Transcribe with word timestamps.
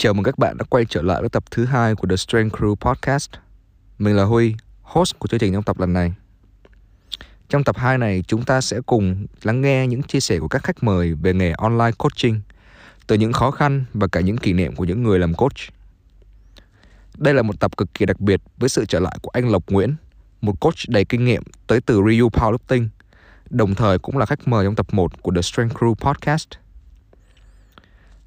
Chào 0.00 0.14
mừng 0.14 0.24
các 0.24 0.38
bạn 0.38 0.56
đã 0.58 0.64
quay 0.70 0.84
trở 0.84 1.02
lại 1.02 1.20
với 1.20 1.28
tập 1.28 1.44
thứ 1.50 1.64
hai 1.64 1.94
của 1.94 2.08
The 2.08 2.16
Strength 2.16 2.54
Crew 2.54 2.74
Podcast. 2.74 3.30
Mình 3.98 4.16
là 4.16 4.24
Huy, 4.24 4.54
host 4.82 5.18
của 5.18 5.28
chương 5.28 5.40
trình 5.40 5.52
trong 5.52 5.62
tập 5.62 5.80
lần 5.80 5.92
này. 5.92 6.12
Trong 7.48 7.64
tập 7.64 7.76
2 7.78 7.98
này, 7.98 8.24
chúng 8.28 8.44
ta 8.44 8.60
sẽ 8.60 8.80
cùng 8.86 9.26
lắng 9.42 9.60
nghe 9.60 9.86
những 9.86 10.02
chia 10.02 10.20
sẻ 10.20 10.38
của 10.38 10.48
các 10.48 10.62
khách 10.62 10.82
mời 10.82 11.14
về 11.14 11.34
nghề 11.34 11.52
online 11.52 11.92
coaching, 11.98 12.40
từ 13.06 13.16
những 13.16 13.32
khó 13.32 13.50
khăn 13.50 13.84
và 13.94 14.06
cả 14.06 14.20
những 14.20 14.36
kỷ 14.36 14.52
niệm 14.52 14.76
của 14.76 14.84
những 14.84 15.02
người 15.02 15.18
làm 15.18 15.34
coach. 15.34 15.58
Đây 17.16 17.34
là 17.34 17.42
một 17.42 17.60
tập 17.60 17.76
cực 17.76 17.94
kỳ 17.94 18.06
đặc 18.06 18.20
biệt 18.20 18.40
với 18.56 18.68
sự 18.68 18.84
trở 18.84 19.00
lại 19.00 19.18
của 19.22 19.30
anh 19.32 19.48
Lộc 19.48 19.70
Nguyễn, 19.70 19.94
một 20.40 20.60
coach 20.60 20.88
đầy 20.88 21.04
kinh 21.04 21.24
nghiệm 21.24 21.42
tới 21.66 21.80
từ 21.80 22.02
Rio 22.08 22.22
Powerlifting, 22.22 22.88
đồng 23.50 23.74
thời 23.74 23.98
cũng 23.98 24.18
là 24.18 24.26
khách 24.26 24.48
mời 24.48 24.64
trong 24.64 24.74
tập 24.74 24.86
1 24.92 25.22
của 25.22 25.32
The 25.34 25.42
Strength 25.42 25.76
Crew 25.76 25.94
Podcast– 25.94 26.48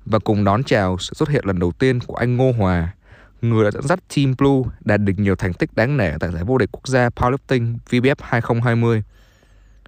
và 0.05 0.19
cùng 0.19 0.43
đón 0.43 0.63
chào 0.63 0.97
sự 0.97 1.13
xuất 1.13 1.29
hiện 1.29 1.45
lần 1.45 1.59
đầu 1.59 1.71
tiên 1.71 1.99
của 2.07 2.15
anh 2.15 2.37
Ngô 2.37 2.51
Hòa, 2.51 2.95
người 3.41 3.63
đã 3.63 3.71
dẫn 3.71 3.87
dắt 3.87 3.99
Team 4.15 4.33
Blue 4.37 4.71
đạt 4.79 5.01
được 5.01 5.13
nhiều 5.17 5.35
thành 5.35 5.53
tích 5.53 5.69
đáng 5.75 5.97
nể 5.97 6.11
tại 6.19 6.31
giải 6.31 6.43
vô 6.43 6.57
địch 6.57 6.69
quốc 6.71 6.87
gia 6.87 7.09
Powerlifting 7.09 7.77
VBF 7.89 8.15
2020. 8.19 9.03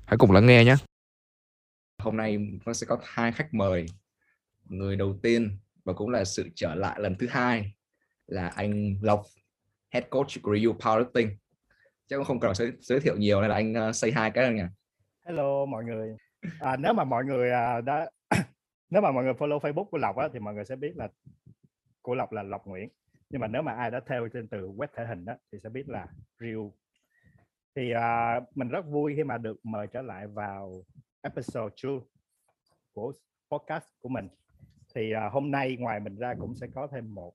Hãy 0.06 0.18
cùng 0.18 0.32
lắng 0.32 0.46
nghe 0.46 0.66
nhé. 0.66 0.76
Hôm 2.04 2.18
nay 2.18 2.38
nó 2.66 2.74
sẽ 2.74 2.88
có 2.88 2.98
hai 3.04 3.32
khách 3.32 3.54
mời. 3.54 3.86
Người 4.66 4.96
đầu 4.96 5.20
tiên 5.22 5.58
và 5.86 5.94
cũng 5.94 6.10
là 6.10 6.26
sự 6.26 6.50
trở 6.56 6.76
lại 6.76 7.00
lần 7.00 7.16
thứ 7.16 7.28
hai 7.30 7.74
là 8.28 8.48
anh 8.48 8.96
Lộc, 9.02 9.26
Head 9.90 10.04
Coach 10.10 10.42
của 10.42 10.56
Rio 10.56 10.70
Powerlifting. 10.70 11.30
Chắc 12.08 12.18
cũng 12.18 12.26
không 12.26 12.40
cần 12.40 12.56
giới, 12.56 12.72
giới 12.80 13.00
thiệu 13.00 13.18
nhiều 13.18 13.42
nên 13.42 13.50
là 13.50 13.56
anh 13.56 13.90
uh, 13.90 13.96
say 13.96 14.12
hai 14.12 14.32
cái 14.32 14.44
rồi 14.44 14.54
nha. 14.54 14.70
Hello 15.26 15.66
mọi 15.66 15.84
người. 15.84 16.16
À, 16.60 16.76
nếu 16.76 16.94
mà 16.94 17.04
mọi 17.04 17.24
người 17.26 17.50
uh, 17.50 17.84
đã 17.84 18.10
nếu 18.94 19.02
mà 19.02 19.12
mọi 19.12 19.24
người 19.24 19.34
follow 19.34 19.60
Facebook 19.60 19.86
của 19.86 19.98
Lộc 19.98 20.18
á, 20.18 20.30
thì 20.34 20.40
mọi 20.40 20.54
người 20.54 20.66
sẽ 20.66 20.76
biết 20.76 20.94
là 20.96 21.08
của 22.02 22.16
Lộc 22.16 22.32
là 22.32 22.44
Lộc 22.44 22.68
Nguyễn. 22.68 22.90
Nhưng 23.30 23.42
mà 23.42 23.48
nếu 23.48 23.62
mà 23.62 23.74
ai 23.74 23.92
đã 23.92 24.00
theo 24.08 24.28
trên 24.34 24.48
từ 24.48 24.70
web 24.72 24.88
thể 24.96 25.06
hình 25.06 25.26
đó 25.26 25.34
thì 25.52 25.60
sẽ 25.64 25.70
biết 25.70 25.90
là 25.90 26.08
Real 26.40 26.68
thì 27.76 27.94
uh, 27.94 28.58
mình 28.58 28.70
rất 28.70 28.86
vui 28.86 29.14
khi 29.16 29.24
mà 29.24 29.38
được 29.38 29.66
mời 29.66 29.88
trở 29.88 30.02
lại 30.02 30.28
vào 30.28 30.84
episode 31.22 31.76
2 31.84 31.94
của 32.94 33.14
podcast 33.52 33.86
của 34.00 34.10
mình. 34.10 34.28
Thì 34.96 35.14
uh, 35.28 35.34
hôm 35.34 35.52
nay 35.52 35.78
ngoài 35.80 36.00
mình 36.00 36.16
ra 36.16 36.34
cũng 36.40 36.56
sẽ 36.56 36.68
có 36.76 36.88
thêm 36.92 37.16
một 37.16 37.34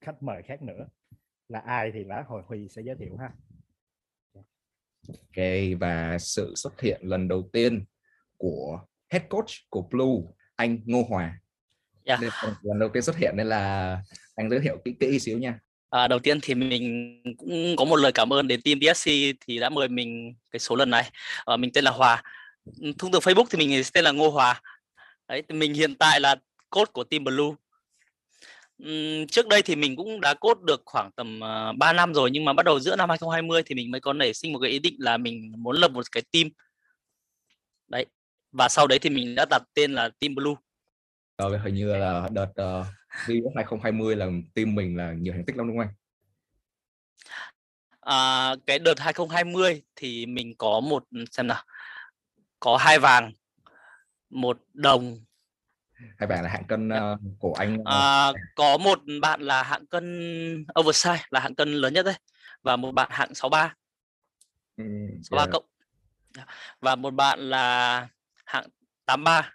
khách 0.00 0.22
mời 0.22 0.42
khác 0.42 0.62
nữa. 0.62 0.86
Là 1.48 1.58
ai 1.58 1.90
thì 1.92 2.04
lá 2.04 2.24
hồi 2.26 2.42
huy 2.46 2.68
sẽ 2.68 2.82
giới 2.82 2.96
thiệu 2.96 3.16
ha. 3.16 3.30
Ok 5.08 5.44
và 5.80 6.18
sự 6.18 6.52
xuất 6.56 6.80
hiện 6.80 7.00
lần 7.04 7.28
đầu 7.28 7.48
tiên 7.52 7.84
của 8.36 8.84
head 9.10 9.22
coach 9.30 9.50
của 9.70 9.82
Blue 9.82 10.34
anh 10.56 10.78
Ngô 10.84 11.06
Hòa 11.08 11.40
yeah. 12.04 12.20
Dạ. 12.20 12.28
nên 12.42 12.54
lần 12.62 12.78
đầu 12.78 12.88
tiên 12.88 13.02
xuất 13.02 13.16
hiện 13.16 13.36
nên 13.36 13.46
là 13.46 13.98
anh 14.36 14.50
giới 14.50 14.60
thiệu 14.60 14.76
kỹ 14.84 14.94
kỹ 15.00 15.18
xíu 15.18 15.38
nha 15.38 15.58
À, 15.94 16.08
đầu 16.08 16.18
tiên 16.18 16.38
thì 16.42 16.54
mình 16.54 17.22
cũng 17.38 17.76
có 17.76 17.84
một 17.84 17.96
lời 17.96 18.12
cảm 18.12 18.32
ơn 18.32 18.48
đến 18.48 18.60
team 18.62 18.78
DSC 18.80 19.10
thì 19.40 19.58
đã 19.58 19.68
mời 19.68 19.88
mình 19.88 20.34
cái 20.50 20.60
số 20.60 20.76
lần 20.76 20.90
này. 20.90 21.10
À, 21.44 21.56
mình 21.56 21.72
tên 21.72 21.84
là 21.84 21.90
Hòa. 21.90 22.22
Thông 22.98 23.12
thường 23.12 23.22
Facebook 23.22 23.44
thì 23.50 23.58
mình 23.58 23.82
tên 23.92 24.04
là 24.04 24.12
Ngô 24.12 24.30
Hòa. 24.30 24.60
Đấy, 25.28 25.42
thì 25.48 25.54
mình 25.54 25.74
hiện 25.74 25.94
tại 25.94 26.20
là 26.20 26.36
code 26.70 26.90
của 26.92 27.04
team 27.04 27.24
Blue. 27.24 27.50
Uhm, 28.82 29.26
trước 29.26 29.48
đây 29.48 29.62
thì 29.62 29.76
mình 29.76 29.96
cũng 29.96 30.20
đã 30.20 30.34
code 30.34 30.60
được 30.64 30.82
khoảng 30.84 31.10
tầm 31.16 31.36
uh, 31.36 31.42
ờ, 31.42 31.72
3 31.72 31.92
năm 31.92 32.14
rồi 32.14 32.30
nhưng 32.30 32.44
mà 32.44 32.52
bắt 32.52 32.66
đầu 32.66 32.80
giữa 32.80 32.96
năm 32.96 33.08
2020 33.08 33.62
thì 33.66 33.74
mình 33.74 33.90
mới 33.90 34.00
có 34.00 34.12
nảy 34.12 34.34
sinh 34.34 34.52
một 34.52 34.58
cái 34.58 34.70
ý 34.70 34.78
định 34.78 34.94
là 34.98 35.16
mình 35.16 35.52
muốn 35.58 35.76
lập 35.76 35.90
một 35.90 36.12
cái 36.12 36.22
team. 36.32 36.48
Đấy, 37.88 38.06
và 38.54 38.68
sau 38.68 38.86
đấy 38.86 38.98
thì 38.98 39.10
mình 39.10 39.34
đã 39.34 39.46
đặt 39.50 39.62
tên 39.74 39.92
là 39.92 40.10
Team 40.20 40.34
Blue. 40.34 40.54
Rồi 41.38 41.58
hình 41.58 41.74
như 41.74 41.96
là 41.96 42.28
đợt 42.32 42.50
uh, 42.50 42.86
VF 43.26 43.52
2020 43.56 44.16
là 44.16 44.26
team 44.54 44.74
mình 44.74 44.96
là 44.96 45.12
nhiều 45.12 45.32
thành 45.32 45.44
tích 45.44 45.56
lắm 45.56 45.66
đúng 45.66 45.78
không 45.78 45.86
anh? 45.86 45.94
À, 48.00 48.54
cái 48.66 48.78
đợt 48.78 49.00
2020 49.00 49.82
thì 49.96 50.26
mình 50.26 50.54
có 50.58 50.80
một 50.80 51.04
xem 51.30 51.46
nào 51.46 51.64
có 52.60 52.76
hai 52.76 52.98
vàng 52.98 53.32
một 54.30 54.58
đồng. 54.72 55.18
Hai 56.18 56.26
bạn 56.26 56.44
là 56.44 56.50
hạng 56.50 56.66
cân 56.66 56.88
uh, 56.88 57.20
của 57.38 57.54
anh 57.54 57.80
uh... 57.80 57.86
à, 57.86 58.32
có 58.54 58.78
một 58.78 59.00
bạn 59.22 59.40
là 59.40 59.62
hạng 59.62 59.86
cân 59.86 60.04
oversize 60.74 61.18
là 61.30 61.40
hạng 61.40 61.54
cân 61.54 61.72
lớn 61.72 61.94
nhất 61.94 62.04
đấy 62.04 62.18
và 62.62 62.76
một 62.76 62.92
bạn 62.92 63.08
hạng 63.12 63.34
63 63.34 63.74
ừ, 64.76 64.84
63 65.22 65.42
yeah. 65.42 65.50
cộng. 65.52 65.64
Và 66.80 66.96
một 66.96 67.14
bạn 67.14 67.38
là 67.38 68.08
hạng 68.44 68.66
83 69.06 69.54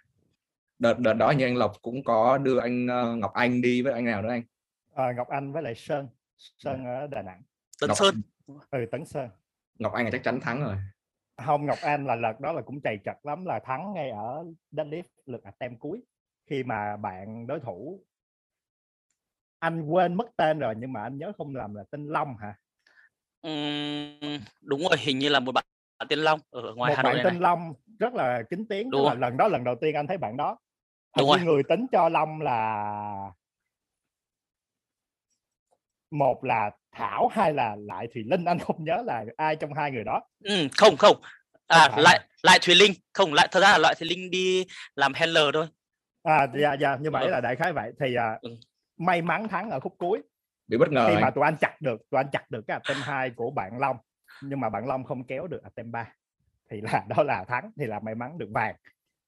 đợt 0.78 0.98
đợt 0.98 1.12
đó 1.12 1.30
như 1.30 1.44
anh 1.44 1.56
Lộc 1.56 1.72
cũng 1.82 2.04
có 2.04 2.38
đưa 2.38 2.58
anh 2.58 2.86
uh, 2.86 3.18
Ngọc 3.18 3.32
Anh 3.32 3.62
đi 3.62 3.82
với 3.82 3.92
anh 3.92 4.04
nào 4.04 4.22
nữa 4.22 4.28
anh? 4.28 4.42
À, 4.94 5.12
Ngọc 5.16 5.28
Anh 5.28 5.52
với 5.52 5.62
lại 5.62 5.74
Sơn. 5.74 6.08
Sơn 6.36 6.84
ở 6.84 7.06
Đà 7.06 7.22
Nẵng. 7.22 7.42
Tấn 7.80 7.88
Ngọc... 7.88 7.96
Sơn. 7.98 8.22
Ừ 8.70 8.86
Tấn 8.90 9.04
Sơn. 9.04 9.28
Ngọc 9.78 9.92
Anh 9.92 10.04
là 10.04 10.10
chắc 10.10 10.22
chắn 10.24 10.40
thắng 10.40 10.62
rồi. 10.62 10.76
Không 11.46 11.66
Ngọc 11.66 11.78
Anh 11.82 12.06
là 12.06 12.16
lần 12.16 12.36
đó 12.40 12.52
là 12.52 12.62
cũng 12.62 12.80
chày 12.80 12.98
chặt 13.04 13.26
lắm 13.26 13.44
là 13.44 13.60
thắng 13.64 13.92
ngay 13.94 14.10
ở 14.10 14.44
deadlift 14.72 15.02
lượt 15.26 15.40
tem 15.58 15.78
cuối 15.78 16.02
khi 16.46 16.62
mà 16.62 16.96
bạn 16.96 17.46
đối 17.46 17.60
thủ 17.60 18.04
anh 19.58 19.82
quên 19.82 20.14
mất 20.14 20.26
tên 20.36 20.58
rồi 20.58 20.74
nhưng 20.78 20.92
mà 20.92 21.02
anh 21.02 21.18
nhớ 21.18 21.32
không 21.38 21.56
làm 21.56 21.74
là 21.74 21.84
tên 21.90 22.08
Long 22.08 22.36
hả? 22.36 22.54
Uhm, 23.46 24.40
đúng 24.60 24.80
rồi 24.80 24.98
hình 24.98 25.18
như 25.18 25.28
là 25.28 25.40
một 25.40 25.52
bạn 25.52 25.64
tên 26.08 26.18
Long 26.18 26.40
ở 26.50 26.74
ngoài 26.74 26.90
một 26.90 26.96
Hà 26.96 27.02
Nội 27.02 27.14
bạn 27.14 27.24
tên 27.24 27.32
này. 27.32 27.40
Long 27.42 27.74
rất 28.00 28.14
là 28.14 28.42
kính 28.50 28.66
tiếng 28.68 28.90
đúng 28.90 29.04
là 29.04 29.14
lần 29.14 29.36
đó 29.36 29.48
lần 29.48 29.64
đầu 29.64 29.74
tiên 29.80 29.94
anh 29.94 30.06
thấy 30.06 30.18
bạn 30.18 30.36
đó. 30.36 30.58
Đúng 31.18 31.28
rồi. 31.28 31.40
người 31.40 31.62
tính 31.62 31.86
cho 31.92 32.08
Long 32.08 32.40
là 32.40 33.32
một 36.10 36.44
là 36.44 36.70
Thảo 36.92 37.28
hay 37.28 37.52
là 37.52 37.76
lại 37.78 38.08
Thùy 38.14 38.22
Linh 38.26 38.44
anh 38.44 38.58
không 38.58 38.84
nhớ 38.84 39.02
là 39.06 39.24
ai 39.36 39.56
trong 39.56 39.74
hai 39.74 39.90
người 39.90 40.04
đó. 40.04 40.22
Ừ, 40.44 40.68
không 40.76 40.96
không. 40.96 41.16
À 41.66 41.88
không 41.88 42.00
lại 42.00 42.20
lại 42.42 42.58
Thùy 42.62 42.74
Linh. 42.74 42.92
Không 43.12 43.34
lại 43.34 43.48
thật 43.50 43.60
ra 43.60 43.70
là 43.72 43.78
loại 43.78 43.94
Thùy 43.94 44.08
Linh 44.08 44.30
đi 44.30 44.66
làm 44.94 45.14
handler 45.14 45.44
thôi. 45.54 45.66
À 46.22 46.46
dạ 46.60 46.72
dạ 46.80 46.96
như 46.96 47.10
vậy 47.10 47.24
ừ. 47.24 47.30
là 47.30 47.40
đại 47.40 47.56
khái 47.56 47.72
vậy. 47.72 47.92
Thì 48.00 48.16
uh, 48.36 48.42
ừ. 48.42 48.56
may 48.96 49.22
mắn 49.22 49.48
thắng 49.48 49.70
ở 49.70 49.80
khúc 49.80 49.94
cuối. 49.98 50.22
Bị 50.66 50.78
bất 50.78 50.90
ngờ 50.90 51.06
khi 51.08 51.22
mà 51.22 51.30
tụi 51.30 51.44
anh 51.44 51.56
chặt 51.60 51.80
được 51.80 52.10
tụi 52.10 52.18
anh 52.18 52.30
chặt 52.32 52.50
được 52.50 52.64
cái 52.66 52.74
attempt 52.74 53.06
hai 53.06 53.30
của 53.30 53.50
bạn 53.50 53.78
Long 53.78 53.96
nhưng 54.42 54.60
mà 54.60 54.68
bạn 54.68 54.86
Long 54.86 55.04
không 55.04 55.24
kéo 55.24 55.46
được 55.46 55.62
attempt 55.62 55.92
ba 55.92 56.12
thì 56.70 56.80
là 56.80 57.04
đó 57.16 57.22
là 57.22 57.44
thắng 57.44 57.70
thì 57.76 57.86
là 57.86 58.00
may 58.00 58.14
mắn 58.14 58.38
được 58.38 58.48
vàng. 58.54 58.76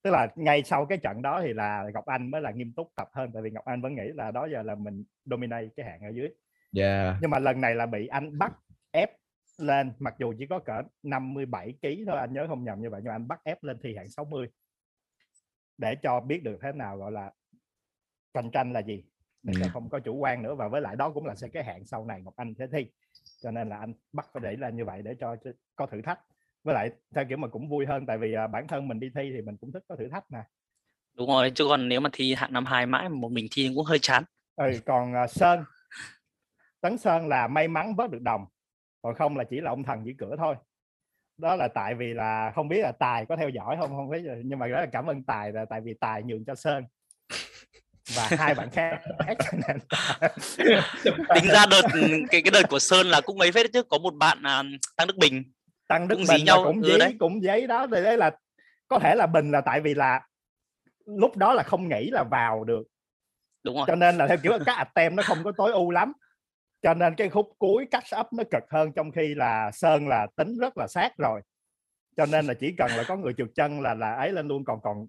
Tức 0.02 0.10
là 0.10 0.28
ngay 0.36 0.62
sau 0.62 0.86
cái 0.86 0.98
trận 0.98 1.22
đó 1.22 1.40
thì 1.42 1.52
là 1.52 1.84
Ngọc 1.94 2.06
Anh 2.06 2.30
mới 2.30 2.40
là 2.40 2.50
nghiêm 2.50 2.72
túc 2.72 2.88
tập 2.96 3.08
hơn 3.12 3.30
tại 3.34 3.42
vì 3.42 3.50
Ngọc 3.50 3.64
Anh 3.64 3.82
vẫn 3.82 3.94
nghĩ 3.94 4.08
là 4.14 4.30
đó 4.30 4.48
giờ 4.52 4.62
là 4.62 4.74
mình 4.74 5.04
dominate 5.24 5.68
cái 5.76 5.86
hạng 5.86 6.00
ở 6.00 6.08
dưới. 6.08 6.28
Yeah. 6.76 7.16
nhưng 7.20 7.30
mà 7.30 7.38
lần 7.38 7.60
này 7.60 7.74
là 7.74 7.86
bị 7.86 8.06
anh 8.06 8.38
bắt 8.38 8.52
ép 8.90 9.10
lên 9.58 9.92
mặc 9.98 10.14
dù 10.18 10.34
chỉ 10.38 10.46
có 10.46 10.58
cỡ 10.58 10.82
57 11.02 11.74
kg 11.82 12.06
thôi 12.06 12.18
anh 12.18 12.32
nhớ 12.32 12.46
không 12.48 12.64
nhầm 12.64 12.80
như 12.80 12.90
vậy 12.90 13.00
nhưng 13.04 13.12
anh 13.12 13.28
bắt 13.28 13.40
ép 13.44 13.62
lên 13.62 13.78
thi 13.82 13.96
hạng 13.96 14.08
60 14.08 14.48
để 15.78 15.94
cho 16.02 16.20
biết 16.20 16.42
được 16.42 16.58
thế 16.62 16.72
nào 16.72 16.96
gọi 16.98 17.12
là 17.12 17.32
cạnh 18.34 18.50
tranh 18.50 18.72
là 18.72 18.82
gì. 18.82 19.04
Để 19.42 19.54
ừ. 19.62 19.68
không 19.72 19.88
có 19.88 19.98
chủ 19.98 20.16
quan 20.16 20.42
nữa 20.42 20.54
và 20.54 20.68
với 20.68 20.80
lại 20.80 20.96
đó 20.96 21.10
cũng 21.10 21.26
là 21.26 21.34
sẽ 21.34 21.48
cái 21.48 21.64
hạng 21.64 21.84
sau 21.84 22.04
này 22.04 22.22
Ngọc 22.22 22.36
Anh 22.36 22.54
sẽ 22.58 22.66
thi. 22.66 22.90
Cho 23.42 23.50
nên 23.50 23.68
là 23.68 23.76
anh 23.76 23.94
bắt 24.12 24.26
phải 24.32 24.42
để 24.42 24.56
là 24.56 24.70
như 24.70 24.84
vậy 24.84 25.02
để 25.02 25.14
cho 25.20 25.36
có 25.76 25.86
thử 25.86 26.02
thách 26.02 26.20
với 26.64 26.74
lại 26.74 26.90
theo 27.14 27.24
kiểu 27.28 27.38
mà 27.38 27.48
cũng 27.48 27.68
vui 27.68 27.86
hơn 27.86 28.06
tại 28.06 28.18
vì 28.18 28.34
à, 28.34 28.46
bản 28.46 28.68
thân 28.68 28.88
mình 28.88 29.00
đi 29.00 29.10
thi 29.14 29.30
thì 29.34 29.42
mình 29.42 29.56
cũng 29.56 29.72
thích 29.72 29.84
có 29.88 29.96
thử 29.96 30.08
thách 30.08 30.24
nè 30.30 30.42
đúng 31.16 31.28
rồi 31.28 31.52
chứ 31.54 31.64
còn 31.68 31.88
nếu 31.88 32.00
mà 32.00 32.10
thi 32.12 32.34
hạng 32.34 32.52
năm 32.52 32.66
hai 32.66 32.86
mãi 32.86 33.08
một 33.08 33.32
mình 33.32 33.46
thi 33.50 33.70
cũng 33.74 33.84
hơi 33.84 33.98
chán. 33.98 34.24
Ừ, 34.56 34.70
còn 34.86 35.12
uh, 35.24 35.30
sơn. 35.30 35.64
Tấn 36.80 36.98
sơn 36.98 37.28
là 37.28 37.46
may 37.48 37.68
mắn 37.68 37.94
vớt 37.94 38.10
được 38.10 38.22
đồng 38.22 38.46
còn 39.02 39.14
không 39.14 39.36
là 39.36 39.44
chỉ 39.44 39.60
là 39.60 39.70
ông 39.70 39.84
thần 39.84 40.06
giữ 40.06 40.12
cửa 40.18 40.36
thôi. 40.38 40.54
Đó 41.38 41.56
là 41.56 41.68
tại 41.74 41.94
vì 41.94 42.14
là 42.14 42.52
không 42.54 42.68
biết 42.68 42.80
là 42.82 42.92
tài 42.92 43.26
có 43.26 43.36
theo 43.36 43.48
dõi 43.48 43.76
không 43.80 43.90
không 43.90 44.10
biết 44.10 44.22
nhưng 44.44 44.58
mà 44.58 44.66
rất 44.66 44.80
là 44.80 44.86
cảm 44.92 45.06
ơn 45.06 45.22
tài 45.22 45.52
là 45.52 45.64
tại 45.64 45.80
vì 45.80 45.94
tài 46.00 46.22
nhường 46.22 46.44
cho 46.44 46.54
sơn. 46.54 46.84
Và 48.16 48.28
hai 48.30 48.54
bạn 48.54 48.70
khác 48.70 49.00
tính 51.34 51.48
ra 51.52 51.66
đợt 51.70 51.82
cái 52.30 52.42
cái 52.42 52.50
đợt 52.52 52.62
của 52.68 52.78
sơn 52.78 53.06
là 53.06 53.20
cũng 53.20 53.38
mấy 53.38 53.52
phết 53.52 53.66
chứ 53.72 53.82
có 53.82 53.98
một 53.98 54.14
bạn 54.14 54.42
à, 54.42 54.62
tăng 54.96 55.06
đức 55.06 55.16
bình 55.16 55.42
tăng 55.92 56.08
đức 56.08 56.16
cũng 56.16 56.24
bình 56.28 56.44
nhau 56.44 56.62
cũng 56.64 56.82
ừ, 56.82 56.88
giấy 56.88 56.98
đấy. 56.98 57.16
cũng 57.18 57.42
giấy 57.42 57.66
đó 57.66 57.86
thì 57.86 58.02
đấy 58.02 58.16
là 58.16 58.30
có 58.88 58.98
thể 58.98 59.14
là 59.14 59.26
bình 59.26 59.50
là 59.50 59.60
tại 59.60 59.80
vì 59.80 59.94
là 59.94 60.26
lúc 61.06 61.36
đó 61.36 61.54
là 61.54 61.62
không 61.62 61.88
nghĩ 61.88 62.10
là 62.10 62.24
vào 62.30 62.64
được. 62.64 62.82
Đúng 63.64 63.76
rồi. 63.76 63.84
Cho 63.86 63.94
nên 63.94 64.16
là 64.16 64.26
theo 64.26 64.36
kiểu 64.42 64.52
các 64.66 64.76
attempt 64.76 65.16
nó 65.16 65.22
không 65.22 65.38
có 65.44 65.52
tối 65.56 65.72
ưu 65.72 65.90
lắm. 65.90 66.12
Cho 66.82 66.94
nên 66.94 67.14
cái 67.14 67.28
khúc 67.28 67.52
cuối 67.58 67.86
cắt 67.90 68.04
up 68.20 68.26
nó 68.32 68.44
cực 68.50 68.62
hơn 68.70 68.92
trong 68.92 69.12
khi 69.12 69.34
là 69.34 69.70
sơn 69.70 70.08
là 70.08 70.26
tính 70.36 70.58
rất 70.58 70.78
là 70.78 70.86
sát 70.86 71.12
rồi. 71.18 71.40
Cho 72.16 72.26
nên 72.26 72.46
là 72.46 72.54
chỉ 72.54 72.74
cần 72.78 72.90
là 72.96 73.04
có 73.08 73.16
người 73.16 73.32
trượt 73.38 73.48
chân 73.54 73.80
là 73.80 73.94
là 73.94 74.14
ấy 74.14 74.32
lên 74.32 74.48
luôn. 74.48 74.64
Còn 74.64 74.80
còn 74.82 75.06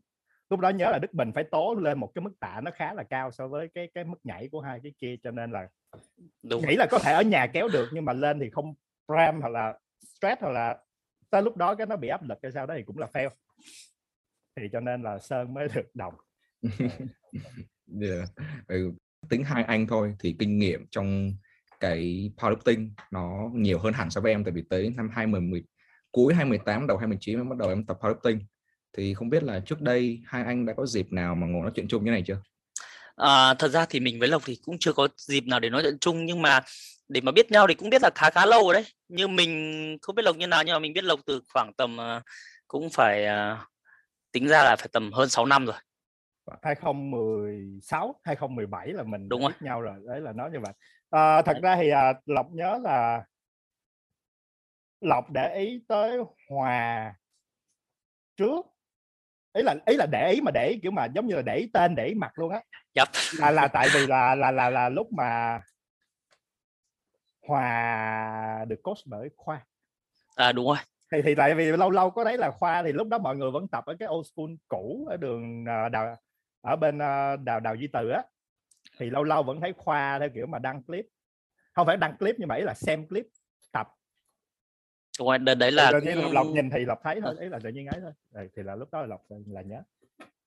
lúc 0.49 0.59
đó 0.59 0.69
nhớ 0.69 0.91
là 0.91 0.99
đức 0.99 1.13
bình 1.13 1.31
phải 1.35 1.43
tố 1.43 1.75
lên 1.79 1.99
một 1.99 2.11
cái 2.15 2.21
mức 2.21 2.33
tạ 2.39 2.61
nó 2.63 2.71
khá 2.75 2.93
là 2.93 3.03
cao 3.03 3.31
so 3.31 3.47
với 3.47 3.67
cái 3.73 3.89
cái 3.93 4.03
mức 4.03 4.17
nhảy 4.23 4.49
của 4.51 4.61
hai 4.61 4.79
cái 4.83 4.93
kia. 5.01 5.15
Cho 5.23 5.31
nên 5.31 5.51
là 5.51 5.67
Đúng. 6.43 6.61
nghĩ 6.67 6.75
là 6.75 6.85
có 6.91 6.99
thể 6.99 7.13
ở 7.13 7.21
nhà 7.21 7.47
kéo 7.47 7.67
được 7.67 7.89
nhưng 7.93 8.05
mà 8.05 8.13
lên 8.13 8.39
thì 8.39 8.49
không 8.49 8.73
ram 9.07 9.41
hoặc 9.41 9.49
là 9.49 9.73
stress 10.23 10.41
hoặc 10.41 10.51
là 10.51 10.77
tới 11.29 11.41
lúc 11.41 11.57
đó 11.57 11.75
cái 11.75 11.87
nó 11.87 11.95
bị 11.95 12.07
áp 12.07 12.23
lực 12.23 12.37
cái 12.41 12.51
sau 12.51 12.65
đó 12.65 12.73
thì 12.77 12.83
cũng 12.83 12.97
là 12.97 13.07
fail 13.13 13.29
thì 14.55 14.63
cho 14.71 14.79
nên 14.79 15.03
là 15.03 15.19
sơn 15.19 15.53
mới 15.53 15.67
được 15.75 15.95
đồng 15.95 16.13
yeah. 18.01 18.29
ừ. 18.67 18.91
tính 19.29 19.43
hai 19.43 19.63
anh 19.63 19.87
thôi 19.87 20.15
thì 20.19 20.35
kinh 20.39 20.59
nghiệm 20.59 20.85
trong 20.91 21.33
cái 21.79 22.31
powerlifting 22.37 22.89
nó 23.11 23.49
nhiều 23.53 23.79
hơn 23.79 23.93
hẳn 23.93 24.09
so 24.09 24.21
với 24.21 24.31
em 24.31 24.43
tại 24.43 24.51
vì 24.51 24.63
tới 24.69 24.93
năm 24.97 25.09
2010 25.13 25.63
cuối 26.11 26.33
2018 26.33 26.87
đầu 26.87 26.97
2019 26.97 27.39
em 27.39 27.49
bắt 27.49 27.57
đầu 27.57 27.69
em 27.69 27.85
tập 27.85 27.97
powerlifting 28.01 28.39
thì 28.97 29.13
không 29.13 29.29
biết 29.29 29.43
là 29.43 29.59
trước 29.59 29.81
đây 29.81 30.21
hai 30.25 30.43
anh 30.43 30.65
đã 30.65 30.73
có 30.77 30.85
dịp 30.85 31.11
nào 31.11 31.35
mà 31.35 31.47
ngồi 31.47 31.61
nói 31.61 31.71
chuyện 31.75 31.87
chung 31.87 32.05
như 32.05 32.11
này 32.11 32.23
chưa? 32.27 32.41
À, 33.15 33.53
thật 33.53 33.67
ra 33.67 33.85
thì 33.85 33.99
mình 33.99 34.19
với 34.19 34.27
Lộc 34.27 34.41
thì 34.45 34.57
cũng 34.63 34.77
chưa 34.79 34.93
có 34.93 35.07
dịp 35.17 35.43
nào 35.47 35.59
để 35.59 35.69
nói 35.69 35.81
chuyện 35.83 35.97
chung 35.99 36.25
nhưng 36.25 36.41
mà 36.41 36.61
để 37.07 37.21
mà 37.21 37.31
biết 37.31 37.51
nhau 37.51 37.67
thì 37.67 37.73
cũng 37.73 37.89
biết 37.89 38.01
là 38.01 38.09
khá 38.15 38.29
khá 38.29 38.45
lâu 38.45 38.63
rồi 38.63 38.73
đấy. 38.73 38.85
Như 39.07 39.27
mình 39.27 39.97
không 40.01 40.15
biết 40.15 40.23
Lộc 40.25 40.35
như 40.35 40.47
nào 40.47 40.63
nhưng 40.63 40.73
mà 40.73 40.79
mình 40.79 40.93
biết 40.93 41.03
Lộc 41.03 41.19
từ 41.25 41.41
khoảng 41.53 41.73
tầm 41.73 41.97
uh, 42.17 42.23
cũng 42.67 42.89
phải 42.89 43.25
uh, 43.25 43.57
tính 44.31 44.47
ra 44.47 44.63
là 44.63 44.75
phải 44.79 44.87
tầm 44.91 45.11
hơn 45.11 45.29
6 45.29 45.45
năm 45.45 45.65
rồi. 45.65 45.75
2016, 46.61 48.15
2017 48.23 48.87
là 48.87 49.03
mình 49.03 49.29
Đúng 49.29 49.41
biết 49.41 49.45
rồi. 49.45 49.53
nhau 49.59 49.81
rồi. 49.81 49.95
Đấy 50.07 50.21
là 50.21 50.31
nói 50.31 50.49
như 50.53 50.59
vậy. 50.59 50.73
À, 51.09 51.41
thật 51.41 51.53
Đấy. 51.53 51.61
ra 51.61 51.75
thì 51.81 51.89
à, 51.89 52.13
Lộc 52.25 52.47
nhớ 52.51 52.79
là 52.83 53.23
Lộc 55.01 55.31
để 55.31 55.55
ý 55.55 55.83
tới 55.87 56.17
Hòa 56.49 57.13
trước 58.37 58.65
ý 59.53 59.63
là 59.63 59.75
ý 59.85 59.95
là 59.95 60.05
để 60.05 60.31
ý 60.31 60.41
mà 60.41 60.51
để 60.51 60.67
ý 60.67 60.79
kiểu 60.81 60.91
mà 60.91 61.05
giống 61.05 61.27
như 61.27 61.35
là 61.35 61.41
để 61.41 61.55
ý 61.55 61.69
tên 61.73 61.95
để 61.95 62.05
ý 62.05 62.13
mặt 62.13 62.31
luôn 62.35 62.51
á 62.51 62.61
Yep. 62.93 63.07
là 63.39 63.51
là 63.51 63.67
tại 63.67 63.87
vì 63.93 64.07
là 64.07 64.35
là 64.35 64.51
là 64.51 64.69
là 64.69 64.89
lúc 64.89 65.07
mà 65.13 65.61
Hòa 67.47 68.65
được 68.67 68.83
coach 68.83 68.97
bởi 69.05 69.29
Khoa. 69.37 69.65
À 70.35 70.51
đúng 70.51 70.67
rồi. 70.67 70.77
thì 71.13 71.21
thì 71.21 71.35
tại 71.35 71.55
vì 71.55 71.65
lâu 71.65 71.89
lâu 71.89 72.09
có 72.09 72.23
đấy 72.23 72.37
là 72.37 72.51
Khoa 72.51 72.83
thì 72.83 72.91
lúc 72.91 73.07
đó 73.07 73.17
mọi 73.17 73.35
người 73.35 73.51
vẫn 73.51 73.67
tập 73.67 73.85
ở 73.85 73.95
cái 73.99 74.09
old 74.11 74.27
school 74.33 74.51
cũ 74.67 75.07
ở 75.09 75.17
đường 75.17 75.65
à, 75.65 75.89
đào 75.89 76.17
ở 76.61 76.75
bên 76.75 77.01
à, 77.01 77.35
đào 77.35 77.59
đào 77.59 77.75
Duy 77.75 77.87
Từ 77.87 78.09
á. 78.09 78.23
Thì 78.97 79.09
lâu 79.09 79.23
lâu 79.23 79.43
vẫn 79.43 79.61
thấy 79.61 79.73
Khoa 79.77 80.19
theo 80.19 80.29
kiểu 80.29 80.45
mà 80.45 80.59
đăng 80.59 80.83
clip. 80.83 81.05
Không 81.73 81.87
phải 81.87 81.97
đăng 81.97 82.17
clip 82.17 82.35
mà 82.39 82.55
ý 82.55 82.63
là 82.63 82.73
xem 82.73 83.07
clip 83.07 83.25
tập. 83.71 83.87
Rồi, 85.17 85.37
đợt 85.37 85.55
đấy 85.55 85.71
là 85.71 85.91
cũng... 85.91 86.21
Lộc, 86.23 86.31
Lộc 86.31 86.47
nhìn 86.47 86.69
thì 86.69 86.85
Lộc 86.85 86.99
thấy 87.03 87.21
thôi 87.21 87.35
ý 87.39 87.49
là 87.49 87.59
tự 87.63 87.69
nhiên 87.69 87.85
ấy 87.85 88.01
thôi. 88.01 88.11
Rồi, 88.31 88.49
thì 88.55 88.63
là 88.63 88.75
lúc 88.75 88.91
đó 88.91 89.01
là 89.01 89.07
Lộc 89.07 89.21
là 89.47 89.61
nhớ. 89.61 89.81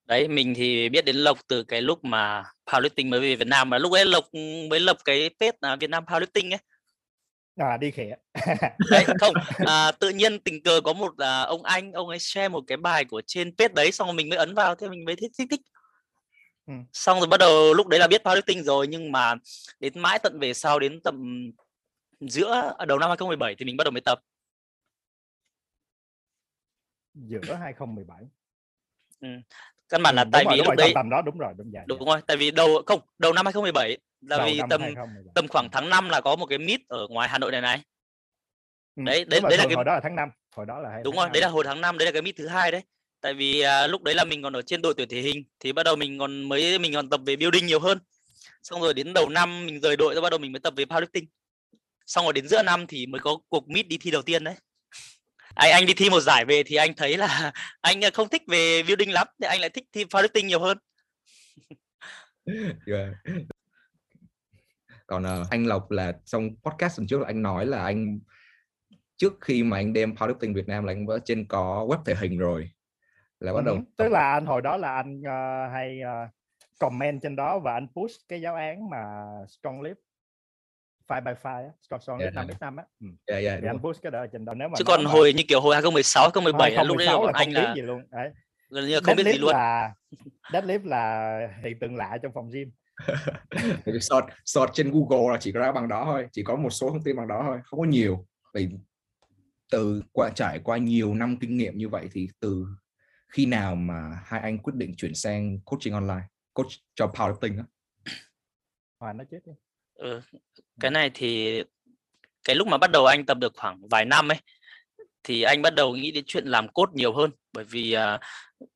Đấy, 0.04 0.28
mình 0.28 0.54
thì 0.56 0.88
biết 0.88 1.04
đến 1.04 1.16
Lộc 1.16 1.38
từ 1.48 1.62
cái 1.62 1.82
lúc 1.82 2.04
mà 2.04 2.44
powerlifting 2.66 3.08
mới 3.08 3.20
về 3.20 3.36
Việt 3.36 3.46
Nam. 3.46 3.70
Và 3.70 3.78
lúc 3.78 3.92
ấy 3.92 4.04
Lộc 4.04 4.24
mới 4.70 4.80
lập 4.80 4.96
cái 5.04 5.30
page 5.40 5.58
là 5.60 5.76
Việt 5.76 5.90
Nam 5.90 6.04
powerlifting 6.04 6.52
ấy. 6.52 6.60
À 7.56 7.76
đi 7.76 7.90
Đấy, 8.90 9.04
không, 9.20 9.34
à, 9.66 9.92
tự 9.92 10.08
nhiên 10.08 10.40
tình 10.40 10.62
cờ 10.62 10.80
có 10.84 10.92
một 10.92 11.18
à, 11.18 11.40
ông 11.40 11.62
anh, 11.62 11.92
ông 11.92 12.08
ấy 12.08 12.18
share 12.18 12.48
một 12.48 12.64
cái 12.66 12.76
bài 12.76 13.04
của 13.04 13.22
trên 13.26 13.56
page 13.56 13.74
đấy 13.74 13.92
xong 13.92 14.08
rồi 14.08 14.14
mình 14.14 14.28
mới 14.28 14.38
ấn 14.38 14.54
vào 14.54 14.74
thế 14.74 14.88
mình 14.88 15.04
mới 15.04 15.16
thích 15.16 15.32
thích 15.38 15.48
thích. 15.50 15.60
Ừ. 16.66 16.72
Xong 16.92 17.18
rồi 17.18 17.26
bắt 17.26 17.40
đầu 17.40 17.74
lúc 17.74 17.86
đấy 17.86 18.00
là 18.00 18.06
biết 18.06 18.22
powerlifting 18.24 18.62
rồi 18.62 18.86
nhưng 18.86 19.12
mà 19.12 19.34
đến 19.80 19.98
mãi 19.98 20.18
tận 20.18 20.38
về 20.38 20.54
sau 20.54 20.78
đến 20.78 21.00
tầm 21.04 21.46
giữa 22.20 22.74
à, 22.78 22.84
đầu 22.84 22.98
năm 22.98 23.10
2017 23.10 23.54
thì 23.58 23.64
mình 23.64 23.76
bắt 23.76 23.84
đầu 23.84 23.90
mới 23.92 24.00
tập. 24.00 24.20
giữa 27.14 27.54
2017 27.54 28.22
Căn 29.88 30.02
bản 30.02 30.14
là 30.14 30.24
Ừ, 30.24 30.28
tại 30.32 30.44
đúng 30.44 30.50
rồi, 30.50 30.56
vì 30.56 30.58
lúc 30.58 30.66
rồi, 30.66 30.76
đấy 30.76 30.92
tầm 30.94 31.10
đó 31.10 31.22
đúng 31.22 31.38
rồi 31.38 31.54
đúng 31.58 31.70
vậy 31.72 31.82
đúng 31.86 32.04
rồi, 32.04 32.20
tại 32.26 32.36
vì 32.36 32.50
đầu 32.50 32.82
không, 32.86 33.00
đầu 33.18 33.32
năm 33.32 33.46
2017 33.46 33.98
là 34.28 34.36
Đầu 34.38 34.46
vì 34.46 34.60
tầm 34.70 34.80
2017. 34.82 35.32
tầm 35.34 35.48
khoảng 35.48 35.68
tháng 35.72 35.88
5 35.90 36.08
là 36.08 36.20
có 36.20 36.36
một 36.36 36.46
cái 36.46 36.58
meet 36.58 36.80
ở 36.88 37.06
ngoài 37.10 37.28
Hà 37.28 37.38
Nội 37.38 37.52
này 37.52 37.60
này. 37.60 37.80
Ừ, 38.96 39.02
đấy, 39.06 39.24
đấy- 39.24 39.40
đấy 39.40 39.58
là 39.58 39.64
cái- 39.66 39.74
hồi 39.74 39.84
đó 39.84 39.94
là 39.94 40.00
tháng 40.02 40.16
5 40.16 40.28
hồi 40.56 40.66
đó 40.66 40.80
là 40.80 40.90
hay 40.90 41.02
đúng 41.04 41.16
rồi 41.16 41.28
đấy 41.32 41.40
năm. 41.40 41.48
là 41.48 41.52
hồi 41.52 41.64
tháng 41.64 41.80
5 41.80 41.98
đấy 41.98 42.06
là 42.06 42.12
cái 42.12 42.22
meet 42.22 42.36
thứ 42.36 42.48
hai 42.48 42.70
đấy 42.72 42.82
tại 43.20 43.34
vì 43.34 43.60
à, 43.60 43.86
lúc 43.86 44.02
đấy 44.02 44.14
là 44.14 44.24
mình 44.24 44.42
còn 44.42 44.52
ở 44.56 44.62
trên 44.62 44.82
đội 44.82 44.94
tuyển 44.96 45.08
thể 45.08 45.20
hình 45.20 45.44
thì 45.60 45.72
bắt 45.72 45.82
đầu 45.82 45.96
mình 45.96 46.18
còn 46.18 46.42
mới 46.48 46.78
mình 46.78 46.94
còn 46.94 47.10
tập 47.10 47.20
về 47.26 47.36
building 47.36 47.66
nhiều 47.66 47.80
hơn 47.80 47.98
xong 48.62 48.80
rồi 48.80 48.94
đến 48.94 49.12
đầu 49.12 49.28
năm 49.28 49.66
mình 49.66 49.80
rời 49.80 49.96
đội 49.96 50.14
rồi 50.14 50.22
bắt 50.22 50.30
đầu 50.30 50.38
mình 50.38 50.52
mới 50.52 50.60
tập 50.60 50.74
về 50.76 50.84
powerlifting 50.84 51.24
xong 52.06 52.24
rồi 52.24 52.32
đến 52.32 52.48
giữa 52.48 52.62
năm 52.62 52.86
thì 52.86 53.06
mới 53.06 53.20
có 53.20 53.38
cuộc 53.48 53.68
meet 53.68 53.88
đi 53.88 53.98
thi 53.98 54.10
đầu 54.10 54.22
tiên 54.22 54.44
đấy 54.44 54.54
anh 55.54 55.72
anh 55.72 55.86
đi 55.86 55.94
thi 55.94 56.10
một 56.10 56.20
giải 56.20 56.44
về 56.44 56.62
thì 56.62 56.76
anh 56.76 56.94
thấy 56.94 57.16
là 57.16 57.52
anh 57.80 58.04
à, 58.04 58.10
không 58.10 58.28
thích 58.28 58.42
về 58.48 58.82
building 58.82 59.12
lắm 59.12 59.26
thì 59.40 59.46
anh 59.46 59.60
lại 59.60 59.70
thích 59.70 59.84
thi 59.92 60.04
powerlifting 60.04 60.44
nhiều 60.46 60.60
hơn 60.60 60.78
Yeah. 62.86 63.08
Còn 65.06 65.22
ờ, 65.22 65.46
anh 65.50 65.66
Lộc 65.66 65.90
là 65.90 66.12
trong 66.24 66.50
podcast 66.62 66.98
lần 66.98 67.06
trước 67.06 67.20
là 67.20 67.26
anh 67.26 67.42
nói 67.42 67.66
là 67.66 67.84
anh 67.84 68.18
trước 69.16 69.32
khi 69.40 69.62
mà 69.62 69.76
anh 69.76 69.92
đem 69.92 70.14
powerlifting 70.14 70.54
Việt 70.54 70.68
Nam 70.68 70.84
là 70.84 70.92
anh 70.92 71.06
đã 71.06 71.14
trên 71.24 71.46
có 71.48 71.86
web 71.88 72.02
thể 72.04 72.14
hình 72.14 72.38
rồi 72.38 72.70
là 73.40 73.52
bắt 73.52 73.58
Ừ, 73.60 73.64
đầu 73.66 73.78
tức 73.96 74.08
là 74.08 74.32
anh 74.32 74.46
hồi 74.46 74.62
đó 74.62 74.76
là 74.76 74.94
anh 74.94 75.22
ờ, 75.22 75.68
hay 75.72 76.00
ờ, 76.00 76.28
comment 76.78 77.22
trên 77.22 77.36
đó 77.36 77.58
và 77.58 77.72
anh 77.72 77.88
push 77.96 78.28
cái 78.28 78.40
giáo 78.40 78.54
án 78.54 78.90
mà 78.90 79.24
strong 79.48 79.82
lift 79.82 79.94
5 81.08 81.24
by 81.24 81.30
5 81.30 81.36
á, 81.44 81.70
strong 81.82 82.00
strong 82.00 82.18
lift 82.18 82.22
Yeah. 82.22 82.34
5 82.34 82.46
5 82.60 82.76
á. 82.76 82.84
Yeah, 83.26 83.44
yeah, 83.44 83.56
Thì 83.56 83.60
đúng 83.60 83.70
anh 83.70 83.78
push 83.82 84.02
cái 84.02 84.10
đó 84.12 84.26
trên 84.32 84.44
đó 84.44 84.54
nếu 84.54 84.68
mà 84.68 84.74
chứ 84.78 84.84
còn 84.84 85.04
mà 85.04 85.10
hồi 85.10 85.32
như 85.32 85.42
kiểu 85.48 85.60
hồi 85.60 85.74
2016 85.74 86.22
2017 86.22 86.70
là 86.70 86.82
lúc 86.82 86.96
đấy 86.96 87.06
là 87.06 87.12
2016 87.12 87.32
anh 87.34 87.54
không 87.54 87.64
là 87.64 87.74
gì 87.74 87.82
luôn. 87.82 88.02
Đấy. 88.10 88.30
gần 88.70 88.86
như 88.86 88.94
là 88.94 89.00
không 89.04 89.16
biết 89.16 89.24
gì 89.32 89.38
luôn 89.38 89.50
là 89.50 89.94
deadlift 90.52 90.88
là 90.88 91.38
hiện 91.64 91.78
tượng 91.78 91.96
lạ 91.96 92.18
trong 92.22 92.32
phòng 92.32 92.50
gym. 92.52 92.70
Search, 94.00 94.26
search 94.44 94.74
trên 94.74 94.90
Google 94.90 95.32
là 95.32 95.38
chỉ 95.40 95.52
có 95.52 95.60
ra 95.60 95.72
bằng 95.72 95.88
đó 95.88 96.02
thôi 96.04 96.28
chỉ 96.32 96.42
có 96.42 96.56
một 96.56 96.70
số 96.70 96.90
thông 96.90 97.02
tin 97.02 97.16
bằng 97.16 97.28
đó 97.28 97.42
thôi 97.46 97.58
không 97.64 97.80
có 97.80 97.86
nhiều 97.86 98.26
vì 98.54 98.68
từ 99.70 100.02
qua 100.12 100.30
trải 100.34 100.60
qua 100.64 100.76
nhiều 100.76 101.14
năm 101.14 101.36
kinh 101.40 101.56
nghiệm 101.56 101.78
như 101.78 101.88
vậy 101.88 102.08
thì 102.12 102.28
từ 102.40 102.66
khi 103.28 103.46
nào 103.46 103.74
mà 103.74 104.20
hai 104.24 104.40
anh 104.40 104.58
quyết 104.58 104.74
định 104.76 104.94
chuyển 104.96 105.14
sang 105.14 105.60
coaching 105.64 105.94
online 105.94 106.26
coach 106.52 106.70
cho 106.94 107.06
powerlifting 107.06 107.58
á 107.58 107.64
Hòa 109.00 109.12
nói 109.12 109.26
chết 109.30 109.38
đi. 109.46 109.52
Ừ. 109.94 110.20
Cái 110.80 110.90
này 110.90 111.10
thì 111.14 111.62
cái 112.44 112.56
lúc 112.56 112.68
mà 112.68 112.78
bắt 112.78 112.90
đầu 112.90 113.06
anh 113.06 113.26
tập 113.26 113.38
được 113.38 113.52
khoảng 113.56 113.88
vài 113.88 114.04
năm 114.04 114.28
ấy 114.28 114.38
thì 115.22 115.42
anh 115.42 115.62
bắt 115.62 115.74
đầu 115.74 115.96
nghĩ 115.96 116.10
đến 116.10 116.24
chuyện 116.26 116.46
làm 116.46 116.68
cốt 116.68 116.92
nhiều 116.94 117.12
hơn 117.12 117.30
bởi 117.52 117.64
vì 117.64 117.92
à, 117.92 118.20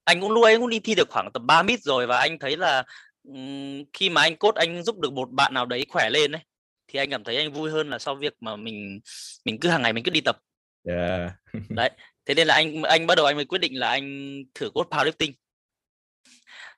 anh 0.04 0.20
cũng 0.20 0.30
lúc 0.30 0.44
ấy 0.44 0.58
cũng 0.58 0.70
đi 0.70 0.80
thi 0.80 0.94
được 0.94 1.10
khoảng 1.10 1.32
tầm 1.32 1.46
3 1.46 1.62
mít 1.62 1.80
rồi 1.82 2.06
và 2.06 2.18
anh 2.18 2.38
thấy 2.38 2.56
là 2.56 2.84
khi 3.92 4.10
mà 4.10 4.20
anh 4.20 4.36
cốt 4.36 4.54
anh 4.54 4.82
giúp 4.82 4.98
được 4.98 5.12
một 5.12 5.30
bạn 5.30 5.54
nào 5.54 5.66
đấy 5.66 5.86
khỏe 5.88 6.10
lên 6.10 6.32
ấy 6.32 6.42
thì 6.88 6.98
anh 6.98 7.10
cảm 7.10 7.24
thấy 7.24 7.36
anh 7.36 7.52
vui 7.52 7.70
hơn 7.70 7.90
là 7.90 7.98
sau 7.98 8.14
việc 8.14 8.34
mà 8.40 8.56
mình 8.56 9.00
mình 9.44 9.60
cứ 9.60 9.68
hàng 9.68 9.82
ngày 9.82 9.92
mình 9.92 10.04
cứ 10.04 10.10
đi 10.10 10.20
tập. 10.20 10.36
Yeah. 11.76 11.92
thế 12.26 12.34
nên 12.34 12.46
là 12.46 12.54
anh 12.54 12.82
anh 12.82 13.06
bắt 13.06 13.14
đầu 13.14 13.26
anh 13.26 13.36
mới 13.36 13.44
quyết 13.44 13.58
định 13.58 13.78
là 13.78 13.88
anh 13.88 14.36
thử 14.54 14.70
cốt 14.74 14.88
powerlifting. 14.90 15.32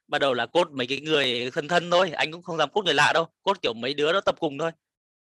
Bắt 0.09 0.19
đầu 0.19 0.35
là 0.35 0.47
cốt 0.47 0.71
mấy 0.73 0.87
cái 0.87 1.01
người 1.01 1.51
thân 1.51 1.69
thân 1.69 1.91
thôi 1.91 2.11
anh 2.11 2.33
cũng 2.33 2.43
không 2.43 2.57
dám 2.57 2.71
cốt 2.71 2.85
người 2.85 2.95
lạ 2.95 3.13
đâu 3.15 3.27
cốt 3.43 3.63
kiểu 3.63 3.75
mấy 3.75 3.95
đứa 3.95 4.13
nó 4.13 4.21
tập 4.21 4.35
cùng 4.39 4.59
thôi. 4.59 4.71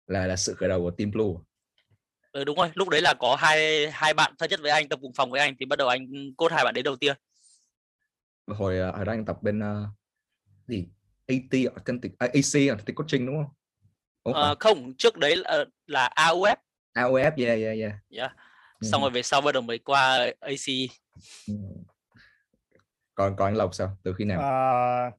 Là 0.07 0.27
là 0.27 0.37
sự 0.37 0.55
khởi 0.55 0.69
đầu 0.69 0.81
của 0.81 0.91
Team 0.91 1.11
Blue 1.11 1.35
Ừ, 2.33 2.45
đúng 2.45 2.57
rồi 2.57 2.71
lúc 2.75 2.89
đấy 2.89 3.01
là 3.01 3.15
có 3.15 3.37
hai 3.37 3.91
hai 3.91 4.15
bạn 4.15 4.35
thân 4.39 4.51
nhất 4.51 4.61
với 4.63 4.71
anh 4.71 4.89
tập 4.89 4.99
cùng 5.03 5.13
phòng 5.15 5.31
với 5.31 5.41
anh 5.41 5.55
thì 5.59 5.67
bắt 5.67 5.79
đầu 5.79 5.89
anh 5.89 6.07
cốt 6.37 6.53
hai 6.53 6.65
bạn 6.65 6.75
đấy 6.75 6.83
đầu 6.83 6.97
tiên. 6.97 7.17
Hồi 8.47 8.79
ờ, 8.79 8.91
hồi 8.97 9.05
đó 9.05 9.13
anh 9.13 9.25
tập 9.25 9.43
bên 9.43 9.61
ờ, 9.61 9.87
gì 10.69 10.87
AT 11.29 11.65
Authentic 11.77 12.13
à, 12.19 12.27
AC 12.27 12.69
Authentic 12.71 12.97
Coaching 12.97 13.27
đúng 13.27 13.37
không? 13.37 13.55
Ủa, 14.23 14.33
Ờ, 14.33 14.55
không 14.61 14.95
trước 14.99 15.17
đấy 15.17 15.37
là, 15.37 15.65
là 15.87 16.11
AUF 16.17 16.57
AOF 16.95 17.33
yeah 17.37 17.59
yeah 17.61 17.79
yeah. 17.79 17.93
yeah. 18.11 18.37
Ừ. 18.81 18.89
xong 18.89 19.01
rồi 19.01 19.11
về 19.11 19.23
sau 19.23 19.41
bắt 19.41 19.53
đầu 19.53 19.63
mới 19.63 19.79
qua 19.79 20.31
AC 20.41 20.89
Ừ. 21.49 21.55
Còn 23.15 23.37
còn 23.37 23.47
anh 23.49 23.57
Lộc 23.57 23.75
sao? 23.75 23.97
Từ 24.03 24.13
khi 24.13 24.25
nào? 24.25 24.41
Ờ, 24.41 25.11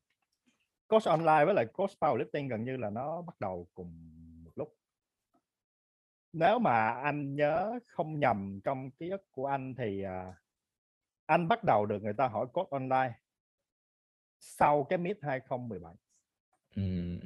coach 0.88 1.04
online 1.06 1.46
với 1.46 1.54
lại 1.54 1.66
coach 1.74 1.92
powerlifting 2.00 2.50
gần 2.50 2.64
như 2.66 2.78
là 2.78 2.90
nó 2.90 3.22
bắt 3.22 3.40
đầu 3.40 3.68
cùng 3.74 4.10
một 4.44 4.52
lúc 4.56 4.76
nếu 6.34 6.60
mà 6.60 6.90
anh 6.90 7.36
nhớ 7.36 7.80
không 7.88 8.20
nhầm 8.20 8.60
trong 8.64 8.92
ký 8.92 9.10
ức 9.10 9.22
của 9.32 9.46
anh 9.46 9.76
thì 9.78 10.04
à, 10.04 10.34
anh 11.26 11.48
bắt 11.48 11.64
đầu 11.64 11.86
được 11.86 12.04
người 12.04 12.14
ta 12.18 12.28
hỏi 12.28 12.46
coach 12.54 12.70
online 12.70 13.14
sau 14.40 14.84
cái 14.84 14.98
Meet 14.98 15.18
2017 15.22 15.94
Ừm, 16.76 17.20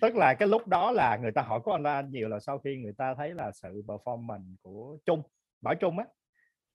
tức 0.00 0.16
là 0.16 0.34
cái 0.34 0.48
lúc 0.48 0.68
đó 0.68 0.90
là 0.90 1.16
người 1.22 1.32
ta 1.32 1.42
hỏi 1.42 1.60
online 1.64 1.90
anh 1.90 2.10
nhiều 2.10 2.28
là 2.28 2.40
sau 2.40 2.58
khi 2.58 2.76
người 2.76 2.92
ta 2.98 3.14
thấy 3.14 3.34
là 3.34 3.50
sự 3.52 3.82
performance 3.86 4.54
của 4.62 4.98
Trung 5.06 5.22
Bảo 5.60 5.74
Trung 5.74 5.98
á. 5.98 6.04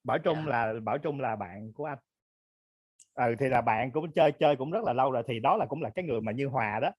Bảo 0.04 0.18
Trung 0.18 0.36
Yeah. 0.38 0.48
là 0.48 0.74
Bảo 0.84 0.98
Trung 0.98 1.20
là 1.20 1.36
bạn 1.36 1.74
của 1.74 1.86
anh. 1.86 1.98
Ừ 3.14 3.36
thì 3.40 3.50
là 3.50 3.62
bạn 3.62 3.92
cũng 3.92 4.12
chơi 4.12 4.32
chơi 4.32 4.56
cũng 4.56 4.72
rất 4.72 4.84
là 4.84 4.94
lâu 4.94 5.12
rồi 5.12 5.24
thì 5.28 5.40
đó 5.40 5.58
là 5.58 5.66
cũng 5.66 5.82
là 5.82 5.90
cái 5.90 6.06
người 6.06 6.22
mà 6.22 6.32
như 6.32 6.48
Hòa 6.48 6.80
đó. 6.82 6.92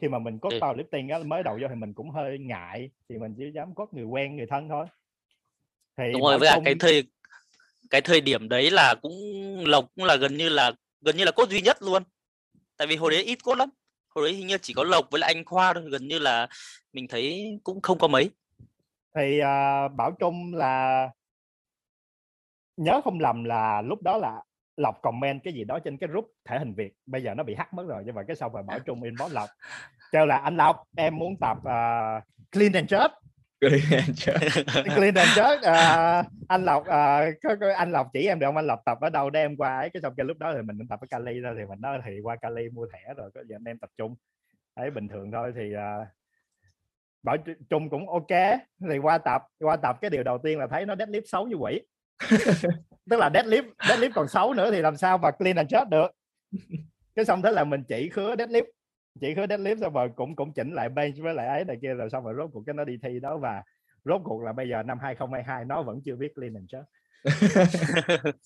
Khi 0.00 0.08
mà 0.08 0.18
mình 0.18 0.38
coach 0.38 0.52
Ừ. 0.52 0.58
powerlifting 0.58 1.12
á 1.12 1.18
mới 1.18 1.42
đầu 1.42 1.58
vô 1.62 1.68
thì 1.68 1.74
mình 1.74 1.94
cũng 1.94 2.10
hơi 2.10 2.38
ngại 2.38 2.90
thì 3.08 3.18
mình 3.18 3.34
chỉ 3.38 3.50
dám 3.54 3.74
coach 3.74 3.94
người 3.94 4.04
quen 4.04 4.36
người 4.36 4.46
thân 4.46 4.68
thôi. 4.68 4.86
Thì 5.96 6.12
đúng 6.12 6.22
rồi 6.22 6.38
với 6.38 6.50
Trung- 6.54 6.64
cái 6.64 6.74
thời 6.80 7.02
cái 7.90 8.00
thời 8.00 8.20
điểm 8.20 8.48
đấy 8.48 8.70
là 8.70 8.94
cũng 9.02 9.12
lộc 9.66 9.84
cũng 9.96 10.04
là 10.04 10.16
gần 10.16 10.36
như 10.36 10.48
là 10.48 10.72
gần 11.02 11.16
như 11.16 11.24
là 11.24 11.30
cốt 11.30 11.48
duy 11.48 11.60
nhất 11.60 11.82
luôn. 11.82 12.02
Tại 12.76 12.86
vì 12.86 12.96
hồi 12.96 13.10
đấy 13.10 13.22
ít 13.22 13.38
cốt 13.44 13.54
lắm. 13.54 13.68
Hồi 14.14 14.24
đấy 14.24 14.34
hình 14.34 14.46
như 14.46 14.58
chỉ 14.58 14.74
có 14.74 14.84
lộc 14.84 15.10
với 15.10 15.20
lại 15.20 15.34
anh 15.34 15.44
khoa 15.44 15.74
thôi 15.74 15.84
gần 15.90 16.08
như 16.08 16.18
là 16.18 16.48
mình 16.92 17.08
thấy 17.08 17.58
cũng 17.64 17.82
không 17.82 17.98
có 17.98 18.08
mấy. 18.08 18.30
Thì 19.16 19.38
à, 19.38 19.88
Bảo 19.88 20.12
Trung 20.20 20.54
là 20.54 21.08
nhớ 22.76 23.00
không 23.04 23.20
lầm 23.20 23.44
là 23.44 23.82
lúc 23.82 24.02
đó 24.02 24.18
là 24.18 24.42
lọc 24.76 25.02
comment 25.02 25.40
cái 25.44 25.52
gì 25.52 25.64
đó 25.64 25.78
trên 25.84 25.96
cái 25.98 26.08
group 26.08 26.32
thể 26.44 26.58
hình 26.58 26.74
việt. 26.74 26.92
Bây 27.06 27.22
giờ 27.22 27.34
nó 27.34 27.42
bị 27.42 27.54
hack 27.54 27.74
mất 27.74 27.84
rồi 27.88 28.02
nhưng 28.06 28.14
mà 28.14 28.22
cái 28.26 28.36
xong 28.36 28.52
rồi 28.52 28.62
bỏ 28.62 28.78
trung 28.86 29.02
inbox 29.02 29.32
lọc 29.32 29.48
kêu 30.12 30.26
là 30.26 30.36
anh 30.36 30.56
lộc 30.56 30.88
em 30.96 31.16
muốn 31.16 31.36
tập 31.40 31.56
uh, 31.58 32.24
clean 32.52 32.72
and 32.72 32.92
jerk 32.92 33.08
clean 34.96 35.14
and 35.14 35.28
jerk 35.38 35.58
uh, 35.58 36.26
anh 36.48 36.64
lộc 36.64 36.82
uh, 36.82 37.34
có, 37.42 37.56
có, 37.60 37.74
anh 37.76 37.92
lộc 37.92 38.06
chỉ 38.12 38.26
em 38.26 38.38
được 38.38 38.46
không? 38.46 38.56
Anh 38.56 38.66
lộc 38.66 38.82
tập 38.84 38.98
ở 39.00 39.10
đâu 39.10 39.30
để 39.30 39.40
em 39.40 39.56
qua 39.56 39.78
ấy? 39.78 39.90
Cái 39.90 40.00
xong 40.02 40.14
cái 40.16 40.26
lúc 40.26 40.38
đó 40.38 40.52
thì 40.56 40.62
mình 40.62 40.88
tập 40.88 41.00
ở 41.00 41.06
Cali 41.10 41.40
ra 41.40 41.54
thì 41.58 41.64
mình 41.68 41.80
nói 41.80 41.98
thì 42.04 42.20
qua 42.20 42.36
Cali 42.36 42.68
mua 42.68 42.86
thẻ 42.92 43.14
rồi 43.16 43.30
có 43.34 43.40
giờ 43.48 43.56
anh 43.56 43.64
em 43.64 43.78
tập 43.78 43.90
trung 43.96 44.14
ấy 44.74 44.90
bình 44.90 45.08
thường 45.08 45.32
thôi 45.32 45.52
thì 45.56 45.74
uh, 45.74 46.08
bảo 47.22 47.36
trung 47.70 47.90
cũng 47.90 48.08
ok. 48.08 48.58
Thì 48.90 48.98
qua 48.98 49.18
tập 49.18 49.42
qua 49.58 49.76
tập 49.76 49.96
cái 50.00 50.10
điều 50.10 50.22
đầu 50.22 50.38
tiên 50.38 50.58
là 50.58 50.66
thấy 50.66 50.86
nó 50.86 50.94
deadlift 50.94 51.24
xấu 51.26 51.46
như 51.46 51.56
quỷ. 51.56 51.80
Tức 53.10 53.16
là 53.16 53.28
deadlift 53.28 53.72
deadlift 53.78 54.10
còn 54.14 54.28
xấu 54.28 54.54
nữa 54.54 54.70
thì 54.70 54.80
làm 54.80 54.96
sao 54.96 55.18
mà 55.18 55.30
clean 55.30 55.56
and 55.56 55.74
jerk 55.74 55.88
được? 55.88 56.10
Cái 57.14 57.24
xong 57.24 57.42
thế 57.42 57.50
là 57.50 57.64
mình 57.64 57.84
chỉ 57.88 58.08
khứa 58.08 58.34
deadlift 58.34 58.66
chỉ 59.20 59.34
khứa 59.34 59.46
deadlift 59.46 59.80
xong 59.80 59.92
rồi 59.92 60.10
cũng 60.16 60.36
cũng 60.36 60.52
chỉnh 60.52 60.72
lại 60.72 60.88
bench 60.88 61.14
với 61.18 61.34
lại 61.34 61.46
ấy 61.46 61.64
này 61.64 61.76
kia 61.82 61.94
rồi 61.94 62.10
xong 62.10 62.24
rồi 62.24 62.34
rốt 62.36 62.50
cuộc 62.52 62.62
cái 62.66 62.74
nó 62.74 62.84
đi 62.84 62.98
thi 63.02 63.20
đó 63.20 63.38
và 63.38 63.62
rốt 64.04 64.20
cuộc 64.24 64.42
là 64.42 64.52
bây 64.52 64.68
giờ 64.68 64.82
năm 64.82 64.98
2022 64.98 65.64
nó 65.64 65.82
vẫn 65.82 66.00
chưa 66.04 66.16
biết 66.16 66.34
clean 66.34 66.54
and 66.54 66.74
jerk 66.74 66.84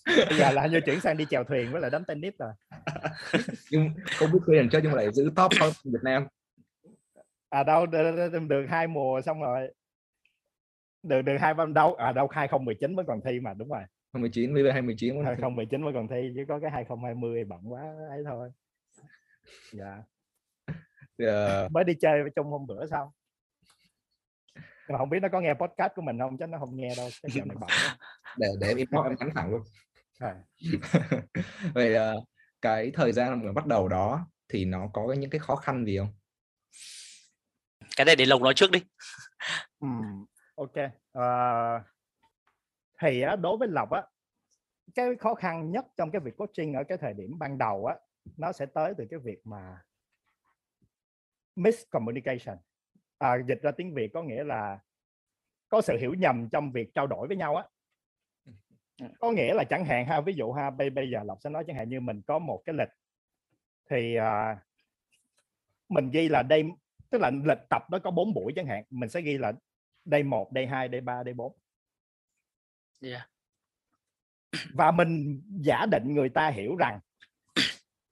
bây 0.06 0.38
giờ 0.38 0.50
là 0.52 0.66
như 0.66 0.80
chuyển 0.80 1.00
sang 1.00 1.16
đi 1.16 1.26
chèo 1.30 1.44
thuyền 1.44 1.72
với 1.72 1.80
lại 1.80 1.90
đánh 1.90 2.04
tennis 2.04 2.34
rồi. 2.38 2.52
Nhưng 3.70 3.90
không 4.18 4.32
biết 4.32 4.38
clean 4.46 4.62
and 4.62 4.74
jerk 4.74 4.80
nhưng 4.82 4.92
mà 4.92 4.96
lại 4.96 5.12
giữ 5.12 5.30
top 5.36 5.52
hơn 5.60 5.72
Việt 5.84 6.02
Nam? 6.02 6.26
À 7.48 7.62
đâu 7.62 7.86
được, 7.86 8.30
được 8.48 8.66
hai 8.68 8.86
mùa 8.86 9.20
xong 9.20 9.42
rồi. 9.42 9.68
Được 11.02 11.22
được 11.22 11.36
hai 11.40 11.54
năm 11.54 11.74
đâu 11.74 11.94
à 11.94 12.12
đâu 12.12 12.28
2019 12.30 12.96
mới 12.96 13.04
còn 13.08 13.20
thi 13.24 13.40
mà 13.40 13.54
đúng 13.54 13.68
rồi. 13.68 13.82
2019 14.12 14.54
với 14.54 14.72
2019 14.72 15.24
2019 15.24 15.82
mới 15.82 15.92
còn 15.94 16.08
thi. 16.08 16.32
chứ 16.36 16.44
có 16.48 16.58
cái 16.60 16.70
2020 16.70 17.44
bận 17.44 17.72
quá 17.72 17.82
ấy 18.10 18.22
thôi. 18.26 18.50
Dạ. 19.72 19.84
yeah. 19.84 20.04
Mới 21.70 21.84
đi 21.84 21.94
chơi 22.00 22.22
với 22.22 22.32
chung 22.36 22.46
hôm 22.46 22.66
bữa 22.66 22.86
xong 22.86 23.08
mà 24.88 24.98
không 24.98 25.10
biết 25.10 25.20
nó 25.22 25.28
có 25.32 25.40
nghe 25.40 25.54
podcast 25.54 25.92
của 25.94 26.02
mình 26.02 26.18
không 26.18 26.36
chắc 26.38 26.48
nó 26.48 26.58
không 26.58 26.76
nghe 26.76 26.94
đâu 26.96 27.08
cái 27.22 27.30
giờ 27.34 27.42
này 27.44 27.56
bận 27.60 27.70
để 28.38 28.48
để 28.60 28.68
em 28.68 28.76
import 28.76 29.06
em 29.06 29.16
nhắn 29.20 29.30
thẳng 29.34 29.50
luôn. 29.50 29.62
À. 30.18 30.36
vậy 31.74 31.94
uh, 32.16 32.24
cái 32.62 32.90
thời 32.94 33.12
gian 33.12 33.46
mà 33.46 33.52
bắt 33.52 33.66
đầu 33.66 33.88
đó 33.88 34.26
thì 34.48 34.64
nó 34.64 34.90
có 34.92 35.12
những 35.12 35.30
cái 35.30 35.38
khó 35.38 35.56
khăn 35.56 35.84
gì 35.84 35.98
không? 35.98 36.12
Cái 37.96 38.04
này 38.04 38.16
để 38.16 38.26
lộc 38.26 38.42
nói 38.42 38.54
trước 38.54 38.70
đi. 38.70 38.82
Ừ, 39.80 39.88
ok. 40.54 40.74
Uh, 41.18 41.86
thì 43.00 43.20
á, 43.20 43.36
đối 43.36 43.56
với 43.56 43.68
lộc 43.68 43.90
á 43.90 44.02
cái 44.94 45.06
khó 45.20 45.34
khăn 45.34 45.70
nhất 45.70 45.84
trong 45.96 46.10
cái 46.10 46.20
việc 46.20 46.36
coaching 46.36 46.74
ở 46.74 46.84
cái 46.88 46.98
thời 46.98 47.14
điểm 47.14 47.38
ban 47.38 47.58
đầu 47.58 47.86
á 47.86 47.94
nó 48.36 48.52
sẽ 48.52 48.66
tới 48.66 48.94
từ 48.98 49.04
cái 49.10 49.20
việc 49.24 49.38
mà 49.44 49.78
miscommunication. 51.56 52.56
À, 53.18 53.36
dịch 53.48 53.58
ra 53.62 53.70
tiếng 53.70 53.94
việt 53.94 54.10
có 54.14 54.22
nghĩa 54.22 54.44
là 54.44 54.78
có 55.68 55.80
sự 55.80 55.96
hiểu 56.00 56.14
nhầm 56.14 56.48
trong 56.52 56.72
việc 56.72 56.94
trao 56.94 57.06
đổi 57.06 57.28
với 57.28 57.36
nhau 57.36 57.56
á. 57.56 57.64
Có 59.20 59.30
nghĩa 59.30 59.54
là 59.54 59.64
chẳng 59.64 59.84
hạn 59.84 60.06
ha 60.06 60.20
ví 60.20 60.32
dụ 60.32 60.52
ha 60.52 60.70
bây 60.70 60.90
bây 60.90 61.10
giờ 61.10 61.22
lộc 61.24 61.38
sẽ 61.40 61.50
nói 61.50 61.64
chẳng 61.66 61.76
hạn 61.76 61.88
như 61.88 62.00
mình 62.00 62.22
có 62.22 62.38
một 62.38 62.62
cái 62.64 62.74
lịch 62.74 62.88
thì 63.90 64.16
uh, 64.18 64.58
mình 65.88 66.10
ghi 66.10 66.28
là 66.28 66.42
đây 66.42 66.64
tức 67.10 67.20
là 67.20 67.30
lịch 67.30 67.68
tập 67.70 67.82
nó 67.90 67.98
có 67.98 68.10
4 68.10 68.34
buổi 68.34 68.52
chẳng 68.56 68.66
hạn 68.66 68.84
mình 68.90 69.08
sẽ 69.08 69.20
ghi 69.20 69.38
là 69.38 69.52
1, 70.24 70.50
day 70.54 70.66
2, 70.66 70.88
day 70.92 71.00
3, 71.00 71.24
day 71.24 71.34
4 71.34 71.56
yeah. 73.02 73.30
và 74.74 74.90
mình 74.90 75.42
giả 75.60 75.86
định 75.86 76.14
người 76.14 76.28
ta 76.28 76.50
hiểu 76.50 76.76
rằng 76.76 77.00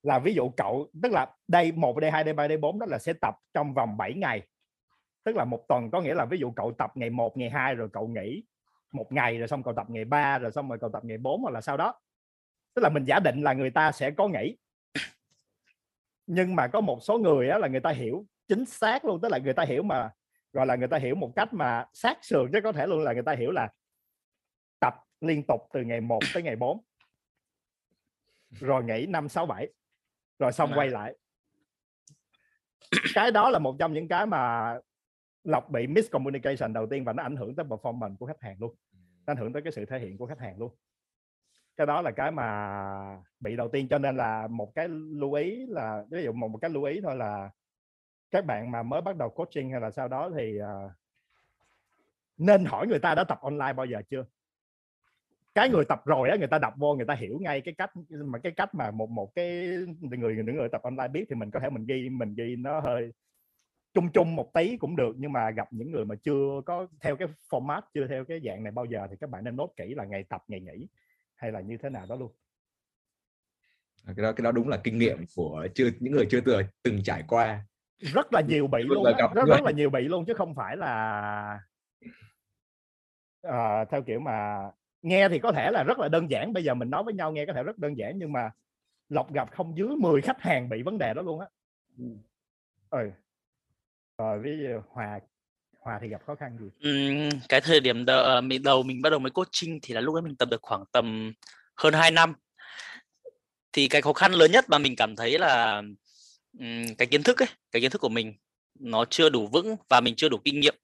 là 0.05 0.19
ví 0.19 0.35
dụ 0.35 0.49
cậu 0.57 0.91
tức 1.03 1.13
là 1.13 1.35
đây 1.49 1.73
một 1.73 1.99
đây 1.99 2.11
hai 2.11 2.25
đây 2.25 2.35
ba 2.35 2.49
đây 2.49 2.59
bốn 2.59 2.79
đó 2.79 2.87
là 2.87 2.99
sẽ 2.99 3.13
tập 3.13 3.35
trong 3.55 3.75
vòng 3.75 3.97
7 3.97 4.15
ngày. 4.15 4.43
Tức 5.25 5.37
là 5.37 5.45
một 5.45 5.65
tuần 5.69 5.91
có 5.91 6.01
nghĩa 6.01 6.15
là 6.15 6.25
ví 6.25 6.39
dụ 6.39 6.51
cậu 6.51 6.73
tập 6.73 6.93
ngày 6.95 7.11
1 7.11 7.37
ngày 7.37 7.51
2 7.51 7.75
rồi 7.75 7.89
cậu 7.93 8.09
nghỉ 8.09 8.43
một 8.93 9.13
ngày 9.13 9.39
rồi 9.39 9.49
xong 9.49 9.63
cậu 9.63 9.75
tập 9.75 9.87
ngày 9.91 10.05
3 10.05 10.39
rồi 10.39 10.53
xong 10.53 10.69
rồi 10.69 10.79
cậu 10.81 10.91
tập 10.91 11.05
ngày 11.05 11.19
4 11.19 11.43
hoặc 11.43 11.51
là 11.51 11.61
sau 11.61 11.77
đó. 11.77 11.95
Tức 12.75 12.83
là 12.83 12.89
mình 12.89 13.05
giả 13.05 13.21
định 13.21 13.43
là 13.43 13.53
người 13.53 13.71
ta 13.71 13.93
sẽ 13.93 14.11
có 14.11 14.29
nghỉ. 14.29 14.57
Nhưng 16.27 16.57
mà 16.57 16.67
có 16.67 16.81
một 16.81 16.99
số 17.03 17.19
người 17.19 17.49
á, 17.49 17.59
là 17.59 17.69
người 17.69 17.81
ta 17.81 17.91
hiểu 17.91 18.27
chính 18.49 18.65
xác 18.65 19.05
luôn 19.05 19.21
tức 19.21 19.29
là 19.29 19.39
người 19.39 19.53
ta 19.53 19.65
hiểu 19.65 19.83
mà 19.83 20.11
gọi 20.53 20.67
là 20.67 20.77
người 20.77 20.89
ta 20.89 20.99
hiểu 20.99 21.15
một 21.15 21.33
cách 21.37 21.53
mà 21.53 21.87
sát 21.93 22.25
sườn 22.25 22.51
chứ 22.53 22.61
có 22.65 22.73
thể 22.73 22.87
luôn 22.87 23.03
là 23.03 23.13
người 23.13 23.23
ta 23.23 23.33
hiểu 23.33 23.51
là 23.51 23.69
tập 24.81 24.95
liên 25.21 25.43
tục 25.49 25.61
từ 25.73 25.83
ngày 25.83 26.01
1 26.01 26.21
tới 26.35 26.43
ngày 26.43 26.57
4 26.57 26.81
rồi 28.51 28.85
nghỉ 28.85 29.07
5 29.07 29.29
6 29.29 29.47
7 29.47 29.69
rồi 30.39 30.53
xong 30.53 30.73
quay 30.75 30.91
lại. 30.91 31.17
Cái 33.15 33.31
đó 33.31 33.51
là 33.51 33.59
một 33.59 33.77
trong 33.79 33.93
những 33.93 34.09
cái 34.09 34.27
mà 34.27 34.75
lọc 35.45 35.71
bị 35.71 35.87
miscommunication 35.87 36.73
đầu 36.73 36.87
tiên 36.87 37.05
và 37.05 37.13
nó 37.13 37.23
ảnh 37.23 37.37
hưởng 37.37 37.57
tới 37.57 37.67
performance 37.67 38.17
của 38.17 38.27
khách 38.27 38.41
hàng 38.41 38.57
luôn. 38.61 38.75
Nó 39.27 39.33
ảnh 39.33 39.37
hưởng 39.37 39.53
tới 39.53 39.63
cái 39.63 39.73
sự 39.73 39.85
thể 39.85 39.99
hiện 39.99 40.19
của 40.19 40.27
khách 40.27 40.41
hàng 40.41 40.59
luôn. 40.59 40.75
Cái 41.77 41.87
đó 41.87 42.03
là 42.03 42.11
cái 42.11 42.31
mà 42.31 43.23
bị 43.41 43.57
đầu 43.57 43.69
tiên 43.69 43.89
cho 43.89 43.99
nên 43.99 44.17
là 44.17 44.47
một 44.47 44.75
cái 44.75 44.89
lưu 44.89 45.33
ý 45.33 45.67
là 45.67 46.05
ví 46.11 46.23
dụ 46.23 46.33
một, 46.33 46.49
một 46.49 46.59
cái 46.59 46.71
lưu 46.71 46.85
ý 46.85 47.01
thôi 47.01 47.17
là 47.17 47.51
các 48.31 48.45
bạn 48.45 48.71
mà 48.71 48.83
mới 48.83 49.01
bắt 49.01 49.17
đầu 49.17 49.31
coaching 49.31 49.71
hay 49.71 49.81
là 49.81 49.91
sau 49.91 50.09
đó 50.09 50.31
thì 50.39 50.59
uh, 50.61 50.93
nên 52.37 52.65
hỏi 52.65 52.87
người 52.87 52.99
ta 52.99 53.15
đã 53.15 53.25
tập 53.25 53.39
online 53.43 53.73
bao 53.73 53.87
giờ 53.87 54.03
chưa 54.11 54.25
cái 55.55 55.69
người 55.69 55.85
tập 55.85 56.03
rồi 56.05 56.31
á 56.31 56.37
người 56.37 56.49
ta 56.49 56.59
đọc 56.59 56.75
vô 56.77 56.95
người 56.95 57.07
ta 57.07 57.15
hiểu 57.15 57.39
ngay 57.41 57.61
cái 57.61 57.75
cách 57.79 57.91
mà 58.11 58.39
cái 58.39 58.53
cách 58.53 58.75
mà 58.75 58.91
một 58.91 59.11
một 59.11 59.35
cái 59.35 59.69
người 60.01 60.37
những 60.37 60.57
người 60.57 60.69
tập 60.69 60.83
online 60.83 61.09
biết 61.09 61.25
thì 61.29 61.35
mình 61.35 61.51
có 61.51 61.61
thể 61.61 61.71
mình 61.71 61.87
ghi 61.87 62.09
mình 62.09 62.35
ghi 62.35 62.57
nó 62.57 62.81
hơi 62.81 63.13
chung 63.95 64.13
chung 64.13 64.37
một 64.37 64.51
tí 64.55 64.77
cũng 64.77 64.97
được. 64.97 65.15
Nhưng 65.19 65.33
mà 65.33 65.51
gặp 65.51 65.69
những 65.71 65.93
người 65.93 66.05
mà 66.05 66.15
chưa 66.15 66.61
có 66.67 66.87
theo 67.01 67.17
cái 67.17 67.29
format 67.51 67.83
chưa 67.95 68.07
theo 68.07 68.25
cái 68.25 68.41
dạng 68.45 68.63
này 68.63 68.73
bao 68.73 68.85
giờ 68.85 69.07
thì 69.11 69.17
các 69.21 69.31
bạn 69.31 69.45
nên 69.45 69.57
nốt 69.57 69.73
kỹ 69.77 69.95
là 69.95 70.05
ngày 70.05 70.25
tập 70.29 70.45
ngày 70.49 70.61
nghỉ 70.61 70.89
hay 71.35 71.53
là 71.53 71.61
như 71.61 71.77
thế 71.83 71.91
nào 71.91 72.07
đó 72.09 72.17
luôn. 72.17 72.33
Cái 74.07 74.23
đó 74.23 74.33
cái 74.33 74.43
đó 74.43 74.53
đúng 74.53 74.69
là 74.69 74.81
kinh 74.85 74.99
nghiệm 74.99 75.19
của 75.37 75.67
chưa 75.75 75.91
những 76.01 76.13
người 76.13 76.27
chưa 76.31 76.41
từng 76.41 76.63
từng 76.83 77.03
trải 77.05 77.25
qua. 77.29 77.67
Rất 77.99 78.33
là 78.33 78.41
nhiều 78.41 78.67
bị 78.67 78.83
luôn 78.83 79.05
rất, 79.05 79.45
rất 79.47 79.63
là 79.63 79.71
nhiều 79.71 79.91
bị 79.91 80.01
luôn 80.01 80.25
chứ 80.25 80.35
không 80.35 80.55
phải 80.55 80.77
là 80.77 81.61
uh, 83.47 83.89
theo 83.91 84.03
kiểu 84.03 84.21
mà 84.21 84.59
nghe 85.05 85.29
thì 85.29 85.39
có 85.39 85.53
thể 85.53 85.71
là 85.71 85.83
rất 85.83 85.99
là 85.99 86.09
đơn 86.09 86.31
giản 86.31 86.53
bây 86.53 86.65
giờ 86.65 86.75
mình 86.75 86.91
nói 86.91 87.03
với 87.05 87.15
nhau 87.15 87.33
nghe 87.33 87.47
có 87.47 87.53
thể 87.53 87.63
rất 87.63 87.79
đơn 87.79 87.99
giản 87.99 88.19
nhưng 88.19 88.33
mà 88.33 88.51
lọc 89.09 89.33
gặp 89.33 89.53
không 89.53 89.77
dưới 89.77 89.89
10 89.89 90.21
khách 90.21 90.41
hàng 90.41 90.69
bị 90.69 90.83
vấn 90.83 90.99
đề 90.99 91.15
đó 91.15 91.23
luôn 91.23 91.41
á. 91.41 91.47
Ừ. 91.99 93.11
rồi 94.19 94.39
với 94.39 94.59
hòa 94.89 95.21
hòa 95.81 95.99
thì 96.03 96.09
gặp 96.09 96.23
khó 96.27 96.35
khăn 96.35 96.59
gì? 96.59 96.91
Uhm, 96.91 97.41
cái 97.49 97.61
thời 97.61 97.81
điểm 97.81 98.05
đầu, 98.05 98.23
ờ, 98.23 98.41
mình 98.41 98.63
đầu 98.63 98.83
mình 98.83 99.03
bắt 99.03 99.11
đầu 99.11 99.19
mới 99.19 99.31
coaching 99.31 99.79
thì 99.83 99.95
là 99.95 100.01
lúc 100.01 100.15
ấy 100.15 100.23
mình 100.23 100.37
tập 100.37 100.49
được 100.51 100.63
khoảng 100.63 100.85
tầm 100.93 101.33
hơn 101.77 101.95
2 101.95 102.11
năm. 102.11 102.35
Thì 103.73 103.89
cái 103.89 104.03
khó 104.03 104.13
khăn 104.13 104.33
lớn 104.33 104.51
nhất 104.53 104.65
mà 104.69 104.79
mình 104.79 104.97
cảm 104.97 105.17
thấy 105.17 105.39
là 105.39 105.83
cái 106.99 107.07
kiến 107.11 107.23
thức 107.23 107.43
ấy 107.43 107.49
cái 107.73 107.83
kiến 107.83 107.91
thức 107.91 108.01
của 108.01 108.09
mình 108.09 108.35
nó 108.81 109.05
chưa 109.05 109.29
đủ 109.29 109.47
vững 109.47 109.77
và 109.89 110.01
mình 110.01 110.15
chưa 110.17 110.29
đủ 110.29 110.39
kinh 110.45 110.61
nghiệm 110.61 110.75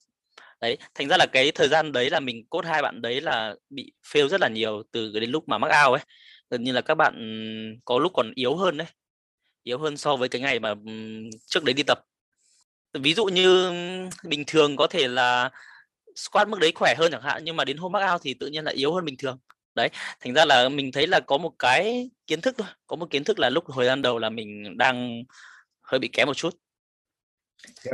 đấy, 0.60 0.78
thành 0.94 1.08
ra 1.08 1.16
là 1.16 1.26
cái 1.26 1.52
thời 1.52 1.68
gian 1.68 1.92
đấy 1.92 2.10
là 2.10 2.20
mình 2.20 2.46
cốt 2.50 2.64
hai 2.64 2.82
bạn 2.82 3.02
đấy 3.02 3.20
là 3.20 3.54
bị 3.70 3.92
fail 4.04 4.28
rất 4.28 4.40
là 4.40 4.48
nhiều 4.48 4.82
từ 4.92 5.12
đến 5.20 5.30
lúc 5.30 5.48
mà 5.48 5.58
mắc 5.58 5.70
ao 5.70 5.92
ấy. 5.92 6.02
Gần 6.50 6.64
như 6.64 6.72
là 6.72 6.80
các 6.80 6.94
bạn 6.94 7.14
có 7.84 7.98
lúc 7.98 8.12
còn 8.14 8.32
yếu 8.34 8.56
hơn 8.56 8.76
đấy, 8.76 8.88
yếu 9.62 9.78
hơn 9.78 9.96
so 9.96 10.16
với 10.16 10.28
cái 10.28 10.40
ngày 10.40 10.60
mà 10.60 10.74
trước 11.46 11.64
đấy 11.64 11.74
đi 11.74 11.82
tập. 11.82 11.98
Ví 12.92 13.14
dụ 13.14 13.24
như 13.24 13.72
bình 14.24 14.44
thường 14.46 14.76
có 14.76 14.86
thể 14.86 15.08
là 15.08 15.50
squat 16.16 16.48
mức 16.48 16.60
đấy 16.60 16.72
khỏe 16.74 16.94
hơn 16.98 17.12
chẳng 17.12 17.22
hạn, 17.22 17.44
nhưng 17.44 17.56
mà 17.56 17.64
đến 17.64 17.76
hôm 17.76 17.92
mắc 17.92 18.00
ao 18.00 18.18
thì 18.18 18.34
tự 18.34 18.46
nhiên 18.46 18.64
là 18.64 18.72
yếu 18.72 18.94
hơn 18.94 19.04
bình 19.04 19.16
thường. 19.18 19.38
Đấy, 19.74 19.88
thành 20.20 20.34
ra 20.34 20.44
là 20.44 20.68
mình 20.68 20.92
thấy 20.92 21.06
là 21.06 21.20
có 21.20 21.38
một 21.38 21.52
cái 21.58 22.10
kiến 22.26 22.40
thức 22.40 22.54
thôi, 22.58 22.68
có 22.86 22.96
một 22.96 23.10
kiến 23.10 23.24
thức 23.24 23.38
là 23.38 23.50
lúc 23.50 23.64
hồi 23.66 23.84
gian 23.86 24.02
đầu 24.02 24.18
là 24.18 24.30
mình 24.30 24.78
đang 24.78 25.22
hơi 25.82 25.98
bị 25.98 26.08
kém 26.12 26.26
một 26.26 26.36
chút 26.36 26.54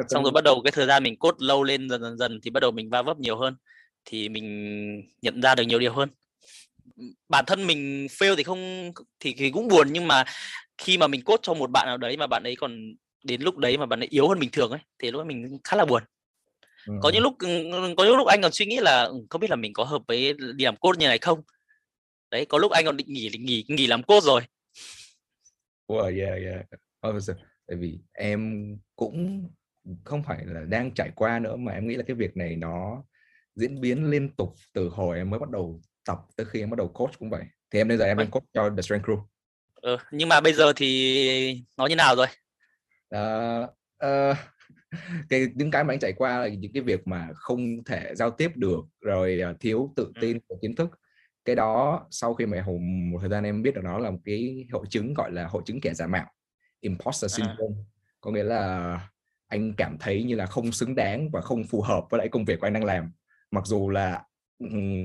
xong 0.08 0.22
rồi 0.22 0.32
bắt 0.32 0.44
đầu 0.44 0.62
cái 0.64 0.72
thời 0.72 0.86
gian 0.86 1.02
mình 1.02 1.16
cốt 1.16 1.34
lâu 1.38 1.64
lên 1.64 1.88
dần 1.88 2.02
dần 2.02 2.18
dần 2.18 2.40
thì 2.42 2.50
bắt 2.50 2.60
đầu 2.60 2.70
mình 2.70 2.90
va 2.90 3.02
vấp 3.02 3.18
nhiều 3.18 3.36
hơn 3.36 3.56
thì 4.04 4.28
mình 4.28 5.02
nhận 5.22 5.42
ra 5.42 5.54
được 5.54 5.62
nhiều 5.62 5.78
điều 5.78 5.92
hơn 5.92 6.08
bản 7.28 7.44
thân 7.46 7.66
mình 7.66 8.06
fail 8.06 8.36
thì 8.36 8.42
không 8.42 8.92
thì, 9.20 9.34
thì 9.38 9.50
cũng 9.50 9.68
buồn 9.68 9.88
nhưng 9.92 10.08
mà 10.08 10.24
khi 10.78 10.98
mà 10.98 11.06
mình 11.06 11.24
cốt 11.24 11.40
cho 11.42 11.54
một 11.54 11.70
bạn 11.70 11.86
nào 11.86 11.96
đấy 11.96 12.16
mà 12.16 12.26
bạn 12.26 12.42
ấy 12.42 12.56
còn 12.56 12.94
đến 13.24 13.42
lúc 13.42 13.56
đấy 13.56 13.78
mà 13.78 13.86
bạn 13.86 14.00
ấy 14.00 14.08
yếu 14.10 14.28
hơn 14.28 14.38
bình 14.38 14.50
thường 14.50 14.70
ấy 14.70 14.80
thì 14.98 15.10
lúc 15.10 15.20
ấy 15.20 15.24
mình 15.24 15.58
khá 15.64 15.76
là 15.76 15.84
buồn 15.84 16.02
ừ. 16.86 16.94
có 17.02 17.10
những 17.14 17.22
lúc 17.22 17.34
có 17.96 18.04
những 18.04 18.16
lúc 18.16 18.26
anh 18.26 18.42
còn 18.42 18.52
suy 18.52 18.66
nghĩ 18.66 18.78
là 18.80 19.02
ừ, 19.02 19.14
không 19.30 19.40
biết 19.40 19.50
là 19.50 19.56
mình 19.56 19.72
có 19.72 19.84
hợp 19.84 20.02
với 20.08 20.32
đi 20.54 20.64
làm 20.64 20.76
cốt 20.76 20.98
như 20.98 21.06
này 21.06 21.18
không 21.18 21.42
đấy 22.30 22.46
có 22.46 22.58
lúc 22.58 22.72
anh 22.72 22.84
còn 22.84 22.96
định 22.96 23.12
nghỉ 23.12 23.30
nghỉ 23.38 23.64
nghỉ 23.68 23.86
làm 23.86 24.02
cốt 24.02 24.22
rồi 24.22 24.42
well, 25.88 26.18
yeah, 26.18 26.42
yeah. 26.42 26.66
Tại 27.68 27.76
vì 27.76 27.98
em 28.12 28.70
cũng 28.96 29.48
không 30.04 30.22
phải 30.22 30.46
là 30.46 30.60
đang 30.60 30.94
trải 30.94 31.10
qua 31.14 31.38
nữa 31.38 31.56
mà 31.56 31.72
em 31.72 31.88
nghĩ 31.88 31.94
là 31.94 32.02
cái 32.06 32.16
việc 32.16 32.36
này 32.36 32.56
nó 32.56 33.04
diễn 33.54 33.80
biến 33.80 34.10
liên 34.10 34.36
tục 34.36 34.54
từ 34.72 34.88
hồi 34.88 35.16
em 35.16 35.30
mới 35.30 35.40
bắt 35.40 35.50
đầu 35.50 35.80
tập 36.06 36.18
tới 36.36 36.46
khi 36.50 36.60
em 36.60 36.70
bắt 36.70 36.76
đầu 36.76 36.88
coach 36.88 37.18
cũng 37.18 37.30
vậy. 37.30 37.44
Thì 37.70 37.80
em 37.80 37.88
bây 37.88 37.96
giờ 37.96 38.04
em 38.04 38.18
đang 38.18 38.30
coach 38.30 38.44
cho 38.52 38.70
The 38.70 38.82
Strength 38.82 39.04
Crew. 39.04 39.20
Ừ, 39.74 39.96
nhưng 40.10 40.28
mà 40.28 40.40
bây 40.40 40.52
giờ 40.52 40.72
thì 40.76 41.64
nó 41.76 41.86
như 41.86 41.96
nào 41.96 42.16
rồi? 42.16 42.26
Uh, 43.16 43.70
uh, 44.06 44.36
cái 45.28 45.46
những 45.54 45.70
cái 45.70 45.84
mà 45.84 45.94
anh 45.94 46.00
trải 46.00 46.12
qua 46.12 46.38
là 46.38 46.48
những 46.48 46.72
cái 46.72 46.82
việc 46.82 47.06
mà 47.06 47.28
không 47.34 47.84
thể 47.84 48.14
giao 48.14 48.30
tiếp 48.30 48.50
được 48.54 48.80
rồi 49.00 49.40
uh, 49.50 49.60
thiếu 49.60 49.92
tự 49.96 50.04
ừ. 50.14 50.20
tin 50.20 50.38
của 50.48 50.56
kiến 50.62 50.74
thức. 50.74 50.90
Cái 51.44 51.56
đó 51.56 52.06
sau 52.10 52.34
khi 52.34 52.46
mà 52.46 52.62
hùng 52.62 53.10
một 53.10 53.18
thời 53.20 53.30
gian 53.30 53.44
em 53.44 53.62
biết 53.62 53.74
được 53.74 53.84
nó 53.84 53.98
là 53.98 54.10
một 54.10 54.18
cái 54.24 54.66
hội 54.72 54.86
chứng 54.90 55.14
gọi 55.14 55.32
là 55.32 55.46
hội 55.46 55.62
chứng 55.66 55.80
kẻ 55.80 55.94
giả 55.94 56.06
mạo 56.06 56.26
imposter 56.80 57.32
à. 57.32 57.34
syndrome 57.36 57.76
à. 57.78 57.84
có 58.20 58.30
nghĩa 58.30 58.42
là 58.42 59.00
anh 59.48 59.74
cảm 59.76 59.96
thấy 60.00 60.22
như 60.22 60.34
là 60.34 60.46
không 60.46 60.72
xứng 60.72 60.94
đáng 60.94 61.30
và 61.30 61.40
không 61.40 61.64
phù 61.64 61.82
hợp 61.82 62.04
với 62.10 62.18
lại 62.18 62.28
công 62.28 62.44
việc 62.44 62.60
của 62.60 62.66
anh 62.66 62.72
đang 62.72 62.84
làm 62.84 63.12
mặc 63.50 63.66
dù 63.66 63.90
là 63.90 64.22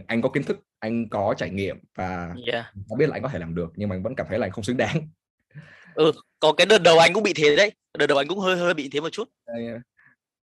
anh 0.07 0.21
có 0.21 0.29
kiến 0.29 0.43
thức 0.43 0.59
anh 0.79 1.09
có 1.09 1.33
trải 1.37 1.49
nghiệm 1.49 1.77
và 1.95 2.35
yeah. 2.51 2.65
có 2.89 2.95
biết 2.95 3.09
là 3.09 3.15
anh 3.15 3.23
có 3.23 3.29
thể 3.29 3.39
làm 3.39 3.55
được 3.55 3.71
nhưng 3.75 3.89
mà 3.89 3.95
anh 3.95 4.03
vẫn 4.03 4.15
cảm 4.15 4.27
thấy 4.29 4.39
là 4.39 4.45
anh 4.45 4.51
không 4.51 4.63
xứng 4.63 4.77
đáng 4.77 5.09
ừ 5.95 6.11
có 6.39 6.53
cái 6.53 6.65
đợt 6.65 6.81
đầu 6.83 6.99
anh 6.99 7.13
cũng 7.13 7.23
bị 7.23 7.33
thế 7.35 7.55
đấy 7.55 7.71
đợt 7.97 8.07
đầu 8.07 8.17
anh 8.17 8.27
cũng 8.27 8.39
hơi 8.39 8.57
hơi 8.57 8.73
bị 8.73 8.89
thế 8.89 8.99
một 8.99 9.09
chút 9.09 9.29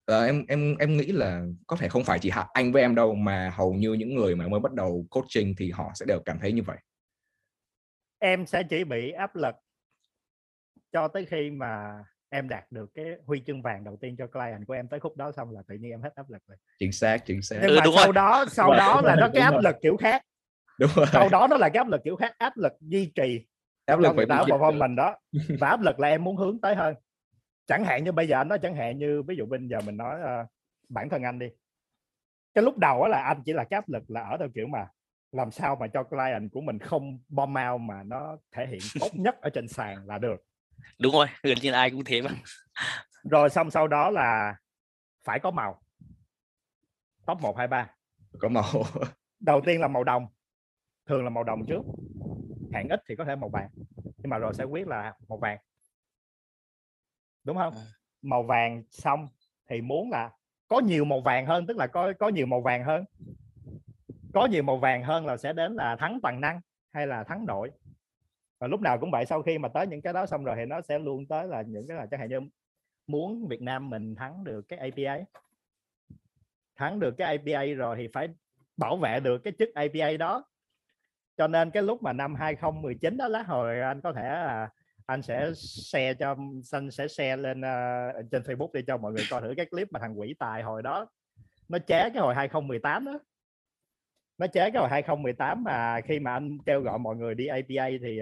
à, 0.06 0.25
em 0.25 0.44
em 0.49 0.76
em 0.76 0.97
nghĩ 0.97 1.06
là 1.06 1.44
có 1.66 1.76
thể 1.76 1.88
không 1.88 2.04
phải 2.04 2.18
chỉ 2.18 2.30
anh 2.52 2.73
với 2.73 2.83
em 2.83 2.94
đâu 2.94 3.14
mà 3.14 3.52
hầu 3.56 3.73
như 3.73 3.92
những 3.92 4.14
người 4.14 4.37
mà 4.37 4.49
mới 4.49 4.61
bắt 4.61 4.73
đầu 4.73 5.06
coaching 5.11 5.54
thì 5.59 5.71
họ 5.71 5.92
sẽ 5.94 6.06
đều 6.06 6.21
cảm 6.25 6.38
thấy 6.40 6.52
như 6.52 6.62
vậy 6.62 6.76
em 8.18 8.47
sẽ 8.47 8.62
chỉ 8.71 8.85
bị 8.85 9.11
áp 9.11 9.37
lực 9.37 9.54
cho 10.94 11.08
tới 11.08 11.26
khi 11.30 11.50
mà 11.50 12.04
em 12.30 12.48
đạt 12.48 12.64
được 12.70 12.90
cái 12.94 13.06
huy 13.26 13.42
chương 13.46 13.62
vàng 13.62 13.84
đầu 13.84 13.96
tiên 14.00 14.16
cho 14.18 14.26
client 14.26 14.66
của 14.66 14.74
em 14.74 14.88
tới 14.88 15.00
khúc 15.00 15.16
đó 15.16 15.32
xong 15.32 15.50
là 15.50 15.62
tự 15.68 15.74
nhiên 15.74 15.90
em 15.90 16.02
hết 16.02 16.14
áp 16.14 16.30
lực 16.30 16.42
rồi. 16.48 16.56
Chính 16.78 16.92
xác 16.92 17.26
chính 17.26 17.42
xác. 17.42 17.56
Nhưng 17.62 17.70
ừ, 17.70 17.76
mà 17.76 17.84
đúng 17.84 17.94
sau 17.96 18.04
rồi. 18.04 18.12
đó 18.12 18.44
sau 18.48 18.74
đó 18.74 19.00
là 19.04 19.16
nó 19.16 19.28
cái 19.34 19.42
áp 19.42 19.54
lực 19.62 19.76
kiểu 19.82 19.96
khác. 19.96 20.22
Đúng 20.78 20.90
rồi. 20.94 21.06
sau 21.12 21.28
đó 21.28 21.46
nó 21.50 21.56
là 21.56 21.68
cái 21.68 21.78
áp 21.78 21.88
lực 21.88 22.00
kiểu 22.04 22.16
khác 22.16 22.34
áp 22.38 22.56
lực 22.56 22.72
duy 22.80 23.12
trì. 23.14 23.46
Áp 23.86 23.98
lực 23.98 24.12
phải 24.16 24.26
tạo 24.28 24.46
vào 24.58 24.72
mình 24.72 24.96
đó 24.96 25.18
và 25.60 25.68
áp 25.68 25.80
lực 25.80 26.00
là 26.00 26.08
em 26.08 26.24
muốn 26.24 26.36
hướng 26.36 26.60
tới 26.60 26.74
hơn. 26.74 26.94
Chẳng 27.66 27.84
hạn 27.84 28.04
như 28.04 28.12
bây 28.12 28.28
giờ 28.28 28.36
anh 28.36 28.48
nói 28.48 28.58
chẳng 28.62 28.76
hạn 28.76 28.98
như 28.98 29.22
ví 29.22 29.36
dụ 29.36 29.46
bây 29.46 29.60
giờ 29.68 29.80
mình 29.86 29.96
nói 29.96 30.20
uh, 30.20 30.46
bản 30.88 31.08
thân 31.08 31.22
anh 31.22 31.38
đi. 31.38 31.46
Cái 32.54 32.64
lúc 32.64 32.78
đầu 32.78 33.06
là 33.06 33.22
anh 33.22 33.42
chỉ 33.44 33.52
là 33.52 33.64
cái 33.64 33.76
áp 33.76 33.88
lực 33.88 34.10
là 34.10 34.22
ở 34.22 34.36
theo 34.38 34.48
kiểu 34.54 34.66
mà 34.66 34.86
làm 35.32 35.50
sao 35.50 35.76
mà 35.76 35.86
cho 35.86 36.02
client 36.02 36.52
của 36.52 36.60
mình 36.60 36.78
không 36.78 37.18
bom 37.28 37.54
out 37.70 37.80
mà 37.80 38.02
nó 38.02 38.36
thể 38.52 38.66
hiện 38.66 38.80
tốt 39.00 39.08
nhất 39.14 39.40
ở 39.40 39.50
trên 39.50 39.68
sàn 39.68 40.06
là 40.06 40.18
được 40.18 40.44
đúng 40.99 41.12
rồi 41.14 41.26
gần 41.43 41.59
như 41.62 41.73
ai 41.73 41.90
cũng 41.90 42.04
thế 42.04 42.23
mà. 42.23 42.31
Rồi 43.31 43.50
xong 43.50 43.71
sau 43.71 43.88
đó 43.88 44.11
là 44.11 44.57
phải 45.25 45.40
có 45.40 45.50
màu. 45.50 45.83
Top 47.26 47.40
1, 47.40 47.57
2, 47.57 47.69
3 47.69 47.90
có 48.38 48.49
màu. 48.49 48.64
Đầu 49.40 49.61
tiên 49.66 49.81
là 49.81 49.88
màu 49.88 50.04
đồng 50.04 50.26
thường 51.07 51.25
là 51.25 51.31
màu 51.31 51.45
đồng 51.45 51.66
trước. 51.66 51.83
Hạng 52.73 52.88
ít 52.88 53.02
thì 53.09 53.16
có 53.16 53.25
thể 53.25 53.37
màu 53.37 53.49
vàng 53.49 53.69
nhưng 54.25 54.31
mà 54.31 54.38
rồi 54.38 54.54
sẽ 54.54 54.64
quyết 54.64 54.88
là 54.88 55.14
màu 55.28 55.38
vàng. 55.38 55.59
Đúng 57.45 57.57
không? 57.57 57.75
À. 57.76 57.85
màu 58.23 58.43
vàng 58.43 58.83
xong 58.90 59.28
thì 59.71 59.81
muốn 59.81 60.11
là 60.11 60.31
có 60.69 60.81
nhiều 60.81 61.04
màu 61.04 61.21
vàng 61.21 61.47
hơn 61.47 61.66
tức 61.66 61.76
là 61.76 61.87
có 61.87 62.12
có 62.19 62.28
nhiều 62.28 62.47
màu 62.47 62.61
vàng 62.61 62.85
hơn. 62.85 63.04
Có 64.35 64.47
nhiều 64.47 64.62
màu 64.62 64.76
vàng 64.76 65.02
hơn 65.02 65.26
là 65.26 65.37
sẽ 65.37 65.52
đến 65.52 65.75
là 65.75 65.97
thắng 65.97 66.19
toàn 66.23 66.40
năng 66.40 66.61
hay 66.93 67.07
là 67.07 67.25
thắng 67.25 67.47
đội 67.47 67.71
và 68.64 68.68
lúc 68.68 68.80
nào 68.80 68.99
cũng 68.99 69.11
vậy 69.11 69.26
sau 69.26 69.42
khi 69.42 69.59
mà 69.59 69.68
tới 69.68 69.87
những 69.87 70.02
cái 70.02 70.12
đó 70.12 70.26
xong 70.26 70.44
rồi 70.44 70.56
thì 70.59 70.64
nó 70.64 70.80
sẽ 70.80 70.99
luôn 70.99 71.26
tới 71.26 71.47
là 71.49 71.62
những 71.62 71.87
cái 71.88 71.97
là 71.97 72.06
chẳng 72.06 72.21
hạn 72.21 72.28
như 72.28 72.40
muốn 73.06 73.49
Việt 73.49 73.62
Nam 73.62 73.90
mình 73.90 74.14
thắng 74.14 74.44
được 74.44 74.68
cái 74.68 74.78
APA 74.78 75.25
thắng 76.76 77.00
được 77.00 77.14
cái 77.18 77.37
APA 77.37 77.64
rồi 77.76 77.97
thì 77.97 78.09
phải 78.12 78.28
bảo 78.76 78.97
vệ 78.97 79.21
được 79.21 79.38
cái 79.38 79.52
chức 79.59 79.75
APA 79.75 80.16
đó. 80.18 80.44
Cho 81.37 81.49
nên 81.49 81.71
cái 81.71 81.83
lúc 81.83 82.02
mà 82.02 82.12
năm 82.12 82.35
2019 82.35 83.16
đó 83.16 83.28
lá 83.28 83.42
hồi 83.42 83.80
anh 83.80 84.00
có 84.00 84.12
thể 84.12 84.23
là 84.23 84.68
anh 85.06 85.23
sẽ 85.23 85.50
share 85.54 86.14
cho 86.14 86.37
anh 86.73 86.90
sẽ 86.90 87.09
share 87.09 87.37
lên 87.37 87.61
uh, 87.61 88.30
trên 88.30 88.42
Facebook 88.42 88.71
để 88.73 88.83
cho 88.87 88.97
mọi 88.97 89.12
người 89.12 89.25
coi 89.30 89.41
thử 89.41 89.54
cái 89.56 89.67
clip 89.67 89.93
mà 89.93 90.00
thằng 90.00 90.21
quỷ 90.21 90.34
tài 90.38 90.62
hồi 90.62 90.82
đó. 90.82 91.06
Nó 91.69 91.78
chế 91.78 92.10
cái 92.10 92.23
hồi 92.23 92.34
2018 92.34 93.04
đó 93.04 93.19
nó 94.38 94.47
chế 94.47 94.70
cái 94.70 94.80
hồi 94.80 94.88
2018 94.90 95.64
mà 95.64 96.00
khi 96.00 96.20
mà 96.20 96.32
anh 96.32 96.58
kêu 96.66 96.80
gọi 96.80 96.99
mọi 96.99 97.16
người 97.16 97.34
đi 97.34 97.47
APA 97.47 97.88
thì 98.02 98.20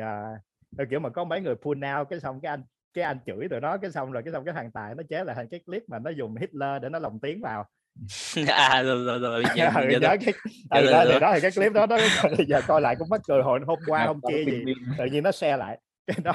uh, 0.81 0.91
kiểu 0.91 1.01
mà 1.01 1.09
có 1.09 1.25
mấy 1.25 1.41
người 1.41 1.55
pull 1.55 1.85
out 1.99 2.09
cái 2.11 2.21
xong 2.21 2.41
cái 2.41 2.51
anh 2.51 2.63
cái 2.95 3.05
anh 3.05 3.19
chửi 3.27 3.49
tụi 3.49 3.61
nó 3.61 3.77
cái 3.77 3.91
xong 3.91 4.13
rồi 4.13 4.23
cái 4.23 4.33
xong 4.33 4.45
cái 4.45 4.55
thằng 4.55 4.71
tài 4.71 4.95
nó 4.95 5.03
chế 5.09 5.25
lại 5.25 5.37
thành 5.37 5.49
cái 5.49 5.61
clip 5.67 5.83
mà 5.89 5.99
nó 5.99 6.11
dùng 6.11 6.37
Hitler 6.37 6.83
để 6.83 6.89
nó 6.89 6.99
lồng 6.99 7.21
tiếng 7.21 7.41
vào. 7.41 7.65
À 8.49 8.83
rồi 8.83 9.05
rồi 9.05 9.19
rồi 9.19 9.43
nhớ, 9.57 9.71
ừ, 9.77 9.89
nhớ 10.01 10.01
cái 10.01 10.35
ừ, 10.71 10.91
đó, 10.91 11.05
rồi, 11.05 11.21
đó 11.21 11.33
thì 11.35 11.41
cái 11.41 11.51
clip 11.51 11.73
đó 11.73 11.87
bây 11.87 12.47
giờ 12.49 12.61
coi 12.67 12.81
lại 12.81 12.97
cũng 12.99 13.09
mất 13.09 13.21
cười 13.29 13.43
hồi 13.43 13.61
hôm 13.67 13.79
qua 13.87 14.07
hôm 14.07 14.21
kia 14.29 14.45
gì 14.45 14.65
tự 14.99 15.05
nhiên 15.05 15.23
nó 15.23 15.33
share 15.33 15.57
lại. 15.57 15.79
Cái 16.07 16.17
đó. 16.25 16.35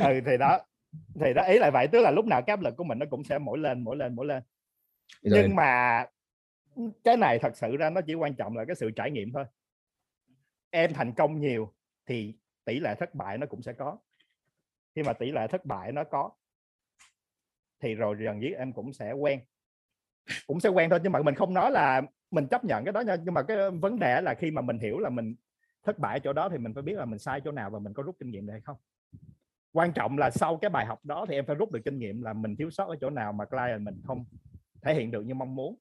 Ừ 0.00 0.20
thì 0.26 0.36
đó 0.38 0.58
thì 1.20 1.32
đó 1.34 1.42
ý 1.42 1.58
là 1.58 1.70
vậy 1.70 1.88
tức 1.88 2.00
là 2.00 2.10
lúc 2.10 2.26
nào 2.26 2.42
cái 2.42 2.52
áp 2.52 2.62
lực 2.62 2.76
của 2.76 2.84
mình 2.84 2.98
nó 2.98 3.06
cũng 3.10 3.24
sẽ 3.24 3.38
mỗi 3.38 3.58
lên 3.58 3.84
mỗi 3.84 3.96
lên 3.96 4.14
mỗi 4.14 4.26
lên. 4.26 4.42
Nhưng 5.22 5.56
mà 5.56 6.04
cái 7.04 7.16
này 7.16 7.38
thật 7.38 7.56
sự 7.56 7.76
ra 7.76 7.90
nó 7.90 8.00
chỉ 8.00 8.14
quan 8.14 8.34
trọng 8.34 8.56
là 8.56 8.64
cái 8.64 8.76
sự 8.76 8.90
trải 8.90 9.10
nghiệm 9.10 9.32
thôi. 9.32 9.44
Em 10.70 10.92
thành 10.92 11.12
công 11.12 11.40
nhiều 11.40 11.72
thì 12.06 12.34
tỷ 12.64 12.80
lệ 12.80 12.94
thất 12.94 13.14
bại 13.14 13.38
nó 13.38 13.46
cũng 13.46 13.62
sẽ 13.62 13.72
có. 13.72 13.98
Khi 14.94 15.02
mà 15.02 15.12
tỷ 15.12 15.30
lệ 15.30 15.46
thất 15.46 15.64
bại 15.64 15.92
nó 15.92 16.04
có, 16.04 16.30
thì 17.80 17.94
rồi 17.94 18.16
dần 18.24 18.42
dĩ 18.42 18.48
em 18.48 18.72
cũng 18.72 18.92
sẽ 18.92 19.12
quen. 19.12 19.40
Cũng 20.46 20.60
sẽ 20.60 20.68
quen 20.68 20.90
thôi, 20.90 21.00
nhưng 21.02 21.12
mà 21.12 21.22
mình 21.22 21.34
không 21.34 21.54
nói 21.54 21.70
là 21.70 22.02
mình 22.30 22.46
chấp 22.46 22.64
nhận 22.64 22.84
cái 22.84 22.92
đó 22.92 23.00
nha. 23.00 23.16
Nhưng 23.24 23.34
mà 23.34 23.42
cái 23.42 23.70
vấn 23.70 23.98
đề 23.98 24.20
là 24.20 24.34
khi 24.34 24.50
mà 24.50 24.62
mình 24.62 24.78
hiểu 24.78 24.98
là 24.98 25.10
mình 25.10 25.34
thất 25.84 25.98
bại 25.98 26.20
chỗ 26.20 26.32
đó 26.32 26.48
thì 26.48 26.58
mình 26.58 26.74
phải 26.74 26.82
biết 26.82 26.94
là 26.94 27.04
mình 27.04 27.18
sai 27.18 27.40
chỗ 27.44 27.52
nào 27.52 27.70
và 27.70 27.78
mình 27.78 27.94
có 27.94 28.02
rút 28.02 28.16
kinh 28.18 28.30
nghiệm 28.30 28.46
được 28.46 28.52
hay 28.52 28.60
không. 28.60 28.76
Quan 29.72 29.92
trọng 29.92 30.18
là 30.18 30.30
sau 30.30 30.56
cái 30.56 30.70
bài 30.70 30.86
học 30.86 31.04
đó 31.04 31.26
thì 31.28 31.34
em 31.34 31.46
phải 31.46 31.56
rút 31.56 31.72
được 31.72 31.80
kinh 31.84 31.98
nghiệm 31.98 32.22
là 32.22 32.32
mình 32.32 32.56
thiếu 32.56 32.70
sót 32.70 32.88
ở 32.88 32.96
chỗ 33.00 33.10
nào 33.10 33.32
mà 33.32 33.44
client 33.44 33.82
mình 33.82 34.00
không 34.04 34.24
thể 34.82 34.94
hiện 34.94 35.10
được 35.10 35.22
như 35.22 35.34
mong 35.34 35.54
muốn 35.54 35.76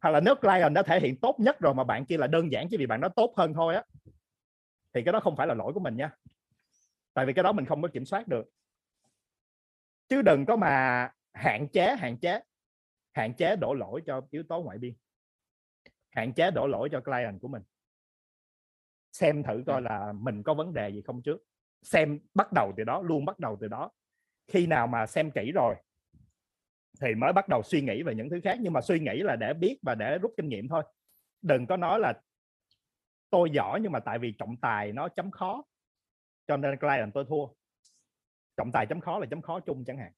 hoặc 0.00 0.10
là 0.10 0.20
nếu 0.20 0.34
client 0.34 0.74
đã 0.74 0.82
thể 0.82 1.00
hiện 1.00 1.16
tốt 1.20 1.40
nhất 1.40 1.60
rồi 1.60 1.74
mà 1.74 1.84
bạn 1.84 2.06
kia 2.06 2.16
là 2.16 2.26
đơn 2.26 2.52
giản 2.52 2.68
chỉ 2.70 2.76
vì 2.76 2.86
bạn 2.86 3.00
đó 3.00 3.08
tốt 3.08 3.32
hơn 3.36 3.54
thôi 3.54 3.74
á, 3.74 3.84
thì 4.94 5.02
cái 5.02 5.12
đó 5.12 5.20
không 5.20 5.36
phải 5.36 5.46
là 5.46 5.54
lỗi 5.54 5.72
của 5.72 5.80
mình 5.80 5.96
nha. 5.96 6.10
Tại 7.14 7.26
vì 7.26 7.32
cái 7.32 7.42
đó 7.42 7.52
mình 7.52 7.64
không 7.64 7.82
có 7.82 7.88
kiểm 7.88 8.04
soát 8.04 8.28
được. 8.28 8.50
Chứ 10.08 10.22
đừng 10.22 10.46
có 10.46 10.56
mà 10.56 11.08
hạn 11.32 11.68
chế 11.68 11.96
hạn 11.96 12.18
chế 12.18 12.40
hạn 13.12 13.34
chế 13.34 13.56
đổ 13.56 13.74
lỗi 13.74 14.02
cho 14.06 14.20
yếu 14.30 14.42
tố 14.48 14.62
ngoại 14.62 14.78
biên. 14.78 14.94
Hạn 16.10 16.32
chế 16.32 16.50
đổ 16.50 16.66
lỗi 16.66 16.88
cho 16.92 17.00
client 17.00 17.40
của 17.40 17.48
mình. 17.48 17.62
Xem 19.12 19.42
thử 19.42 19.62
coi 19.66 19.82
là 19.82 20.12
mình 20.12 20.42
có 20.42 20.54
vấn 20.54 20.74
đề 20.74 20.88
gì 20.88 21.02
không 21.02 21.22
trước. 21.22 21.42
Xem 21.82 22.18
bắt 22.34 22.52
đầu 22.52 22.72
từ 22.76 22.84
đó, 22.84 23.02
luôn 23.02 23.24
bắt 23.24 23.38
đầu 23.38 23.56
từ 23.60 23.68
đó. 23.68 23.90
Khi 24.48 24.66
nào 24.66 24.86
mà 24.86 25.06
xem 25.06 25.30
kỹ 25.30 25.52
rồi 25.54 25.74
thì 27.00 27.14
mới 27.14 27.32
bắt 27.32 27.48
đầu 27.48 27.62
suy 27.62 27.80
nghĩ 27.82 28.02
về 28.02 28.14
những 28.14 28.30
thứ 28.30 28.40
khác. 28.44 28.58
Nhưng 28.60 28.72
mà 28.72 28.80
suy 28.80 29.00
nghĩ 29.00 29.22
là 29.22 29.36
để 29.36 29.54
biết 29.54 29.78
và 29.82 29.94
để 29.94 30.18
rút 30.18 30.34
kinh 30.36 30.48
nghiệm 30.48 30.68
thôi. 30.68 30.82
Đừng 31.42 31.66
có 31.66 31.76
nói 31.76 32.00
là 32.00 32.12
tôi 33.30 33.50
giỏi 33.50 33.80
nhưng 33.80 33.92
mà 33.92 34.00
tại 34.00 34.18
vì 34.18 34.32
trọng 34.32 34.56
tài 34.56 34.92
nó 34.92 35.08
chấm 35.08 35.30
khó, 35.30 35.64
cho 36.46 36.56
nên 36.56 36.78
client 36.78 37.14
tôi 37.14 37.24
thua. 37.28 37.46
Trọng 38.56 38.72
tài 38.72 38.86
chấm 38.86 39.00
khó 39.00 39.18
là 39.18 39.26
chấm 39.26 39.42
khó 39.42 39.60
chung 39.60 39.84
chẳng 39.84 39.98
hạn. 39.98 40.12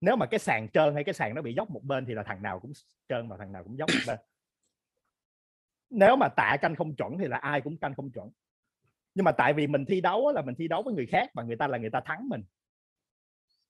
Nếu 0.00 0.16
mà 0.16 0.26
cái 0.26 0.38
sàn 0.38 0.68
trơn 0.72 0.94
hay 0.94 1.04
cái 1.04 1.14
sàn 1.14 1.34
nó 1.34 1.42
bị 1.42 1.54
dốc 1.54 1.70
một 1.70 1.84
bên 1.84 2.06
thì 2.06 2.14
là 2.14 2.22
thằng 2.22 2.42
nào 2.42 2.60
cũng 2.60 2.72
trơn 3.08 3.28
và 3.28 3.36
thằng 3.36 3.52
nào 3.52 3.64
cũng 3.64 3.78
dốc 3.78 3.90
một 3.92 4.00
bên. 4.06 4.18
Nếu 5.90 6.16
mà 6.16 6.28
tạ 6.28 6.56
canh 6.60 6.76
không 6.76 6.96
chuẩn 6.96 7.18
thì 7.18 7.28
là 7.28 7.36
ai 7.36 7.60
cũng 7.60 7.78
canh 7.78 7.94
không 7.94 8.10
chuẩn. 8.10 8.30
Nhưng 9.14 9.24
mà 9.24 9.32
tại 9.32 9.52
vì 9.52 9.66
mình 9.66 9.84
thi 9.84 10.00
đấu 10.00 10.32
là 10.32 10.42
mình 10.42 10.54
thi 10.54 10.68
đấu 10.68 10.82
với 10.82 10.94
người 10.94 11.06
khác 11.06 11.30
và 11.34 11.42
người 11.42 11.56
ta 11.56 11.66
là 11.66 11.78
người 11.78 11.90
ta 11.90 12.00
thắng 12.00 12.28
mình. 12.28 12.44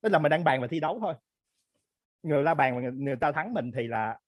Tức 0.00 0.12
là 0.12 0.18
mình 0.18 0.30
đang 0.30 0.44
bàn 0.44 0.60
và 0.60 0.66
thi 0.66 0.80
đấu 0.80 0.98
thôi 1.00 1.14
người 2.22 2.44
ta 2.44 2.54
bàn 2.54 2.82
người, 2.82 2.92
người 2.92 3.16
ta 3.16 3.32
thắng 3.32 3.54
mình 3.54 3.72
thì 3.76 3.86
là 3.86 4.18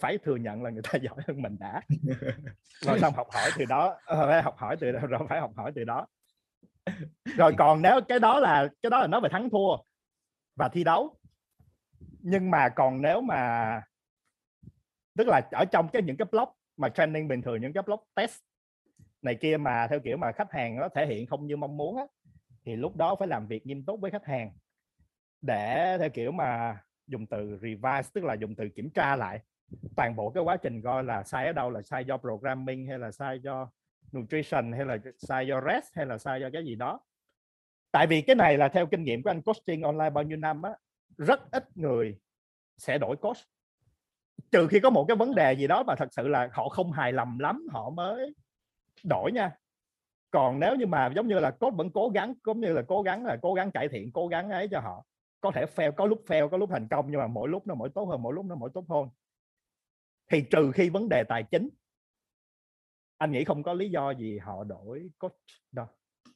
phải 0.00 0.18
thừa 0.18 0.36
nhận 0.36 0.62
là 0.62 0.70
người 0.70 0.82
ta 0.82 0.98
giỏi 1.02 1.16
hơn 1.26 1.42
mình 1.42 1.56
đã. 1.60 1.82
Rồi 2.80 2.98
xong 3.00 3.14
học 3.14 3.26
hỏi 3.32 3.50
từ 3.58 3.64
đó 3.64 3.96
ờ, 4.04 4.26
phải 4.26 4.42
học 4.42 4.56
hỏi 4.56 4.76
từ 4.80 4.90
rồi 5.08 5.20
phải 5.28 5.40
học 5.40 5.52
hỏi 5.56 5.72
từ 5.74 5.84
đó. 5.84 6.06
Rồi 7.36 7.54
còn 7.58 7.82
nếu 7.82 8.00
cái 8.08 8.18
đó 8.18 8.40
là 8.40 8.68
cái 8.82 8.90
đó 8.90 9.00
là 9.00 9.06
nói 9.06 9.20
về 9.20 9.28
thắng 9.32 9.50
thua 9.50 9.76
và 10.56 10.68
thi 10.68 10.84
đấu. 10.84 11.18
Nhưng 12.18 12.50
mà 12.50 12.68
còn 12.68 13.02
nếu 13.02 13.20
mà 13.20 13.82
tức 15.18 15.28
là 15.28 15.40
ở 15.52 15.64
trong 15.64 15.88
cái 15.88 16.02
những 16.02 16.16
cái 16.16 16.26
blog 16.30 16.48
mà 16.76 16.88
training 16.88 17.28
bình 17.28 17.42
thường 17.42 17.60
những 17.60 17.72
cái 17.72 17.82
blog 17.82 18.00
test 18.14 18.38
này 19.22 19.34
kia 19.34 19.56
mà 19.56 19.86
theo 19.90 20.00
kiểu 20.00 20.16
mà 20.16 20.32
khách 20.32 20.52
hàng 20.52 20.76
nó 20.76 20.88
thể 20.94 21.06
hiện 21.06 21.26
không 21.26 21.46
như 21.46 21.56
mong 21.56 21.76
muốn 21.76 21.96
á, 21.96 22.04
thì 22.64 22.76
lúc 22.76 22.96
đó 22.96 23.16
phải 23.18 23.28
làm 23.28 23.46
việc 23.46 23.66
nghiêm 23.66 23.84
túc 23.84 24.00
với 24.00 24.10
khách 24.10 24.26
hàng 24.26 24.52
để 25.42 25.96
theo 25.98 26.10
kiểu 26.10 26.32
mà 26.32 26.78
dùng 27.06 27.26
từ 27.26 27.58
revise, 27.62 28.10
tức 28.12 28.24
là 28.24 28.34
dùng 28.34 28.54
từ 28.54 28.68
kiểm 28.68 28.90
tra 28.90 29.16
lại 29.16 29.40
toàn 29.96 30.16
bộ 30.16 30.30
cái 30.30 30.42
quá 30.42 30.56
trình 30.56 30.82
coi 30.82 31.04
là 31.04 31.22
sai 31.22 31.46
ở 31.46 31.52
đâu, 31.52 31.70
là 31.70 31.82
sai 31.82 32.04
do 32.04 32.16
programming 32.16 32.86
hay 32.86 32.98
là 32.98 33.10
sai 33.10 33.40
do 33.40 33.70
nutrition 34.16 34.72
hay 34.72 34.84
là 34.84 34.96
sai 35.18 35.46
do 35.46 35.60
rest 35.66 35.86
hay 35.94 36.06
là 36.06 36.18
sai 36.18 36.40
do 36.40 36.48
cái 36.52 36.64
gì 36.64 36.74
đó. 36.74 37.00
Tại 37.92 38.06
vì 38.06 38.22
cái 38.22 38.36
này 38.36 38.58
là 38.58 38.68
theo 38.68 38.86
kinh 38.86 39.04
nghiệm 39.04 39.22
của 39.22 39.30
anh 39.30 39.42
coaching 39.42 39.82
online 39.82 40.10
bao 40.10 40.24
nhiêu 40.24 40.36
năm 40.36 40.62
á, 40.62 40.70
rất 41.18 41.50
ít 41.50 41.76
người 41.76 42.18
sẽ 42.76 42.98
đổi 42.98 43.16
coach 43.16 43.36
trừ 44.52 44.68
khi 44.68 44.80
có 44.80 44.90
một 44.90 45.04
cái 45.08 45.16
vấn 45.16 45.34
đề 45.34 45.52
gì 45.52 45.66
đó 45.66 45.82
mà 45.82 45.94
thật 45.94 46.08
sự 46.12 46.28
là 46.28 46.48
họ 46.52 46.68
không 46.68 46.92
hài 46.92 47.12
lòng 47.12 47.40
lắm, 47.40 47.66
họ 47.70 47.90
mới 47.90 48.34
đổi 49.04 49.32
nha. 49.32 49.50
Còn 50.30 50.60
nếu 50.60 50.76
như 50.76 50.86
mà 50.86 51.10
giống 51.16 51.28
như 51.28 51.38
là 51.38 51.50
coach 51.50 51.74
vẫn 51.74 51.90
cố 51.90 52.08
gắng 52.08 52.34
giống 52.46 52.60
như 52.60 52.72
là 52.72 52.82
cố 52.88 53.02
gắng 53.02 53.26
là 53.26 53.36
cố 53.42 53.54
gắng 53.54 53.70
cải 53.70 53.88
thiện, 53.88 54.12
cố 54.12 54.28
gắng 54.28 54.50
ấy 54.50 54.68
cho 54.68 54.80
họ 54.80 55.04
có 55.40 55.50
thể 55.54 55.66
fail 55.76 55.92
có 55.92 56.06
lúc 56.06 56.24
fail 56.26 56.48
có 56.48 56.56
lúc 56.56 56.70
thành 56.72 56.88
công 56.88 57.10
nhưng 57.10 57.20
mà 57.20 57.26
mỗi 57.26 57.48
lúc 57.48 57.66
nó 57.66 57.74
mỗi 57.74 57.90
tốt 57.94 58.04
hơn 58.04 58.22
mỗi 58.22 58.34
lúc 58.34 58.44
nó 58.46 58.54
mỗi 58.54 58.70
tốt 58.74 58.84
hơn 58.88 59.08
thì 60.30 60.44
trừ 60.50 60.72
khi 60.74 60.88
vấn 60.88 61.08
đề 61.08 61.24
tài 61.28 61.42
chính 61.42 61.68
anh 63.18 63.32
nghĩ 63.32 63.44
không 63.44 63.62
có 63.62 63.72
lý 63.72 63.90
do 63.90 64.10
gì 64.10 64.38
họ 64.38 64.64
đổi 64.64 65.10
coach 65.18 65.36
đâu 65.72 65.86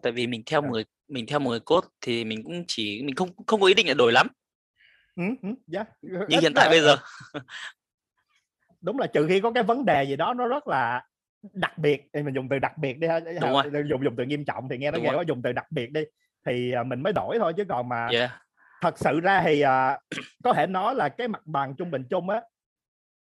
tại 0.02 0.12
vì 0.12 0.26
mình 0.26 0.42
theo 0.46 0.62
người 0.62 0.84
mình 1.08 1.26
theo 1.26 1.38
một 1.38 1.50
người 1.50 1.60
coach 1.60 1.84
thì 2.00 2.24
mình 2.24 2.44
cũng 2.44 2.64
chỉ 2.68 3.02
mình 3.02 3.14
không 3.14 3.28
không 3.46 3.60
có 3.60 3.66
ý 3.66 3.74
định 3.74 3.88
là 3.88 3.94
đổi 3.94 4.12
lắm 4.12 4.28
ừ, 5.16 5.22
ừ, 5.42 5.48
yeah. 5.72 5.88
như 6.02 6.38
hiện 6.40 6.52
tại 6.54 6.68
bây 6.68 6.80
giờ 6.80 6.96
đúng 8.80 8.98
là 8.98 9.06
trừ 9.06 9.26
khi 9.28 9.40
có 9.40 9.52
cái 9.52 9.62
vấn 9.62 9.84
đề 9.84 10.04
gì 10.04 10.16
đó 10.16 10.34
nó 10.34 10.46
rất 10.46 10.68
là 10.68 11.06
đặc 11.52 11.78
biệt 11.78 12.08
thì 12.12 12.22
mình 12.22 12.34
dùng 12.34 12.48
từ 12.48 12.58
đặc 12.58 12.78
biệt 12.78 12.98
đi 12.98 13.08
ha 13.08 13.20
Đúng 13.20 13.52
rồi. 13.52 13.64
dùng 13.90 14.04
dùng 14.04 14.16
từ 14.16 14.24
nghiêm 14.24 14.44
trọng 14.44 14.68
thì 14.68 14.78
nghe 14.78 14.90
nó 14.90 14.98
nghe 14.98 15.14
quá 15.14 15.24
dùng 15.28 15.42
từ 15.42 15.52
đặc 15.52 15.66
biệt 15.70 15.90
đi 15.90 16.00
thì 16.46 16.72
à, 16.72 16.82
mình 16.82 17.02
mới 17.02 17.12
đổi 17.12 17.38
thôi 17.38 17.52
chứ 17.56 17.64
còn 17.68 17.88
mà 17.88 18.08
yeah. 18.12 18.30
Thật 18.84 18.98
sự 18.98 19.20
ra 19.20 19.42
thì 19.44 19.60
à, 19.60 19.98
có 20.44 20.52
thể 20.52 20.66
nói 20.66 20.94
là 20.94 21.08
cái 21.08 21.28
mặt 21.28 21.42
bằng 21.44 21.74
trung 21.76 21.90
bình 21.90 22.04
chung 22.10 22.30
á 22.30 22.40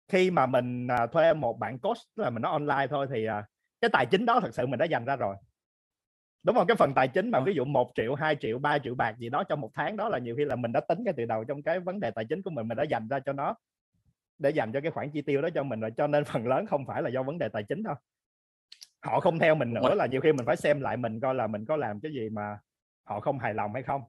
khi 0.08 0.32
mà 0.32 0.46
mình 0.46 0.88
à, 0.88 1.08
thuê 1.08 1.34
một 1.34 1.60
bạn 1.60 1.80
coach 1.80 1.98
tức 2.16 2.24
là 2.24 2.30
mình 2.30 2.42
nói 2.42 2.52
online 2.52 2.88
thôi 2.90 3.08
thì 3.14 3.26
à, 3.26 3.46
cái 3.82 3.90
tài 3.94 4.06
chính 4.06 4.26
đó 4.26 4.40
thật 4.40 4.54
sự 4.54 4.68
mình 4.68 4.80
đã 4.80 4.86
dành 4.86 5.06
ra 5.06 5.16
rồi. 5.16 5.36
Đúng 6.44 6.56
không? 6.56 6.68
Cái 6.68 6.76
phần 6.76 6.94
tài 6.94 7.08
chính 7.08 7.32
mà 7.32 7.40
ví 7.40 7.54
dụ 7.54 7.66
1 7.66 7.92
triệu 7.96 8.16
2 8.16 8.36
triệu 8.40 8.60
3 8.60 8.78
triệu 8.80 8.96
bạc 8.96 9.16
gì 9.20 9.30
đó 9.30 9.44
trong 9.44 9.62
một 9.62 9.72
tháng 9.74 9.98
đó 9.98 10.10
là 10.10 10.18
nhiều 10.18 10.36
khi 10.38 10.46
là 10.46 10.56
mình 10.56 10.72
đã 10.72 10.80
tính 10.80 11.00
cái 11.06 11.14
từ 11.18 11.26
đầu 11.26 11.44
trong 11.44 11.64
cái 11.64 11.80
vấn 11.80 12.00
đề 12.00 12.12
tài 12.12 12.26
chính 12.26 12.42
của 12.42 12.52
mình 12.52 12.68
mình 12.68 12.78
đã 12.78 12.84
dành 12.84 13.08
ra 13.08 13.20
cho 13.20 13.34
nó 13.34 13.56
để 14.38 14.50
dành 14.50 14.72
cho 14.74 14.82
cái 14.82 14.92
khoản 14.92 15.12
chi 15.12 15.22
tiêu 15.22 15.42
đó 15.42 15.50
cho 15.56 15.64
mình 15.64 15.80
rồi 15.80 15.92
cho 15.98 16.08
nên 16.08 16.26
phần 16.26 16.48
lớn 16.48 16.66
không 16.66 16.86
phải 16.86 17.02
là 17.02 17.10
do 17.10 17.24
vấn 17.24 17.38
đề 17.38 17.50
tài 17.50 17.64
chính 17.64 17.84
đâu. 17.84 17.96
Họ 19.02 19.20
không 19.20 19.40
theo 19.40 19.56
mình 19.56 19.74
nữa 19.74 19.96
là 19.96 20.06
nhiều 20.06 20.22
khi 20.22 20.34
mình 20.34 20.46
phải 20.46 20.56
xem 20.56 20.82
lại 20.82 20.98
mình 20.98 21.20
coi 21.20 21.36
là 21.36 21.48
mình 21.48 21.66
có 21.66 21.76
làm 21.76 22.00
cái 22.00 22.12
gì 22.12 22.30
mà 22.30 22.58
họ 23.04 23.20
không 23.20 23.40
hài 23.40 23.54
lòng 23.54 23.74
hay 23.74 23.84
không 23.84 24.02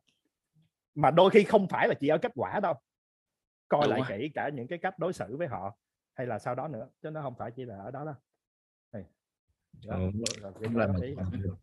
mà 0.95 1.11
đôi 1.11 1.31
khi 1.31 1.45
không 1.45 1.69
phải 1.69 1.89
là 1.89 1.95
chỉ 2.01 2.09
ở 2.09 2.19
kết 2.19 2.33
quả 2.35 2.61
đâu 2.61 2.75
coi 3.69 3.81
Đúng 3.81 3.91
lại 3.91 4.01
rồi. 4.09 4.19
kỹ 4.19 4.31
cả 4.35 4.49
những 4.49 4.67
cái 4.67 4.79
cách 4.79 4.99
đối 4.99 5.13
xử 5.13 5.37
với 5.37 5.47
họ 5.49 5.79
hay 6.15 6.27
là 6.27 6.39
sau 6.39 6.55
đó 6.55 6.69
nữa 6.69 6.89
chứ 7.03 7.11
nó 7.11 7.23
không 7.23 7.35
phải 7.39 7.51
chỉ 7.57 7.65
là 7.65 7.77
ở 7.79 7.91
đó 7.91 8.05
đâu. 8.05 8.15
Đó, 9.87 9.97
Ờ, 9.97 10.11
đó 10.61 10.87
là 10.87 10.93
ý. 11.03 11.15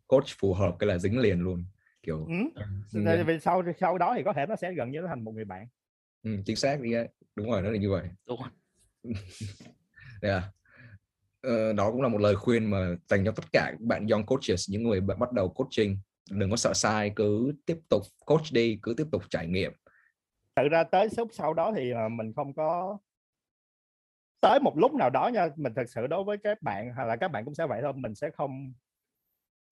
coach 0.06 0.24
phù 0.38 0.54
hợp 0.54 0.76
cái 0.78 0.86
là 0.88 0.98
dính 0.98 1.18
liền 1.18 1.40
luôn 1.40 1.64
kiểu 2.02 2.28
Ừ. 2.28 2.62
Tại 3.04 3.16
liền. 3.16 3.26
vì 3.26 3.40
sau 3.40 3.62
sau 3.78 3.98
đó 3.98 4.14
thì 4.16 4.22
có 4.24 4.32
thể 4.32 4.46
nó 4.46 4.56
sẽ 4.56 4.72
gần 4.72 4.90
như 4.90 5.00
nó 5.00 5.08
thành 5.08 5.24
một 5.24 5.32
người 5.32 5.44
bạn 5.44 5.68
ừ, 6.22 6.30
chính 6.46 6.56
xác 6.56 6.80
đi 6.80 6.94
đúng 7.34 7.50
rồi 7.50 7.62
nó 7.62 7.70
là 7.70 7.78
như 7.78 7.90
vậy 7.90 8.08
đúng 8.26 8.40
rồi 8.40 8.50
yeah. 10.22 10.42
Ờ, 11.42 11.72
đó 11.72 11.90
cũng 11.90 12.02
là 12.02 12.08
một 12.08 12.18
lời 12.18 12.36
khuyên 12.36 12.70
mà 12.70 12.96
dành 13.08 13.24
cho 13.24 13.32
tất 13.32 13.44
cả 13.52 13.68
các 13.70 13.80
bạn 13.80 14.06
young 14.06 14.26
coaches 14.26 14.70
những 14.70 14.82
người 14.82 15.00
bạn 15.00 15.18
bắt 15.18 15.32
đầu 15.32 15.48
coaching 15.48 15.98
đừng 16.30 16.50
có 16.50 16.56
sợ 16.56 16.72
sai, 16.74 17.12
cứ 17.16 17.52
tiếp 17.66 17.78
tục 17.88 18.02
coach 18.26 18.52
đi, 18.52 18.78
cứ 18.82 18.94
tiếp 18.96 19.06
tục 19.12 19.22
trải 19.30 19.46
nghiệm. 19.46 19.72
Tự 20.54 20.68
ra 20.68 20.84
tới 20.84 21.08
lúc 21.16 21.28
sau 21.32 21.54
đó 21.54 21.72
thì 21.76 21.90
ờ, 21.90 22.08
mình 22.08 22.32
không 22.36 22.54
có 22.54 22.98
tới 24.40 24.60
một 24.60 24.78
lúc 24.78 24.94
nào 24.94 25.10
đó 25.10 25.28
nha, 25.28 25.48
mình 25.56 25.72
thật 25.76 25.84
sự 25.88 26.06
đối 26.06 26.24
với 26.24 26.38
các 26.38 26.62
bạn 26.62 26.94
hay 26.96 27.06
là 27.06 27.16
các 27.16 27.28
bạn 27.28 27.44
cũng 27.44 27.54
sẽ 27.54 27.66
vậy 27.66 27.80
thôi, 27.82 27.92
mình 27.96 28.14
sẽ 28.14 28.30
không, 28.30 28.72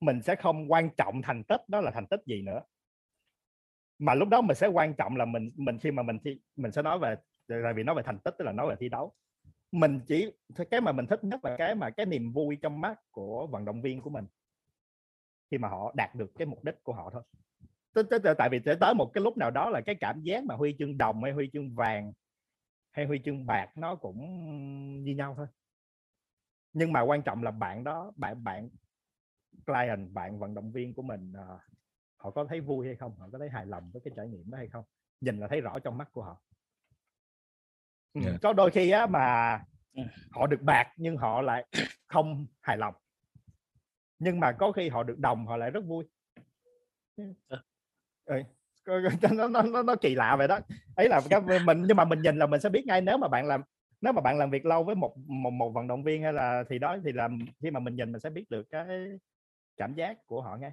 mình 0.00 0.22
sẽ 0.22 0.36
không 0.36 0.72
quan 0.72 0.90
trọng 0.96 1.22
thành 1.22 1.44
tích, 1.44 1.60
đó 1.68 1.80
là 1.80 1.90
thành 1.90 2.06
tích 2.06 2.20
gì 2.26 2.42
nữa. 2.42 2.60
Mà 3.98 4.14
lúc 4.14 4.28
đó 4.28 4.40
mình 4.40 4.56
sẽ 4.56 4.66
quan 4.66 4.94
trọng 4.94 5.16
là 5.16 5.24
mình 5.24 5.52
mình 5.56 5.78
khi 5.78 5.90
mà 5.90 6.02
mình 6.02 6.18
thi, 6.24 6.40
mình 6.56 6.72
sẽ 6.72 6.82
nói 6.82 6.98
về, 6.98 7.16
tại 7.48 7.74
vì 7.76 7.82
nói 7.82 7.94
về 7.94 8.02
thành 8.06 8.18
tích 8.18 8.34
tức 8.38 8.44
là 8.44 8.52
nói 8.52 8.68
về 8.68 8.76
thi 8.80 8.88
đấu. 8.88 9.12
Mình 9.72 10.00
chỉ, 10.06 10.32
cái 10.70 10.80
mà 10.80 10.92
mình 10.92 11.06
thích 11.06 11.24
nhất 11.24 11.44
là 11.44 11.56
cái 11.58 11.74
mà, 11.74 11.90
cái 11.90 12.06
niềm 12.06 12.32
vui 12.32 12.58
trong 12.62 12.80
mắt 12.80 13.00
của 13.10 13.46
vận 13.46 13.64
động 13.64 13.82
viên 13.82 14.00
của 14.00 14.10
mình 14.10 14.26
khi 15.50 15.58
mà 15.58 15.68
họ 15.68 15.92
đạt 15.96 16.14
được 16.14 16.32
cái 16.38 16.46
mục 16.46 16.64
đích 16.64 16.84
của 16.84 16.92
họ 16.92 17.10
thôi. 17.12 17.22
Tại 18.38 18.48
vì 18.50 18.60
sẽ 18.64 18.74
tới 18.80 18.94
một 18.94 19.10
cái 19.14 19.24
lúc 19.24 19.36
nào 19.36 19.50
đó 19.50 19.70
là 19.70 19.80
cái 19.86 19.94
cảm 20.00 20.22
giác 20.22 20.44
mà 20.44 20.54
huy 20.54 20.76
chương 20.78 20.98
đồng 20.98 21.22
hay 21.22 21.32
huy 21.32 21.50
chương 21.52 21.74
vàng 21.74 22.12
hay 22.90 23.06
huy 23.06 23.20
chương 23.24 23.46
bạc 23.46 23.70
nó 23.76 23.94
cũng 23.94 24.18
như 25.04 25.14
nhau 25.14 25.34
thôi. 25.36 25.46
Nhưng 26.72 26.92
mà 26.92 27.00
quan 27.00 27.22
trọng 27.22 27.42
là 27.42 27.50
bạn 27.50 27.84
đó 27.84 28.12
bạn 28.16 28.44
bạn 28.44 28.68
client 29.66 30.12
bạn 30.12 30.38
vận 30.38 30.54
động 30.54 30.72
viên 30.72 30.94
của 30.94 31.02
mình 31.02 31.32
à, 31.32 31.58
họ 32.16 32.30
có 32.30 32.44
thấy 32.48 32.60
vui 32.60 32.86
hay 32.86 32.96
không? 32.96 33.16
Họ 33.18 33.28
có 33.32 33.38
thấy 33.38 33.48
hài 33.50 33.66
lòng 33.66 33.90
với 33.92 34.02
cái 34.04 34.12
trải 34.16 34.28
nghiệm 34.28 34.50
đó 34.50 34.58
hay 34.58 34.68
không? 34.68 34.84
Nhìn 35.20 35.38
là 35.38 35.48
thấy 35.48 35.60
rõ 35.60 35.78
trong 35.78 35.98
mắt 35.98 36.08
của 36.12 36.22
họ. 36.22 36.42
Ừ, 38.14 38.20
Yeah. 38.24 38.40
có 38.42 38.52
đôi 38.52 38.70
khi 38.70 38.90
á 38.90 39.06
mà 39.06 39.58
Ừ. 39.92 40.02
họ 40.30 40.46
được 40.46 40.62
bạc 40.62 40.92
nhưng 40.96 41.16
họ 41.16 41.42
lại 41.42 41.66
không 42.06 42.46
hài 42.60 42.76
lòng 42.76 42.94
nhưng 44.20 44.40
mà 44.40 44.52
có 44.52 44.72
khi 44.72 44.88
họ 44.88 45.02
được 45.02 45.18
đồng 45.18 45.46
họ 45.46 45.56
lại 45.56 45.70
rất 45.70 45.84
vui. 45.84 46.04
Ờ. 47.48 47.62
ừ. 48.24 48.42
Nó, 49.30 49.48
nó, 49.48 49.62
nó, 49.62 49.82
nó 49.82 49.96
kỳ 49.96 50.14
lạ 50.14 50.36
vậy 50.36 50.48
đó. 50.48 50.60
Ấy 50.96 51.08
là 51.08 51.20
cái 51.30 51.40
mình 51.64 51.84
nhưng 51.88 51.96
mà 51.96 52.04
mình 52.04 52.22
nhìn 52.22 52.38
là 52.38 52.46
mình 52.46 52.60
sẽ 52.60 52.68
biết 52.68 52.86
ngay 52.86 53.00
nếu 53.00 53.18
mà 53.18 53.28
bạn 53.28 53.46
làm 53.46 53.62
nếu 54.00 54.12
mà 54.12 54.20
bạn 54.20 54.38
làm 54.38 54.50
việc 54.50 54.66
lâu 54.66 54.84
với 54.84 54.94
một 54.94 55.16
một, 55.16 55.50
một 55.50 55.70
vận 55.70 55.86
động 55.86 56.02
viên 56.02 56.22
hay 56.22 56.32
là 56.32 56.64
thì 56.68 56.78
đó 56.78 56.96
thì 57.04 57.12
làm 57.12 57.38
khi 57.62 57.70
mà 57.70 57.80
mình 57.80 57.96
nhìn 57.96 58.12
mình 58.12 58.20
sẽ 58.20 58.30
biết 58.30 58.50
được 58.50 58.70
cái 58.70 58.86
cảm 59.76 59.94
giác 59.94 60.26
của 60.26 60.42
họ 60.42 60.56
ngay. 60.56 60.72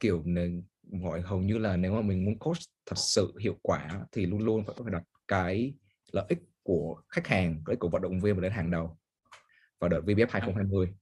Kiểu 0.00 0.22
nên 0.24 0.62
gọi 0.82 1.20
hầu 1.20 1.38
như 1.38 1.58
là 1.58 1.76
nếu 1.76 1.94
mà 1.94 2.00
mình 2.00 2.24
muốn 2.24 2.38
coach 2.38 2.58
thật 2.86 2.98
sự 2.98 3.32
hiệu 3.40 3.56
quả 3.62 4.06
thì 4.12 4.26
luôn 4.26 4.40
luôn 4.40 4.64
phải 4.64 4.92
đặt 4.92 5.02
cái 5.28 5.74
lợi 6.12 6.24
ích 6.28 6.38
của 6.62 7.02
khách 7.08 7.26
hàng 7.26 7.62
lợi 7.66 7.74
ích 7.74 7.78
của 7.78 7.88
vận 7.88 8.02
động 8.02 8.20
viên 8.20 8.38
lên 8.38 8.52
hàng 8.52 8.70
đầu 8.70 8.98
vào 9.78 9.88
đợt 9.88 10.00
VBF 10.00 10.26
2020 10.30 10.94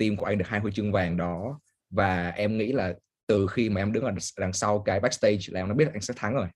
team 0.00 0.16
của 0.16 0.26
anh 0.26 0.38
được 0.38 0.48
hai 0.48 0.60
huy 0.60 0.72
chương 0.72 0.92
vàng 0.92 1.16
đó. 1.16 1.60
Và 1.90 2.30
em 2.30 2.58
nghĩ 2.58 2.72
là 2.72 2.94
từ 3.26 3.46
khi 3.46 3.68
mà 3.68 3.80
em 3.80 3.92
đứng 3.92 4.04
ở 4.04 4.12
đằng 4.36 4.52
sau 4.52 4.82
cái 4.82 5.00
backstage 5.00 5.40
là 5.48 5.60
em 5.60 5.68
đã 5.68 5.74
biết 5.74 5.88
anh 5.92 6.00
sẽ 6.00 6.14
thắng 6.16 6.34
rồi. 6.34 6.46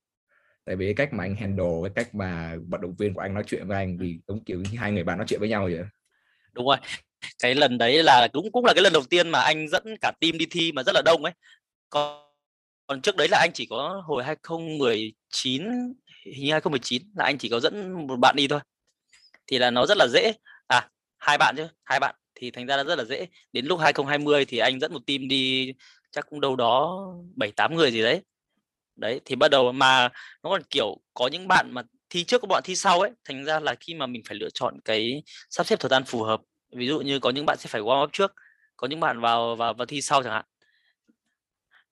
Tại 0.65 0.77
vì 0.77 0.87
cái 0.87 0.95
cách 0.95 1.13
mà 1.13 1.25
anh 1.25 1.37
handle, 1.37 1.75
cái 1.83 1.93
cách 1.95 2.15
mà 2.15 2.57
vận 2.69 2.81
động 2.81 2.95
viên 2.99 3.15
của 3.15 3.21
anh 3.21 3.35
nói 3.35 3.43
chuyện 3.47 3.69
với 3.69 3.77
anh 3.77 3.99
thì 4.01 4.19
giống 4.29 4.45
kiểu 4.45 4.61
như 4.61 4.79
hai 4.79 4.93
người 4.93 5.05
bạn 5.05 5.19
nói 5.19 5.27
chuyện 5.29 5.41
với 5.41 5.49
nhau 5.49 5.63
vậy 5.63 5.85
đúng 6.55 6.67
rồi. 6.67 6.77
Cái 7.43 7.55
lần 7.55 7.79
đấy 7.79 8.03
là 8.03 8.29
cũng 8.33 8.53
cũng 8.53 8.65
là 8.65 8.73
cái 8.75 8.83
lần 8.83 8.93
đầu 8.93 9.03
tiên 9.11 9.29
mà 9.29 9.41
anh 9.41 9.69
dẫn 9.69 9.97
cả 10.01 10.13
team 10.21 10.39
đi 10.39 10.47
thi 10.51 10.73
mà 10.73 10.83
rất 10.83 10.93
là 10.95 11.03
đông 11.05 11.25
ấy. 11.25 11.33
Còn 11.91 12.25
còn 12.87 13.01
trước 13.01 13.17
đấy 13.17 13.29
là 13.31 13.39
anh 13.39 13.51
chỉ 13.55 13.67
có 13.71 14.03
hồi 14.07 14.25
2019 14.25 15.63
hình 16.27 16.45
như 16.45 16.53
2019 16.53 17.03
là 17.17 17.25
anh 17.25 17.39
chỉ 17.39 17.49
có 17.49 17.61
dẫn 17.61 18.07
một 18.07 18.17
bạn 18.17 18.37
đi 18.37 18.49
thôi. 18.49 18.61
Thì 19.47 19.59
là 19.59 19.71
nó 19.71 19.87
rất 19.87 19.97
là 19.99 20.07
dễ. 20.13 20.33
À 20.67 20.89
hai 21.19 21.39
bạn 21.39 21.55
chứ, 21.57 21.67
hai 21.85 22.01
bạn 22.01 22.15
thì 22.35 22.51
thành 22.51 22.67
ra 22.67 22.77
là 22.77 22.85
rất 22.85 22.99
là 22.99 23.05
dễ. 23.05 23.27
Đến 23.53 23.67
lúc 23.67 23.81
2020 23.81 24.45
thì 24.45 24.59
anh 24.59 24.81
dẫn 24.81 24.93
một 24.93 25.07
team 25.07 25.29
đi 25.29 25.73
chắc 26.11 26.27
cũng 26.31 26.41
đâu 26.41 26.57
đó 26.57 27.05
bảy 27.37 27.53
tám 27.53 27.77
người 27.77 27.91
gì 27.91 28.03
đấy. 28.03 28.23
Đấy 28.97 29.21
thì 29.25 29.37
bắt 29.37 29.51
đầu 29.51 29.73
mà 29.73 30.09
nó 30.43 30.51
còn 30.51 30.63
kiểu 30.71 30.97
có 31.15 31.29
những 31.29 31.49
bạn 31.49 31.71
mà 31.73 31.83
thi 32.11 32.25
trước 32.25 32.43
có 32.43 32.47
bọn 32.47 32.63
thi 32.65 32.77
sau 32.77 33.01
ấy 33.01 33.11
thành 33.25 33.45
ra 33.45 33.61
là 33.61 33.75
khi 33.81 33.95
mà 33.95 34.07
mình 34.07 34.23
phải 34.29 34.37
lựa 34.37 34.51
chọn 34.55 34.81
cái 34.85 35.23
sắp 35.51 35.67
xếp 35.67 35.81
thời 35.81 35.89
gian 35.89 36.05
phù 36.05 36.23
hợp 36.23 36.41
ví 36.73 36.87
dụ 36.87 37.01
như 37.01 37.19
có 37.21 37.31
những 37.31 37.47
bạn 37.47 37.59
sẽ 37.59 37.69
phải 37.69 37.83
warm 37.83 38.05
up 38.05 38.13
trước 38.13 38.33
có 38.77 38.87
những 38.89 39.01
bạn 39.01 39.21
vào 39.21 39.57
vào 39.57 39.75
vào 39.75 39.87
thi 39.87 40.03
sau 40.03 40.23
chẳng 40.23 40.33
hạn. 40.33 40.45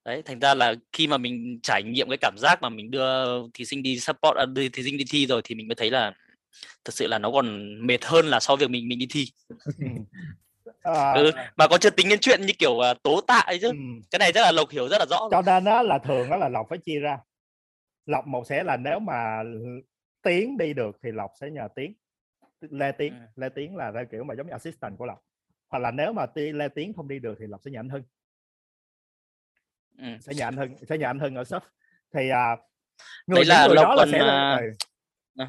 Đấy 0.04 0.22
thành 0.22 0.40
ra 0.40 0.54
là 0.54 0.74
khi 0.92 1.06
mà 1.06 1.18
mình 1.18 1.60
trải 1.62 1.82
nghiệm 1.82 2.08
cái 2.08 2.18
cảm 2.20 2.34
giác 2.38 2.62
mà 2.62 2.68
mình 2.68 2.90
đưa 2.90 3.24
thí 3.54 3.64
sinh 3.64 3.82
đi 3.82 3.98
support 3.98 4.36
à, 4.36 4.44
đưa 4.46 4.68
thí 4.68 4.82
sinh 4.82 4.96
đi 4.96 5.04
thi 5.10 5.26
rồi 5.26 5.40
thì 5.44 5.54
mình 5.54 5.68
mới 5.68 5.74
thấy 5.74 5.90
là 5.90 6.12
thật 6.84 6.94
sự 6.94 7.06
là 7.06 7.18
nó 7.18 7.30
còn 7.30 7.76
mệt 7.86 8.04
hơn 8.04 8.26
là 8.26 8.40
so 8.40 8.56
với 8.56 8.66
việc 8.66 8.70
mình 8.70 8.88
mình 8.88 8.98
đi 8.98 9.06
thi. 9.10 9.24
Ừ. 9.64 9.86
À, 10.82 11.12
ừ, 11.12 11.30
mà 11.56 11.68
có 11.68 11.78
chưa 11.78 11.90
tính 11.90 12.08
đến 12.08 12.18
chuyện 12.22 12.40
như 12.46 12.52
kiểu 12.58 12.80
à, 12.80 12.94
tố 13.02 13.20
tạ 13.20 13.38
ấy 13.38 13.58
chứ? 13.60 13.68
Ừ. 13.68 13.74
cái 14.10 14.18
này 14.18 14.32
chắc 14.32 14.40
là 14.40 14.52
lộc 14.52 14.70
hiểu 14.70 14.88
rất 14.88 14.96
là 14.98 15.06
rõ. 15.10 15.28
Cho 15.30 15.42
nên 15.42 15.64
đó 15.64 15.82
là 15.82 15.98
thường 15.98 16.30
đó 16.30 16.36
là 16.36 16.48
lộc 16.48 16.66
phải 16.70 16.78
chia 16.78 17.00
ra. 17.00 17.18
Lộc 18.06 18.26
một 18.26 18.46
sẽ 18.46 18.62
là 18.62 18.76
nếu 18.76 18.98
mà 18.98 19.42
tiến 20.22 20.58
đi 20.58 20.72
được 20.72 20.96
thì 21.02 21.10
lộc 21.12 21.30
sẽ 21.40 21.50
nhờ 21.50 21.68
tiến. 21.76 21.94
Lê 22.60 22.92
tiến 22.92 23.12
Ừ. 23.14 23.26
lê 23.36 23.48
tiến 23.48 23.76
là 23.76 23.92
theo 23.94 24.04
kiểu 24.10 24.24
mà 24.24 24.34
giống 24.34 24.46
như 24.46 24.52
assistant 24.52 24.98
của 24.98 25.06
lộc. 25.06 25.18
Hoặc 25.68 25.78
là 25.78 25.90
nếu 25.90 26.12
mà 26.12 26.26
lê 26.34 26.68
tiến 26.68 26.92
không 26.96 27.08
đi 27.08 27.18
được 27.18 27.34
thì 27.40 27.46
lộc 27.46 27.60
sẽ 27.64 27.70
nhờ 27.70 27.80
anh 27.80 27.88
hưng. 27.88 28.02
Ừ. 29.98 30.04
sẽ 30.20 30.34
nhờ 30.34 30.44
anh 30.44 30.56
hưng 30.56 30.74
sẽ 30.88 30.98
nhờ 30.98 31.06
anh 31.06 31.18
hưng 31.18 31.34
ở 31.34 31.44
shop 31.44 31.62
thì 32.14 32.28
à, 32.28 32.56
người 33.26 33.36
Đấy 33.36 33.44
là 33.44 33.68
Lộc 33.68 33.84
đó 33.84 33.94
là 33.94 34.02
còn, 34.02 34.12
sẽ 34.12 34.18
là, 34.18 34.60
à, 35.36 35.48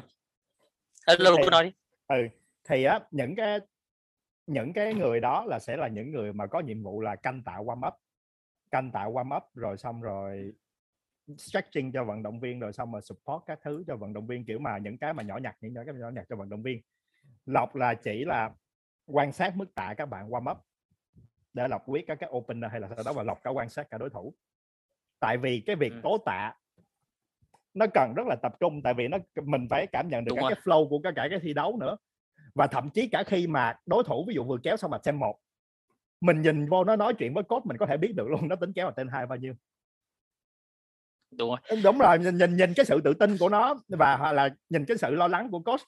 thì- 1.06 1.24
cứ 1.44 1.50
nói 1.50 1.64
đi. 1.64 1.72
ừ 2.08 2.28
thì 2.64 2.84
á 2.84 3.00
những 3.10 3.34
cái 3.36 3.58
những 4.46 4.72
cái 4.72 4.94
người 4.94 5.20
đó 5.20 5.44
là 5.44 5.58
sẽ 5.58 5.76
là 5.76 5.88
những 5.88 6.10
người 6.10 6.32
mà 6.32 6.46
có 6.46 6.60
nhiệm 6.60 6.82
vụ 6.82 7.00
là 7.00 7.16
canh 7.16 7.42
tạo 7.42 7.64
warm 7.64 7.88
up 7.88 7.94
canh 8.70 8.90
tạo 8.90 9.12
warm 9.12 9.36
up 9.36 9.42
rồi 9.54 9.76
xong 9.76 10.02
rồi 10.02 10.52
stretching 11.38 11.92
cho 11.92 12.04
vận 12.04 12.22
động 12.22 12.40
viên 12.40 12.60
rồi 12.60 12.72
xong 12.72 12.92
rồi 12.92 13.02
support 13.02 13.42
các 13.46 13.58
thứ 13.62 13.84
cho 13.86 13.96
vận 13.96 14.12
động 14.12 14.26
viên 14.26 14.44
kiểu 14.44 14.58
mà 14.58 14.78
những 14.78 14.98
cái 14.98 15.14
mà 15.14 15.22
nhỏ 15.22 15.36
nhặt 15.38 15.56
những 15.60 15.74
cái 15.74 15.84
nhỏ 15.94 16.10
nhặt 16.10 16.24
cho 16.28 16.36
vận 16.36 16.48
động 16.48 16.62
viên. 16.62 16.80
Lộc 17.46 17.76
là 17.76 17.94
chỉ 17.94 18.24
là 18.24 18.50
quan 19.06 19.32
sát 19.32 19.56
mức 19.56 19.74
tạ 19.74 19.94
các 19.96 20.06
bạn 20.06 20.30
warm 20.30 20.50
up 20.52 20.58
để 21.52 21.68
lộc 21.68 21.82
quyết 21.86 22.04
các 22.06 22.14
cái 22.20 22.30
opener 22.32 22.70
hay 22.70 22.80
là 22.80 22.88
sau 22.88 23.04
đó 23.04 23.12
mà 23.12 23.22
lộc 23.22 23.40
cả 23.42 23.50
quan 23.50 23.68
sát 23.68 23.90
cả 23.90 23.98
đối 23.98 24.10
thủ. 24.10 24.34
Tại 25.20 25.36
vì 25.36 25.62
cái 25.66 25.76
việc 25.76 25.92
Ừ. 25.92 26.00
tố 26.02 26.18
tạ 26.26 26.54
nó 27.74 27.86
cần 27.94 28.14
rất 28.16 28.26
là 28.26 28.36
tập 28.42 28.54
trung 28.60 28.80
tại 28.84 28.94
vì 28.94 29.08
nó 29.08 29.18
mình 29.44 29.66
phải 29.70 29.86
cảm 29.86 30.08
nhận 30.08 30.24
được 30.24 30.30
Đúng 30.30 30.36
cả 30.36 30.42
rồi. 30.42 30.50
cái 30.54 30.62
flow 30.64 30.88
của 30.88 30.98
cả, 30.98 31.10
cả 31.16 31.26
cái 31.30 31.38
thi 31.42 31.54
đấu 31.54 31.76
nữa. 31.80 31.96
Và 32.54 32.66
thậm 32.66 32.90
chí 32.90 33.08
cả 33.08 33.22
khi 33.26 33.46
mà 33.46 33.74
đối 33.86 34.04
thủ 34.04 34.24
ví 34.28 34.34
dụ 34.34 34.44
vừa 34.44 34.58
kéo 34.62 34.76
xong 34.76 34.90
mà 34.90 34.98
xem 35.04 35.18
một 35.18 35.38
mình 36.20 36.42
nhìn 36.42 36.68
vô 36.68 36.84
nó 36.84 36.96
nói 36.96 37.14
chuyện 37.14 37.34
với 37.34 37.44
coach 37.44 37.66
mình 37.66 37.76
có 37.76 37.86
thể 37.86 37.96
biết 37.96 38.12
được 38.16 38.28
luôn 38.28 38.48
nó 38.48 38.56
tính 38.56 38.72
kéo 38.72 38.86
ở 38.86 38.92
tên 38.96 39.08
hai 39.08 39.26
bao 39.26 39.38
nhiêu. 39.38 39.54
Đúng 41.30 41.48
rồi. 41.48 41.58
Đúng 41.84 41.98
rồi 41.98 42.18
nhìn 42.18 42.38
nhìn, 42.38 42.56
nhìn 42.56 42.74
cái 42.74 42.84
sự 42.84 43.00
tự 43.04 43.14
tin 43.14 43.36
của 43.38 43.48
nó 43.48 43.74
và 43.88 44.16
hoặc 44.16 44.32
là 44.32 44.48
nhìn 44.68 44.84
cái 44.84 44.96
sự 44.96 45.10
lo 45.10 45.28
lắng 45.28 45.50
của 45.50 45.60
coach 45.60 45.80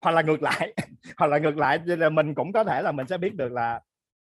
hoặc 0.00 0.10
là 0.10 0.22
ngược 0.22 0.42
lại 0.42 0.74
hoặc 1.16 1.26
là 1.26 1.38
ngược 1.38 1.56
lại 1.56 1.78
là 1.84 2.08
mình 2.08 2.34
cũng 2.34 2.52
có 2.52 2.64
thể 2.64 2.82
là 2.82 2.92
mình 2.92 3.06
sẽ 3.06 3.18
biết 3.18 3.34
được 3.34 3.52
là 3.52 3.80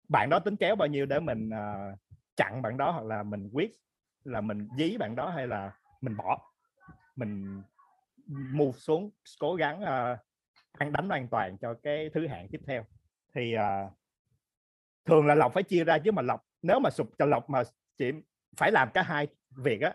bạn 0.09 0.31
đó 0.31 0.39
tính 0.39 0.57
kéo 0.57 0.77
bao 0.77 0.89
nhiêu 0.89 1.07
để 1.07 1.21
mình 1.21 1.49
uh, 1.49 1.99
chặn 2.37 2.63
bạn 2.63 2.77
đó 2.77 2.91
hoặc 2.91 3.05
là 3.05 3.23
mình 3.23 3.51
quyết 3.53 3.71
là 4.25 4.41
mình 4.41 4.69
dí 4.79 4.97
bạn 4.97 5.17
đó 5.17 5.31
hay 5.31 5.47
là 5.47 5.73
mình 6.05 6.17
bỏ 6.17 6.39
mình 7.17 7.63
move 8.29 8.79
xuống 8.79 9.11
cố 9.41 9.55
gắng 9.55 9.83
uh, 9.83 10.19
ăn 10.79 10.93
đánh 10.93 11.09
an 11.09 11.29
toàn 11.31 11.59
cho 11.59 11.75
cái 11.83 12.11
thứ 12.15 12.27
hạng 12.27 12.49
tiếp 12.49 12.61
theo. 12.67 12.85
Thì 13.35 13.55
uh, 13.57 13.93
thường 15.05 15.27
là 15.27 15.35
lộc 15.35 15.55
phải 15.55 15.63
chia 15.63 15.85
ra 15.85 15.99
chứ 15.99 16.13
mà 16.13 16.23
lộc 16.23 16.41
nếu 16.63 16.81
mà 16.81 16.91
sụp 16.91 17.11
cho 17.19 17.27
lộc 17.27 17.51
mà 17.51 17.63
chỉ 17.99 18.05
phải 18.57 18.73
làm 18.73 18.89
cả 18.95 19.03
hai 19.03 19.27
việc 19.57 19.81
á 19.81 19.93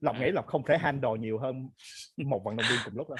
lộc 0.00 0.16
nghĩ 0.20 0.30
lộc 0.30 0.46
không 0.46 0.62
thể 0.64 0.78
handle 0.78 1.10
nhiều 1.18 1.38
hơn 1.38 1.68
một 2.16 2.42
vận 2.44 2.56
động 2.56 2.66
viên 2.70 2.78
cùng 2.84 2.96
lúc 2.96 3.08
đâu. 3.08 3.16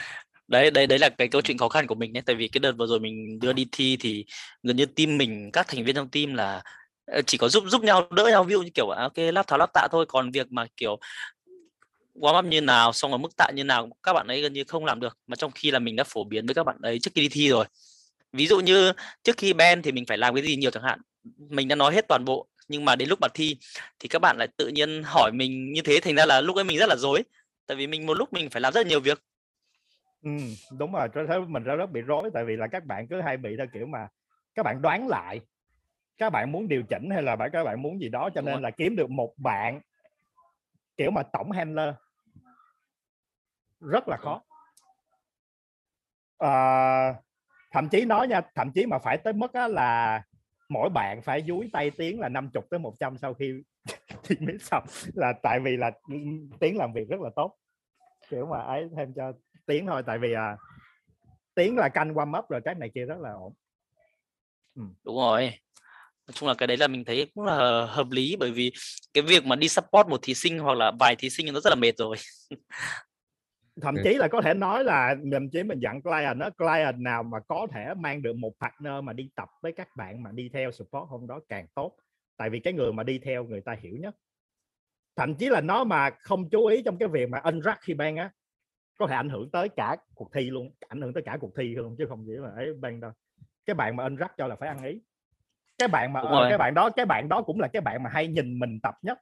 Đấy 0.48 0.70
đấy 0.70 0.86
đấy 0.86 0.98
là 0.98 1.08
cái 1.08 1.28
câu 1.28 1.42
chuyện 1.42 1.58
khó 1.58 1.68
khăn 1.68 1.86
của 1.86 1.94
mình 1.94 2.12
nhé. 2.12 2.20
Tại 2.20 2.36
vì 2.36 2.48
cái 2.48 2.58
đợt 2.58 2.72
vừa 2.72 2.86
rồi 2.86 3.00
mình 3.00 3.38
đưa 3.40 3.52
đi 3.52 3.66
thi 3.72 3.96
thì 4.00 4.24
gần 4.62 4.76
như 4.76 4.86
team 4.86 5.18
mình 5.18 5.50
các 5.52 5.68
thành 5.68 5.84
viên 5.84 5.94
trong 5.94 6.08
team 6.08 6.34
là 6.34 6.62
ờ, 7.06 7.22
chỉ 7.26 7.38
có 7.38 7.48
giúp 7.48 7.64
giúp 7.66 7.82
nhau 7.82 8.08
đỡ 8.10 8.24
nhau. 8.30 8.44
Ví 8.44 8.52
dụ 8.52 8.62
như 8.62 8.70
kiểu 8.74 8.90
à, 8.90 9.02
ok 9.02 9.16
lắp 9.16 9.46
tháo 9.46 9.58
lắp 9.58 9.70
tạ 9.74 9.88
thôi. 9.90 10.06
Còn 10.08 10.30
việc 10.30 10.52
mà 10.52 10.66
kiểu 10.76 10.98
warm 12.20 12.38
up 12.38 12.44
như 12.44 12.61
nào 12.61 12.92
xong 12.92 13.11
rồi 13.11 13.18
mức 13.18 13.37
tạ 13.37 13.50
như 13.55 13.64
nào 13.64 13.88
các 14.02 14.12
bạn 14.12 14.26
ấy 14.26 14.42
gần 14.42 14.52
như 14.52 14.64
không 14.64 14.85
làm 14.85 15.00
được. 15.00 15.18
Mà 15.26 15.37
trong 15.37 15.50
khi 15.55 15.70
là 15.70 15.79
mình 15.79 15.96
đã 15.96 16.05
phổ 16.05 16.24
biến 16.24 16.46
với 16.46 16.55
các 16.55 16.64
bạn 16.64 16.76
ấy 16.83 16.98
trước 16.98 17.11
khi 17.14 17.20
đi 17.20 17.29
thi 17.29 17.48
rồi. 17.48 17.64
Ví 18.33 18.46
dụ 18.46 18.61
như 18.61 18.92
trước 19.22 19.37
khi 19.37 19.52
ben 19.52 19.83
thì 19.83 19.92
mình 19.92 20.07
phải 20.07 20.18
làm 20.18 20.35
cái 20.35 20.44
gì 20.44 20.57
nhiều 20.57 20.70
chẳng 20.70 20.83
hạn. 20.83 21.00
Mình 21.38 21.68
đã 21.68 21.76
nói 21.76 21.94
hết 21.94 22.09
toàn 22.09 22.24
bộ 22.24 22.48
nhưng 22.68 22.85
mà 22.85 22.96
đến 22.96 23.09
lúc 23.09 23.18
mà 23.20 23.29
thi 23.35 23.57
thì 23.98 24.09
các 24.09 24.18
bạn 24.18 24.37
lại 24.38 24.48
tự 24.57 24.68
nhiên 24.68 25.02
hỏi 25.05 25.31
mình 25.35 25.72
như 25.72 25.83
thế 25.83 26.00
thành 26.02 26.14
ra 26.14 26.26
là 26.26 26.40
lúc 26.40 26.57
ấy 26.57 26.64
mình 26.64 26.79
rất 26.79 26.88
là 26.88 26.96
dối 26.96 27.22
tại 27.66 27.76
vì 27.76 27.87
mình 27.87 28.07
một 28.07 28.14
lúc 28.14 28.33
mình 28.33 28.50
phải 28.50 28.61
làm 28.61 28.72
rất 28.72 28.87
nhiều 28.87 29.00
việc. 29.00 29.22
Ừ, 30.22 30.31
đúng 30.79 30.92
rồi 30.92 31.09
tôi 31.14 31.26
thấy 31.29 31.40
mình 31.40 31.62
rất 31.62 31.76
rất 31.76 31.90
bị 31.90 32.00
rối 32.00 32.31
tại 32.35 32.44
vì 32.44 32.57
là 32.57 32.66
các 32.66 32.85
bạn 32.85 33.07
cứ 33.09 33.20
hay 33.20 33.37
bị 33.37 33.50
theo 33.59 33.66
kiểu 33.74 33.87
mà 33.87 34.09
các 34.55 34.62
bạn 34.62 34.83
đoán 34.83 35.09
lại. 35.09 35.40
Các 36.18 36.31
bạn 36.31 36.52
muốn 36.52 36.68
điều 36.68 36.83
chỉnh 36.90 37.11
hay 37.11 37.22
là 37.22 37.37
các 37.52 37.64
bạn 37.64 37.83
muốn 37.83 38.00
gì 38.00 38.09
đó 38.09 38.31
cho 38.35 38.40
đúng 38.40 38.46
nên 38.46 38.55
rồi. 38.55 38.62
là 38.62 38.70
kiếm 38.70 38.96
được 38.96 39.11
một 39.11 39.35
bạn 39.37 39.81
kiểu 40.96 41.11
mà 41.11 41.22
tổng 41.33 41.50
handler 41.50 41.94
rất 43.87 44.09
là 44.09 44.16
khó. 44.16 44.42
À, 46.38 47.14
thậm 47.72 47.88
chí 47.88 48.05
nói 48.05 48.29
nha 48.29 48.40
thậm 48.55 48.72
chí 48.75 48.87
mà 48.87 48.99
phải 48.99 49.18
tới 49.18 49.33
mức 49.33 49.53
á, 49.53 49.68
là 49.68 50.22
mỗi 50.68 50.90
bạn 50.90 51.22
phải 51.22 51.42
dúi 51.49 51.70
tay 51.72 51.90
tiếng 51.90 52.20
là 52.20 52.29
50 52.29 52.62
tới 52.70 52.79
100 52.79 53.18
sau 53.18 53.35
khi 53.35 53.53
thi 54.22 54.37
miss 54.40 54.64
xong. 54.64 54.85
Là 55.14 55.33
tại 55.42 55.61
vì 55.61 55.77
là 55.77 55.90
tiếng 56.61 56.77
làm 56.77 56.92
việc 56.92 57.09
rất 57.09 57.20
là 57.20 57.31
tốt. 57.37 57.57
Kiểu 58.31 58.46
mà 58.46 58.59
ấy 58.59 58.88
thêm 58.96 59.12
cho 59.16 59.33
tiếng 59.66 59.87
thôi 59.87 60.03
tại 60.07 60.18
vì 60.18 60.33
à, 60.33 60.57
tiếng 61.55 61.77
là 61.77 61.88
canh 61.88 62.14
warm 62.14 62.38
up 62.38 62.44
rồi 62.49 62.61
cái 62.64 62.75
này 62.75 62.90
kia 62.94 63.05
rất 63.05 63.18
là 63.20 63.33
ổn. 63.33 63.53
Ừ. 64.75 64.83
đúng 65.05 65.16
rồi. 65.16 65.53
Nói 66.27 66.33
chung 66.35 66.49
là 66.49 66.55
cái 66.55 66.66
đấy 66.66 66.77
là 66.77 66.88
mình 66.88 67.05
thấy 67.05 67.31
cũng 67.35 67.44
là 67.44 67.87
hợp 67.87 68.11
lý 68.11 68.37
bởi 68.37 68.51
vì 68.51 68.72
cái 69.14 69.22
việc 69.22 69.44
mà 69.44 69.57
đi 69.57 69.68
support 69.68 70.09
một 70.09 70.20
thí 70.22 70.35
sinh 70.35 70.59
hoặc 70.59 70.77
là 70.77 70.92
vài 71.01 71.16
thí 71.16 71.31
sinh 71.31 71.53
nó 71.53 71.61
rất 71.61 71.70
là 71.70 71.77
mệt 71.77 71.92
rồi 71.99 72.16
thậm 73.82 73.94
chí 74.04 74.14
là 74.14 74.28
có 74.28 74.40
thể 74.40 74.54
nói 74.54 74.84
là 74.84 75.16
thậm 75.32 75.50
chí 75.50 75.62
mình 75.62 75.78
dặn 75.78 76.02
client 76.02 76.38
đó 76.38 76.50
client 76.50 76.98
nào 76.98 77.22
mà 77.22 77.40
có 77.40 77.66
thể 77.72 77.94
mang 77.94 78.22
được 78.22 78.36
một 78.36 78.52
partner 78.60 78.92
mà 79.04 79.12
đi 79.12 79.30
tập 79.36 79.48
với 79.62 79.72
các 79.72 79.88
bạn 79.96 80.22
mà 80.22 80.32
đi 80.32 80.50
theo 80.52 80.72
support 80.72 81.08
hôm 81.08 81.26
đó 81.26 81.40
càng 81.48 81.66
tốt. 81.74 81.96
Tại 82.36 82.50
vì 82.50 82.60
cái 82.60 82.72
người 82.72 82.92
mà 82.92 83.02
đi 83.02 83.18
theo 83.18 83.44
người 83.44 83.60
ta 83.60 83.76
hiểu 83.80 83.96
nhất. 83.96 84.16
Thậm 85.16 85.34
chí 85.34 85.48
là 85.48 85.60
nó 85.60 85.84
mà 85.84 86.10
không 86.10 86.50
chú 86.50 86.66
ý 86.66 86.82
trong 86.82 86.98
cái 86.98 87.08
việc 87.08 87.28
mà 87.28 87.38
unruck 87.38 87.80
khi 87.80 87.94
ban 87.94 88.16
á 88.16 88.30
có 88.98 89.06
thể 89.06 89.14
ảnh 89.14 89.28
hưởng 89.28 89.50
tới 89.50 89.68
cả 89.68 89.96
cuộc 90.14 90.32
thi 90.32 90.50
luôn 90.50 90.70
ảnh 90.88 91.00
hưởng 91.00 91.12
tới 91.12 91.22
cả 91.22 91.36
cuộc 91.40 91.56
thi 91.56 91.74
luôn 91.74 91.96
chứ 91.98 92.06
không 92.08 92.24
chỉ 92.26 92.32
là 92.32 92.50
ấy 92.56 92.74
ban 92.80 93.00
đâu. 93.00 93.10
Cái 93.66 93.74
bạn 93.74 93.96
mà 93.96 94.04
unruck 94.04 94.36
cho 94.36 94.46
là 94.46 94.56
phải 94.56 94.68
ăn 94.68 94.84
ý. 94.84 95.00
Cái 95.78 95.88
bạn 95.88 96.12
mà 96.12 96.22
cái 96.48 96.58
bạn 96.58 96.74
đó 96.74 96.90
cái 96.90 97.06
bạn 97.06 97.28
đó 97.28 97.42
cũng 97.42 97.60
là 97.60 97.68
cái 97.68 97.82
bạn 97.82 98.02
mà 98.02 98.10
hay 98.10 98.28
nhìn 98.28 98.58
mình 98.58 98.80
tập 98.82 98.94
nhất 99.02 99.18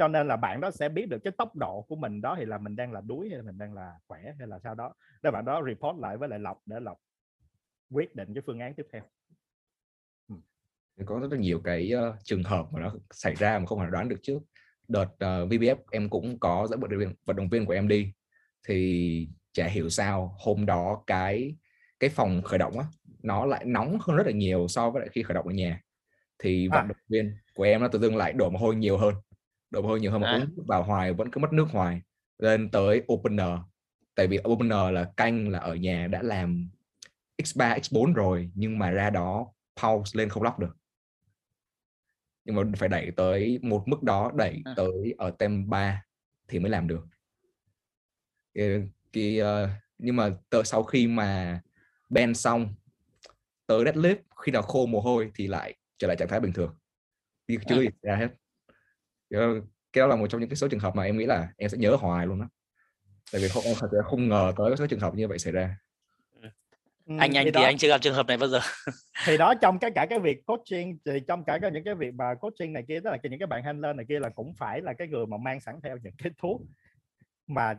cho 0.00 0.08
nên 0.08 0.28
là 0.28 0.36
bạn 0.36 0.60
đó 0.60 0.70
sẽ 0.70 0.88
biết 0.88 1.06
được 1.08 1.18
cái 1.24 1.32
tốc 1.38 1.56
độ 1.56 1.84
của 1.88 1.96
mình 1.96 2.20
đó 2.20 2.34
thì 2.38 2.44
là 2.44 2.58
mình 2.58 2.76
đang 2.76 2.92
là 2.92 3.00
đuối 3.00 3.28
hay 3.28 3.38
là 3.38 3.42
mình 3.42 3.58
đang 3.58 3.74
là 3.74 3.94
khỏe 4.06 4.20
hay 4.38 4.48
là 4.48 4.58
sao 4.58 4.74
đó. 4.74 4.94
Để 5.22 5.30
bạn 5.30 5.44
đó 5.44 5.62
report 5.66 5.98
lại 5.98 6.16
với 6.16 6.28
lại 6.28 6.38
lộc 6.38 6.62
để 6.66 6.80
lộc 6.80 6.98
quyết 7.90 8.14
định 8.14 8.34
cái 8.34 8.42
phương 8.46 8.58
án 8.58 8.74
tiếp 8.74 8.86
theo. 8.92 9.02
Ừ. 10.28 10.34
có 11.06 11.18
rất 11.20 11.32
là 11.32 11.38
nhiều 11.38 11.60
cái 11.64 11.92
uh, 11.94 12.14
trường 12.24 12.42
hợp 12.42 12.66
mà 12.72 12.80
nó 12.80 12.94
xảy 13.10 13.34
ra 13.34 13.58
mà 13.58 13.66
không 13.66 13.80
thể 13.80 13.86
đoán 13.90 14.08
được 14.08 14.16
trước. 14.22 14.38
Đợt 14.88 15.04
uh, 15.04 15.18
ờ, 15.18 15.46
VBF 15.46 15.76
em 15.90 16.10
cũng 16.10 16.38
có 16.38 16.66
dẫn 16.70 16.80
vận 16.80 16.90
động 16.90 17.00
viên 17.00 17.14
vận 17.24 17.36
động 17.36 17.48
viên 17.48 17.66
của 17.66 17.72
em 17.72 17.88
đi. 17.88 18.12
Thì 18.68 19.28
chả 19.52 19.66
hiểu 19.66 19.88
sao 19.88 20.36
hôm 20.38 20.66
đó 20.66 21.04
cái 21.06 21.56
cái 21.98 22.10
phòng 22.10 22.42
khởi 22.42 22.58
động 22.58 22.78
á 22.78 22.84
nó 23.22 23.46
lại 23.46 23.64
nóng 23.64 23.98
hơn 24.00 24.16
rất 24.16 24.26
là 24.26 24.32
nhiều 24.32 24.68
so 24.68 24.90
với 24.90 25.00
lại 25.00 25.08
khi 25.12 25.22
khởi 25.22 25.34
động 25.34 25.46
ở 25.46 25.52
nhà. 25.52 25.80
Thì 26.38 26.68
vận 26.68 26.78
à. 26.78 26.86
động 26.88 26.96
viên 27.08 27.36
của 27.54 27.62
em 27.62 27.80
nó 27.80 27.88
tự 27.88 27.98
dưng 27.98 28.16
lại 28.16 28.32
đổ 28.32 28.50
mồ 28.50 28.58
hôi 28.58 28.76
nhiều 28.76 28.98
hơn 28.98 29.14
đổ 29.70 29.82
hôi 29.82 30.00
nhiều 30.00 30.12
hơn 30.12 30.20
mà 30.20 30.28
à. 30.28 30.46
uống 30.56 30.66
vào 30.66 30.82
hoài 30.82 31.12
vẫn 31.12 31.30
cứ 31.30 31.38
mất 31.38 31.52
nước 31.52 31.66
hoài 31.70 32.02
lên 32.38 32.70
tới 32.70 33.02
opener 33.12 33.58
tại 34.14 34.26
vì 34.26 34.38
opener 34.48 34.92
là 34.92 35.12
canh 35.16 35.48
là 35.48 35.58
ở 35.58 35.74
nhà 35.74 36.06
đã 36.06 36.22
làm 36.22 36.70
x3 37.42 37.80
x4 37.80 38.12
rồi 38.12 38.50
nhưng 38.54 38.78
mà 38.78 38.90
ra 38.90 39.10
đó 39.10 39.52
pause 39.82 40.18
lên 40.18 40.28
không 40.28 40.42
lóc 40.42 40.58
được 40.58 40.76
nhưng 42.44 42.56
mà 42.56 42.62
phải 42.76 42.88
đẩy 42.88 43.10
tới 43.10 43.58
một 43.62 43.88
mức 43.88 44.02
đó 44.02 44.32
đẩy 44.34 44.62
à. 44.64 44.74
tới 44.76 45.14
ở 45.18 45.30
tem 45.30 45.70
3 45.70 46.04
thì 46.48 46.58
mới 46.58 46.70
làm 46.70 46.88
được 46.88 47.06
cái, 48.54 48.88
cái 49.12 49.40
uh, 49.40 49.70
nhưng 49.98 50.16
mà 50.16 50.30
tới 50.50 50.64
sau 50.64 50.82
khi 50.82 51.06
mà 51.06 51.60
ben 52.08 52.34
xong 52.34 52.74
tới 53.66 53.84
deadlift 53.84 54.16
khi 54.44 54.52
nào 54.52 54.62
khô 54.62 54.86
mồ 54.86 55.00
hôi 55.00 55.30
thì 55.34 55.46
lại 55.46 55.74
trở 55.98 56.06
lại 56.06 56.16
trạng 56.16 56.28
thái 56.28 56.40
bình 56.40 56.52
thường 56.52 56.76
chưa 57.68 57.82
à. 57.84 57.90
ra 58.02 58.16
hết 58.16 58.28
cái 59.92 60.00
đó 60.02 60.06
là 60.06 60.16
một 60.16 60.26
trong 60.26 60.40
những 60.40 60.50
cái 60.50 60.56
số 60.56 60.68
trường 60.68 60.80
hợp 60.80 60.96
mà 60.96 61.02
em 61.02 61.18
nghĩ 61.18 61.26
là 61.26 61.48
em 61.56 61.68
sẽ 61.68 61.78
nhớ 61.78 61.96
hoài 62.00 62.26
luôn 62.26 62.40
đó 62.40 62.48
tại 63.32 63.40
vì 63.42 63.48
không 63.48 63.64
em 63.64 63.76
thật 63.80 63.88
không 64.04 64.28
ngờ 64.28 64.52
tới 64.56 64.76
số 64.76 64.86
trường 64.86 65.00
hợp 65.00 65.14
như 65.14 65.28
vậy 65.28 65.38
xảy 65.38 65.52
ra. 65.52 65.76
Ừ, 67.06 67.16
anh 67.18 67.36
anh 67.36 67.44
thì, 67.44 67.50
thì 67.54 67.62
anh 67.62 67.78
chưa 67.78 67.88
gặp 67.88 67.98
trường 68.02 68.14
hợp 68.14 68.26
này 68.26 68.36
bao 68.36 68.48
giờ. 68.48 68.60
Thì 69.26 69.36
đó 69.36 69.54
trong 69.54 69.78
cái 69.78 69.90
cả 69.94 70.06
cái 70.10 70.18
việc 70.18 70.46
coaching 70.46 70.98
thì 71.04 71.20
trong 71.28 71.44
cả 71.44 71.58
những 71.72 71.84
cái 71.84 71.94
việc 71.94 72.14
mà 72.14 72.34
coaching 72.34 72.72
này 72.72 72.84
kia 72.88 73.00
tức 73.00 73.10
là 73.10 73.18
những 73.22 73.38
cái 73.38 73.46
bạn 73.46 73.62
handler 73.62 73.96
này 73.96 74.06
kia 74.08 74.20
là 74.20 74.28
cũng 74.28 74.54
phải 74.54 74.80
là 74.80 74.92
cái 74.92 75.08
người 75.08 75.26
mà 75.26 75.36
mang 75.36 75.60
sẵn 75.60 75.80
theo 75.82 75.96
những 76.02 76.14
cái 76.18 76.32
thuốc 76.38 76.60
mà 77.46 77.78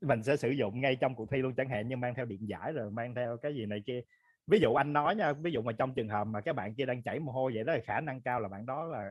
mình 0.00 0.22
sẽ 0.22 0.36
sử 0.36 0.50
dụng 0.50 0.80
ngay 0.80 0.96
trong 0.96 1.14
cuộc 1.14 1.30
thi 1.30 1.38
luôn 1.38 1.54
chẳng 1.54 1.68
hạn 1.68 1.88
như 1.88 1.96
mang 1.96 2.14
theo 2.14 2.24
điện 2.24 2.48
giải 2.48 2.72
rồi 2.72 2.90
mang 2.90 3.14
theo 3.14 3.36
cái 3.42 3.54
gì 3.54 3.66
này 3.66 3.82
kia. 3.86 4.00
Ví 4.46 4.58
dụ 4.60 4.74
anh 4.74 4.92
nói 4.92 5.16
nha 5.16 5.32
ví 5.32 5.52
dụ 5.52 5.62
mà 5.62 5.72
trong 5.72 5.94
trường 5.94 6.08
hợp 6.08 6.24
mà 6.24 6.40
các 6.40 6.56
bạn 6.56 6.74
kia 6.74 6.86
đang 6.86 7.02
chảy 7.02 7.18
mồ 7.18 7.32
hôi 7.32 7.52
vậy 7.54 7.64
đó 7.64 7.72
là 7.72 7.80
khả 7.84 8.00
năng 8.00 8.20
cao 8.20 8.40
là 8.40 8.48
bạn 8.48 8.66
đó 8.66 8.84
là 8.84 9.10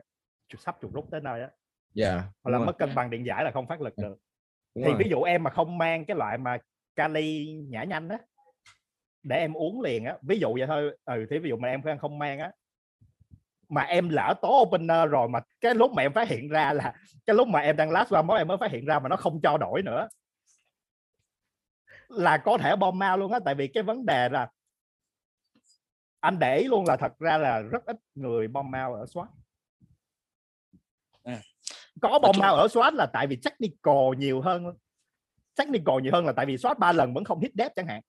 sắp 0.58 0.76
chuột 0.82 0.92
rút 0.92 1.08
tới 1.10 1.20
nơi 1.20 1.40
á 1.40 1.48
yeah, 1.94 2.24
hoặc 2.42 2.50
là 2.50 2.58
mất 2.58 2.78
cân 2.78 2.94
bằng 2.94 3.10
điện 3.10 3.26
giải 3.26 3.44
là 3.44 3.50
không 3.50 3.66
phát 3.66 3.80
lực 3.80 3.96
được 3.96 4.18
đúng 4.74 4.84
thì 4.84 4.90
rồi. 4.90 4.96
ví 4.98 5.10
dụ 5.10 5.22
em 5.22 5.42
mà 5.42 5.50
không 5.50 5.78
mang 5.78 6.04
cái 6.04 6.16
loại 6.16 6.38
mà 6.38 6.58
kali 6.96 7.54
nhả 7.68 7.84
nhanh 7.84 8.08
á 8.08 8.18
để 9.22 9.36
em 9.36 9.56
uống 9.56 9.80
liền 9.80 10.04
á 10.04 10.16
ví 10.22 10.38
dụ 10.38 10.54
vậy 10.58 10.66
thôi 10.66 10.96
ừ 11.04 11.26
thì 11.30 11.38
ví 11.38 11.48
dụ 11.48 11.56
mà 11.56 11.68
em 11.68 11.82
không 12.00 12.18
mang 12.18 12.38
á 12.38 12.52
mà 13.68 13.82
em 13.82 14.08
lỡ 14.08 14.34
tố 14.42 14.62
opener 14.62 15.10
rồi 15.10 15.28
mà 15.28 15.40
cái 15.60 15.74
lúc 15.74 15.92
mà 15.92 16.02
em 16.02 16.12
phát 16.12 16.28
hiện 16.28 16.48
ra 16.48 16.72
là 16.72 16.94
cái 17.26 17.36
lúc 17.36 17.48
mà 17.48 17.60
em 17.60 17.76
đang 17.76 17.90
last 17.90 18.12
one 18.12 18.38
em 18.38 18.48
mới 18.48 18.56
phát 18.56 18.70
hiện 18.70 18.84
ra 18.84 18.98
mà 18.98 19.08
nó 19.08 19.16
không 19.16 19.40
cho 19.42 19.58
đổi 19.58 19.82
nữa 19.82 20.08
là 22.08 22.36
có 22.36 22.58
thể 22.58 22.76
bom 22.76 22.98
mau 22.98 23.18
luôn 23.18 23.32
á 23.32 23.38
tại 23.44 23.54
vì 23.54 23.68
cái 23.68 23.82
vấn 23.82 24.06
đề 24.06 24.28
là 24.28 24.48
anh 26.20 26.38
để 26.38 26.56
ý 26.56 26.64
luôn 26.64 26.84
là 26.86 26.96
thật 26.96 27.18
ra 27.18 27.38
là 27.38 27.60
rất 27.60 27.86
ít 27.86 27.96
người 28.14 28.48
bom 28.48 28.70
mau 28.70 28.94
ở 28.94 29.04
SWAT. 29.04 29.26
Có 32.00 32.18
bom 32.18 32.36
mau 32.38 32.54
ở 32.54 32.66
SWAT 32.66 32.94
là 32.94 33.06
tại 33.06 33.26
vì 33.26 33.36
technical 33.36 34.16
nhiều 34.18 34.40
hơn 34.40 34.64
technical 35.56 36.00
nhiều 36.02 36.12
hơn 36.12 36.26
là 36.26 36.32
tại 36.32 36.46
vì 36.46 36.56
SWAT 36.56 36.78
ba 36.78 36.92
lần 36.92 37.14
vẫn 37.14 37.24
không 37.24 37.40
hit 37.40 37.50
dead 37.54 37.72
chẳng 37.76 37.86
hạn. 37.86 38.00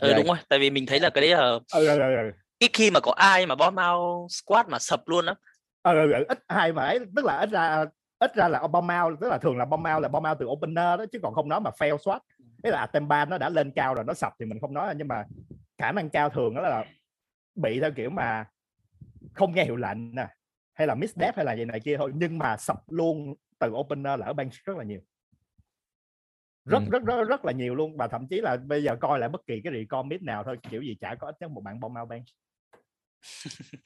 Ừ, 0.00 0.14
đúng 0.14 0.26
rồi 0.26 0.36
tại 0.48 0.58
vì 0.58 0.70
mình 0.70 0.86
thấy 0.86 1.00
là 1.00 1.10
cái 1.10 1.22
đấy 1.22 1.30
là 1.30 1.40
ừ, 1.40 1.60
ừ, 1.72 1.86
ừ, 1.86 2.16
ừ. 2.16 2.32
ít 2.58 2.70
khi 2.74 2.90
mà 2.90 3.00
có 3.00 3.12
ai 3.16 3.46
mà 3.46 3.54
bom 3.54 3.74
mau 3.74 4.26
squad 4.30 4.66
mà 4.68 4.78
sập 4.78 5.08
luôn 5.08 5.26
á. 5.26 5.34
Ừ, 5.82 5.94
ừ, 5.94 6.12
ừ, 6.12 6.24
ít 6.28 6.38
ai 6.46 6.72
mà 6.72 6.82
ấy 6.82 6.98
tức 7.16 7.24
là 7.24 7.36
ít 7.38 7.50
ra 7.50 7.84
ít 8.18 8.34
ra 8.34 8.48
là 8.48 8.66
bom 8.66 8.86
mau 8.86 9.16
tức 9.20 9.28
là 9.28 9.38
thường 9.38 9.58
là 9.58 9.64
bom 9.64 9.82
mau 9.82 10.00
là 10.00 10.08
bom 10.08 10.22
mau 10.22 10.34
từ 10.34 10.46
opener 10.46 10.98
đó 10.98 11.04
chứ 11.12 11.18
còn 11.22 11.34
không 11.34 11.48
nói 11.48 11.60
mà 11.60 11.70
fail 11.78 11.96
SWAT. 11.96 12.20
Thế 12.62 12.70
là 12.70 12.78
Atemba 12.78 13.24
nó 13.24 13.38
đã 13.38 13.48
lên 13.48 13.70
cao 13.70 13.94
rồi 13.94 14.04
nó 14.04 14.14
sập 14.14 14.32
thì 14.40 14.46
mình 14.46 14.60
không 14.60 14.74
nói 14.74 14.94
nhưng 14.96 15.08
mà 15.08 15.24
khả 15.78 15.92
năng 15.92 16.10
cao 16.10 16.30
thường 16.30 16.54
đó 16.54 16.60
là 16.62 16.84
bị 17.54 17.80
theo 17.80 17.90
kiểu 17.96 18.10
mà 18.10 18.44
không 19.34 19.54
nghe 19.54 19.64
hiệu 19.64 19.76
lệnh 19.76 20.14
nè 20.14 20.26
hay 20.74 20.86
là 20.86 20.94
miss 20.94 21.16
death 21.16 21.36
hay 21.36 21.44
là 21.44 21.56
gì 21.56 21.64
này 21.64 21.80
kia 21.80 21.96
thôi 21.96 22.12
nhưng 22.14 22.38
mà 22.38 22.56
sập 22.56 22.76
luôn 22.88 23.34
từ 23.58 23.70
opener 23.70 24.20
là 24.20 24.26
ở 24.26 24.32
bench 24.32 24.52
rất 24.64 24.76
là 24.76 24.84
nhiều 24.84 25.00
rất 26.64 26.78
ừ. 26.78 26.84
rất 26.90 27.02
rất 27.04 27.24
rất 27.28 27.44
là 27.44 27.52
nhiều 27.52 27.74
luôn 27.74 27.96
và 27.96 28.08
thậm 28.08 28.26
chí 28.30 28.40
là 28.40 28.56
bây 28.56 28.82
giờ 28.82 28.96
coi 29.00 29.18
lại 29.18 29.28
bất 29.28 29.46
kỳ 29.46 29.60
cái 29.64 29.72
recon 29.72 30.08
miss 30.08 30.22
nào 30.22 30.44
thôi 30.44 30.56
kiểu 30.70 30.82
gì 30.82 30.96
chả 31.00 31.14
có 31.14 31.26
ít 31.26 31.34
nhất 31.40 31.50
một 31.50 31.60
bạn 31.60 31.80
bom 31.80 31.94
out 32.00 32.08
bench 32.08 32.26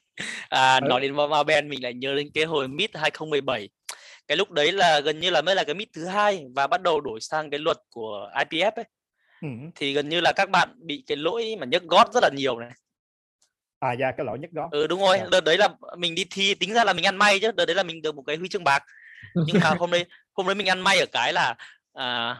à, 0.48 0.80
Ừ. 0.82 0.88
nói 0.88 1.00
đến 1.00 1.16
Mama 1.16 1.42
Ben 1.42 1.68
mình 1.68 1.82
lại 1.82 1.94
nhớ 1.94 2.14
đến 2.14 2.28
cái 2.34 2.44
hồi 2.44 2.68
Meet 2.68 2.96
2017 2.96 3.68
cái 4.26 4.36
lúc 4.36 4.50
đấy 4.50 4.72
là 4.72 5.00
gần 5.00 5.20
như 5.20 5.30
là 5.30 5.42
mới 5.42 5.54
là 5.54 5.64
cái 5.64 5.74
Meet 5.74 5.88
thứ 5.92 6.04
hai 6.06 6.46
và 6.54 6.66
bắt 6.66 6.82
đầu 6.82 7.00
đổi 7.00 7.20
sang 7.20 7.50
cái 7.50 7.60
luật 7.60 7.76
của 7.90 8.30
IPF 8.34 8.72
ấy 8.76 8.84
ừ. 9.42 9.48
thì 9.74 9.92
gần 9.92 10.08
như 10.08 10.20
là 10.20 10.32
các 10.36 10.50
bạn 10.50 10.68
bị 10.76 11.04
cái 11.06 11.16
lỗi 11.16 11.56
mà 11.60 11.66
nhấc 11.66 11.82
gót 11.82 12.12
rất 12.14 12.20
là 12.22 12.30
nhiều 12.36 12.58
này 12.58 12.70
à 13.78 13.92
dạ 13.92 14.12
cái 14.12 14.26
lỗi 14.26 14.38
nhất 14.38 14.50
gót 14.52 14.68
ừ 14.72 14.86
đúng 14.86 15.00
rồi 15.00 15.18
Dạ. 15.18 15.26
đợt 15.32 15.40
đấy 15.44 15.58
là 15.58 15.68
mình 15.98 16.14
đi 16.14 16.24
thi 16.30 16.54
tính 16.54 16.72
ra 16.74 16.84
là 16.84 16.92
mình 16.92 17.06
ăn 17.06 17.16
may 17.16 17.40
chứ 17.40 17.52
đợt 17.52 17.64
đấy 17.66 17.74
là 17.76 17.82
mình 17.82 18.02
được 18.02 18.14
một 18.14 18.22
cái 18.26 18.36
huy 18.36 18.48
chương 18.48 18.64
bạc. 18.64 18.84
Nhưng 19.46 19.56
mà 19.62 19.70
hôm 19.70 19.90
đấy 19.90 20.04
hôm 20.34 20.46
đấy 20.46 20.54
mình 20.54 20.68
ăn 20.68 20.80
may 20.80 20.98
ở 20.98 21.06
cái 21.12 21.32
là 21.32 21.54
à, 21.92 22.36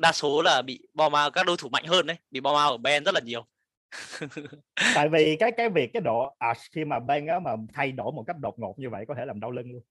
đa 0.00 0.12
số 0.12 0.42
là 0.42 0.62
bị 0.62 0.80
bom 0.94 1.12
out 1.24 1.32
các 1.34 1.46
đối 1.46 1.56
thủ 1.56 1.68
mạnh 1.68 1.84
hơn 1.86 2.06
đấy 2.06 2.16
bị 2.30 2.40
bom 2.40 2.54
out 2.54 2.74
ở 2.74 2.76
Ben 2.76 3.04
rất 3.04 3.14
là 3.14 3.20
nhiều. 3.20 3.44
Tại 4.94 5.08
vì 5.08 5.36
cái 5.40 5.52
cái 5.56 5.68
việc 5.68 5.90
cái 5.94 6.00
độ 6.00 6.34
à, 6.38 6.54
khi 6.72 6.84
mà 6.84 6.98
bên 6.98 7.26
á 7.26 7.38
mà 7.38 7.50
thay 7.74 7.92
đổi 7.92 8.12
một 8.12 8.24
cách 8.26 8.36
đột 8.40 8.58
ngột 8.58 8.74
như 8.78 8.90
vậy 8.90 9.04
có 9.08 9.14
thể 9.14 9.24
làm 9.26 9.40
đau 9.40 9.50
lưng 9.50 9.72
luôn. 9.72 9.82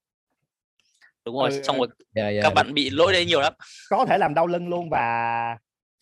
Đúng 1.24 1.36
rồi 1.36 1.50
Ừ, 1.50 1.62
xong 1.62 1.76
ừ. 1.76 1.78
rồi 1.78 1.88
Dạ, 2.14 2.28
dạ, 2.30 2.42
các 2.42 2.54
bạn 2.54 2.74
bị 2.74 2.90
lỗi 2.90 3.12
đấy 3.12 3.26
nhiều 3.26 3.40
lắm. 3.40 3.52
Có 3.90 4.06
thể 4.08 4.18
làm 4.18 4.34
đau 4.34 4.46
lưng 4.46 4.68
luôn 4.68 4.90
và 4.90 5.58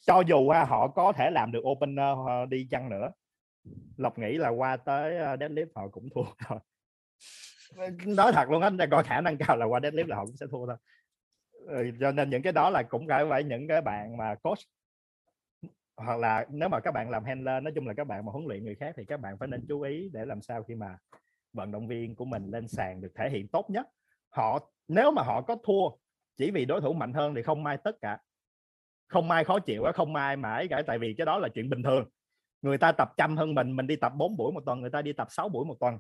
cho 0.07 0.23
dù 0.29 0.51
ha, 0.51 0.65
họ 0.65 0.89
có 0.89 1.13
thể 1.17 1.31
làm 1.31 1.53
được 1.53 1.61
opener 1.61 2.17
ờ, 2.27 2.47
đi 2.49 2.67
chăng 2.71 2.91
nữa 2.91 3.11
lộc 3.97 4.19
nghĩ 4.19 4.39
là 4.39 4.49
qua 4.49 4.77
tới 4.77 5.17
ờ, 5.17 5.37
deadlift 5.37 5.67
họ 5.75 5.89
cũng 5.89 6.09
thua 6.15 6.23
rồi. 6.49 6.61
Nói 8.07 8.33
thật 8.33 8.51
luôn 8.51 8.63
á 8.63 8.71
có 8.91 9.03
khả 9.03 9.21
năng 9.21 9.37
cao 9.37 9.57
là 9.57 9.67
qua 9.67 9.81
deadlift 9.81 10.07
là 10.07 10.17
họ 10.17 10.27
cũng 10.27 10.37
sẽ 10.37 10.47
thua 10.51 10.67
thôi. 10.67 10.77
Ừ, 11.53 11.91
cho 12.01 12.13
nên 12.13 12.31
những 12.31 12.43
cái 12.43 12.53
đó 12.53 12.71
là 12.71 12.83
cũng 12.83 13.07
phải 13.09 13.25
phải 13.31 13.45
những 13.45 13.69
cái 13.69 13.81
bạn 13.81 14.17
mà 14.17 14.35
coach. 14.35 14.59
Hoặc 15.97 16.17
là 16.17 16.47
nếu 16.51 16.69
mà 16.69 16.81
các 16.81 16.91
bạn 16.95 17.11
làm 17.11 17.25
handler 17.25 17.63
nói 17.63 17.73
chung 17.75 17.87
là 17.87 17.95
các 17.95 18.07
bạn 18.07 18.27
mà 18.27 18.33
huấn 18.33 18.47
luyện 18.47 18.65
người 18.65 18.75
khác 18.75 18.95
thì 18.97 19.05
các 19.05 19.21
bạn 19.21 19.39
phải 19.39 19.49
nên 19.49 19.67
chú 19.69 19.81
ý 19.81 20.11
để 20.13 20.25
làm 20.25 20.43
sao 20.43 20.63
khi 20.63 20.75
mà 20.75 20.99
vận 21.53 21.73
động 21.73 21.89
viên 21.89 22.15
của 22.15 22.25
mình 22.25 22.51
lên 22.51 22.69
sàn 22.69 23.01
được 23.01 23.13
thể 23.15 23.31
hiện 23.31 23.49
tốt 23.49 23.71
nhất. 23.71 23.87
Họ 24.29 24.71
nếu 24.89 25.11
mà 25.11 25.23
họ 25.23 25.43
có 25.43 25.57
thua 25.65 25.97
chỉ 26.37 26.51
vì 26.51 26.65
đối 26.65 26.81
thủ 26.81 26.93
mạnh 26.93 27.13
hơn 27.13 27.35
thì 27.35 27.43
không 27.43 27.63
mai 27.63 27.79
tất 27.85 27.97
cả. 28.01 28.19
Không 29.09 29.29
mai 29.29 29.45
khó 29.45 29.59
chịu 29.59 29.85
không 29.95 30.13
mai 30.13 30.37
mãi 30.37 30.69
cả 30.69 30.83
tại 30.87 30.99
vì 30.99 31.15
cái 31.19 31.27
đó 31.27 31.39
là 31.39 31.49
chuyện 31.55 31.71
bình 31.71 31.83
thường 31.83 32.09
người 32.63 32.79
ta 32.79 32.93
tập 32.93 33.13
chăm 33.17 33.37
hơn 33.37 33.55
mình 33.55 33.77
mình 33.77 33.87
đi 33.87 33.97
tập 33.97 34.13
4 34.17 34.37
buổi 34.37 34.53
một 34.53 34.63
tuần 34.67 34.81
người 34.81 34.91
ta 34.91 35.03
đi 35.03 35.13
tập 35.13 35.29
6 35.31 35.49
buổi 35.49 35.65
một 35.65 35.77
tuần. 35.81 35.99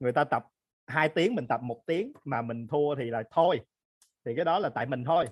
Người 0.00 0.12
ta 0.12 0.24
tập 0.24 0.46
2 0.86 1.08
tiếng 1.08 1.34
mình 1.34 1.46
tập 1.46 1.62
một 1.62 1.82
tiếng 1.86 2.12
mà 2.24 2.42
mình 2.42 2.66
thua 2.66 2.94
thì 2.94 3.04
là 3.10 3.22
thôi. 3.30 3.60
Thì 4.24 4.32
cái 4.36 4.44
đó 4.44 4.58
là 4.58 4.68
tại 4.68 4.86
mình 4.86 5.04
thôi. 5.04 5.26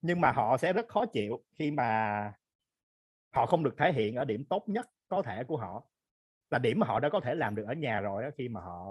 Nhưng 0.00 0.20
mà 0.20 0.32
họ 0.32 0.56
sẽ 0.56 0.72
rất 0.72 0.88
khó 0.88 1.06
chịu 1.06 1.44
khi 1.58 1.70
mà 1.70 2.32
họ 3.34 3.46
không 3.46 3.64
được 3.64 3.74
thể 3.78 3.92
hiện 3.92 4.16
ở 4.16 4.24
điểm 4.24 4.44
tốt 4.44 4.64
nhất 4.66 4.90
có 5.08 5.22
thể 5.22 5.44
của 5.44 5.56
họ 5.56 5.84
là 6.50 6.58
điểm 6.58 6.78
mà 6.80 6.86
họ 6.86 7.00
đã 7.00 7.08
có 7.08 7.20
thể 7.20 7.34
làm 7.34 7.54
được 7.54 7.64
ở 7.66 7.74
nhà 7.74 8.00
rồi 8.00 8.24
á, 8.24 8.30
khi 8.36 8.48
mà 8.48 8.60
họ 8.60 8.86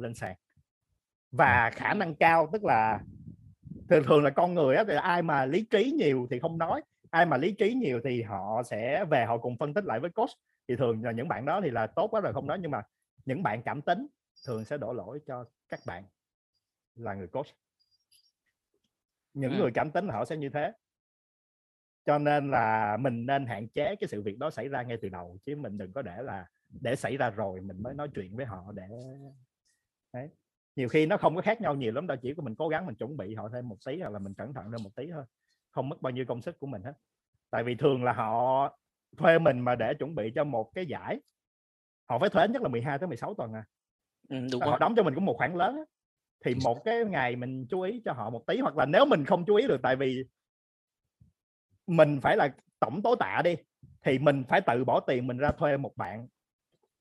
lên 0.00 0.14
sàn. 0.14 0.36
Và 1.30 1.70
khả 1.74 1.94
năng 1.94 2.14
cao 2.14 2.48
tức 2.52 2.64
là 2.64 3.00
thường 3.88 4.04
thường 4.04 4.24
là 4.24 4.30
con 4.30 4.54
người 4.54 4.76
á 4.76 4.84
thì 4.88 4.94
ai 4.94 5.22
mà 5.22 5.46
lý 5.46 5.66
trí 5.70 5.90
nhiều 5.90 6.26
thì 6.30 6.38
không 6.38 6.58
nói 6.58 6.82
ai 7.10 7.26
mà 7.26 7.36
lý 7.36 7.52
trí 7.52 7.74
nhiều 7.74 8.00
thì 8.04 8.22
họ 8.22 8.62
sẽ 8.62 9.04
về 9.04 9.24
họ 9.24 9.38
cùng 9.38 9.56
phân 9.58 9.74
tích 9.74 9.84
lại 9.84 10.00
với 10.00 10.10
coach. 10.10 10.30
Thì 10.68 10.76
thường 10.76 11.04
là 11.04 11.12
những 11.12 11.28
bạn 11.28 11.44
đó 11.44 11.60
thì 11.64 11.70
là 11.70 11.86
tốt 11.86 12.08
quá 12.10 12.20
rồi 12.20 12.32
không 12.32 12.46
nói 12.46 12.58
nhưng 12.60 12.70
mà 12.70 12.82
những 13.24 13.42
bạn 13.42 13.62
cảm 13.62 13.82
tính 13.82 14.06
thường 14.46 14.64
sẽ 14.64 14.78
đổ 14.78 14.92
lỗi 14.92 15.20
cho 15.26 15.44
các 15.68 15.80
bạn 15.86 16.04
là 16.94 17.14
người 17.14 17.26
coach. 17.26 17.46
Những 19.34 19.52
Ừ. 19.52 19.58
người 19.58 19.70
cảm 19.74 19.90
tính 19.90 20.08
họ 20.08 20.24
sẽ 20.24 20.36
như 20.36 20.48
thế. 20.48 20.72
Cho 22.06 22.18
nên 22.18 22.50
là 22.50 22.96
mình 23.00 23.26
nên 23.26 23.46
hạn 23.46 23.68
chế 23.68 23.96
cái 23.96 24.08
sự 24.08 24.22
việc 24.22 24.38
đó 24.38 24.50
xảy 24.50 24.68
ra 24.68 24.82
ngay 24.82 24.98
từ 25.02 25.08
đầu 25.08 25.38
chứ 25.46 25.56
mình 25.56 25.78
đừng 25.78 25.92
có 25.92 26.02
để 26.02 26.22
là 26.22 26.46
để 26.82 26.96
xảy 26.96 27.16
ra 27.16 27.30
rồi 27.30 27.60
mình 27.60 27.82
mới 27.82 27.94
nói 27.94 28.08
chuyện 28.14 28.36
với 28.36 28.46
họ 28.46 28.72
để 28.74 28.88
đấy. 30.12 30.30
Nhiều 30.76 30.88
khi 30.88 31.06
nó 31.06 31.16
không 31.16 31.36
có 31.36 31.42
khác 31.42 31.60
nhau 31.60 31.74
nhiều 31.74 31.92
lắm 31.92 32.06
đâu 32.06 32.16
chỉ 32.22 32.34
có 32.36 32.42
mình 32.42 32.54
cố 32.54 32.68
gắng 32.68 32.86
mình 32.86 32.94
chuẩn 32.94 33.16
bị 33.16 33.34
họ 33.34 33.48
thêm 33.48 33.68
một 33.68 33.76
tí 33.86 34.00
hoặc 34.00 34.10
là 34.10 34.18
mình 34.18 34.34
cẩn 34.34 34.54
thận 34.54 34.64
hơn 34.70 34.82
một 34.82 34.90
tí 34.96 35.10
thôi 35.10 35.24
không 35.76 35.88
mất 35.88 36.02
bao 36.02 36.10
nhiêu 36.10 36.24
công 36.28 36.42
sức 36.42 36.60
của 36.60 36.66
mình 36.66 36.82
hết. 36.82 36.92
Tại 37.50 37.64
vì 37.64 37.74
thường 37.74 38.04
là 38.04 38.12
họ 38.12 38.76
thuê 39.16 39.38
mình 39.38 39.60
mà 39.60 39.74
để 39.74 39.94
chuẩn 39.94 40.14
bị 40.14 40.32
cho 40.34 40.44
một 40.44 40.70
cái 40.74 40.86
giải. 40.86 41.20
Họ 42.08 42.18
phải 42.18 42.28
thuê 42.28 42.48
nhất 42.48 42.62
là 42.62 42.68
12 42.68 42.98
tới 42.98 43.08
16 43.08 43.34
tuần 43.34 43.52
à. 43.52 43.64
Ừ, 44.28 44.36
đúng 44.52 44.60
họ 44.60 44.70
rồi. 44.70 44.78
đóng 44.80 44.94
cho 44.96 45.02
mình 45.02 45.14
cũng 45.14 45.24
một 45.24 45.34
khoản 45.38 45.54
lớn 45.54 45.76
á. 45.76 45.82
thì 46.44 46.54
một 46.64 46.84
cái 46.84 47.04
ngày 47.04 47.36
mình 47.36 47.66
chú 47.70 47.80
ý 47.80 48.02
cho 48.04 48.12
họ 48.12 48.30
một 48.30 48.46
tí 48.46 48.58
hoặc 48.58 48.76
là 48.76 48.86
nếu 48.86 49.06
mình 49.06 49.24
không 49.24 49.44
chú 49.44 49.54
ý 49.54 49.66
được 49.66 49.80
tại 49.82 49.96
vì 49.96 50.24
mình 51.86 52.20
phải 52.22 52.36
là 52.36 52.54
tổng 52.80 53.02
tố 53.02 53.14
tạ 53.14 53.40
đi 53.44 53.56
thì 54.02 54.18
mình 54.18 54.44
phải 54.48 54.60
tự 54.60 54.84
bỏ 54.84 55.00
tiền 55.00 55.26
mình 55.26 55.38
ra 55.38 55.50
thuê 55.50 55.76
một 55.76 55.96
bạn 55.96 56.28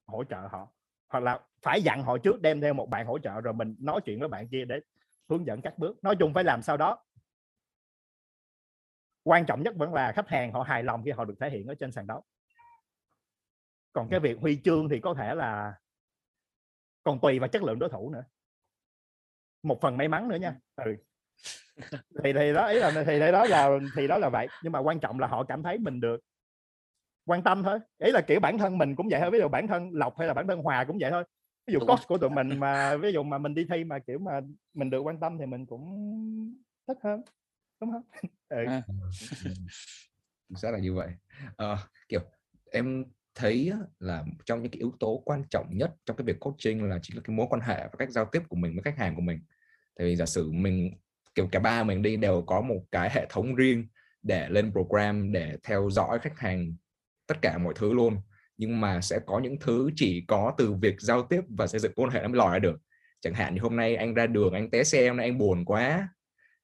hỗ 0.08 0.24
trợ 0.24 0.48
họ. 0.52 0.68
Hoặc 1.10 1.24
là 1.24 1.40
phải 1.62 1.82
dặn 1.82 2.04
họ 2.04 2.18
trước 2.18 2.42
đem 2.42 2.62
theo 2.62 2.74
một 2.74 2.90
bạn 2.90 3.06
hỗ 3.06 3.20
trợ 3.20 3.42
rồi 3.42 3.54
mình 3.54 3.76
nói 3.80 4.02
chuyện 4.06 4.20
với 4.20 4.28
bạn 4.28 4.48
kia 4.48 4.66
để 4.66 4.80
hướng 5.30 5.46
dẫn 5.46 5.62
các 5.62 5.78
bước. 5.78 6.04
Nói 6.04 6.16
chung 6.16 6.34
phải 6.34 6.44
làm 6.44 6.62
sao 6.62 6.78
đó 6.78 7.05
quan 9.26 9.46
trọng 9.46 9.64
nhất 9.64 9.76
vẫn 9.76 9.94
là 9.94 10.12
khách 10.12 10.30
hàng 10.30 10.52
họ 10.52 10.64
hài 10.64 10.84
lòng 10.84 11.04
khi 11.06 11.12
họ 11.12 11.26
được 11.26 11.36
thể 11.40 11.50
hiện 11.50 11.68
ở 11.68 11.76
trên 11.76 11.92
sàn 11.92 12.08
đấu. 12.08 12.24
Còn 13.94 14.08
cái 14.10 14.20
việc 14.20 14.38
huy 14.40 14.62
chương 14.64 14.90
thì 14.90 15.00
có 15.00 15.14
thể 15.14 15.36
là 15.36 15.74
còn 17.04 17.20
tùy 17.20 17.40
vào 17.40 17.48
chất 17.48 17.64
lượng 17.64 17.80
đối 17.80 17.90
thủ 17.90 18.10
nữa. 18.10 18.24
Một 19.64 19.82
phần 19.82 19.98
may 19.98 20.08
mắn 20.08 20.28
nữa 20.28 20.36
nha. 20.36 20.56
Ừ. 20.76 20.96
thì 22.24 22.34
thì 22.34 22.54
đó 22.54 22.68
ý 22.68 22.80
là 22.80 22.92
thì 22.92 23.20
thì 23.20 23.32
đó 23.32 23.46
là 23.46 23.70
thì 23.96 24.08
đó 24.08 24.18
là 24.18 24.30
vậy. 24.30 24.48
Nhưng 24.64 24.72
mà 24.72 24.80
quan 24.80 25.00
trọng 25.00 25.20
là 25.20 25.28
họ 25.28 25.44
cảm 25.44 25.64
thấy 25.64 25.78
mình 25.78 26.00
được 26.00 26.20
quan 27.26 27.44
tâm 27.44 27.64
thôi. 27.64 27.80
Ý 27.98 28.12
là 28.12 28.22
kiểu 28.22 28.40
bản 28.40 28.58
thân 28.58 28.78
mình 28.78 28.96
cũng 28.96 29.08
vậy 29.12 29.20
thôi. 29.22 29.32
Ví 29.32 29.40
dụ 29.40 29.48
bản 29.48 29.68
thân 29.68 29.90
lộc 29.94 30.18
hay 30.18 30.28
là 30.28 30.34
bản 30.34 30.48
thân 30.48 30.62
hòa 30.62 30.84
cũng 30.84 30.98
vậy 31.02 31.12
thôi. 31.12 31.24
Ví 31.68 31.74
dụ 31.74 31.80
coach 31.80 32.08
của 32.08 32.18
tụi 32.18 32.30
mình 32.30 32.60
mà 32.60 32.98
ví 32.98 33.12
dụ 33.12 33.24
mà 33.24 33.38
mình 33.38 33.56
đi 33.56 33.66
thi 33.70 33.84
mà 33.84 34.00
kiểu 34.00 34.20
mà 34.20 34.42
mình 34.74 34.90
được 34.90 35.02
quan 35.02 35.20
tâm 35.20 35.38
thì 35.38 35.46
mình 35.46 35.66
cũng 35.66 35.86
thích 36.88 36.98
hơn 37.04 37.22
đúng 37.82 37.92
không? 37.92 38.04
Ừ. 38.50 38.66
Chính 40.50 40.58
xác 40.58 40.72
là 40.72 40.80
như 40.80 40.94
vậy. 40.94 41.10
Ờ, 41.56 41.78
kiểu 42.10 42.20
em 42.72 43.06
thấy 43.36 43.70
á, 43.74 43.78
là 44.00 44.24
trong 44.46 44.62
những 44.62 44.72
cái 44.72 44.80
yếu 44.80 44.94
tố 45.00 45.22
quan 45.26 45.44
trọng 45.50 45.78
nhất 45.78 45.96
trong 46.06 46.18
cái 46.18 46.26
việc 46.26 46.40
coaching 46.40 46.84
là 46.84 47.00
chính 47.02 47.18
là 47.18 47.22
cái 47.26 47.36
mối 47.36 47.48
quan 47.50 47.62
hệ 47.62 47.84
và 47.84 47.94
cách 47.98 48.12
giao 48.12 48.26
tiếp 48.26 48.42
của 48.50 48.56
mình 48.56 48.74
với 48.76 48.84
khách 48.84 48.98
hàng 48.98 49.16
của 49.16 49.22
mình. 49.22 49.40
Tại 49.96 50.08
vì 50.08 50.16
giả 50.16 50.26
sử 50.26 50.52
mình 50.52 50.92
kiểu 51.36 51.48
cả 51.52 51.60
ba 51.60 51.84
mình 51.84 52.02
đi 52.02 52.18
đều 52.18 52.44
có 52.48 52.62
một 52.62 52.82
cái 52.92 53.10
hệ 53.10 53.26
thống 53.30 53.56
riêng 53.56 53.88
để 54.24 54.50
lên 54.50 54.72
program 54.72 55.32
để 55.32 55.58
theo 55.64 55.90
dõi 55.90 56.20
khách 56.20 56.40
hàng 56.40 56.76
tất 57.28 57.42
cả 57.42 57.58
mọi 57.58 57.74
thứ 57.78 57.94
luôn. 57.94 58.18
Nhưng 58.58 58.82
mà 58.82 59.02
sẽ 59.02 59.20
có 59.26 59.40
những 59.40 59.60
thứ 59.60 59.90
chỉ 59.96 60.26
có 60.28 60.54
từ 60.58 60.74
việc 60.74 61.02
giao 61.02 61.24
tiếp 61.24 61.42
và 61.50 61.68
xây 61.68 61.80
dựng 61.80 61.92
mối 61.96 62.08
quan 62.08 62.14
hệ 62.14 62.22
nó 62.22 62.28
mới 62.28 62.38
lòi 62.38 62.52
ra 62.52 62.60
được. 62.60 62.82
Chẳng 63.22 63.34
hạn 63.34 63.56
như 63.56 63.62
hôm 63.62 63.76
nay 63.76 63.96
anh 63.96 64.14
ra 64.14 64.28
đường 64.28 64.54
anh 64.54 64.72
té 64.72 64.84
xe 64.84 65.08
hôm 65.08 65.18
nay 65.18 65.26
anh 65.26 65.38
buồn 65.38 65.66
quá 65.66 66.10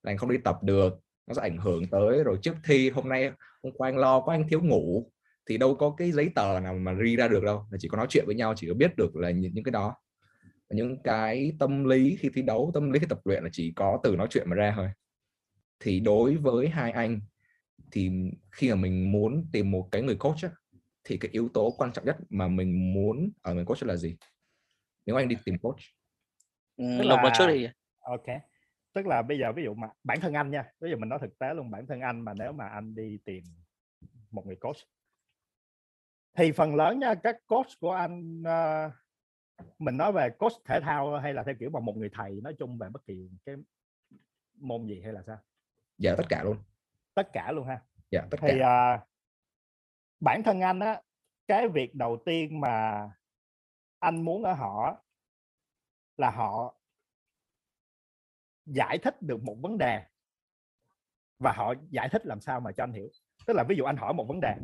là 0.04 0.12
anh 0.12 0.18
không 0.18 0.32
đi 0.32 0.38
tập 0.44 0.64
được 0.64 1.00
nó 1.28 1.34
sẽ 1.34 1.42
ảnh 1.42 1.58
hưởng 1.58 1.84
tới. 1.92 2.24
Rồi 2.24 2.38
trước 2.42 2.56
thi 2.64 2.90
hôm 2.90 3.10
nay 3.10 3.32
hôm 3.64 3.74
qua 3.78 3.90
anh 3.90 3.98
lo 3.98 4.22
quá 4.22 4.36
anh 4.36 4.48
thiếu 4.50 4.62
ngủ 4.64 5.12
thì 5.50 5.58
đâu 5.58 5.76
có 5.76 5.96
cái 5.98 6.12
giấy 6.12 6.30
tờ 6.36 6.60
nào 6.60 6.74
mà 6.74 6.96
ri 7.06 7.16
ra 7.16 7.28
được 7.28 7.44
đâu 7.44 7.66
là 7.72 7.78
chỉ 7.82 7.88
có 7.88 7.98
nói 7.98 8.08
chuyện 8.10 8.24
với 8.26 8.36
nhau 8.36 8.54
chỉ 8.58 8.68
có 8.68 8.74
biết 8.74 8.92
được 8.98 9.16
là 9.16 9.32
những, 9.32 9.54
những 9.54 9.64
cái 9.64 9.72
đó. 9.72 9.96
Và 10.44 10.76
những 10.76 10.98
cái 11.04 11.52
tâm 11.60 11.86
lý 11.86 12.18
khi 12.20 12.30
thi 12.34 12.42
đấu 12.42 12.72
tâm 12.74 12.92
lý 12.92 13.00
khi 13.00 13.06
tập 13.10 13.20
luyện 13.26 13.44
là 13.44 13.50
chỉ 13.54 13.74
có 13.76 14.00
từ 14.04 14.16
nói 14.16 14.28
chuyện 14.30 14.50
mà 14.50 14.56
ra 14.56 14.74
thôi. 14.76 14.90
Thì 15.80 16.00
đối 16.00 16.36
với 16.36 16.68
hai 16.70 16.92
anh 16.92 17.20
thì 17.92 18.12
khi 18.52 18.70
mà 18.70 18.76
mình 18.76 19.12
muốn 19.12 19.48
tìm 19.52 19.72
một 19.72 19.90
cái 19.92 20.02
người 20.02 20.16
coach 20.16 20.44
á, 20.44 20.50
thì 21.04 21.18
cái 21.18 21.32
yếu 21.32 21.50
tố 21.54 21.76
quan 21.78 21.92
trọng 21.94 22.06
nhất 22.06 22.18
mà 22.30 22.48
mình 22.48 22.94
muốn 22.94 23.32
ở 23.42 23.54
người 23.54 23.66
coach 23.66 23.84
là 23.84 23.96
gì? 23.96 24.18
Nếu 25.06 25.16
anh 25.16 25.28
đi 25.28 25.38
tìm 25.46 25.58
coach. 25.58 25.80
Ừ, 26.78 26.86
Tức 27.00 27.04
lộc 27.04 27.20
nói 27.24 27.32
trước 27.38 27.48
là- 27.48 27.54
đi. 27.54 27.68
Ok 28.00 28.26
tức 28.94 29.08
là 29.08 29.22
bây 29.22 29.40
giờ 29.40 29.52
ví 29.52 29.64
dụ 29.64 29.74
mà 29.74 29.88
bản 30.04 30.20
thân 30.22 30.34
anh 30.34 30.52
nha 30.52 30.72
ví 30.80 30.92
dụ 30.92 30.98
mình 30.98 31.10
nói 31.10 31.20
thực 31.22 31.40
tế 31.40 31.54
luôn 31.54 31.72
bản 31.72 31.88
thân 31.88 32.00
anh 32.00 32.22
mà 32.22 32.34
nếu 32.34 32.52
mà 32.52 32.68
anh 32.68 32.96
đi 32.96 33.18
tìm 33.26 33.44
một 34.32 34.46
người 34.46 34.56
coach 34.56 34.78
thì 36.34 36.52
phần 36.52 36.76
lớn 36.76 37.00
nha 37.00 37.14
các 37.24 37.38
coach 37.48 37.68
của 37.80 37.92
anh 37.92 38.44
ờ, 38.46 38.92
mình 39.80 39.98
nói 39.98 40.12
về 40.12 40.30
coach 40.30 40.54
thể 40.66 40.80
thao 40.84 41.20
hay 41.20 41.34
là 41.34 41.44
theo 41.44 41.56
kiểu 41.60 41.70
mà 41.70 41.80
một 41.80 41.98
người 41.98 42.10
thầy 42.14 42.32
nói 42.44 42.56
chung 42.60 42.78
về 42.78 42.90
bất 42.90 43.06
kỳ 43.06 43.30
cái 43.46 43.56
môn 44.56 44.88
gì 44.88 45.02
hay 45.04 45.14
là 45.14 45.24
sao? 45.28 45.38
Dạ 45.98 46.16
tất 46.18 46.24
cả 46.30 46.44
luôn. 46.44 46.58
Tất 47.14 47.30
cả 47.34 47.52
luôn 47.52 47.68
ha? 47.68 47.82
Dạ 48.12 48.28
tất 48.32 48.38
thì 48.42 48.60
cả. 48.60 48.68
à, 48.68 49.06
bản 50.20 50.44
thân 50.44 50.62
anh 50.62 50.80
á 50.80 51.02
cái 51.48 51.68
việc 51.68 51.96
đầu 51.96 52.18
tiên 52.26 52.60
mà 52.60 53.02
anh 54.00 54.22
muốn 54.22 54.44
ở 54.44 54.54
họ 54.54 55.04
là 56.18 56.32
họ 56.32 56.76
giải 58.74 58.98
thích 58.98 59.22
được 59.22 59.44
một 59.44 59.56
vấn 59.62 59.78
đề 59.78 60.02
và 61.40 61.52
họ 61.52 61.74
giải 61.90 62.10
thích 62.10 62.26
làm 62.26 62.40
sao 62.40 62.60
mà 62.60 62.72
cho 62.72 62.84
anh 62.84 62.94
hiểu. 62.94 63.10
Tức 63.48 63.54
là 63.54 63.64
ví 63.70 63.76
dụ 63.76 63.84
anh 63.84 63.98
hỏi 63.98 64.14
một 64.14 64.28
vấn 64.28 64.40
đề 64.42 64.56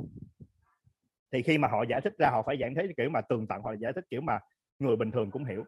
thì 1.31 1.41
khi 1.41 1.57
mà 1.57 1.67
họ 1.67 1.83
giải 1.83 2.01
thích 2.01 2.13
ra 2.17 2.29
họ 2.29 2.43
phải 2.43 2.57
giải 2.57 2.71
thích 2.75 2.91
kiểu 2.97 3.09
mà 3.09 3.21
tường 3.21 3.47
tận 3.47 3.61
họ 3.61 3.73
giải 3.73 3.93
thích 3.93 4.05
kiểu 4.09 4.21
mà 4.21 4.39
người 4.79 4.95
bình 4.95 5.11
thường 5.11 5.31
cũng 5.31 5.45
hiểu. 5.45 5.65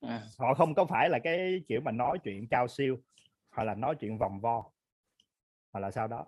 Ừ. 0.00 0.18
họ 0.38 0.54
không 0.54 0.74
có 0.74 0.84
phải 0.84 1.08
là 1.08 1.18
cái 1.18 1.64
kiểu 1.68 1.80
mà 1.80 1.92
nói 1.92 2.18
chuyện 2.24 2.48
cao 2.50 2.68
siêu 2.68 2.96
hoặc 3.50 3.64
là 3.64 3.74
nói 3.74 3.94
chuyện 4.00 4.18
vòng 4.18 4.40
vo 4.40 4.64
hoặc 5.72 5.80
là 5.80 5.90
sao 5.90 6.08
đó. 6.08 6.26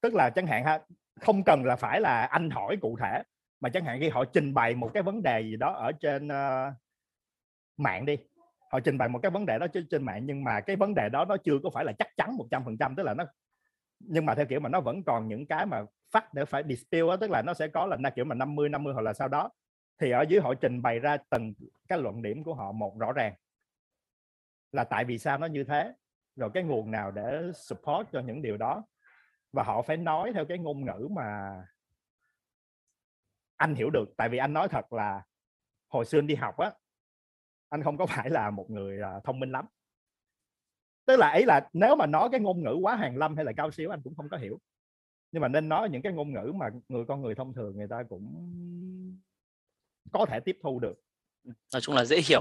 Tức 0.00 0.14
là 0.14 0.30
chẳng 0.30 0.46
hạn 0.46 0.64
ha 0.64 0.80
không 1.20 1.42
cần 1.44 1.64
là 1.64 1.76
phải 1.76 2.00
là 2.00 2.22
anh 2.22 2.50
hỏi 2.50 2.76
cụ 2.80 2.96
thể 3.00 3.22
mà 3.60 3.68
chẳng 3.68 3.84
hạn 3.84 4.00
khi 4.00 4.08
họ 4.08 4.24
trình 4.24 4.54
bày 4.54 4.74
một 4.74 4.90
cái 4.94 5.02
vấn 5.02 5.22
đề 5.22 5.40
gì 5.40 5.56
đó 5.56 5.72
ở 5.72 5.92
trên 5.92 6.26
uh, 6.26 6.74
mạng 7.76 8.06
đi 8.06 8.16
họ 8.72 8.80
trình 8.80 8.98
bày 8.98 9.08
một 9.08 9.18
cái 9.22 9.30
vấn 9.30 9.46
đề 9.46 9.58
đó 9.58 9.66
trên, 9.66 9.86
trên 9.90 10.04
mạng 10.04 10.26
nhưng 10.26 10.44
mà 10.44 10.60
cái 10.60 10.76
vấn 10.76 10.94
đề 10.94 11.08
đó 11.08 11.24
nó 11.24 11.36
chưa 11.36 11.58
có 11.62 11.70
phải 11.70 11.84
là 11.84 11.92
chắc 11.98 12.16
chắn 12.16 12.36
100% 12.36 12.94
tức 12.96 13.02
là 13.02 13.14
nó 13.14 13.24
nhưng 14.00 14.26
mà 14.26 14.34
theo 14.34 14.46
kiểu 14.46 14.60
mà 14.60 14.68
nó 14.68 14.80
vẫn 14.80 15.02
còn 15.02 15.28
những 15.28 15.46
cái 15.46 15.66
mà 15.66 15.82
phát 16.10 16.34
để 16.34 16.44
phải 16.44 16.62
dispute 16.68 17.00
đó, 17.00 17.16
tức 17.16 17.30
là 17.30 17.42
nó 17.42 17.54
sẽ 17.54 17.68
có 17.68 17.86
là 17.86 17.96
na 17.96 18.10
kiểu 18.10 18.24
mà 18.24 18.34
50 18.34 18.68
50 18.68 18.94
hoặc 18.94 19.02
là 19.02 19.12
sau 19.12 19.28
đó. 19.28 19.50
Thì 19.98 20.10
ở 20.10 20.22
dưới 20.22 20.40
họ 20.40 20.54
trình 20.54 20.82
bày 20.82 20.98
ra 20.98 21.16
từng 21.30 21.54
cái 21.88 21.98
luận 21.98 22.22
điểm 22.22 22.44
của 22.44 22.54
họ 22.54 22.72
một 22.72 22.98
rõ 22.98 23.12
ràng. 23.12 23.34
Là 24.72 24.84
tại 24.84 25.04
vì 25.04 25.18
sao 25.18 25.38
nó 25.38 25.46
như 25.46 25.64
thế? 25.64 25.92
Rồi 26.36 26.50
cái 26.54 26.62
nguồn 26.62 26.90
nào 26.90 27.10
để 27.10 27.52
support 27.54 28.08
cho 28.12 28.20
những 28.20 28.42
điều 28.42 28.56
đó? 28.56 28.84
Và 29.52 29.62
họ 29.62 29.82
phải 29.82 29.96
nói 29.96 30.32
theo 30.34 30.44
cái 30.44 30.58
ngôn 30.58 30.84
ngữ 30.84 31.08
mà 31.10 31.50
anh 33.56 33.74
hiểu 33.74 33.90
được. 33.90 34.04
Tại 34.16 34.28
vì 34.28 34.38
anh 34.38 34.52
nói 34.52 34.68
thật 34.68 34.92
là 34.92 35.22
hồi 35.88 36.04
xưa 36.04 36.18
anh 36.18 36.26
đi 36.26 36.34
học 36.34 36.58
á 36.58 36.72
anh 37.70 37.82
không 37.82 37.96
có 37.96 38.06
phải 38.06 38.30
là 38.30 38.50
một 38.50 38.70
người 38.70 38.98
uh, 38.98 39.24
thông 39.24 39.40
minh 39.40 39.52
lắm. 39.52 39.66
Tức 41.06 41.16
là 41.16 41.32
ý 41.32 41.44
là 41.44 41.68
nếu 41.72 41.96
mà 41.96 42.06
nói 42.06 42.28
cái 42.32 42.40
ngôn 42.40 42.62
ngữ 42.62 42.74
quá 42.82 42.96
hàng 42.96 43.16
lâm 43.16 43.36
hay 43.36 43.44
là 43.44 43.52
cao 43.56 43.70
siêu 43.70 43.90
anh 43.90 44.00
cũng 44.02 44.14
không 44.14 44.28
có 44.28 44.36
hiểu. 44.36 44.58
Nhưng 45.32 45.42
mà 45.42 45.48
nên 45.48 45.68
nói 45.68 45.88
những 45.90 46.02
cái 46.02 46.12
ngôn 46.12 46.32
ngữ 46.32 46.52
mà 46.54 46.66
người 46.88 47.04
con 47.08 47.22
người 47.22 47.34
thông 47.34 47.54
thường 47.54 47.76
người 47.76 47.88
ta 47.88 48.02
cũng 48.08 48.46
có 50.12 50.26
thể 50.26 50.40
tiếp 50.40 50.58
thu 50.62 50.80
được. 50.80 50.94
Nói 51.44 51.80
chung 51.80 51.94
là 51.94 52.04
dễ 52.04 52.20
hiểu. 52.28 52.40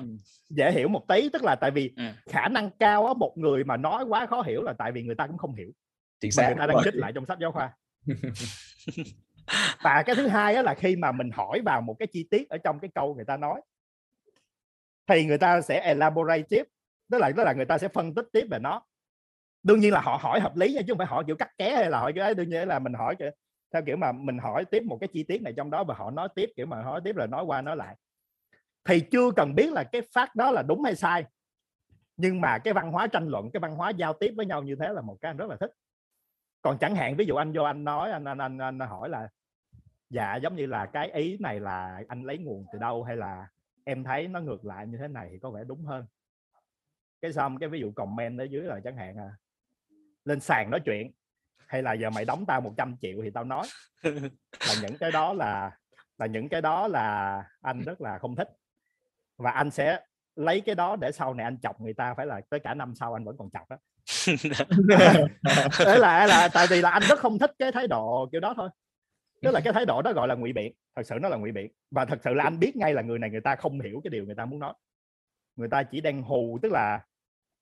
Dễ 0.50 0.72
hiểu 0.72 0.88
một 0.88 1.08
tí 1.08 1.30
tức 1.34 1.44
là 1.44 1.56
tại 1.56 1.72
vì 1.72 1.94
ừ. 1.96 2.04
khả 2.26 2.48
năng 2.48 2.70
cao 2.80 3.08
á 3.08 3.14
một 3.14 3.34
người 3.38 3.64
mà 3.64 3.78
nói 3.78 4.04
quá 4.04 4.26
khó 4.26 4.42
hiểu 4.42 4.64
là 4.64 4.74
tại 4.78 4.92
vì 4.92 5.04
người 5.04 5.16
ta 5.16 5.28
cũng 5.28 5.38
không 5.38 5.56
hiểu. 5.56 5.72
Chính 6.20 6.32
xác. 6.32 6.48
người 6.48 6.56
ta 6.60 6.68
đang 6.68 6.78
trích 6.84 6.96
lại 6.96 7.12
trong 7.16 7.26
sách 7.26 7.38
giáo 7.42 7.52
khoa. 7.52 7.74
Và 9.84 10.04
cái 10.06 10.16
thứ 10.16 10.28
hai 10.28 10.56
á 10.56 10.62
là 10.62 10.74
khi 10.74 10.96
mà 10.96 11.12
mình 11.12 11.30
hỏi 11.32 11.62
vào 11.66 11.82
một 11.82 11.96
cái 12.00 12.08
chi 12.08 12.28
tiết 12.32 12.50
ở 12.50 12.58
trong 12.58 12.80
cái 12.80 12.90
câu 12.96 13.16
người 13.16 13.26
ta 13.26 13.38
nói 13.38 13.62
thì 15.10 15.26
người 15.26 15.38
ta 15.38 15.62
sẽ 15.62 15.80
elaborate 15.80 16.44
tiếp. 16.50 16.64
Tức 17.12 17.18
là 17.18 17.32
tức 17.38 17.44
là 17.44 17.54
người 17.54 17.66
ta 17.66 17.78
sẽ 17.78 17.88
phân 17.88 18.16
tích 18.16 18.26
tiếp 18.32 18.48
về 18.52 18.60
nó. 18.60 18.82
Đương 19.64 19.80
nhiên 19.80 19.94
là 19.94 20.02
họ 20.02 20.18
hỏi 20.22 20.40
hợp 20.40 20.56
lý 20.56 20.74
nha 20.74 20.82
chứ 20.82 20.94
không 20.94 20.98
phải 20.98 21.08
hỏi 21.08 21.24
kiểu 21.28 21.36
cắt 21.36 21.58
ké 21.58 21.76
hay 21.76 21.90
là 21.90 22.00
hỏi 22.00 22.14
cái 22.16 22.36
đương 22.36 22.50
nhiên 22.50 22.68
là 22.68 22.80
mình 22.80 22.94
hỏi 22.94 23.16
theo 23.74 23.82
kiểu 23.86 23.98
mà 23.98 24.12
mình 24.12 24.38
hỏi 24.38 24.66
tiếp 24.66 24.84
một 24.84 24.98
cái 25.02 25.08
chi 25.14 25.24
tiết 25.24 25.42
này 25.42 25.54
trong 25.58 25.72
đó 25.72 25.84
và 25.84 25.96
họ 25.96 26.12
nói 26.12 26.30
tiếp 26.36 26.50
kiểu 26.56 26.66
mà 26.66 26.82
hỏi 26.82 27.02
tiếp 27.04 27.16
là 27.16 27.26
nói 27.26 27.44
qua 27.44 27.62
nói 27.62 27.76
lại. 27.76 27.96
Thì 28.84 29.00
chưa 29.00 29.32
cần 29.32 29.56
biết 29.56 29.74
là 29.74 29.84
cái 29.84 30.02
phát 30.14 30.36
đó 30.36 30.52
là 30.52 30.62
đúng 30.62 30.84
hay 30.84 30.96
sai. 30.96 31.26
Nhưng 32.18 32.42
mà 32.42 32.58
cái 32.58 32.74
văn 32.74 32.92
hóa 32.92 33.08
tranh 33.08 33.28
luận 33.28 33.52
cái 33.54 33.60
văn 33.60 33.76
hóa 33.76 33.90
giao 33.90 34.14
tiếp 34.14 34.34
với 34.38 34.46
nhau 34.46 34.64
như 34.64 34.76
thế 34.76 34.90
là 34.94 35.02
một 35.02 35.18
cái 35.22 35.30
anh 35.30 35.38
rất 35.38 35.50
là 35.50 35.56
thích. 35.60 35.72
Còn 36.62 36.78
chẳng 36.78 36.96
hạn 36.96 37.16
ví 37.16 37.26
dụ 37.26 37.36
anh 37.36 37.54
vô 37.54 37.64
anh 37.64 37.84
nói 37.84 38.12
anh 38.12 38.26
anh 38.26 38.38
anh, 38.38 38.58
anh 38.58 38.80
hỏi 38.80 39.10
là 39.10 39.30
dạ 40.10 40.36
giống 40.36 40.56
như 40.56 40.66
là 40.66 40.86
cái 40.86 41.12
ý 41.12 41.38
này 41.40 41.60
là 41.60 42.02
anh 42.08 42.24
lấy 42.24 42.38
nguồn 42.38 42.66
từ 42.74 42.80
đâu 42.80 43.04
hay 43.04 43.16
là 43.16 43.48
em 43.84 44.04
thấy 44.04 44.28
nó 44.28 44.40
ngược 44.40 44.66
lại 44.66 44.88
như 44.88 44.98
thế 44.98 45.08
này 45.08 45.28
thì 45.32 45.40
có 45.40 45.50
vẻ 45.50 45.64
đúng 45.64 45.86
hơn. 45.86 46.06
Cái 47.22 47.34
xong 47.34 47.60
cái 47.60 47.70
ví 47.70 47.80
dụ 47.80 47.92
comment 47.96 48.40
ở 48.40 48.44
dưới 48.44 48.64
là 48.64 48.80
chẳng 48.84 48.98
hạn 48.98 49.18
à, 49.18 49.32
lên 50.26 50.40
sàn 50.40 50.72
nói 50.72 50.80
chuyện 50.86 51.12
hay 51.68 51.84
là 51.84 51.94
giờ 51.94 52.10
mày 52.10 52.26
đóng 52.26 52.46
tao 52.48 52.62
100 52.62 52.96
triệu 53.02 53.20
thì 53.24 53.30
tao 53.34 53.44
nói. 53.44 53.68
Là 54.68 54.76
những 54.82 54.98
cái 55.00 55.12
đó 55.12 55.34
là 55.34 55.78
là 56.18 56.26
những 56.26 56.50
cái 56.50 56.62
đó 56.62 56.88
là 56.88 57.44
anh 57.62 57.82
rất 57.82 58.02
là 58.02 58.18
không 58.18 58.36
thích. 58.36 58.50
Và 59.38 59.52
anh 59.52 59.72
sẽ 59.72 60.00
lấy 60.36 60.62
cái 60.62 60.76
đó 60.76 60.96
để 60.96 61.12
sau 61.12 61.34
này 61.34 61.44
anh 61.44 61.58
chọc 61.62 61.82
người 61.82 61.94
ta 61.94 62.14
phải 62.14 62.26
là 62.26 62.42
tới 62.50 62.60
cả 62.60 62.74
năm 62.74 62.96
sau 62.96 63.14
anh 63.14 63.24
vẫn 63.24 63.36
còn 63.38 63.50
chọc 63.50 63.70
đó 63.70 63.78
đấy 65.78 65.98
là 66.00 66.26
là 66.26 66.50
tại 66.54 66.68
vì 66.70 66.82
là 66.82 66.90
anh 66.90 67.04
rất 67.10 67.20
không 67.20 67.40
thích 67.40 67.52
cái 67.60 67.72
thái 67.72 67.88
độ 67.88 68.30
kiểu 68.32 68.42
đó 68.42 68.54
thôi 68.58 68.70
tức 69.42 69.52
là 69.52 69.62
cái 69.64 69.74
thái 69.74 69.86
độ 69.86 70.02
đó 70.02 70.14
gọi 70.14 70.28
là 70.28 70.36
ngụy 70.36 70.54
biện. 70.54 70.74
Thật 70.96 71.04
sự 71.06 71.16
nó 71.22 71.30
là 71.30 71.38
ngụy 71.38 71.52
biện. 71.52 71.72
Và 71.92 72.06
thật 72.06 72.20
sự 72.24 72.34
là 72.34 72.44
anh 72.44 72.60
biết 72.60 72.76
ngay 72.76 72.94
là 72.94 73.02
người 73.02 73.20
này 73.20 73.30
người 73.30 73.42
ta 73.42 73.56
không 73.56 73.80
hiểu 73.80 74.02
cái 74.04 74.10
điều 74.10 74.26
người 74.26 74.36
ta 74.36 74.46
muốn 74.46 74.60
nói. 74.60 74.74
Người 75.56 75.70
ta 75.70 75.84
chỉ 75.84 76.02
đang 76.02 76.22
hù 76.22 76.60
tức 76.62 76.72
là 76.72 77.06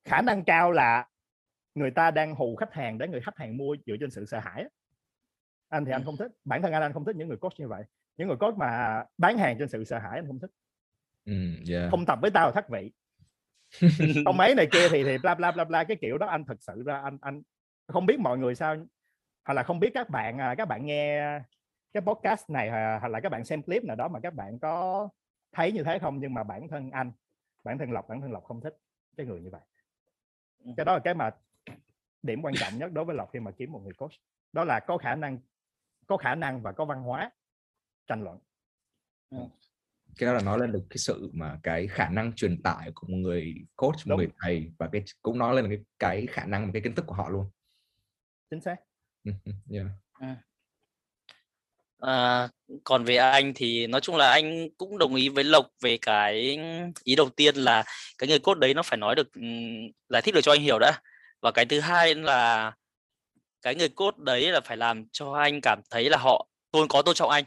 khả 0.06 0.22
năng 0.22 0.44
cao 0.44 0.72
là 0.72 1.08
người 1.76 1.92
ta 1.92 2.12
đang 2.12 2.36
hù 2.36 2.56
khách 2.56 2.74
hàng 2.74 2.98
để 2.98 3.08
người 3.08 3.22
khách 3.22 3.38
hàng 3.38 3.58
mua 3.58 3.76
dựa 3.86 3.96
trên 4.00 4.12
sự 4.12 4.26
sợ 4.26 4.40
hãi 4.40 4.66
anh 5.70 5.86
thì 5.86 5.92
anh 5.92 6.04
không 6.06 6.18
thích. 6.18 6.32
Bản 6.46 6.62
thân 6.62 6.72
anh 6.72 6.82
anh 6.82 6.94
không 6.94 7.06
thích 7.06 7.16
những 7.16 7.28
người 7.28 7.38
coach 7.38 7.60
như 7.60 7.68
vậy. 7.68 7.84
Những 8.18 8.28
người 8.28 8.38
coach 8.38 8.58
mà 8.58 9.04
bán 9.18 9.38
hàng 9.38 9.56
trên 9.60 9.70
sự 9.70 9.84
sợ 9.84 10.00
hãi 10.00 10.20
anh 10.20 10.28
không 10.28 10.40
thích. 10.40 10.52
Mm, 11.26 11.56
yeah. 11.70 11.92
không 11.92 12.06
tập 12.06 12.20
với 12.22 12.32
tao 12.32 12.46
là 12.46 12.52
thất 12.52 12.70
vị. 12.70 12.92
Không 14.26 14.38
mấy 14.38 14.56
này 14.56 14.68
kia 14.72 14.90
thì 14.92 15.04
thì 15.04 15.18
bla 15.18 15.36
bla 15.36 15.52
bla 15.52 15.64
bla 15.64 15.84
cái 15.84 15.98
kiểu 16.02 16.18
đó 16.18 16.28
anh 16.28 16.46
thật 16.46 16.58
sự 16.60 16.84
ra 16.86 17.02
anh 17.02 17.18
anh 17.22 17.42
không 17.88 18.06
biết 18.06 18.20
mọi 18.20 18.38
người 18.38 18.56
sao. 18.56 18.76
Hoặc 19.46 19.54
là 19.54 19.64
không 19.64 19.80
biết 19.80 19.92
các 19.94 20.10
bạn 20.10 20.38
à, 20.38 20.56
các 20.58 20.66
bạn 20.66 20.86
nghe 20.86 21.40
cái 21.98 22.14
podcast 22.14 22.50
này 22.50 22.70
hoặc 23.00 23.08
là 23.08 23.20
các 23.20 23.30
bạn 23.30 23.46
xem 23.46 23.62
clip 23.62 23.84
nào 23.84 23.96
đó 23.96 24.08
mà 24.08 24.20
các 24.20 24.34
bạn 24.34 24.60
có 24.60 25.10
thấy 25.52 25.72
như 25.72 25.84
thế 25.84 26.00
không 26.00 26.20
nhưng 26.20 26.34
mà 26.34 26.44
bản 26.44 26.68
thân 26.68 26.92
anh 26.92 27.12
bản 27.64 27.78
thân 27.78 27.92
lộc 27.92 28.08
bản 28.08 28.22
thân 28.22 28.32
lộc 28.32 28.44
không 28.44 28.62
thích 28.62 28.78
cái 29.18 29.26
người 29.26 29.42
như 29.42 29.50
vậy. 29.50 29.62
Cái 30.78 30.86
đó 30.86 30.94
là 30.94 31.00
cái 31.04 31.14
mà 31.14 31.30
điểm 32.24 32.42
quan 32.42 32.54
trọng 32.58 32.78
nhất 32.78 32.92
đối 32.94 33.06
với 33.06 33.16
lộc 33.16 33.30
khi 33.34 33.40
mà 33.40 33.52
kiếm 33.52 33.72
một 33.72 33.82
người 33.84 33.94
coach. 33.94 34.12
Đó 34.54 34.64
là 34.64 34.80
có 34.80 34.98
khả 34.98 35.16
năng 35.16 35.40
có 36.08 36.18
khả 36.18 36.36
năng 36.36 36.62
và 36.62 36.72
có 36.72 36.86
văn 36.86 37.04
hóa 37.04 37.32
tranh 38.08 38.24
luận. 38.24 38.40
Cái 40.18 40.28
đó 40.28 40.34
là 40.34 40.42
nói 40.42 40.60
lên 40.60 40.72
được 40.72 40.84
cái 40.90 40.98
sự 40.98 41.30
mà 41.34 41.60
cái 41.64 41.88
khả 41.88 42.10
năng 42.10 42.34
truyền 42.34 42.62
tải 42.62 42.92
của 42.96 43.08
một 43.08 43.18
người 43.18 43.56
coach 43.76 43.96
một 43.96 44.04
Đúng. 44.06 44.18
người 44.18 44.30
thầy 44.40 44.72
và 44.78 44.90
cái 44.92 45.04
cũng 45.22 45.38
nói 45.38 45.56
lên 45.56 45.66
cái 45.70 45.86
cái 46.00 46.28
khả 46.28 46.46
năng 46.46 46.72
cái 46.72 46.82
kiến 46.82 46.96
thức 46.96 47.06
của 47.08 47.16
họ 47.16 47.30
luôn. 47.30 47.50
Chính 48.50 48.62
xác. 48.62 48.76
Yeah. 49.72 49.88
À, 50.14 50.44
còn 52.84 53.04
về 53.04 53.16
anh 53.16 53.54
thì 53.54 53.88
nói 53.88 54.02
chung 54.02 54.16
là 54.16 54.32
anh 54.32 54.70
cũng 54.78 54.98
đồng 54.98 55.16
ý 55.16 55.30
với 55.30 55.44
Lộc 55.44 55.68
về 55.82 55.98
cái 56.02 56.60
ý 57.04 57.16
đầu 57.16 57.30
tiên 57.30 57.56
là 57.56 57.84
cái 58.18 58.30
người 58.30 58.40
cốt 58.40 58.54
đấy 58.60 58.74
nó 58.74 58.84
phải 58.84 58.98
nói 58.98 59.16
được 59.16 59.28
giải 60.10 60.22
thích 60.22 60.36
được 60.36 60.42
cho 60.44 60.52
anh 60.52 60.62
hiểu 60.62 60.80
đã. 60.80 61.02
Và 61.42 61.52
cái 61.52 61.66
thứ 61.66 61.80
hai 61.80 62.16
là 62.16 62.72
cái 63.62 63.76
người 63.76 63.90
cốt 63.90 64.18
đấy 64.18 64.52
là 64.52 64.62
phải 64.62 64.78
làm 64.78 65.06
cho 65.12 65.34
anh 65.34 65.60
cảm 65.62 65.82
thấy 65.90 66.10
là 66.10 66.18
họ 66.18 66.48
tôn 66.72 66.88
có 66.88 67.02
tôn 67.02 67.16
trọng 67.16 67.30
anh. 67.30 67.44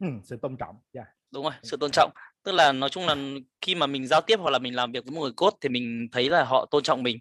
Ừ, 0.00 0.06
sự 0.24 0.38
tôn 0.42 0.56
trọng 0.56 0.76
yeah. 0.92 1.06
đúng 1.30 1.44
rồi 1.44 1.52
sự 1.62 1.76
tôn 1.76 1.90
trọng. 1.90 2.10
Tức 2.42 2.52
là 2.52 2.72
nói 2.72 2.90
chung 2.90 3.06
là 3.06 3.16
khi 3.60 3.74
mà 3.74 3.86
mình 3.86 4.06
giao 4.06 4.20
tiếp 4.20 4.36
hoặc 4.40 4.50
là 4.50 4.58
mình 4.58 4.74
làm 4.74 4.92
việc 4.92 5.04
với 5.04 5.14
một 5.14 5.20
người 5.20 5.32
cốt 5.36 5.54
thì 5.60 5.68
mình 5.68 6.08
thấy 6.12 6.30
là 6.30 6.44
họ 6.44 6.66
tôn 6.70 6.82
trọng 6.82 7.02
mình. 7.02 7.18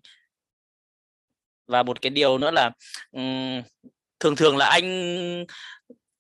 Và 1.67 1.83
một 1.83 2.01
cái 2.01 2.09
điều 2.09 2.37
nữa 2.37 2.51
là 2.51 2.71
um, 3.11 3.61
thường 4.23 4.35
thường 4.35 4.57
là 4.57 4.65
anh 4.69 5.45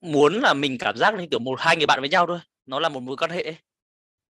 muốn 0.01 0.33
là 0.33 0.53
mình 0.53 0.77
cảm 0.77 0.97
giác 0.97 1.13
như 1.13 1.27
kiểu 1.31 1.39
một 1.39 1.59
hai 1.59 1.77
người 1.77 1.85
bạn 1.85 1.99
với 1.99 2.09
nhau 2.09 2.27
thôi 2.27 2.39
nó 2.65 2.79
là 2.79 2.89
một 2.89 2.99
mối 2.99 3.17
quan 3.17 3.31
hệ 3.31 3.55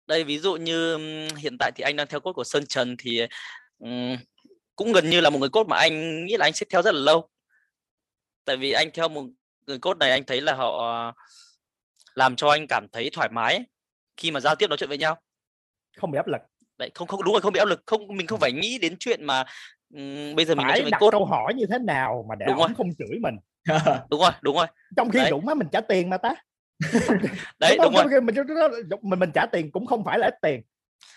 đây 0.07 0.25
ví 0.25 0.39
dụ 0.39 0.57
như 0.57 0.97
hiện 1.37 1.57
tại 1.59 1.73
thì 1.75 1.83
anh 1.83 1.97
đang 1.97 2.07
theo 2.07 2.21
cốt 2.21 2.33
của 2.33 2.45
Sơn 2.45 2.67
Trần 2.67 2.97
thì 2.99 3.21
um, 3.79 4.17
cũng 4.77 4.93
gần 4.93 5.11
như 5.11 5.21
là 5.21 5.31
một 5.31 5.39
người 5.39 5.49
cốt 5.49 5.67
mà 5.69 5.77
anh 5.77 6.25
nghĩ 6.25 6.37
là 6.37 6.47
anh 6.47 6.53
sẽ 6.53 6.67
theo 6.71 6.83
rất 6.83 6.95
là 6.95 7.01
lâu. 7.01 7.29
Tại 8.45 8.57
vì 8.57 8.73
anh 8.73 8.91
theo 8.95 9.09
một 9.09 9.25
người 9.67 9.79
cốt 9.79 9.99
này 9.99 10.11
anh 10.11 10.25
thấy 10.25 10.41
là 10.41 10.55
họ 10.55 10.83
làm 12.15 12.37
cho 12.37 12.49
anh 12.49 12.67
cảm 12.67 12.87
thấy 12.93 13.11
thoải 13.13 13.29
mái 13.33 13.65
khi 14.17 14.31
mà 14.31 14.41
giao 14.41 14.55
tiếp 14.55 14.67
nói 14.67 14.77
chuyện 14.77 14.89
với 14.89 14.99
nhau. 14.99 15.21
Không 15.97 16.11
bị 16.11 16.17
áp 16.17 16.27
lực. 16.27 16.41
Đấy 16.79 16.91
không 16.95 17.09
không 17.09 17.25
đúng 17.25 17.35
rồi 17.35 17.41
không 17.41 17.53
bị 17.53 17.59
áp 17.59 17.69
lực. 17.69 17.83
Không 17.87 18.17
mình 18.17 18.27
không 18.27 18.41
phải 18.41 18.53
nghĩ 18.53 18.79
đến 18.79 18.97
chuyện 18.99 19.25
mà 19.25 19.45
um, 19.95 20.35
bây 20.35 20.45
giờ 20.45 20.55
mình 20.55 20.67
phải 20.69 20.91
đặt 20.91 20.99
cốt. 20.99 21.11
câu 21.11 21.25
hỏi 21.25 21.55
như 21.55 21.67
thế 21.71 21.79
nào 21.79 22.27
mà 22.29 22.35
để 22.35 22.47
đúng 22.49 22.59
ông 22.59 22.75
không 22.75 22.89
chửi 22.99 23.19
mình 23.23 23.35
đúng 24.11 24.21
rồi 24.21 24.31
đúng 24.43 24.57
rồi. 24.57 24.67
Trong 24.97 25.11
khi 25.11 25.21
đúng 25.31 25.49
á 25.49 25.55
mình 25.55 25.69
trả 25.73 25.81
tiền 25.81 26.11
mà 26.11 26.19
ta. 26.19 26.35
Đấy 27.61 27.77
đúng, 27.79 27.93
đúng 27.93 27.95
rồi. 27.95 28.21
mình, 28.21 28.37
mình 29.03 29.19
mình 29.19 29.31
trả 29.35 29.47
tiền 29.47 29.71
cũng 29.71 29.87
không 29.87 30.05
phải 30.05 30.19
là 30.19 30.27
ít 30.27 30.35
tiền. 30.43 30.63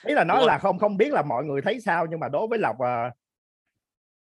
Ý 0.06 0.14
là 0.14 0.24
nói 0.24 0.46
là 0.46 0.58
không 0.58 0.80
không 0.80 0.98
biết 0.98 1.14
là 1.14 1.22
mọi 1.22 1.44
người 1.44 1.62
thấy 1.62 1.80
sao 1.80 2.06
nhưng 2.10 2.20
mà 2.20 2.28
đối 2.28 2.48
với 2.48 2.60
lộc 2.60 2.76
uh, 2.76 3.14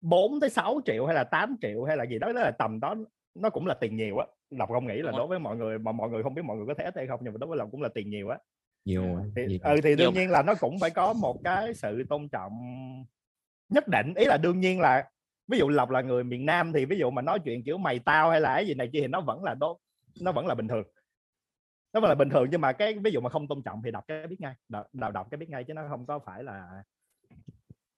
4 0.00 0.40
tới 0.40 0.50
6 0.50 0.80
triệu 0.84 1.06
hay 1.06 1.14
là 1.14 1.24
8 1.24 1.56
triệu 1.62 1.84
hay 1.84 1.96
là 1.96 2.04
gì 2.04 2.18
đó 2.18 2.32
đó 2.32 2.40
là 2.40 2.50
tầm 2.50 2.80
đó 2.80 2.94
nó 3.34 3.50
cũng 3.50 3.66
là 3.66 3.74
tiền 3.74 3.96
nhiều 3.96 4.18
á. 4.18 4.26
Lộc 4.50 4.68
không 4.68 4.86
nghĩ 4.86 5.02
là 5.02 5.12
đối 5.12 5.26
với 5.26 5.38
mọi 5.38 5.56
người 5.56 5.78
mà 5.78 5.92
mọi 5.92 6.08
người 6.10 6.22
không 6.22 6.34
biết 6.34 6.42
mọi 6.44 6.56
người 6.56 6.66
có 6.66 6.74
thể 6.74 6.90
hay 6.94 7.06
không 7.06 7.20
nhưng 7.22 7.32
mà 7.32 7.38
đối 7.38 7.48
với 7.48 7.58
lộc 7.58 7.70
cũng 7.70 7.82
là 7.82 7.88
tiền 7.94 8.10
nhiều 8.10 8.28
á. 8.28 8.38
Nhiều 8.84 9.02
thì, 9.36 9.42
nhiều. 9.46 9.58
ừ 9.62 9.76
thì 9.82 9.96
đương 9.96 10.14
nhiều. 10.14 10.22
nhiên 10.22 10.30
là 10.30 10.42
nó 10.42 10.54
cũng 10.60 10.78
phải 10.80 10.90
có 10.90 11.12
một 11.12 11.40
cái 11.44 11.74
sự 11.74 12.04
tôn 12.08 12.28
trọng 12.28 12.52
nhất 13.68 13.88
định. 13.88 14.14
Ý 14.16 14.24
là 14.24 14.36
đương 14.36 14.60
nhiên 14.60 14.80
là 14.80 15.04
ví 15.48 15.58
dụ 15.58 15.68
lộc 15.68 15.90
là 15.90 16.00
người 16.00 16.24
miền 16.24 16.46
nam 16.46 16.72
thì 16.72 16.84
ví 16.84 16.98
dụ 16.98 17.10
mà 17.10 17.22
nói 17.22 17.38
chuyện 17.44 17.64
kiểu 17.64 17.78
mày 17.78 17.98
tao 17.98 18.30
hay 18.30 18.40
là 18.40 18.54
cái 18.54 18.66
gì 18.66 18.74
này 18.74 18.90
kia 18.92 19.00
thì 19.00 19.06
nó 19.06 19.20
vẫn 19.20 19.44
là 19.44 19.54
đố 19.54 19.80
nó 20.20 20.32
vẫn 20.32 20.46
là 20.46 20.54
bình 20.54 20.68
thường. 20.68 20.84
Nó 21.92 22.00
vẫn 22.00 22.08
là 22.08 22.14
bình 22.14 22.30
thường 22.30 22.48
nhưng 22.50 22.60
mà 22.60 22.72
cái 22.72 22.98
ví 22.98 23.10
dụ 23.10 23.20
mà 23.20 23.30
không 23.30 23.48
tôn 23.48 23.62
trọng 23.62 23.82
thì 23.84 23.90
đọc 23.90 24.04
cái 24.08 24.26
biết 24.26 24.40
ngay 24.40 24.54
đọc, 24.68 24.86
đọc, 24.92 25.12
đọc 25.12 25.26
cái 25.30 25.38
biết 25.38 25.48
ngay 25.48 25.64
chứ 25.64 25.74
nó 25.74 25.82
không 25.88 26.06
có 26.06 26.18
phải 26.18 26.42
là 26.42 26.82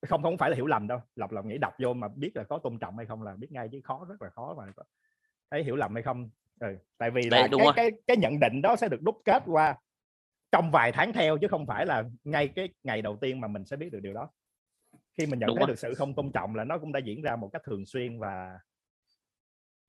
không 0.07 0.23
không 0.23 0.37
phải 0.37 0.49
là 0.49 0.55
hiểu 0.55 0.65
lầm 0.65 0.87
đâu. 0.87 0.99
Lộc 1.15 1.31
lộc 1.31 1.45
nghĩ 1.45 1.57
đọc 1.57 1.73
vô 1.79 1.93
mà 1.93 2.07
biết 2.07 2.31
là 2.35 2.43
có 2.43 2.57
tôn 2.57 2.79
trọng 2.79 2.97
hay 2.97 3.05
không 3.05 3.21
là 3.21 3.35
biết 3.35 3.51
ngay 3.51 3.69
chứ 3.71 3.81
khó 3.83 4.05
rất 4.09 4.21
là 4.21 4.29
khó 4.29 4.55
mà 4.57 4.63
thấy 5.51 5.63
hiểu 5.63 5.75
lầm 5.75 5.93
hay 5.93 6.03
không. 6.03 6.29
Ừ. 6.59 6.77
tại 6.97 7.11
vì 7.11 7.29
là 7.29 7.47
đúng 7.47 7.61
cái, 7.61 7.73
cái 7.75 7.91
cái 8.07 8.17
nhận 8.17 8.39
định 8.39 8.61
đó 8.61 8.75
sẽ 8.75 8.87
được 8.87 9.01
đúc 9.01 9.21
kết 9.25 9.43
qua 9.45 9.77
trong 10.51 10.71
vài 10.71 10.91
tháng 10.91 11.13
theo 11.13 11.37
chứ 11.37 11.47
không 11.47 11.65
phải 11.65 11.85
là 11.85 12.03
ngay 12.23 12.47
cái 12.47 12.69
ngày 12.83 13.01
đầu 13.01 13.17
tiên 13.21 13.41
mà 13.41 13.47
mình 13.47 13.65
sẽ 13.65 13.75
biết 13.75 13.89
được 13.91 13.99
điều 13.99 14.13
đó 14.13 14.29
khi 15.19 15.25
mình 15.25 15.39
nhận 15.39 15.47
đúng 15.47 15.55
thấy 15.55 15.61
rồi. 15.61 15.67
được 15.67 15.79
sự 15.79 15.93
không 15.97 16.13
tôn 16.15 16.31
trọng 16.31 16.55
là 16.55 16.63
nó 16.63 16.77
cũng 16.77 16.91
đã 16.91 16.99
diễn 17.05 17.21
ra 17.21 17.35
một 17.35 17.49
cách 17.53 17.61
thường 17.65 17.85
xuyên 17.85 18.19
và 18.19 18.59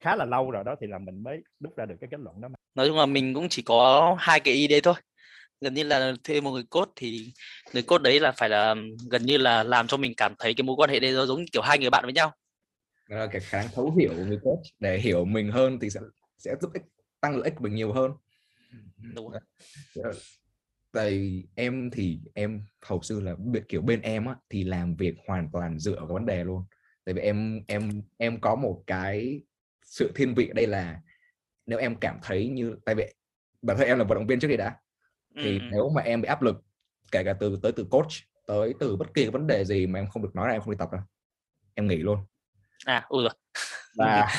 khá 0.01 0.17
là 0.17 0.25
lâu 0.25 0.51
rồi 0.51 0.65
đó 0.65 0.75
thì 0.81 0.87
là 0.87 0.99
mình 0.99 1.23
mới 1.23 1.43
đúc 1.61 1.77
ra 1.77 1.87
được 1.87 1.95
cái 2.01 2.09
kết 2.11 2.21
luận 2.21 2.41
đó 2.41 2.49
mà. 2.49 2.55
Nói 2.75 2.89
chung 2.89 2.97
là 2.97 3.07
mình 3.07 3.35
cũng 3.35 3.49
chỉ 3.49 3.63
có 3.63 4.17
hai 4.19 4.41
cái 4.41 4.55
ý 4.55 4.69
đấy 4.69 4.81
thôi. 4.81 4.95
Gần 5.61 5.75
như 5.75 5.83
là 5.83 6.13
thuê 6.25 6.41
một 6.41 6.51
người 6.51 6.65
cốt 6.71 6.93
thì 6.97 7.33
người 7.73 7.83
cốt 7.83 8.03
đấy 8.03 8.21
là 8.21 8.33
phải 8.33 8.49
là 8.49 8.75
gần 9.11 9.23
như 9.23 9.37
là 9.37 9.63
làm 9.63 9.87
cho 9.87 9.97
mình 9.97 10.13
cảm 10.17 10.35
thấy 10.39 10.55
cái 10.55 10.63
mối 10.63 10.77
quan 10.77 10.91
hệ 10.91 11.01
đây 11.01 11.13
nó 11.13 11.27
giống 11.27 11.39
như 11.39 11.47
kiểu 11.53 11.63
hai 11.63 11.79
người 11.79 11.91
bạn 11.91 12.05
với 12.05 12.13
nhau. 12.13 12.33
Đó 13.09 13.17
là 13.17 13.27
cái 13.27 13.41
khả 13.41 13.59
năng 13.63 13.71
thấu 13.75 13.95
hiểu 13.99 14.11
của 14.17 14.25
người 14.25 14.39
coach 14.43 14.63
để 14.79 14.99
hiểu 14.99 15.25
mình 15.25 15.51
hơn 15.51 15.79
thì 15.81 15.91
sẽ 15.91 16.01
sẽ 16.39 16.55
giúp 16.61 16.71
ích 16.73 16.83
tăng 17.21 17.37
lợi 17.37 17.45
ích 17.45 17.61
mình 17.61 17.75
nhiều 17.75 17.93
hơn. 17.93 18.13
Đúng 19.15 19.31
rồi. 19.31 19.41
Tại 20.93 21.43
em 21.55 21.91
thì 21.91 22.21
em 22.35 22.63
hầu 22.83 23.03
sư 23.03 23.21
là 23.21 23.35
kiểu 23.69 23.83
bên 23.83 24.01
em 24.01 24.27
á 24.27 24.35
thì 24.49 24.65
làm 24.65 24.97
việc 24.97 25.15
hoàn 25.27 25.51
toàn 25.53 25.79
dựa 25.79 25.97
vào 25.97 26.07
vấn 26.07 26.27
đề 26.27 26.45
luôn 26.45 26.65
tại 27.05 27.15
vì 27.15 27.23
em 27.23 27.61
em 27.67 28.03
em 28.17 28.41
có 28.41 28.57
một 28.57 28.83
cái 28.87 29.41
sự 29.85 30.13
thiên 30.15 30.35
vị 30.35 30.49
ở 30.49 30.53
đây 30.55 30.67
là 30.67 31.01
nếu 31.67 31.79
em 31.79 31.97
cảm 31.97 32.19
thấy 32.23 32.49
như 32.49 32.77
tại 32.85 32.95
vì 32.95 33.05
bản 33.63 33.77
thân 33.77 33.87
em 33.87 33.99
là 33.99 34.05
vận 34.05 34.19
động 34.19 34.27
viên 34.27 34.41
trước 34.41 34.49
đây 34.49 34.57
đã 34.57 34.77
thì 35.43 35.59
Ừ, 35.59 35.59
ừ. 35.61 35.69
nếu 35.71 35.89
mà 35.89 36.03
em 36.03 36.23
bị 36.23 36.27
áp 36.29 36.43
lực 36.43 36.57
kể 37.13 37.25
cả 37.25 37.33
từ 37.41 37.59
tới 37.63 37.73
từ 37.73 37.87
coach 37.91 38.11
tới 38.47 38.75
từ 38.81 38.97
bất 38.97 39.15
kỳ 39.15 39.29
vấn 39.29 39.47
đề 39.47 39.65
gì 39.65 39.87
mà 39.87 39.99
em 39.99 40.09
không 40.09 40.23
được 40.23 40.35
nói 40.35 40.49
ra 40.49 40.53
em 40.53 40.61
không 40.61 40.71
đi 40.71 40.77
tập 40.79 40.89
đâu 40.93 41.01
em 41.75 41.87
nghỉ 41.89 41.97
luôn 41.97 42.19
à 42.87 43.07
ui 43.09 43.23
rồi 43.23 43.33
và 43.97 44.33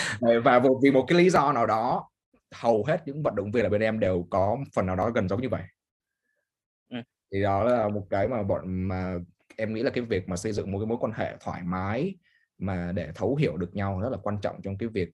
và 0.44 0.62
vì 0.84 0.92
một 0.92 1.06
cái 1.08 1.18
lý 1.18 1.30
do 1.30 1.54
nào 1.54 1.66
đó 1.66 2.10
hầu 2.52 2.84
hết 2.88 3.02
những 3.06 3.24
vận 3.24 3.36
động 3.36 3.52
viên 3.52 3.64
ở 3.64 3.70
bên 3.70 3.82
em 3.82 4.00
đều 4.00 4.28
có 4.30 4.58
phần 4.74 4.86
nào 4.86 4.96
đó 4.96 5.10
gần 5.10 5.30
giống 5.30 5.42
như 5.42 5.50
vậy 5.50 5.62
Ừ. 5.62 5.81
thì 7.32 7.42
đó 7.42 7.64
là 7.64 7.88
một 7.88 8.08
cái 8.10 8.28
mà 8.28 8.44
bọn 8.44 8.88
mà 8.88 9.14
em 9.58 9.74
nghĩ 9.74 9.84
là 9.84 9.90
cái 9.90 10.04
việc 10.04 10.30
mà 10.30 10.36
xây 10.36 10.52
dựng 10.52 10.72
một 10.72 10.80
cái 10.80 10.86
mối 10.86 10.98
quan 11.02 11.14
hệ 11.16 11.36
thoải 11.40 11.62
mái 11.64 12.16
mà 12.58 12.92
để 12.96 13.12
thấu 13.16 13.36
hiểu 13.36 13.58
được 13.58 13.76
nhau 13.76 14.00
rất 14.02 14.10
là 14.10 14.18
quan 14.24 14.38
trọng 14.42 14.62
trong 14.64 14.78
cái 14.78 14.90
việc 14.90 15.10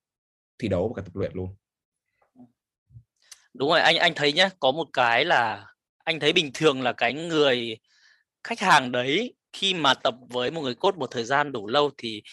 thi 0.60 0.68
đấu 0.68 0.88
và 0.88 1.02
cả 1.02 1.06
tập 1.06 1.16
luyện 1.16 1.32
luôn. 1.34 1.56
Đúng 3.54 3.70
rồi 3.70 3.80
anh 3.80 3.96
anh 3.96 4.14
thấy 4.16 4.34
nhá 4.34 4.50
có 4.60 4.72
một 4.72 4.88
cái 4.94 5.26
là 5.26 5.66
anh 6.04 6.20
thấy 6.20 6.34
bình 6.34 6.52
thường 6.54 6.82
là 6.82 6.94
cái 6.94 7.14
người 7.14 7.78
khách 8.44 8.60
hàng 8.60 8.92
đấy 8.92 9.34
khi 9.54 9.74
mà 9.74 9.94
tập 9.94 10.16
với 10.30 10.52
một 10.52 10.62
người 10.62 10.76
cốt 10.76 10.98
một 10.98 11.08
thời 11.12 11.24
gian 11.24 11.52
đủ 11.52 11.68
lâu 11.68 11.92
thì 11.98 12.24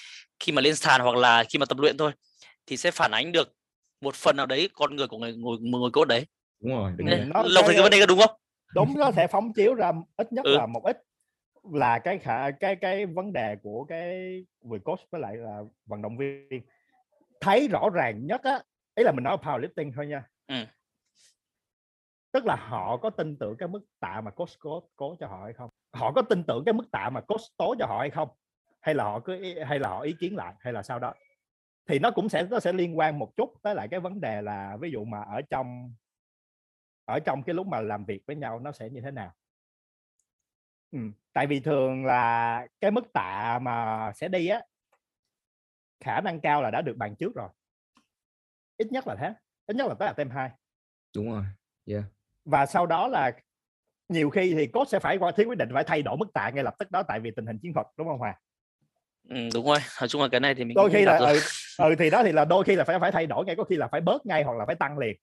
khi 0.40 0.52
mà 0.52 0.62
lên 0.62 0.76
sàn 0.76 1.00
hoặc 1.00 1.16
là 1.16 1.44
khi 1.44 1.58
mà 1.58 1.66
tập 1.66 1.78
luyện 1.78 1.96
thôi 1.96 2.12
thì 2.66 2.76
sẽ 2.76 2.90
phản 2.90 3.10
ánh 3.10 3.32
được 3.32 3.52
một 4.00 4.14
phần 4.14 4.36
nào 4.36 4.46
đấy 4.46 4.68
con 4.74 4.96
người 4.96 5.06
của 5.06 5.18
người 5.18 5.32
người, 5.32 5.58
một 5.58 5.78
người 5.78 5.90
cốt 5.92 6.04
đấy. 6.04 6.26
Đúng 6.60 6.72
rồi 6.72 6.92
đúng 6.96 7.08
rồi. 7.08 7.18
nó 7.18 7.42
lộc 7.42 7.64
thấy 7.66 7.74
cái- 7.74 7.82
vấn 7.82 7.90
đề 7.90 8.06
đúng 8.06 8.18
không 8.18 8.36
đúng 8.74 8.94
nó 8.98 9.10
sẽ 9.12 9.26
phóng 9.26 9.52
chiếu 9.52 9.74
ra 9.74 9.92
ít 10.16 10.32
nhất 10.32 10.44
Ừ. 10.44 10.56
là 10.56 10.66
một 10.66 10.84
ít. 10.84 11.02
Là 11.72 11.98
cái 11.98 12.18
khả 12.18 12.50
cái 12.50 12.76
cái 12.76 13.06
vấn 13.06 13.32
đề 13.32 13.56
của 13.62 13.84
cái 13.84 14.44
người 14.60 14.78
coach 14.78 15.00
với 15.10 15.20
lại 15.20 15.36
là 15.36 15.60
vận 15.86 16.02
động 16.02 16.16
viên. 16.16 16.62
Thấy 17.40 17.68
rõ 17.68 17.90
ràng 17.94 18.26
nhất 18.26 18.42
á 18.42 18.62
ý 18.94 19.04
là 19.04 19.12
mình 19.12 19.24
nói 19.24 19.36
powerlifting 19.36 19.92
thôi 19.96 20.06
nha. 20.06 20.24
Ừ. 20.46 20.64
tức 22.32 22.46
là 22.46 22.56
họ 22.56 22.96
có 22.96 23.10
tin 23.10 23.36
tưởng 23.36 23.56
cái 23.56 23.68
mức 23.68 23.80
tạ 24.00 24.20
mà 24.20 24.30
coach 24.30 24.48
cố, 24.58 24.82
cố 24.96 25.16
cho 25.20 25.26
họ 25.26 25.40
hay 25.44 25.52
không? 25.52 25.70
Họ 25.92 26.12
có 26.12 26.22
tin 26.22 26.44
tưởng 26.44 26.64
cái 26.66 26.72
mức 26.72 26.90
tạ 26.92 27.10
mà 27.10 27.20
coach 27.20 27.40
tố 27.56 27.74
cho 27.78 27.86
họ 27.86 27.98
hay 27.98 28.10
không? 28.10 28.28
Hay 28.80 28.94
là 28.94 29.04
họ 29.04 29.20
cứ 29.20 29.60
hay 29.64 29.78
là 29.78 29.88
họ 29.88 30.00
ý 30.00 30.12
kiến 30.20 30.36
lại 30.36 30.54
hay 30.60 30.72
là 30.72 30.82
sao 30.82 30.98
đó? 30.98 31.14
Thì 31.88 31.98
nó 31.98 32.10
cũng 32.10 32.28
sẽ 32.28 32.46
nó 32.50 32.60
sẽ 32.60 32.72
liên 32.72 32.98
quan 32.98 33.18
một 33.18 33.36
chút 33.36 33.54
tới 33.62 33.74
lại 33.74 33.88
cái 33.90 34.00
vấn 34.00 34.20
đề 34.20 34.42
là 34.42 34.76
ví 34.80 34.90
dụ 34.90 35.04
mà 35.04 35.22
ở 35.22 35.40
trong 35.50 35.94
ở 37.04 37.20
trong 37.20 37.42
cái 37.42 37.54
lúc 37.54 37.66
mà 37.66 37.80
làm 37.80 38.04
việc 38.04 38.22
với 38.26 38.36
nhau 38.36 38.60
nó 38.60 38.72
sẽ 38.72 38.90
như 38.90 39.00
thế 39.00 39.10
nào? 39.10 39.32
Ừ. 40.92 40.98
tại 41.32 41.46
vì 41.46 41.60
thường 41.60 42.04
là 42.04 42.66
cái 42.80 42.90
mức 42.90 43.12
tạ 43.12 43.58
mà 43.62 44.12
sẽ 44.14 44.28
đi 44.28 44.48
á 44.48 44.62
khả 46.00 46.20
năng 46.20 46.40
cao 46.40 46.62
là 46.62 46.70
đã 46.70 46.82
được 46.82 46.96
bàn 46.96 47.16
trước 47.16 47.34
rồi. 47.34 47.48
Ít 48.76 48.92
nhất 48.92 49.06
là 49.06 49.16
thế 49.20 49.34
ít 49.66 49.76
nhất 49.76 49.86
là 49.86 49.94
tới 49.94 50.12
tem 50.16 50.30
hai. 50.30 50.50
Đúng 51.16 51.30
rồi 51.30 51.44
yeah. 51.86 52.04
và 52.44 52.66
sau 52.66 52.86
đó 52.86 53.08
là 53.08 53.32
nhiều 54.08 54.30
khi 54.30 54.54
thì 54.54 54.66
coach 54.66 54.88
sẽ 54.88 54.98
phải 54.98 55.18
qua 55.18 55.32
thiếu 55.36 55.48
quyết 55.48 55.58
định 55.58 55.68
phải 55.72 55.84
thay 55.84 56.02
đổi 56.02 56.16
mức 56.16 56.32
tạ 56.34 56.50
ngay 56.50 56.64
lập 56.64 56.74
tức 56.78 56.90
đó 56.90 57.02
tại 57.02 57.20
vì 57.20 57.30
tình 57.30 57.46
hình 57.46 57.58
chiến 57.58 57.72
thuật 57.74 57.86
đúng 57.96 58.08
không 58.08 58.18
Hòa? 58.18 58.40
Ừ, 59.28 59.36
đúng 59.54 59.66
rồi. 59.66 59.78
Nói 60.00 60.08
chung 60.08 60.22
là 60.22 60.28
cái 60.28 60.40
này 60.40 60.54
thì 60.54 60.64
mình 60.64 60.74
đôi 60.74 60.90
khi 60.90 61.04
là 61.04 61.16
ừ, 61.16 61.38
ừ 61.78 61.94
thì 61.98 62.10
đó 62.10 62.22
thì 62.22 62.32
là 62.32 62.44
đôi 62.44 62.64
khi 62.64 62.76
là 62.76 62.84
phải 62.84 62.98
phải 63.00 63.12
thay 63.12 63.26
đổi 63.26 63.44
ngay 63.44 63.56
có 63.56 63.64
khi 63.64 63.76
là 63.76 63.88
phải 63.88 64.00
bớt 64.00 64.26
ngay 64.26 64.42
hoặc 64.42 64.56
là 64.56 64.66
phải 64.66 64.74
tăng 64.74 64.98
liền 64.98 65.16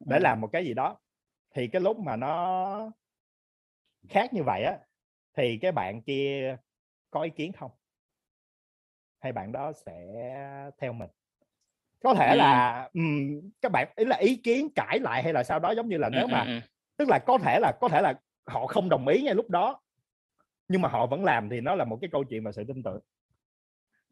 để 0.00 0.18
làm 0.20 0.40
một 0.40 0.48
cái 0.52 0.64
gì 0.64 0.74
đó 0.74 0.98
thì 1.54 1.68
cái 1.68 1.80
lúc 1.82 1.98
mà 1.98 2.16
nó 2.16 2.90
khác 4.08 4.34
như 4.34 4.42
vậy 4.42 4.62
á 4.64 4.78
thì 5.36 5.58
cái 5.62 5.72
bạn 5.72 6.02
kia 6.02 6.56
có 7.10 7.22
ý 7.22 7.30
kiến 7.30 7.52
không 7.52 7.70
hay 9.18 9.32
bạn 9.32 9.52
đó 9.52 9.72
sẽ 9.72 10.06
theo 10.78 10.92
mình 10.92 11.10
có 12.02 12.14
thể 12.14 12.28
Ừ. 12.30 12.36
là 12.36 12.82
ừm, 12.94 13.40
các 13.62 13.72
bạn 13.72 13.88
ý 13.96 14.04
là 14.04 14.16
ý 14.16 14.36
kiến 14.36 14.68
cãi 14.74 14.98
lại 14.98 15.22
hay 15.22 15.32
là 15.32 15.44
sau 15.44 15.58
đó 15.58 15.70
giống 15.70 15.88
như 15.88 15.96
là 15.98 16.08
nếu 16.08 16.26
mà 16.26 16.40
ừ. 16.44 16.60
tức 16.96 17.08
là 17.08 17.18
có 17.18 17.38
thể 17.38 17.58
là 17.60 17.72
có 17.80 17.88
thể 17.88 18.00
là 18.00 18.14
họ 18.46 18.66
không 18.66 18.88
đồng 18.88 19.08
ý 19.08 19.22
ngay 19.22 19.34
lúc 19.34 19.50
đó 19.50 19.80
nhưng 20.68 20.82
mà 20.82 20.88
họ 20.88 21.06
vẫn 21.06 21.24
làm 21.24 21.48
thì 21.48 21.60
nó 21.60 21.74
là 21.74 21.84
một 21.84 21.98
cái 22.00 22.10
câu 22.12 22.24
chuyện 22.24 22.44
mà 22.44 22.52
sự 22.52 22.64
tin 22.64 22.82
tưởng 22.82 23.00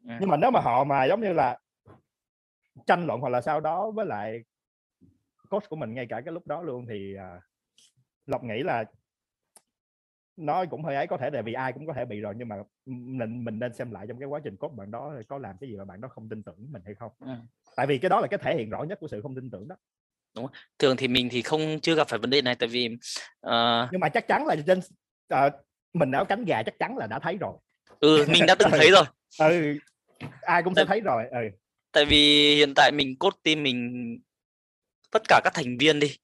Ừ. 0.07 0.11
nhưng 0.19 0.29
mà 0.29 0.37
nếu 0.37 0.51
mà 0.51 0.59
họ 0.59 0.83
mà 0.83 1.05
giống 1.05 1.21
như 1.21 1.33
là 1.33 1.59
tranh 2.85 3.05
luận 3.05 3.19
hoặc 3.21 3.29
là 3.29 3.41
sau 3.41 3.59
đó 3.59 3.91
với 3.91 4.05
lại 4.05 4.43
coach 5.49 5.69
của 5.69 5.75
mình 5.75 5.93
ngay 5.93 6.05
cả 6.09 6.21
cái 6.25 6.33
lúc 6.33 6.47
đó 6.47 6.61
luôn 6.61 6.85
thì 6.89 7.15
à, 7.15 7.41
lộc 8.25 8.43
nghĩ 8.43 8.63
là 8.63 8.83
nó 10.37 10.65
cũng 10.65 10.83
hơi 10.83 10.95
ấy 10.95 11.07
có 11.07 11.17
thể 11.17 11.29
là 11.29 11.41
vì 11.41 11.53
ai 11.53 11.73
cũng 11.73 11.87
có 11.87 11.93
thể 11.93 12.05
bị 12.05 12.19
rồi 12.19 12.33
nhưng 12.37 12.47
mà 12.47 12.55
mình 12.85 13.43
mình 13.45 13.59
nên 13.59 13.73
xem 13.73 13.91
lại 13.91 14.05
trong 14.07 14.19
cái 14.19 14.27
quá 14.27 14.39
trình 14.43 14.57
coach 14.57 14.73
bạn 14.73 14.91
đó 14.91 15.13
có 15.27 15.37
làm 15.37 15.55
cái 15.61 15.69
gì 15.69 15.75
mà 15.75 15.85
bạn 15.85 16.01
đó 16.01 16.07
không 16.07 16.29
tin 16.29 16.43
tưởng 16.43 16.55
mình 16.71 16.81
hay 16.85 16.95
không. 16.95 17.11
Ừ. 17.19 17.27
tại 17.75 17.87
vì 17.87 17.97
cái 17.97 18.09
đó 18.09 18.19
là 18.21 18.27
cái 18.27 18.37
thể 18.43 18.55
hiện 18.57 18.69
rõ 18.69 18.83
nhất 18.83 18.99
của 18.99 19.07
sự 19.07 19.21
không 19.21 19.35
tin 19.35 19.49
tưởng 19.49 19.67
đó. 19.67 19.75
Thường 20.79 20.97
thì 20.97 21.07
mình 21.07 21.27
thì 21.31 21.41
không 21.41 21.79
chưa 21.81 21.95
gặp 21.95 22.07
phải 22.09 22.19
vấn 22.19 22.29
đề 22.29 22.41
này 22.41 22.55
tại 22.55 22.69
vì 22.69 22.97
ờ, 23.39 23.87
nhưng 23.91 24.01
mà 24.01 24.09
chắc 24.09 24.27
chắn 24.27 24.45
là 24.47 24.55
trên 24.67 24.79
ờ, 25.27 25.49
mình 25.93 26.11
áo 26.11 26.25
cánh 26.25 26.45
gà 26.45 26.63
chắc 26.63 26.79
chắn 26.79 26.97
là 26.97 27.07
đã 27.07 27.19
thấy 27.19 27.37
rồi. 27.37 27.57
Ừ 27.99 28.25
mình 28.29 28.43
đã 28.47 28.55
từng 28.59 28.71
thấy 28.71 28.91
rồi. 28.91 29.05
Ừ 29.39 29.77
ai 30.41 30.63
cũng 30.63 30.75
sẽ 30.75 30.81
Tại- 30.81 30.85
thấy 30.87 30.99
rồi 31.01 31.23
ừ. 31.31 31.37
tại 31.91 32.05
vì 32.05 32.55
hiện 32.55 32.73
tại 32.75 32.91
mình 32.91 33.15
cốt 33.19 33.33
team 33.43 33.63
mình 33.63 34.17
tất 35.11 35.21
cả 35.27 35.41
các 35.43 35.53
thành 35.53 35.77
viên 35.77 35.99
đi. 35.99 36.17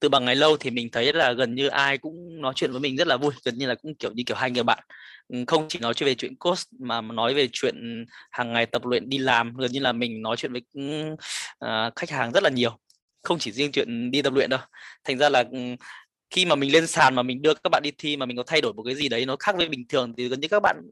Từ 0.00 0.08
bằng 0.08 0.24
ngày 0.24 0.36
lâu 0.36 0.56
thì 0.56 0.70
mình 0.70 0.90
thấy 0.90 1.12
là 1.12 1.32
gần 1.32 1.54
như 1.54 1.68
ai 1.68 1.98
cũng 1.98 2.40
nói 2.40 2.52
chuyện 2.56 2.70
với 2.72 2.80
mình 2.80 2.96
rất 2.96 3.06
là 3.06 3.16
vui, 3.16 3.32
gần 3.44 3.58
như 3.58 3.66
là 3.66 3.74
cũng, 3.74 3.94
kiểu 3.94 4.10
như 4.12 4.22
kiểu, 4.26 4.36
hai 4.36 4.50
người 4.50 4.62
bạn. 4.62 4.78
Không 5.46 5.66
chỉ 5.68 5.78
nói 5.78 5.94
chuyện 5.94 6.06
về 6.06 6.14
chuyện 6.14 6.36
cost 6.36 6.66
mà 6.78 7.00
nói 7.00 7.34
về 7.34 7.48
chuyện 7.52 8.04
hàng 8.30 8.52
ngày 8.52 8.66
tập 8.66 8.86
luyện 8.86 9.08
đi 9.08 9.18
làm, 9.18 9.56
gần 9.56 9.72
như 9.72 9.80
là 9.80 9.92
mình 9.92 10.22
nói 10.22 10.36
chuyện 10.36 10.52
với 10.52 10.62
à, 11.58 11.90
khách 11.96 12.10
hàng 12.10 12.32
rất 12.32 12.42
là 12.42 12.50
nhiều, 12.50 12.78
không 13.22 13.38
chỉ 13.38 13.52
riêng 13.52 13.72
chuyện 13.72 14.10
đi 14.10 14.22
tập 14.22 14.32
luyện 14.32 14.50
đâu. 14.50 14.60
Thành 15.04 15.18
ra 15.18 15.28
là 15.28 15.44
khi 16.30 16.44
mà 16.44 16.54
mình 16.54 16.72
lên 16.72 16.86
sàn 16.86 17.14
mà 17.14 17.22
mình 17.22 17.42
đưa 17.42 17.54
các 17.54 17.68
bạn 17.70 17.82
đi 17.82 17.92
thi 17.98 18.16
mà 18.16 18.26
mình 18.26 18.36
có 18.36 18.42
thay 18.46 18.60
đổi 18.60 18.72
một 18.72 18.82
cái 18.82 18.94
gì 18.94 19.08
đấy 19.08 19.26
nó 19.26 19.36
khác 19.36 19.56
với 19.56 19.68
bình 19.68 19.84
thường 19.88 20.14
thì 20.16 20.28
gần 20.28 20.40
như 20.40 20.48
các 20.48 20.60
bạn 20.60 20.82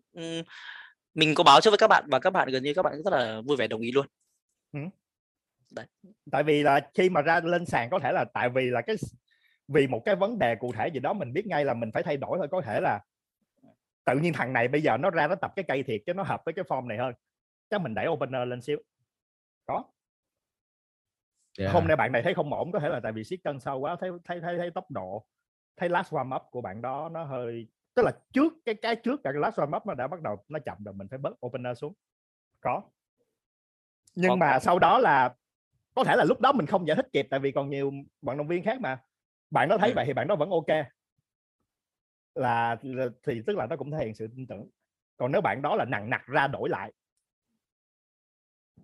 mình 1.15 1.35
có 1.35 1.45
báo 1.45 1.61
trước 1.61 1.71
với 1.71 1.79
các 1.79 1.89
bạn 1.89 2.05
và 2.07 2.19
các 2.19 2.31
bạn 2.31 2.49
gần 2.49 2.63
như 2.63 2.75
các 2.75 2.83
bạn 2.83 3.03
rất 3.05 3.11
là 3.13 3.41
vui 3.41 3.57
vẻ 3.57 3.67
đồng 3.67 3.81
ý 3.81 3.93
luôn 3.93 4.07
tại 6.31 6.43
vì 6.43 6.63
là 6.63 6.91
khi 6.95 7.11
mà 7.11 7.23
ra 7.23 7.41
lên 7.41 7.67
sàn 7.67 7.91
có 7.91 7.99
thể 7.99 8.13
là 8.13 8.25
tại 8.35 8.49
vì 8.49 8.71
là 8.71 8.81
cái 8.81 8.97
vì 9.69 9.87
một 9.87 10.03
cái 10.05 10.17
vấn 10.17 10.39
đề 10.39 10.57
cụ 10.57 10.73
thể 10.73 10.89
gì 10.89 11.01
đó 11.01 11.13
mình 11.13 11.33
biết 11.33 11.47
ngay 11.47 11.65
là 11.65 11.75
mình 11.75 11.91
phải 11.93 12.03
thay 12.03 12.17
đổi 12.17 12.39
thôi 12.39 12.49
có 12.51 12.61
thể 12.61 12.81
là 12.81 13.01
tự 14.05 14.19
nhiên 14.19 14.33
thằng 14.33 14.53
này 14.53 14.69
bây 14.69 14.83
giờ 14.83 14.97
nó 14.97 15.11
ra 15.11 15.29
nó 15.29 15.35
tập 15.35 15.53
cái 15.57 15.65
cây 15.69 15.83
thiệt 15.83 16.03
cho 16.07 16.13
nó 16.13 16.23
hợp 16.23 16.43
với 16.45 16.55
cái 16.55 16.65
form 16.65 16.87
này 16.87 16.99
hơn 16.99 17.15
chắc 17.71 17.81
mình 17.81 17.95
đẩy 17.95 18.07
opener 18.07 18.49
lên 18.49 18.63
xíu. 18.63 18.79
Có. 19.67 19.85
Yeah. 21.59 21.73
hôm 21.73 21.85
nay 21.89 21.97
bạn 21.97 22.13
này 22.13 22.23
thấy 22.23 22.35
không 22.35 22.53
ổn 22.55 22.73
có 22.73 22.79
thể 22.79 22.89
là 22.89 23.01
tại 23.01 23.13
vì 23.13 23.25
siết 23.25 23.41
cân 23.45 23.61
sâu 23.61 23.79
quá 23.79 23.97
thấy 24.01 24.11
thấy 24.25 24.41
thấy, 24.41 24.59
thấy 24.59 24.71
tốc 24.71 24.91
độ 24.91 25.27
thấy 25.77 25.89
last 25.89 26.13
warm 26.13 26.37
up 26.37 26.43
của 26.51 26.61
bạn 26.61 26.83
đó 26.83 27.09
nó 27.09 27.25
hơi 27.25 27.69
tức 27.95 28.03
là 28.03 28.13
trước 28.33 28.53
cái 28.65 28.75
cái 28.75 28.97
trước 28.97 29.21
cả 29.25 29.33
cái 29.33 29.41
last 29.41 29.59
warm 29.59 29.77
up 29.77 29.87
nó 29.87 29.95
đã 29.95 30.07
bắt 30.07 30.21
đầu 30.21 30.45
nó 30.49 30.59
chậm 30.59 30.85
rồi 30.85 30.95
mình 30.95 31.09
phải 31.09 31.19
bớt 31.19 31.47
opener 31.47 31.79
xuống. 31.79 31.95
Có. 32.61 32.83
Nhưng 34.15 34.29
Có, 34.29 34.37
mà 34.37 34.59
sau 34.59 34.79
đó 34.79 34.99
là 34.99 35.35
có 35.99 36.05
thể 36.05 36.17
là 36.17 36.25
lúc 36.25 36.41
đó 36.41 36.53
mình 36.53 36.67
không 36.67 36.87
giải 36.87 36.97
thích 36.97 37.07
kịp 37.13 37.27
tại 37.31 37.41
vì 37.41 37.53
còn 37.53 37.71
nhiều 37.71 37.93
vận 38.23 38.39
động 38.39 38.49
viên 38.49 38.63
khác 38.63 38.81
mà. 38.81 39.01
Bạn 39.51 39.69
đó 39.69 39.79
thấy 39.79 39.91
Ừ. 39.91 39.95
vậy 39.97 40.05
thì 40.07 40.13
bạn 40.13 40.29
đó 40.29 40.37
vẫn 40.37 40.51
ok. 40.51 40.87
Là, 42.35 42.77
là 42.83 43.07
thì 43.27 43.43
tức 43.47 43.57
là 43.57 43.67
nó 43.67 43.77
cũng 43.77 43.91
thể 43.91 44.05
hiện 44.05 44.15
sự 44.15 44.29
tin 44.37 44.47
tưởng. 44.47 44.69
Còn 45.17 45.33
nếu 45.33 45.41
bạn 45.41 45.63
đó 45.63 45.77
là 45.77 45.85
nặng 45.85 46.11
nặc 46.11 46.27
ra 46.27 46.47
đổi 46.47 46.69
lại 46.69 46.93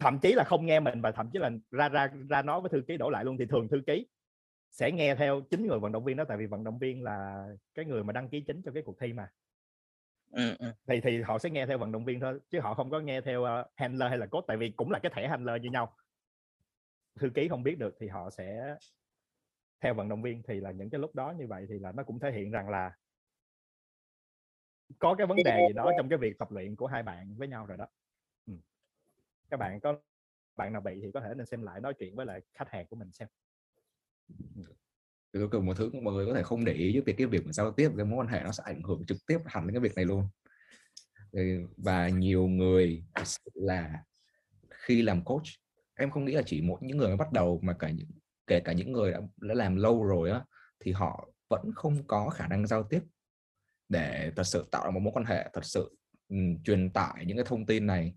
thậm 0.01 0.19
chí 0.19 0.33
là 0.33 0.45
không 0.45 0.67
nghe 0.67 0.81
mình 0.81 1.01
và 1.01 1.13
thậm 1.13 1.31
chí 1.33 1.39
là 1.39 1.51
ra 1.71 1.89
ra 1.89 2.09
ra 2.29 2.43
nói 2.43 2.61
với 2.61 2.71
thư 2.71 2.83
ký 2.89 2.97
đổi 2.97 3.13
lại 3.13 3.25
luôn 3.25 3.37
thì 3.39 3.47
thường 3.47 3.69
thư 3.69 3.83
ký 3.87 4.07
sẽ 4.71 4.93
nghe 4.93 5.15
theo 5.15 5.41
chính 5.51 5.67
người 5.67 5.79
vận 5.79 5.93
động 5.93 6.05
viên 6.05 6.17
đó 6.17 6.25
tại 6.29 6.39
vì 6.39 6.47
vận 6.47 6.65
động 6.65 6.79
viên 6.79 7.03
là 7.03 7.47
cái 7.75 7.85
người 7.85 8.05
mà 8.05 8.13
đăng 8.13 8.29
ký 8.29 8.41
chính 8.41 8.63
cho 8.63 8.73
cái 8.73 8.83
cuộc 8.87 8.99
thi 9.01 9.13
mà. 9.13 9.29
Ừ, 10.31 10.57
ừ. 10.59 10.73
thì 10.89 11.01
thì 11.01 11.23
họ 11.23 11.39
sẽ 11.39 11.51
nghe 11.51 11.67
theo 11.67 11.79
vận 11.79 11.93
động 11.93 12.05
viên 12.05 12.21
thôi 12.21 12.41
chứ 12.51 12.61
họ 12.61 12.75
không 12.75 12.91
có 12.91 13.01
nghe 13.01 13.21
theo 13.21 13.43
uh, 13.43 13.67
handler 13.77 14.09
hay 14.09 14.19
là 14.19 14.27
coach 14.27 14.45
tại 14.47 14.57
vì 14.57 14.71
cũng 14.71 14.91
là 14.91 14.99
cái 14.99 15.13
thẻ 15.15 15.29
handler 15.29 15.63
như 15.63 15.71
nhau 15.71 15.97
thư 17.21 17.31
ký 17.35 17.49
không 17.49 17.63
biết 17.63 17.79
được 17.79 17.97
thì 18.01 18.09
họ 18.09 18.31
sẽ 18.31 18.77
theo 19.81 19.95
vận 19.95 20.09
động 20.09 20.23
viên. 20.23 20.43
Thì 20.49 20.61
là 20.61 20.71
những 20.71 20.91
cái 20.91 20.99
lúc 20.99 21.15
đó 21.15 21.35
như 21.39 21.47
vậy 21.47 21.67
thì 21.69 21.79
là 21.79 21.93
nó 21.93 22.03
cũng 22.03 22.19
thể 22.19 22.33
hiện 22.33 22.51
rằng 22.51 22.69
là 22.69 22.93
có 24.99 25.15
cái 25.19 25.27
vấn 25.27 25.37
đề 25.45 25.67
gì 25.69 25.73
đó 25.73 25.91
trong 25.97 26.09
cái 26.09 26.19
việc 26.19 26.39
tập 26.39 26.53
luyện 26.53 26.77
của 26.77 26.87
hai 26.87 27.03
bạn 27.03 27.35
với 27.37 27.49
nhau 27.49 27.67
rồi 27.67 27.79
đó. 27.79 27.87
Ừ. 28.47 28.53
các 29.51 29.57
bạn 29.57 29.81
có 29.81 30.01
bạn 30.57 30.73
nào 30.73 30.83
bị 30.83 31.01
thì 31.03 31.11
có 31.15 31.21
thể 31.21 31.35
nên 31.37 31.47
xem 31.47 31.63
lại 31.63 31.81
nói 31.81 31.95
chuyện 31.99 32.17
với 32.17 32.27
lại 32.27 32.41
khách 32.55 32.69
hàng 32.71 32.87
của 32.87 32.97
mình 32.97 33.13
xem. 33.13 33.29
Thì 35.33 35.41
cuối 35.41 35.49
cùng 35.49 35.67
một 35.67 35.75
thứ 35.77 35.91
mọi 36.03 36.15
người 36.15 36.27
có 36.27 36.35
thể 36.35 36.43
không 36.43 36.65
để 36.65 36.73
ý 36.73 36.93
với 36.93 37.03
việc 37.03 37.15
cái 37.19 37.27
việc 37.27 37.47
mà 37.47 37.53
giao 37.53 37.73
tiếp 37.73 37.91
cái 37.97 38.07
mối 38.07 38.19
quan 38.19 38.29
hệ 38.29 38.41
nó 38.45 38.53
sẽ 38.53 38.63
ảnh 38.67 38.83
hưởng 38.83 39.07
trực 39.07 39.19
tiếp 39.27 39.39
hẳn 39.47 39.67
đến 39.67 39.75
cái 39.75 39.81
việc 39.81 39.95
này 39.97 40.05
luôn. 40.05 40.29
Và 41.77 42.09
nhiều 42.09 42.47
người 42.47 43.05
là 43.55 44.05
khi 44.71 45.03
làm 45.03 45.25
coach 45.25 45.45
em 45.97 46.11
không 46.11 46.25
nghĩ 46.25 46.33
là 46.33 46.43
chỉ 46.47 46.63
mỗi 46.63 46.79
những 46.83 46.97
người 46.97 47.09
mới 47.09 47.17
bắt 47.17 47.33
đầu 47.33 47.61
mà 47.63 47.73
cả 47.73 47.91
những 47.91 48.09
kể 48.47 48.61
cả 48.61 48.73
những 48.73 48.93
người 48.93 49.13
đã, 49.13 49.21
đã 49.41 49.55
làm 49.55 49.77
lâu 49.77 50.05
rồi 50.05 50.31
á 50.31 50.41
thì 50.81 50.93
họ 50.93 51.29
vẫn 51.49 51.71
không 51.75 52.07
có 52.07 52.31
khả 52.31 52.47
năng 52.49 52.67
giao 52.67 52.83
tiếp 52.83 53.01
để 53.89 54.33
thật 54.37 54.43
sự 54.43 54.69
tạo 54.71 54.85
ra 54.85 54.91
một 54.91 55.01
mối 55.01 55.13
quan 55.13 55.25
hệ 55.25 55.49
thật 55.53 55.65
sự 55.65 55.97
um, 56.29 56.63
truyền 56.65 56.91
tải 56.91 57.25
những 57.27 57.37
cái 57.37 57.47
thông 57.49 57.67
tin 57.67 57.87
này. 57.87 58.15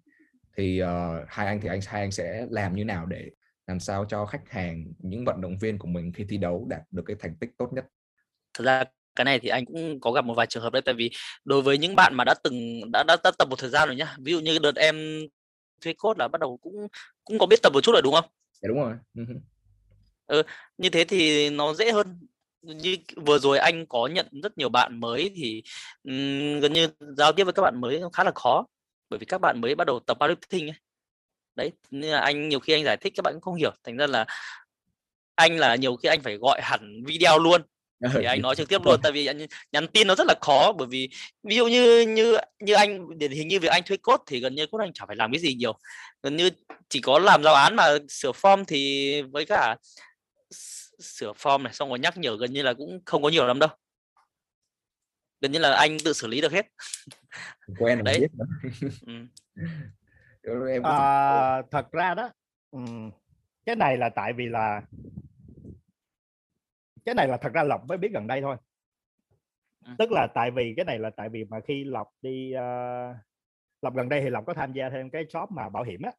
Thì 0.58 0.84
uh, 0.84 0.88
hai 1.28 1.48
anh 1.48 1.62
thì 1.62 1.68
anh 1.68 1.80
hai 1.88 2.02
anh 2.02 2.12
sẽ 2.12 2.48
làm 2.50 2.76
như 2.76 2.86
nào 2.86 3.06
để 3.06 3.30
làm 3.68 3.80
sao 3.80 4.06
cho 4.06 4.26
khách 4.26 4.50
hàng 4.50 4.86
những 5.00 5.26
vận 5.26 5.42
động 5.42 5.58
viên 5.58 5.78
của 5.78 5.88
mình 5.88 6.14
khi 6.14 6.26
thi 6.30 6.38
đấu 6.38 6.68
đạt 6.70 6.82
được 6.92 7.04
cái 7.06 7.16
thành 7.20 7.36
tích 7.40 7.50
tốt 7.58 7.74
nhất? 7.74 7.86
Thực 8.54 8.64
ra 8.64 8.84
cái 9.16 9.26
này 9.26 9.40
thì 9.40 9.50
anh 9.50 9.66
cũng 9.66 10.00
có 10.00 10.12
gặp 10.12 10.26
một 10.26 10.34
vài 10.34 10.48
trường 10.48 10.64
hợp 10.64 10.74
đấy 10.74 10.82
tại 10.86 10.96
vì 10.96 11.12
đối 11.46 11.62
với 11.62 11.78
những 11.78 11.96
bạn 11.96 12.14
mà 12.16 12.24
đã 12.24 12.34
từng 12.44 12.82
đã 12.92 13.04
đã, 13.08 13.18
đã 13.24 13.32
tập 13.38 13.48
một 13.50 13.60
thời 13.60 13.70
gian 13.70 13.88
rồi 13.88 13.96
nhá 13.96 14.16
ví 14.20 14.32
dụ 14.32 14.40
như 14.40 14.60
đợt 14.60 14.76
em 14.76 14.96
thuê 15.82 15.94
cốt 15.98 16.18
là 16.18 16.28
bắt 16.28 16.42
đầu 16.42 16.58
cũng 16.58 16.88
cũng 17.24 17.40
có 17.40 17.46
biết 17.46 17.62
tập 17.64 17.74
một 17.74 17.82
chút 17.82 17.92
rồi 17.92 18.02
đúng 18.02 18.14
không? 18.14 18.26
Dạ 18.62 18.68
đúng 18.68 18.78
rồi. 18.78 18.94
ừ, 20.28 20.44
như 20.78 20.90
thế 20.90 21.04
thì 21.04 21.50
nó 21.50 21.74
dễ 21.74 21.92
hơn 21.92 22.20
như 22.62 22.98
vừa 23.16 23.40
rồi 23.40 23.58
anh 23.60 23.86
có 23.86 24.08
nhận 24.08 24.28
rất 24.44 24.58
nhiều 24.58 24.70
bạn 24.70 25.00
mới 25.00 25.32
thì 25.36 25.64
um, 26.04 26.60
gần 26.60 26.74
như 26.74 26.88
giao 27.18 27.32
tiếp 27.32 27.44
với 27.44 27.54
các 27.54 27.62
bạn 27.62 27.82
mới 27.82 28.02
khá 28.14 28.24
là 28.24 28.32
khó 28.36 28.66
bởi 29.10 29.20
vì 29.20 29.26
các 29.26 29.42
bạn 29.42 29.62
mới 29.62 29.76
bắt 29.76 29.88
đầu 29.88 30.00
tập 30.00 30.18
powerlifting 30.20 30.68
ấy. 30.68 30.76
đấy 31.56 31.72
nên 31.92 32.12
là 32.12 32.20
anh 32.20 32.50
nhiều 32.50 32.60
khi 32.60 32.74
anh 32.74 32.84
giải 32.84 32.98
thích 32.98 33.14
các 33.16 33.22
bạn 33.24 33.34
cũng 33.34 33.42
không 33.42 33.56
hiểu 33.56 33.72
thành 33.84 33.98
ra 33.98 34.08
là 34.08 34.26
anh 35.36 35.58
là 35.58 35.76
nhiều 35.76 35.96
khi 35.96 36.10
anh 36.10 36.22
phải 36.22 36.38
gọi 36.38 36.62
hẳn 36.64 37.04
video 37.06 37.40
luôn 37.40 37.62
ờ, 38.00 38.22
anh 38.26 38.42
nói 38.42 38.56
trực 38.56 38.70
tiếp 38.70 38.82
luôn 38.86 39.00
tại 39.04 39.12
vì 39.12 39.26
nhắn, 39.26 39.38
nhắn 39.72 39.88
tin 39.88 40.08
nó 40.08 40.16
rất 40.16 40.28
là 40.28 40.36
khó 40.42 40.72
bởi 40.78 40.88
vì 40.92 41.10
ví 41.44 41.56
dụ 41.56 41.68
như 41.68 42.02
như 42.02 42.38
như 42.60 42.74
anh 42.74 43.18
điển 43.18 43.32
hình 43.32 43.48
như 43.48 43.60
việc 43.60 43.68
anh 43.68 43.84
thuê 43.86 43.98
cốt 43.98 44.24
thì 44.28 44.40
gần 44.40 44.56
như 44.56 44.66
cốt 44.66 44.78
anh 44.78 44.94
chẳng 44.94 45.08
phải 45.08 45.16
làm 45.16 45.32
cái 45.32 45.40
gì 45.40 45.54
nhiều. 45.54 45.80
Gần 46.24 46.36
như 46.36 46.50
chỉ 46.90 47.02
có 47.02 47.20
làm 47.20 47.44
giáo 47.44 47.54
án 47.54 47.76
mà 47.76 47.98
sửa 48.10 48.32
form 48.32 48.64
thì 48.68 49.22
với 49.22 49.46
cả 49.46 49.76
sửa 51.00 51.34
form 51.34 51.64
này 51.64 51.74
xong 51.74 51.90
rồi 51.90 52.00
nhắc 52.00 52.18
nhở 52.18 52.38
gần 52.40 52.54
như 52.54 52.62
là 52.64 52.74
cũng 52.74 53.00
không 53.06 53.24
có 53.24 53.30
nhiều 53.30 53.48
lắm 53.48 53.60
đâu. 53.60 53.70
Gần 55.42 55.52
như 55.52 55.60
là 55.60 55.76
anh 55.76 55.98
tự 56.06 56.14
xử 56.14 56.28
lý 56.28 56.42
được 56.42 56.52
hết. 56.52 56.66
Quen 57.80 58.00
đấy. 58.04 58.28
ừ. 59.06 59.14
à, 60.84 61.62
thật 61.72 61.92
ra 61.92 62.14
đó 62.14 62.32
cái 63.66 63.76
này 63.76 63.98
là 63.98 64.10
tại 64.10 64.34
vì 64.34 64.46
là 64.46 64.82
cái 67.08 67.16
này 67.16 67.28
là 67.28 67.38
thật 67.38 67.54
ra 67.54 67.64
lộc 67.64 67.86
mới 67.88 67.98
biết 67.98 68.12
gần 68.14 68.28
đây 68.28 68.42
thôi. 68.42 68.58
Ừ. 69.86 69.92
tức 69.98 70.12
là 70.12 70.28
tại 70.36 70.52
vì 70.52 70.74
cái 70.78 70.86
này 70.86 71.00
là 71.00 71.10
tại 71.10 71.30
vì 71.30 71.44
mà 71.44 71.60
khi 71.60 71.84
lộc 71.84 72.08
đi 72.22 72.54
uh, 72.56 73.16
lộc 73.82 73.96
gần 73.96 74.10
đây 74.10 74.22
thì 74.22 74.30
lộc 74.30 74.46
có 74.46 74.54
tham 74.54 74.74
gia 74.74 74.90
thêm 74.90 75.10
cái 75.10 75.26
shop 75.30 75.52
mà 75.52 75.70
bảo 75.70 75.84
hiểm 75.84 76.02
á. 76.02 76.12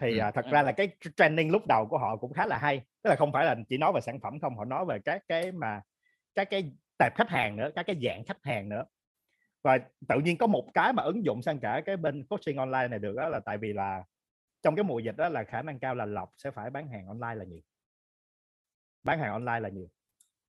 Thì 0.00 0.20
uh, 0.28 0.34
thật 0.34 0.44
ra 0.50 0.62
là 0.62 0.72
cái 0.72 0.88
training 1.16 1.50
lúc 1.50 1.66
đầu 1.68 1.86
của 1.86 1.98
họ 1.98 2.16
cũng 2.16 2.32
khá 2.32 2.46
là 2.46 2.58
hay. 2.58 2.82
Tức 3.02 3.10
là 3.10 3.16
không 3.16 3.32
phải 3.32 3.44
là 3.44 3.56
chỉ 3.68 3.78
nói 3.78 3.92
về 3.94 4.00
sản 4.00 4.20
phẩm 4.20 4.40
không 4.40 4.56
họ 4.56 4.64
nói 4.64 4.84
về 4.84 4.98
các 5.04 5.22
cái 5.28 5.52
mà 5.52 5.80
các 6.34 6.50
cái 6.50 6.72
tệp 6.98 7.12
khách 7.16 7.28
hàng 7.28 7.56
nữa 7.56 7.70
các 7.74 7.86
cái 7.86 7.96
dạng 8.02 8.24
khách 8.24 8.42
hàng 8.42 8.68
nữa. 8.68 8.84
Và 9.62 9.78
tự 10.08 10.20
nhiên 10.20 10.38
có 10.38 10.46
một 10.46 10.70
cái 10.74 10.92
mà 10.92 11.02
ứng 11.02 11.24
dụng 11.24 11.42
sang 11.42 11.58
cả 11.58 11.82
cái 11.86 11.96
bên 11.96 12.26
coaching 12.26 12.56
online 12.56 12.88
này 12.88 12.98
được 12.98 13.16
đó 13.16 13.28
là 13.28 13.40
tại 13.40 13.58
vì 13.58 13.72
là 13.72 14.04
trong 14.62 14.76
cái 14.76 14.84
mùa 14.84 14.98
dịch 14.98 15.16
đó 15.16 15.28
là 15.28 15.44
khả 15.44 15.62
năng 15.62 15.78
cao 15.78 15.94
là 15.94 16.06
lộc 16.06 16.32
sẽ 16.36 16.50
phải 16.50 16.70
bán 16.70 16.88
hàng 16.88 17.06
online 17.06 17.34
là 17.34 17.44
nhiều. 17.44 17.60
Bán 19.02 19.18
hàng 19.18 19.32
online 19.32 19.60
là 19.60 19.68
nhiều 19.68 19.88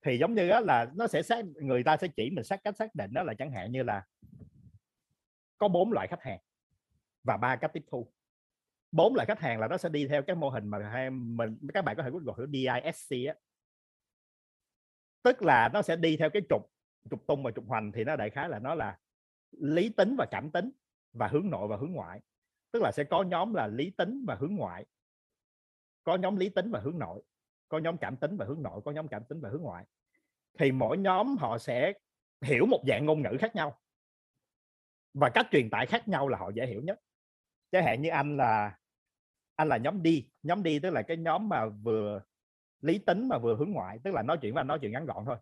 thì 0.02 0.18
giống 0.18 0.34
như 0.34 0.50
đó 0.50 0.60
là 0.60 0.92
nó 0.96 1.08
sẽ 1.08 1.24
xác, 1.24 1.46
người 1.46 1.84
ta 1.84 1.98
sẽ 1.98 2.08
chỉ 2.08 2.30
mình 2.30 2.44
xác 2.44 2.64
cách 2.64 2.78
xác 2.78 2.96
định 2.96 3.14
đó 3.14 3.24
là 3.24 3.34
chẳng 3.34 3.52
hạn 3.52 3.72
như 3.72 3.84
là 3.84 4.06
có 5.58 5.68
bốn 5.68 5.92
loại 5.92 6.08
khách 6.08 6.22
hàng 6.22 6.40
và 7.24 7.38
ba 7.38 7.56
cách 7.56 7.72
tiếp 7.74 7.84
thu. 7.88 8.12
Bốn 8.92 9.16
loại 9.16 9.26
khách 9.26 9.40
hàng 9.40 9.60
là 9.60 9.68
nó 9.68 9.78
sẽ 9.78 9.90
đi 9.90 10.08
theo 10.08 10.22
cái 10.22 10.36
mô 10.36 10.50
hình 10.50 10.68
mà 10.68 10.90
hai 10.90 11.10
mình, 11.10 11.58
các 11.74 11.86
bạn 11.86 11.96
có 11.96 12.04
thể 12.04 12.10
gọi 12.10 12.36
là 12.38 12.46
DISC 12.52 13.16
á. 13.28 13.34
Tức 15.24 15.42
là 15.42 15.70
nó 15.74 15.82
sẽ 15.82 15.96
đi 15.96 16.18
theo 16.18 16.30
cái 16.30 16.42
trục 16.50 16.72
trục 17.10 17.28
tung 17.28 17.44
và 17.44 17.52
trục 17.52 17.68
hoành 17.68 17.92
thì 17.92 18.04
nó 18.04 18.16
đại 18.16 18.30
khái 18.30 18.50
là 18.50 18.60
nó 18.60 18.76
là 18.76 18.98
lý 19.52 19.90
tính 19.90 20.16
và 20.18 20.26
cảm 20.32 20.52
tính 20.52 20.72
và 21.14 21.28
hướng 21.28 21.50
nội 21.50 21.68
và 21.68 21.78
hướng 21.78 21.92
ngoại. 21.92 22.22
Tức 22.72 22.82
là 22.84 22.92
sẽ 22.92 23.04
có 23.04 23.24
nhóm 23.24 23.54
là 23.54 23.68
lý 23.68 23.90
tính 23.90 24.24
và 24.28 24.36
hướng 24.36 24.56
ngoại, 24.56 24.86
có 26.04 26.18
nhóm 26.18 26.36
lý 26.36 26.50
tính 26.50 26.72
và 26.72 26.80
hướng 26.80 27.00
nội 27.00 27.24
có 27.70 27.78
nhóm 27.78 27.98
cảm 27.98 28.18
tính 28.18 28.38
và 28.38 28.46
hướng 28.46 28.62
nội, 28.62 28.82
có 28.86 28.92
nhóm 28.92 29.08
cảm 29.08 29.24
tính 29.24 29.42
và 29.42 29.50
hướng 29.50 29.62
ngoại. 29.62 29.86
Thì 30.60 30.72
mỗi 30.72 30.98
nhóm 30.98 31.38
họ 31.38 31.58
sẽ 31.58 31.94
hiểu 32.42 32.66
một 32.66 32.84
dạng 32.88 33.06
ngôn 33.06 33.22
ngữ 33.22 33.38
khác 33.40 33.56
nhau. 33.56 33.80
Và 35.14 35.30
cách 35.30 35.48
truyền 35.52 35.70
tải 35.70 35.86
khác 35.86 36.08
nhau 36.08 36.28
là 36.28 36.38
họ 36.38 36.50
dễ 36.50 36.66
hiểu 36.66 36.82
nhất. 36.82 37.00
Chẳng 37.72 37.86
hạn 37.86 38.02
như 38.02 38.10
anh 38.10 38.38
là 38.38 38.78
anh 39.56 39.68
là 39.68 39.78
nhóm 39.78 40.04
đi. 40.04 40.30
Nhóm 40.44 40.64
đi 40.64 40.80
tức 40.80 40.90
là 40.90 41.02
cái 41.02 41.18
nhóm 41.18 41.50
mà 41.50 41.66
vừa 41.66 42.22
lý 42.82 42.98
tính 42.98 43.28
mà 43.28 43.38
vừa 43.38 43.56
hướng 43.56 43.72
ngoại, 43.72 44.00
tức 44.04 44.14
là 44.14 44.24
nói 44.24 44.38
chuyện 44.42 44.54
và 44.54 44.64
nói 44.64 44.80
chuyện 44.82 44.92
ngắn 44.92 45.06
gọn 45.06 45.26
thôi. 45.26 45.38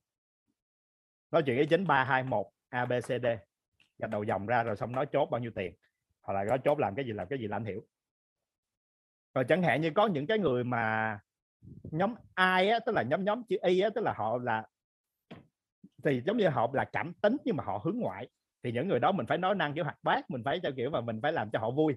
Nói 1.31 1.43
chuyện 1.45 1.57
cái 1.57 1.65
chính 1.69 1.87
ba, 1.87 2.03
hai, 2.03 2.23
một, 2.23 2.51
a, 2.69 2.85
b, 2.85 2.91
c, 2.99 3.07
d. 3.07 3.25
Gạch 3.97 4.09
đầu 4.09 4.23
dòng 4.23 4.47
ra 4.47 4.63
rồi 4.63 4.75
xong 4.75 4.91
nói 4.91 5.05
chốt 5.11 5.25
bao 5.31 5.41
nhiêu 5.41 5.51
tiền. 5.55 5.73
Hoặc 6.21 6.33
là 6.33 6.43
nói 6.43 6.59
chốt 6.63 6.79
làm 6.79 6.95
cái 6.95 7.05
gì 7.05 7.11
làm 7.11 7.27
cái 7.27 7.39
gì 7.39 7.47
là 7.47 7.57
anh 7.57 7.65
hiểu. 7.65 7.81
Rồi 9.33 9.45
chẳng 9.47 9.63
hạn 9.63 9.81
như 9.81 9.91
có 9.95 10.07
những 10.07 10.27
cái 10.27 10.39
người 10.39 10.63
mà 10.63 11.19
nhóm 11.91 12.15
ai 12.33 12.69
á 12.69 12.79
tức 12.85 12.91
là 12.95 13.01
nhóm 13.01 13.23
nhóm 13.23 13.43
chữ 13.43 13.57
y 13.61 13.79
á 13.79 13.89
tức 13.95 14.01
là 14.01 14.13
họ 14.17 14.37
là 14.37 14.67
thì 16.03 16.21
giống 16.25 16.37
như 16.37 16.47
họ 16.47 16.69
là 16.73 16.85
cảm 16.85 17.13
tính 17.13 17.37
nhưng 17.45 17.55
mà 17.55 17.63
họ 17.63 17.81
hướng 17.83 17.99
ngoại. 17.99 18.27
Thì 18.63 18.71
những 18.71 18.87
người 18.87 18.99
đó 18.99 19.11
mình 19.11 19.25
phải 19.25 19.37
nói 19.37 19.55
năng 19.55 19.73
kiểu 19.73 19.83
hoạt 19.83 19.97
bát 20.03 20.29
mình 20.29 20.41
phải 20.45 20.59
cho 20.63 20.71
kiểu 20.75 20.89
mà 20.89 21.01
mình 21.01 21.19
phải 21.21 21.31
làm 21.31 21.49
cho 21.49 21.59
họ 21.59 21.71
vui 21.71 21.95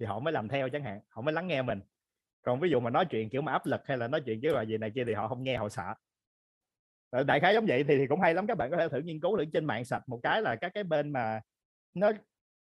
thì 0.00 0.06
họ 0.06 0.18
mới 0.20 0.32
làm 0.32 0.48
theo 0.48 0.68
chẳng 0.68 0.84
hạn 0.84 1.00
họ 1.08 1.22
mới 1.22 1.32
lắng 1.32 1.46
nghe 1.46 1.62
mình. 1.62 1.80
Còn 2.42 2.60
ví 2.60 2.70
dụ 2.70 2.80
mà 2.80 2.90
nói 2.90 3.06
chuyện 3.10 3.28
kiểu 3.28 3.42
mà 3.42 3.52
áp 3.52 3.66
lực 3.66 3.80
hay 3.84 3.96
là 3.96 4.08
nói 4.08 4.20
chuyện 4.26 4.40
kiểu 4.40 4.54
là 4.54 4.62
gì 4.62 4.78
này 4.78 4.90
kia 4.94 5.04
thì 5.06 5.14
họ 5.14 5.28
không 5.28 5.42
nghe 5.42 5.56
họ 5.56 5.68
sợ. 5.68 5.94
Ờ, 7.10 7.24
đại 7.24 7.40
khái 7.40 7.54
giống 7.54 7.66
vậy 7.66 7.84
thì, 7.88 7.98
thì 7.98 8.06
cũng 8.06 8.20
hay 8.20 8.34
lắm 8.34 8.46
các 8.46 8.58
bạn 8.58 8.70
có 8.70 8.76
thể 8.76 8.88
thử 8.88 9.00
nghiên 9.00 9.20
cứu 9.20 9.38
thử 9.38 9.44
trên 9.52 9.64
mạng 9.64 9.84
sạch 9.84 10.02
một 10.06 10.20
cái 10.22 10.42
là 10.42 10.56
các 10.56 10.72
cái 10.74 10.84
bên 10.84 11.12
mà 11.12 11.40
nó 11.94 12.12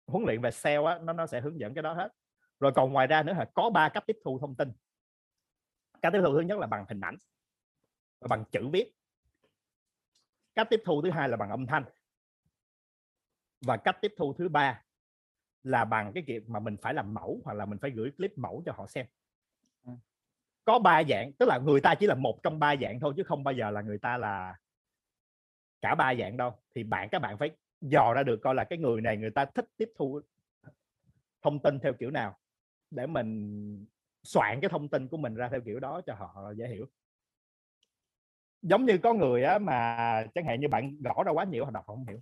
huấn 0.06 0.24
luyện 0.26 0.40
về 0.40 0.50
sale 0.50 0.84
á 0.84 0.98
nó 1.02 1.12
nó 1.12 1.26
sẽ 1.26 1.40
hướng 1.40 1.60
dẫn 1.60 1.74
cái 1.74 1.82
đó 1.82 1.92
hết. 1.92 2.08
Rồi 2.60 2.72
còn 2.74 2.92
ngoài 2.92 3.06
ra 3.06 3.22
nữa 3.22 3.32
là 3.32 3.44
có 3.54 3.70
ba 3.70 3.88
cách 3.88 4.04
tiếp 4.06 4.16
thu 4.24 4.38
thông 4.38 4.54
tin 4.56 4.72
cách 6.04 6.12
tiếp 6.12 6.20
thu 6.24 6.34
thứ 6.34 6.40
nhất 6.40 6.58
là 6.58 6.66
bằng 6.66 6.84
hình 6.88 7.00
ảnh 7.00 7.16
và 8.20 8.28
bằng 8.28 8.44
chữ 8.50 8.68
viết. 8.68 8.92
Cách 10.54 10.66
tiếp 10.70 10.82
thu 10.84 11.02
thứ 11.02 11.10
hai 11.10 11.28
là 11.28 11.36
bằng 11.36 11.50
âm 11.50 11.66
thanh. 11.66 11.84
Và 13.60 13.76
cách 13.76 13.96
tiếp 14.00 14.14
thu 14.16 14.34
thứ 14.38 14.48
ba 14.48 14.82
là 15.62 15.84
bằng 15.84 16.12
cái 16.14 16.24
việc 16.26 16.48
mà 16.48 16.60
mình 16.60 16.76
phải 16.82 16.94
làm 16.94 17.14
mẫu 17.14 17.40
hoặc 17.44 17.54
là 17.54 17.66
mình 17.66 17.78
phải 17.78 17.90
gửi 17.90 18.10
clip 18.10 18.38
mẫu 18.38 18.62
cho 18.66 18.72
họ 18.72 18.86
xem. 18.86 19.06
Ừ. 19.86 19.92
có 20.64 20.78
ba 20.78 21.02
dạng 21.08 21.32
tức 21.32 21.46
là 21.46 21.58
người 21.58 21.80
ta 21.80 21.94
chỉ 21.94 22.06
là 22.06 22.14
một 22.14 22.42
trong 22.42 22.58
ba 22.58 22.76
dạng 22.76 23.00
thôi 23.00 23.14
chứ 23.16 23.22
không 23.22 23.44
bao 23.44 23.54
giờ 23.54 23.70
là 23.70 23.80
người 23.80 23.98
ta 23.98 24.16
là 24.16 24.58
cả 25.80 25.94
ba 25.94 26.14
dạng 26.14 26.36
đâu. 26.36 26.58
Thì 26.74 26.82
bạn 26.84 27.08
các 27.12 27.18
bạn 27.18 27.38
phải 27.38 27.50
dò 27.80 28.12
ra 28.14 28.22
được 28.22 28.40
coi 28.42 28.54
là 28.54 28.64
cái 28.64 28.78
người 28.78 29.00
này 29.00 29.16
người 29.16 29.30
ta 29.30 29.44
thích 29.44 29.66
tiếp 29.76 29.92
thu 29.96 30.20
thông 31.42 31.62
tin 31.62 31.78
theo 31.80 31.92
kiểu 31.92 32.10
nào 32.10 32.38
để 32.90 33.06
mình 33.06 33.86
soạn 34.24 34.60
cái 34.60 34.68
thông 34.68 34.88
tin 34.88 35.08
của 35.08 35.16
mình 35.16 35.34
ra 35.34 35.48
theo 35.48 35.60
kiểu 35.64 35.80
đó 35.80 36.00
cho 36.06 36.14
họ 36.14 36.52
dễ 36.56 36.68
hiểu. 36.68 36.86
Giống 38.62 38.84
như 38.86 38.98
có 38.98 39.12
người 39.12 39.42
á 39.44 39.58
mà 39.58 39.96
chẳng 40.34 40.44
hạn 40.46 40.60
như 40.60 40.68
bạn 40.68 40.96
gõ 41.02 41.22
ra 41.26 41.32
quá 41.32 41.44
nhiều, 41.44 41.64
họ 41.64 41.70
đọc 41.70 41.84
họ 41.86 41.94
không 41.94 42.06
hiểu. 42.06 42.20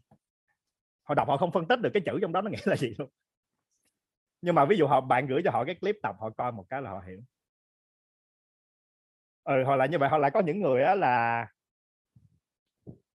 Họ 1.03 1.15
đọc 1.15 1.29
họ 1.29 1.37
không 1.37 1.53
phân 1.53 1.69
tích 1.69 1.81
được 1.81 1.91
cái 1.95 2.03
chữ 2.07 2.19
trong 2.23 2.33
đó 2.33 2.43
nó 2.43 2.51
nghĩa 2.51 2.65
là 2.65 2.77
gì 2.77 2.95
luôn. 2.99 3.11
Nhưng 4.43 4.55
mà 4.55 4.65
ví 4.65 4.77
dụ 4.77 4.87
họ, 4.87 5.01
bạn 5.01 5.27
gửi 5.27 5.43
cho 5.45 5.51
họ 5.51 5.65
cái 5.65 5.75
clip 5.75 5.97
tập, 6.03 6.17
họ 6.21 6.31
coi 6.31 6.53
một 6.53 6.65
cái 6.69 6.83
là 6.83 6.91
họ 6.91 7.03
hiểu. 7.07 7.21
Ừ 9.45 9.65
họ 9.65 9.77
là 9.77 9.87
như 9.87 9.99
vậy 9.99 10.09
họ 10.09 10.19
lại 10.19 10.31
có 10.31 10.41
những 10.41 10.61
người 10.61 10.83
á 10.83 10.95
là 10.95 11.47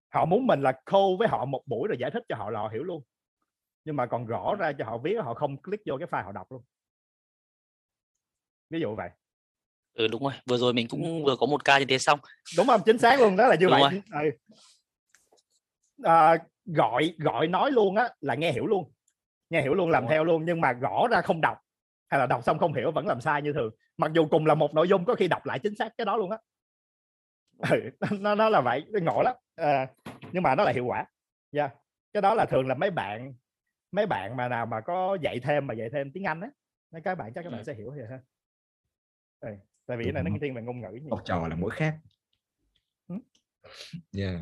họ 0.09 0.25
muốn 0.25 0.47
mình 0.47 0.61
là 0.61 0.81
khô 0.85 1.15
với 1.19 1.27
họ 1.27 1.45
một 1.45 1.61
buổi 1.65 1.87
rồi 1.87 1.97
giải 1.99 2.11
thích 2.11 2.23
cho 2.29 2.35
họ 2.35 2.49
là 2.49 2.59
họ 2.59 2.69
hiểu 2.69 2.83
luôn. 2.83 3.03
Nhưng 3.85 3.95
mà 3.95 4.05
còn 4.05 4.25
rõ 4.25 4.55
ra 4.59 4.71
cho 4.79 4.85
họ 4.85 4.97
viết 4.97 5.15
họ 5.23 5.33
không 5.33 5.57
click 5.61 5.83
vô 5.85 5.97
cái 5.99 6.07
file 6.07 6.25
họ 6.25 6.31
đọc 6.31 6.51
luôn 6.51 6.63
ví 8.69 8.79
dụ 8.79 8.95
vậy. 8.95 9.09
Ừ 9.93 10.07
đúng 10.07 10.23
rồi 10.23 10.33
vừa 10.45 10.57
rồi 10.57 10.73
mình 10.73 10.87
cũng 10.87 11.23
vừa 11.23 11.35
có 11.35 11.45
một 11.45 11.65
ca 11.65 11.79
như 11.79 11.85
thế 11.85 11.97
xong. 11.97 12.19
Đúng 12.57 12.67
không? 12.67 12.81
Chính 12.85 12.97
xác 12.97 13.19
luôn 13.19 13.35
đó 13.35 13.47
là 13.47 13.55
như 13.55 13.67
đúng 13.67 13.79
vậy 13.79 14.01
ừ. 14.11 14.29
à, 16.03 16.37
gọi 16.65 17.13
gọi 17.17 17.47
nói 17.47 17.71
luôn 17.71 17.95
á 17.95 18.09
là 18.21 18.35
nghe 18.35 18.51
hiểu 18.51 18.65
luôn. 18.65 18.91
Nghe 19.49 19.61
hiểu 19.61 19.73
luôn 19.73 19.89
làm 19.89 20.03
đúng 20.03 20.09
theo 20.09 20.23
luôn 20.23 20.45
nhưng 20.45 20.61
mà 20.61 20.73
gõ 20.73 21.07
ra 21.11 21.21
không 21.21 21.41
đọc 21.41 21.57
hay 22.07 22.19
là 22.19 22.25
đọc 22.25 22.43
xong 22.43 22.57
không 22.57 22.73
hiểu 22.73 22.91
vẫn 22.91 23.07
làm 23.07 23.21
sai 23.21 23.41
như 23.41 23.53
thường. 23.53 23.73
Mặc 23.97 24.11
dù 24.13 24.27
cùng 24.27 24.45
là 24.45 24.55
một 24.55 24.73
nội 24.73 24.87
dung 24.87 25.05
có 25.05 25.15
khi 25.15 25.27
đọc 25.27 25.45
lại 25.45 25.59
chính 25.59 25.75
xác 25.75 25.97
cái 25.97 26.05
đó 26.05 26.17
luôn 26.17 26.31
á. 26.31 26.37
Ừ, 27.69 28.09
nó 28.19 28.35
nó 28.35 28.49
là 28.49 28.61
vậy 28.61 28.85
nó 28.89 28.99
ngộ 28.99 29.21
lắm. 29.21 29.35
À, 29.55 29.87
nhưng 30.31 30.43
mà 30.43 30.55
nó 30.55 30.63
là 30.63 30.71
hiệu 30.71 30.85
quả. 30.85 31.05
Yeah. 31.51 31.71
cái 32.13 32.21
đó 32.21 32.33
là 32.33 32.45
thường 32.45 32.67
là 32.67 32.75
mấy 32.75 32.91
bạn 32.91 33.33
mấy 33.91 34.05
bạn 34.05 34.37
mà 34.37 34.47
nào 34.47 34.65
mà 34.65 34.81
có 34.81 35.17
dạy 35.21 35.39
thêm 35.39 35.67
mà 35.67 35.73
dạy 35.73 35.89
thêm 35.93 36.11
tiếng 36.11 36.23
anh 36.23 36.41
á 36.41 36.49
mấy 36.91 37.01
các 37.01 37.15
bạn 37.15 37.33
chắc 37.33 37.43
các 37.43 37.49
bạn 37.49 37.63
sẽ 37.63 37.73
hiểu 37.73 37.93
vậy 37.97 38.05
ha 38.09 38.19
ừ 39.39 39.49
tại 39.85 39.97
vì 39.97 40.03
cái 40.03 40.13
này 40.13 40.23
nó 40.23 40.37
thiên 40.41 40.53
về 40.53 40.61
ngôn 40.61 40.81
ngữ 40.81 40.99
học 41.09 41.21
trò 41.25 41.47
là 41.47 41.55
mỗi 41.55 41.71
khác. 41.71 41.97
Yeah. 44.17 44.41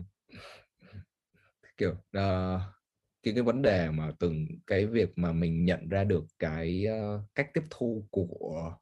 kiểu 1.78 1.92
uh, 1.92 2.62
cái 3.24 3.34
cái 3.34 3.44
vấn 3.44 3.62
đề 3.62 3.90
mà 3.92 4.12
từng 4.20 4.48
cái 4.68 4.86
việc 4.86 5.18
mà 5.18 5.32
mình 5.32 5.66
nhận 5.66 5.90
ra 5.90 6.04
được 6.04 6.26
cái 6.40 6.86
uh, 7.16 7.22
cách 7.36 7.50
tiếp 7.54 7.64
thu 7.70 8.08
của 8.10 8.76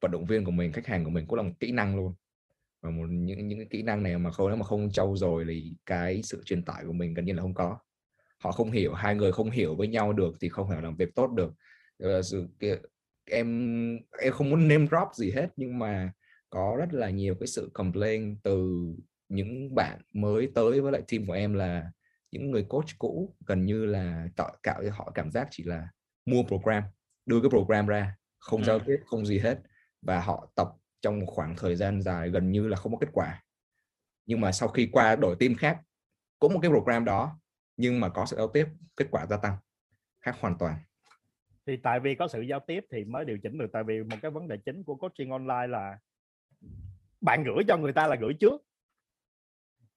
vận 0.00 0.10
động 0.10 0.24
viên 0.24 0.44
của 0.44 0.50
mình 0.50 0.72
khách 0.72 0.86
hàng 0.86 1.04
của 1.04 1.10
mình 1.10 1.26
cũng 1.26 1.36
là 1.36 1.42
một 1.42 1.52
kỹ 1.60 1.72
năng 1.72 1.96
luôn. 1.96 2.14
Và 2.80 2.90
một 2.90 3.06
những 3.10 3.48
những 3.48 3.58
cái 3.58 3.66
kỹ 3.70 3.82
năng 3.82 4.02
này 4.02 4.18
mà 4.18 4.30
không 4.30 4.48
nếu 4.48 4.56
mà 4.56 4.64
không 4.64 4.90
trau 4.92 5.16
rồi 5.16 5.44
thì 5.48 5.74
cái 5.86 6.22
sự 6.22 6.42
truyền 6.44 6.64
tải 6.64 6.84
của 6.86 6.92
mình 6.92 7.14
gần 7.14 7.24
như 7.24 7.32
là 7.32 7.42
không 7.42 7.54
có. 7.54 7.78
Họ 8.38 8.52
không 8.52 8.70
hiểu 8.70 8.94
hai 8.94 9.14
người 9.14 9.32
không 9.32 9.50
hiểu 9.50 9.76
với 9.76 9.88
nhau 9.88 10.12
được 10.12 10.34
thì 10.40 10.48
không 10.48 10.70
thể 10.70 10.80
làm 10.80 10.96
việc 10.96 11.14
tốt 11.14 11.26
được. 11.26 11.54
Là 11.98 12.22
sự 12.22 12.48
em 13.26 13.98
em 14.20 14.32
không 14.32 14.50
muốn 14.50 14.68
name 14.68 14.86
drop 14.86 15.08
gì 15.14 15.30
hết 15.30 15.48
nhưng 15.56 15.78
mà 15.78 16.12
có 16.50 16.76
rất 16.78 16.92
là 16.92 17.10
nhiều 17.10 17.34
cái 17.40 17.46
sự 17.46 17.70
complain 17.74 18.36
từ 18.42 18.84
những 19.28 19.74
bạn 19.74 20.00
mới 20.12 20.52
tới 20.54 20.80
với 20.80 20.92
lại 20.92 21.02
team 21.08 21.26
của 21.26 21.32
em 21.32 21.54
là 21.54 21.90
những 22.30 22.50
người 22.50 22.66
coach 22.68 22.98
cũ 22.98 23.36
gần 23.46 23.64
như 23.64 23.86
là 23.86 24.28
tạo 24.36 24.56
cạo 24.62 24.82
cho 24.82 24.90
họ 24.92 25.10
cảm 25.14 25.30
giác 25.30 25.48
chỉ 25.50 25.64
là 25.64 25.88
mua 26.26 26.42
program 26.42 26.82
đưa 27.26 27.40
cái 27.40 27.50
program 27.50 27.86
ra 27.86 28.16
không 28.40 28.64
giao 28.64 28.78
tiếp 28.78 28.96
không 29.06 29.26
gì 29.26 29.38
hết. 29.38 29.58
Và 30.02 30.20
họ 30.20 30.52
tập 30.54 30.68
trong 31.00 31.20
một 31.20 31.26
khoảng 31.26 31.56
thời 31.56 31.76
gian 31.76 32.02
dài 32.02 32.30
gần 32.30 32.50
như 32.50 32.68
là 32.68 32.76
không 32.76 32.92
có 32.92 32.98
kết 32.98 33.08
quả. 33.12 33.44
Nhưng 34.26 34.40
mà 34.40 34.52
sau 34.52 34.68
khi 34.68 34.88
qua 34.92 35.16
đổi 35.16 35.36
team 35.40 35.54
khác 35.54 35.80
cũng 36.38 36.54
một 36.54 36.60
cái 36.62 36.70
program 36.70 37.04
đó 37.04 37.40
nhưng 37.76 38.00
mà 38.00 38.08
có 38.08 38.26
sự 38.26 38.36
giao 38.36 38.48
tiếp 38.48 38.66
kết 38.96 39.06
quả 39.10 39.26
gia 39.26 39.36
tăng 39.36 39.56
khác 40.20 40.36
hoàn 40.40 40.58
toàn 40.58 40.78
thì 41.70 41.76
tại 41.76 42.00
vì 42.00 42.14
có 42.14 42.28
sự 42.28 42.40
giao 42.40 42.60
tiếp 42.60 42.86
thì 42.90 43.04
mới 43.04 43.24
điều 43.24 43.38
chỉnh 43.38 43.58
được 43.58 43.66
tại 43.72 43.84
vì 43.84 44.02
một 44.02 44.16
cái 44.22 44.30
vấn 44.30 44.48
đề 44.48 44.56
chính 44.56 44.84
của 44.84 44.94
coaching 44.94 45.30
online 45.30 45.66
là 45.66 45.98
bạn 47.20 47.44
gửi 47.44 47.64
cho 47.68 47.76
người 47.76 47.92
ta 47.92 48.06
là 48.06 48.16
gửi 48.20 48.34
trước. 48.40 48.62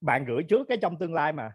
Bạn 0.01 0.25
gửi 0.25 0.43
trước 0.49 0.67
cái 0.67 0.77
trong 0.81 0.97
tương 0.99 1.13
lai 1.13 1.33
mà. 1.33 1.51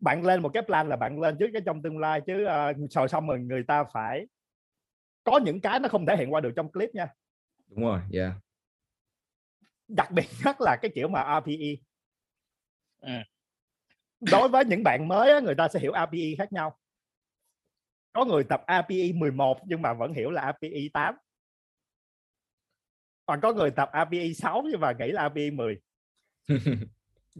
Bạn 0.00 0.24
lên 0.24 0.42
một 0.42 0.50
cái 0.54 0.62
plan 0.62 0.88
là 0.88 0.96
bạn 0.96 1.20
lên 1.20 1.36
trước 1.38 1.46
cái 1.52 1.62
trong 1.66 1.82
tương 1.82 1.98
lai 1.98 2.20
chứ 2.26 2.46
uh, 2.46 2.90
rồi 2.90 3.08
xong 3.08 3.28
rồi 3.28 3.40
người 3.40 3.64
ta 3.68 3.84
phải 3.92 4.26
có 5.24 5.40
những 5.44 5.60
cái 5.60 5.80
nó 5.80 5.88
không 5.88 6.06
thể 6.06 6.16
hiện 6.16 6.32
qua 6.32 6.40
được 6.40 6.52
trong 6.56 6.72
clip 6.72 6.94
nha. 6.94 7.08
Đúng 7.68 7.84
rồi 7.84 8.00
yeah. 8.12 8.32
Đặc 9.88 10.10
biệt 10.10 10.26
nhất 10.44 10.56
là 10.60 10.76
cái 10.82 10.90
kiểu 10.94 11.08
mà 11.08 11.40
RPE 11.40 11.74
ừ. 13.00 13.12
đối 14.20 14.48
với 14.48 14.64
những 14.64 14.82
bạn 14.84 15.08
mới 15.08 15.42
người 15.42 15.54
ta 15.54 15.68
sẽ 15.68 15.80
hiểu 15.80 15.92
RPE 15.92 16.34
khác 16.38 16.52
nhau 16.52 16.79
có 18.12 18.24
người 18.24 18.44
tập 18.44 18.62
API 18.66 19.12
11 19.12 19.60
nhưng 19.66 19.82
mà 19.82 19.92
vẫn 19.92 20.12
hiểu 20.12 20.30
là 20.30 20.42
API 20.42 20.90
8 20.92 21.14
còn 23.26 23.40
có 23.40 23.52
người 23.52 23.70
tập 23.70 23.88
API 23.92 24.34
6 24.34 24.62
nhưng 24.70 24.80
mà 24.80 24.92
nghĩ 24.98 25.12
là 25.12 25.22
API 25.22 25.50
10 25.50 25.80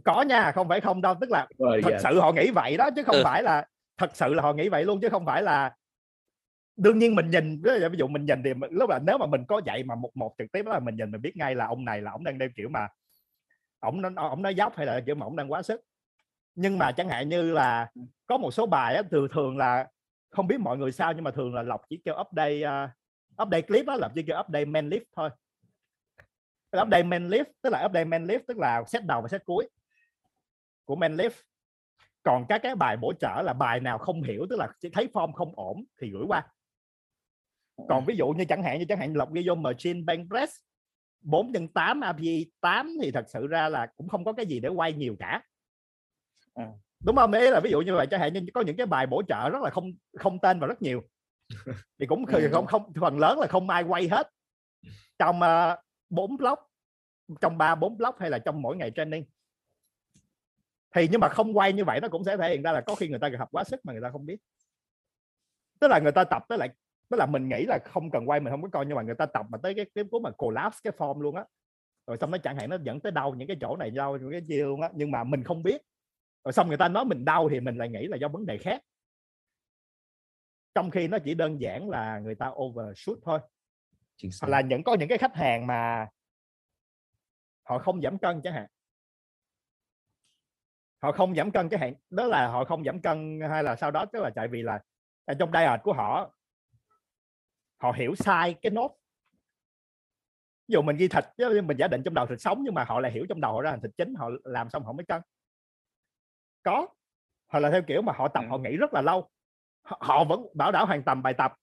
có 0.05 0.21
nha 0.21 0.51
không 0.51 0.69
phải 0.69 0.81
không 0.81 1.01
đâu 1.01 1.15
tức 1.21 1.31
là 1.31 1.47
rồi, 1.57 1.81
thật 1.83 1.89
yeah. 1.89 2.01
sự 2.01 2.19
họ 2.19 2.31
nghĩ 2.31 2.51
vậy 2.51 2.77
đó 2.77 2.89
chứ 2.95 3.03
không 3.03 3.15
ừ. 3.15 3.21
phải 3.23 3.43
là 3.43 3.67
thật 3.97 4.15
sự 4.15 4.33
là 4.33 4.43
họ 4.43 4.53
nghĩ 4.53 4.69
vậy 4.69 4.85
luôn 4.85 4.99
chứ 5.01 5.09
không 5.09 5.25
phải 5.25 5.43
là 5.43 5.75
đương 6.77 6.99
nhiên 6.99 7.15
mình 7.15 7.29
nhìn 7.29 7.61
ví 7.61 7.97
dụ 7.97 8.07
mình 8.07 8.25
nhìn 8.25 8.43
thì 8.43 8.49
lúc 8.69 8.89
là 8.89 8.99
nếu 8.99 9.17
mà 9.17 9.25
mình 9.25 9.45
có 9.47 9.61
dạy 9.65 9.83
mà 9.83 9.95
một 9.95 10.11
một 10.17 10.35
trực 10.37 10.51
tiếp 10.51 10.65
là 10.65 10.79
mình 10.79 10.95
nhìn 10.95 11.11
mình 11.11 11.21
biết 11.21 11.37
ngay 11.37 11.55
là 11.55 11.65
ông 11.65 11.85
này 11.85 12.01
là 12.01 12.11
ông 12.11 12.23
đang 12.23 12.37
đeo 12.37 12.49
kiểu 12.55 12.69
mà 12.69 12.87
ông 13.79 14.01
nó 14.01 14.09
ông 14.15 14.41
nói 14.41 14.55
dốc 14.55 14.75
hay 14.77 14.85
là 14.85 15.01
kiểu 15.05 15.15
mà 15.15 15.25
ông 15.25 15.35
đang 15.35 15.51
quá 15.51 15.61
sức 15.61 15.81
nhưng 16.55 16.77
mà 16.77 16.91
chẳng 16.91 17.09
hạn 17.09 17.29
như 17.29 17.51
là 17.51 17.89
có 18.27 18.37
một 18.37 18.51
số 18.51 18.65
bài 18.65 18.95
á, 18.95 19.03
thường 19.11 19.27
thường 19.31 19.57
là 19.57 19.87
không 20.31 20.47
biết 20.47 20.59
mọi 20.59 20.77
người 20.77 20.91
sao 20.91 21.13
nhưng 21.13 21.23
mà 21.23 21.31
thường 21.31 21.53
là 21.53 21.61
lộc 21.61 21.81
chỉ 21.89 22.01
kêu 22.05 22.15
update 22.21 22.61
uh, 22.61 22.89
update 23.41 23.61
clip 23.61 23.85
đó 23.85 23.95
là 23.95 24.09
chỉ 24.15 24.23
kêu 24.27 24.39
update 24.39 24.65
main 24.65 24.89
lift 24.89 25.03
thôi. 25.15 25.29
Update 26.81 27.03
main 27.03 27.27
lift 27.27 27.45
tức 27.61 27.69
là 27.69 27.85
update 27.85 28.05
main 28.05 28.23
lift 28.23 28.39
tức 28.47 28.57
là 28.57 28.83
set 28.87 29.05
đầu 29.05 29.21
và 29.21 29.27
set 29.27 29.45
cuối 29.45 29.69
của 30.85 30.95
main 30.95 31.15
lift 31.15 31.43
còn 32.23 32.45
các 32.49 32.59
cái 32.63 32.75
bài 32.75 32.97
bổ 32.97 33.13
trợ 33.13 33.41
là 33.41 33.53
bài 33.53 33.79
nào 33.79 33.97
không 33.97 34.23
hiểu 34.23 34.45
tức 34.49 34.59
là 34.59 34.67
chỉ 34.79 34.89
thấy 34.89 35.07
form 35.13 35.31
không 35.31 35.53
ổn 35.55 35.83
thì 36.01 36.11
gửi 36.11 36.23
qua. 36.27 36.47
Còn 37.89 38.05
ví 38.05 38.15
dụ 38.15 38.27
như 38.27 38.45
chẳng 38.45 38.63
hạn 38.63 38.79
như 38.79 38.85
chẳng 38.89 38.99
hạn 38.99 39.13
lộc 39.13 39.33
ghi 39.33 39.43
vô 39.47 39.55
machine 39.55 40.01
bank 40.01 40.29
press 40.29 40.53
4 41.21 41.51
nhân 41.51 41.67
8 41.67 42.01
API 42.01 42.51
8 42.61 42.97
thì 43.01 43.11
thật 43.11 43.25
sự 43.27 43.47
ra 43.47 43.69
là 43.69 43.85
cũng 43.97 44.09
không 44.09 44.25
có 44.25 44.33
cái 44.33 44.45
gì 44.45 44.59
để 44.59 44.69
quay 44.69 44.93
nhiều 44.93 45.15
cả. 45.19 45.41
À 46.53 46.67
đúng 47.05 47.15
không? 47.15 47.31
Ý 47.31 47.49
là 47.49 47.59
ví 47.59 47.71
dụ 47.71 47.81
như 47.81 47.95
vậy 47.95 48.07
chẳng 48.11 48.19
hạn 48.19 48.33
như 48.33 48.41
có 48.53 48.61
những 48.61 48.77
cái 48.77 48.85
bài 48.85 49.07
bổ 49.07 49.21
trợ 49.27 49.49
rất 49.49 49.61
là 49.61 49.69
không 49.69 49.91
không 50.17 50.39
tên 50.39 50.59
và 50.59 50.67
rất 50.67 50.81
nhiều. 50.81 51.03
Thì 51.99 52.05
cũng 52.07 52.25
không 52.51 52.65
không 52.65 52.93
phần 53.01 53.19
lớn 53.19 53.39
là 53.39 53.47
không 53.47 53.69
ai 53.69 53.83
quay 53.83 54.07
hết. 54.07 54.29
Trong 55.19 55.39
uh, 55.39 55.79
4 56.09 56.37
block 56.37 56.71
trong 57.41 57.57
3 57.57 57.75
4 57.75 57.97
block 57.97 58.19
hay 58.19 58.29
là 58.29 58.39
trong 58.39 58.61
mỗi 58.61 58.77
ngày 58.77 58.91
training. 58.95 59.25
Thì 60.95 61.07
nhưng 61.11 61.21
mà 61.21 61.29
không 61.29 61.57
quay 61.57 61.73
như 61.73 61.85
vậy 61.85 61.99
nó 62.01 62.07
cũng 62.07 62.23
sẽ 62.23 62.37
thể 62.37 62.49
hiện 62.49 62.61
ra 62.61 62.71
là 62.71 62.81
có 62.81 62.95
khi 62.95 63.07
người 63.07 63.19
ta 63.19 63.27
gặp 63.27 63.47
quá 63.51 63.63
sức 63.63 63.79
mà 63.83 63.93
người 63.93 64.01
ta 64.01 64.09
không 64.11 64.25
biết. 64.25 64.37
Tức 65.79 65.87
là 65.87 65.99
người 65.99 66.11
ta 66.11 66.23
tập 66.23 66.43
tới 66.49 66.57
lại 66.57 66.69
tức 67.09 67.17
là 67.17 67.25
mình 67.25 67.49
nghĩ 67.49 67.65
là 67.67 67.79
không 67.85 68.11
cần 68.11 68.29
quay 68.29 68.39
mình 68.39 68.51
không 68.51 68.61
có 68.61 68.69
coi 68.71 68.85
nhưng 68.85 68.95
mà 68.95 69.01
người 69.01 69.15
ta 69.15 69.25
tập 69.25 69.45
mà 69.49 69.57
tới 69.63 69.73
cái 69.73 69.85
cái 69.95 70.03
cuối 70.11 70.21
mà 70.21 70.31
collapse 70.31 70.79
cái 70.83 70.93
form 70.97 71.21
luôn 71.21 71.35
á. 71.35 71.45
Rồi 72.07 72.17
xong 72.21 72.31
nó 72.31 72.37
chẳng 72.37 72.55
hạn 72.55 72.69
nó 72.69 72.77
dẫn 72.83 72.99
tới 72.99 73.11
đau 73.11 73.33
những 73.33 73.47
cái 73.47 73.57
chỗ 73.61 73.75
này 73.77 73.91
đau 73.91 74.17
những 74.17 74.31
cái 74.31 74.41
kia 74.47 74.63
luôn 74.63 74.81
á. 74.81 74.89
Nhưng 74.93 75.11
mà 75.11 75.23
mình 75.23 75.43
không 75.43 75.63
biết 75.63 75.81
rồi 76.43 76.53
xong 76.53 76.67
người 76.67 76.77
ta 76.77 76.87
nói 76.87 77.05
mình 77.05 77.25
đau 77.25 77.49
thì 77.49 77.59
mình 77.59 77.77
lại 77.77 77.89
nghĩ 77.89 78.07
là 78.07 78.17
do 78.17 78.27
vấn 78.27 78.45
đề 78.45 78.57
khác. 78.57 78.81
Trong 80.75 80.91
khi 80.91 81.07
nó 81.07 81.17
chỉ 81.25 81.33
đơn 81.33 81.61
giản 81.61 81.89
là 81.89 82.19
người 82.19 82.35
ta 82.35 82.51
overshoot 82.55 83.17
thôi. 83.23 83.39
Hoặc 84.41 84.47
là 84.47 84.61
những 84.61 84.83
có 84.83 84.93
những 84.93 85.09
cái 85.09 85.17
khách 85.17 85.35
hàng 85.35 85.67
mà 85.67 86.07
họ 87.63 87.79
không 87.79 88.01
giảm 88.01 88.17
cân 88.17 88.41
chẳng 88.43 88.53
hạn. 88.53 88.67
Họ 91.01 91.11
không 91.11 91.35
giảm 91.35 91.51
cân 91.51 91.69
cái 91.69 91.79
hạn 91.79 91.93
đó 92.09 92.25
là 92.25 92.47
họ 92.47 92.65
không 92.65 92.83
giảm 92.83 93.01
cân 93.01 93.39
hay 93.49 93.63
là 93.63 93.75
sau 93.75 93.91
đó 93.91 94.05
tức 94.05 94.19
là 94.19 94.31
tại 94.35 94.47
vì 94.47 94.61
là 94.61 94.79
trong 95.39 95.51
diet 95.53 95.79
của 95.83 95.93
họ 95.93 96.35
họ 97.77 97.91
hiểu 97.91 98.15
sai 98.15 98.55
cái 98.61 98.71
nốt. 98.71 98.97
Ví 100.67 100.73
dụ 100.73 100.81
mình 100.81 100.95
ghi 100.97 101.07
thịt 101.07 101.23
chứ 101.37 101.61
mình 101.61 101.77
giả 101.77 101.87
định 101.87 102.01
trong 102.05 102.13
đầu 102.13 102.27
thịt 102.27 102.41
sống 102.41 102.61
nhưng 102.63 102.73
mà 102.73 102.83
họ 102.83 102.99
lại 102.99 103.11
hiểu 103.11 103.25
trong 103.29 103.41
đầu 103.41 103.53
họ 103.53 103.61
ra 103.61 103.71
thành 103.71 103.81
thịt 103.81 103.91
chính 103.97 104.13
họ 104.15 104.29
làm 104.43 104.69
xong 104.69 104.83
họ 104.83 104.91
mới 104.91 105.05
cân 105.05 105.21
có. 106.63 106.87
Hoặc 107.47 107.59
là 107.59 107.71
theo 107.71 107.81
kiểu 107.87 108.01
mà 108.01 108.13
họ 108.15 108.27
tập 108.27 108.43
họ 108.49 108.57
nghĩ 108.57 108.77
rất 108.77 108.93
là 108.93 109.01
lâu 109.01 109.29
họ 109.83 110.23
vẫn 110.23 110.45
bảo 110.53 110.71
đảo 110.71 110.85
hoàn 110.85 111.03
tầm 111.03 111.23
bài 111.23 111.33
tập. 111.33 111.53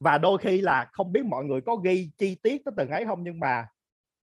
Và 0.00 0.18
đôi 0.18 0.38
khi 0.38 0.60
là 0.60 0.88
không 0.92 1.12
biết 1.12 1.24
mọi 1.24 1.44
người 1.44 1.60
có 1.60 1.76
ghi 1.76 2.10
chi 2.18 2.36
tiết 2.42 2.64
tới 2.64 2.72
từng 2.76 2.90
ấy 2.90 3.04
không 3.04 3.24
nhưng 3.24 3.40
mà 3.40 3.68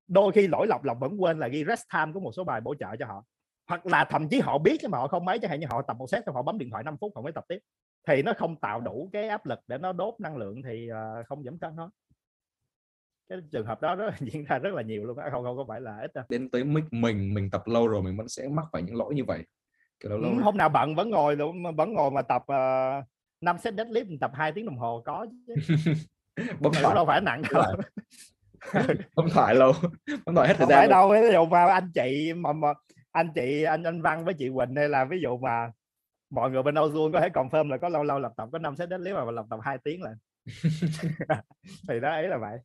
đôi 0.08 0.32
khi 0.32 0.48
lỗi 0.48 0.68
lọc 0.68 0.84
lọc 0.84 1.00
vẫn 1.00 1.22
quên 1.22 1.40
là 1.40 1.48
ghi 1.48 1.66
rest 1.66 1.84
time 1.94 2.12
của 2.14 2.20
một 2.20 2.32
số 2.32 2.44
bài 2.44 2.62
bổ 2.62 2.76
trợ 2.76 2.96
cho 3.00 3.06
họ. 3.06 3.24
Hoặc 3.68 3.86
là 3.86 4.06
thậm 4.10 4.30
chí 4.30 4.40
họ 4.40 4.58
biết 4.58 4.78
nhưng 4.82 4.92
mà 4.92 4.98
họ 4.98 5.08
không 5.08 5.26
mấy 5.26 5.40
chẳng 5.40 5.52
hạn 5.52 5.60
như 5.60 5.68
họ 5.70 5.82
tập 5.82 5.98
một 6.00 6.10
set 6.10 6.24
xong 6.26 6.36
họ 6.36 6.42
bấm 6.42 6.58
điện 6.58 6.70
thoại 6.70 6.84
5 6.84 6.98
phút 7.02 7.12
họ 7.16 7.22
mới 7.22 7.32
tập 7.32 7.44
tiếp. 7.48 7.60
Thì 8.08 8.22
nó 8.22 8.34
không 8.38 8.56
tạo 8.56 8.82
đủ 8.82 9.10
cái 9.14 9.30
áp 9.30 9.46
lực 9.46 9.60
để 9.68 9.78
nó 9.78 9.94
đốt 9.94 10.14
năng 10.20 10.38
lượng 10.38 10.62
thì 10.64 10.90
uh, 10.92 11.28
không 11.28 11.44
giảm 11.44 11.58
cân 11.58 11.76
thôi 11.78 11.90
cái 13.30 13.40
trường 13.52 13.66
hợp 13.66 13.82
đó 13.82 13.96
rất 13.96 14.06
là 14.06 14.18
diễn 14.32 14.44
ra 14.44 14.60
rất 14.60 14.74
là 14.74 14.82
nhiều 14.82 15.06
luôn 15.06 15.18
không 15.32 15.44
không 15.44 15.58
có 15.58 15.66
phải 15.68 15.82
là 15.82 15.98
ít 15.98 16.14
đâu. 16.14 16.26
Đến 16.30 16.50
tới 16.50 16.64
mức 16.64 16.82
mình 16.92 17.34
mình 17.34 17.50
tập 17.50 17.64
lâu 17.66 17.88
rồi 17.88 18.02
mình 18.02 18.18
vẫn 18.18 18.28
sẽ 18.28 18.48
mắc 18.48 18.66
phải 18.72 18.82
những 18.82 18.96
lỗi 18.96 19.16
như 19.16 19.24
vậy 19.26 19.44
Kiểu 20.00 20.12
lâu, 20.12 20.20
lâu 20.20 20.34
hôm 20.44 20.58
nào 20.58 20.70
bận 20.70 20.96
vẫn 20.96 21.10
ngồi 21.10 21.38
vẫn 21.76 21.94
ngồi 21.94 22.12
mà 22.12 22.22
tập 22.22 22.42
uh, 22.42 22.48
ờ, 22.48 23.02
5 23.42 23.58
set 23.58 23.74
deadlift 23.74 24.18
tập 24.22 24.32
2 24.34 24.52
tiếng 24.52 24.66
đồng 24.66 24.78
hồ 24.78 25.02
có 25.06 25.26
bấm 26.60 26.74
thoại. 26.74 26.96
đâu 26.96 27.06
phải 27.06 27.22
nặng 27.22 27.42
đâu. 27.54 27.64
bấm 29.16 29.30
thoại 29.30 29.56
lâu. 29.56 29.74
Bấm 30.26 30.36
thoại 30.36 30.48
hết 30.48 30.54
thời 30.58 30.68
gian 30.68 30.80
phải 30.80 30.88
đâu 30.88 31.10
ví 31.10 31.32
dụ 31.34 31.46
mà 31.46 31.66
anh 31.66 31.92
chị 31.94 32.34
mà, 32.34 32.54
mà 32.54 32.74
anh 33.12 33.30
chị 33.36 33.64
anh 33.64 33.84
anh 33.84 34.02
Văn 34.02 34.26
với 34.26 34.34
chị 34.34 34.50
Quỳnh 34.56 34.76
hay 34.76 34.90
là 34.90 35.06
ví 35.06 35.20
dụ 35.22 35.38
mà 35.38 35.72
mọi 36.30 36.52
người 36.52 36.64
bên 36.64 36.76
Ozone 36.76 37.12
có 37.12 37.22
thể 37.22 37.30
confirm 37.30 37.70
là 37.70 37.78
có 37.78 37.90
lâu 37.90 38.04
lâu 38.04 38.20
lập 38.20 38.32
tập 38.38 38.50
có 38.52 38.60
năm 38.60 38.76
set 38.76 38.90
deadlift 38.90 39.26
mà 39.26 39.32
lập 39.32 39.46
tập 39.50 39.60
2 39.64 39.78
tiếng 39.84 40.02
là 40.02 40.16
thì 41.90 42.00
đó 42.00 42.10
ấy 42.10 42.28
là 42.28 42.38
vậy 42.38 42.60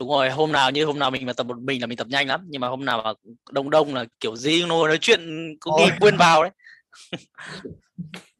đúng 0.00 0.08
rồi 0.08 0.30
hôm 0.30 0.52
nào 0.52 0.70
như 0.70 0.84
hôm 0.84 0.98
nào 0.98 1.10
mình 1.10 1.26
mà 1.26 1.32
tập 1.32 1.46
một 1.46 1.58
mình 1.58 1.80
là 1.80 1.86
mình 1.86 1.98
tập 1.98 2.06
nhanh 2.10 2.26
lắm 2.26 2.44
nhưng 2.48 2.60
mà 2.60 2.68
hôm 2.68 2.84
nào 2.84 3.02
mà 3.04 3.12
đông 3.50 3.70
đông 3.70 3.94
là 3.94 4.04
kiểu 4.20 4.36
gì 4.36 4.64
nó 4.66 4.86
nói 4.86 4.98
chuyện 5.00 5.20
có 5.60 5.78
khi 5.78 5.92
quên 6.00 6.16
vào 6.16 6.42
đấy. 6.42 6.52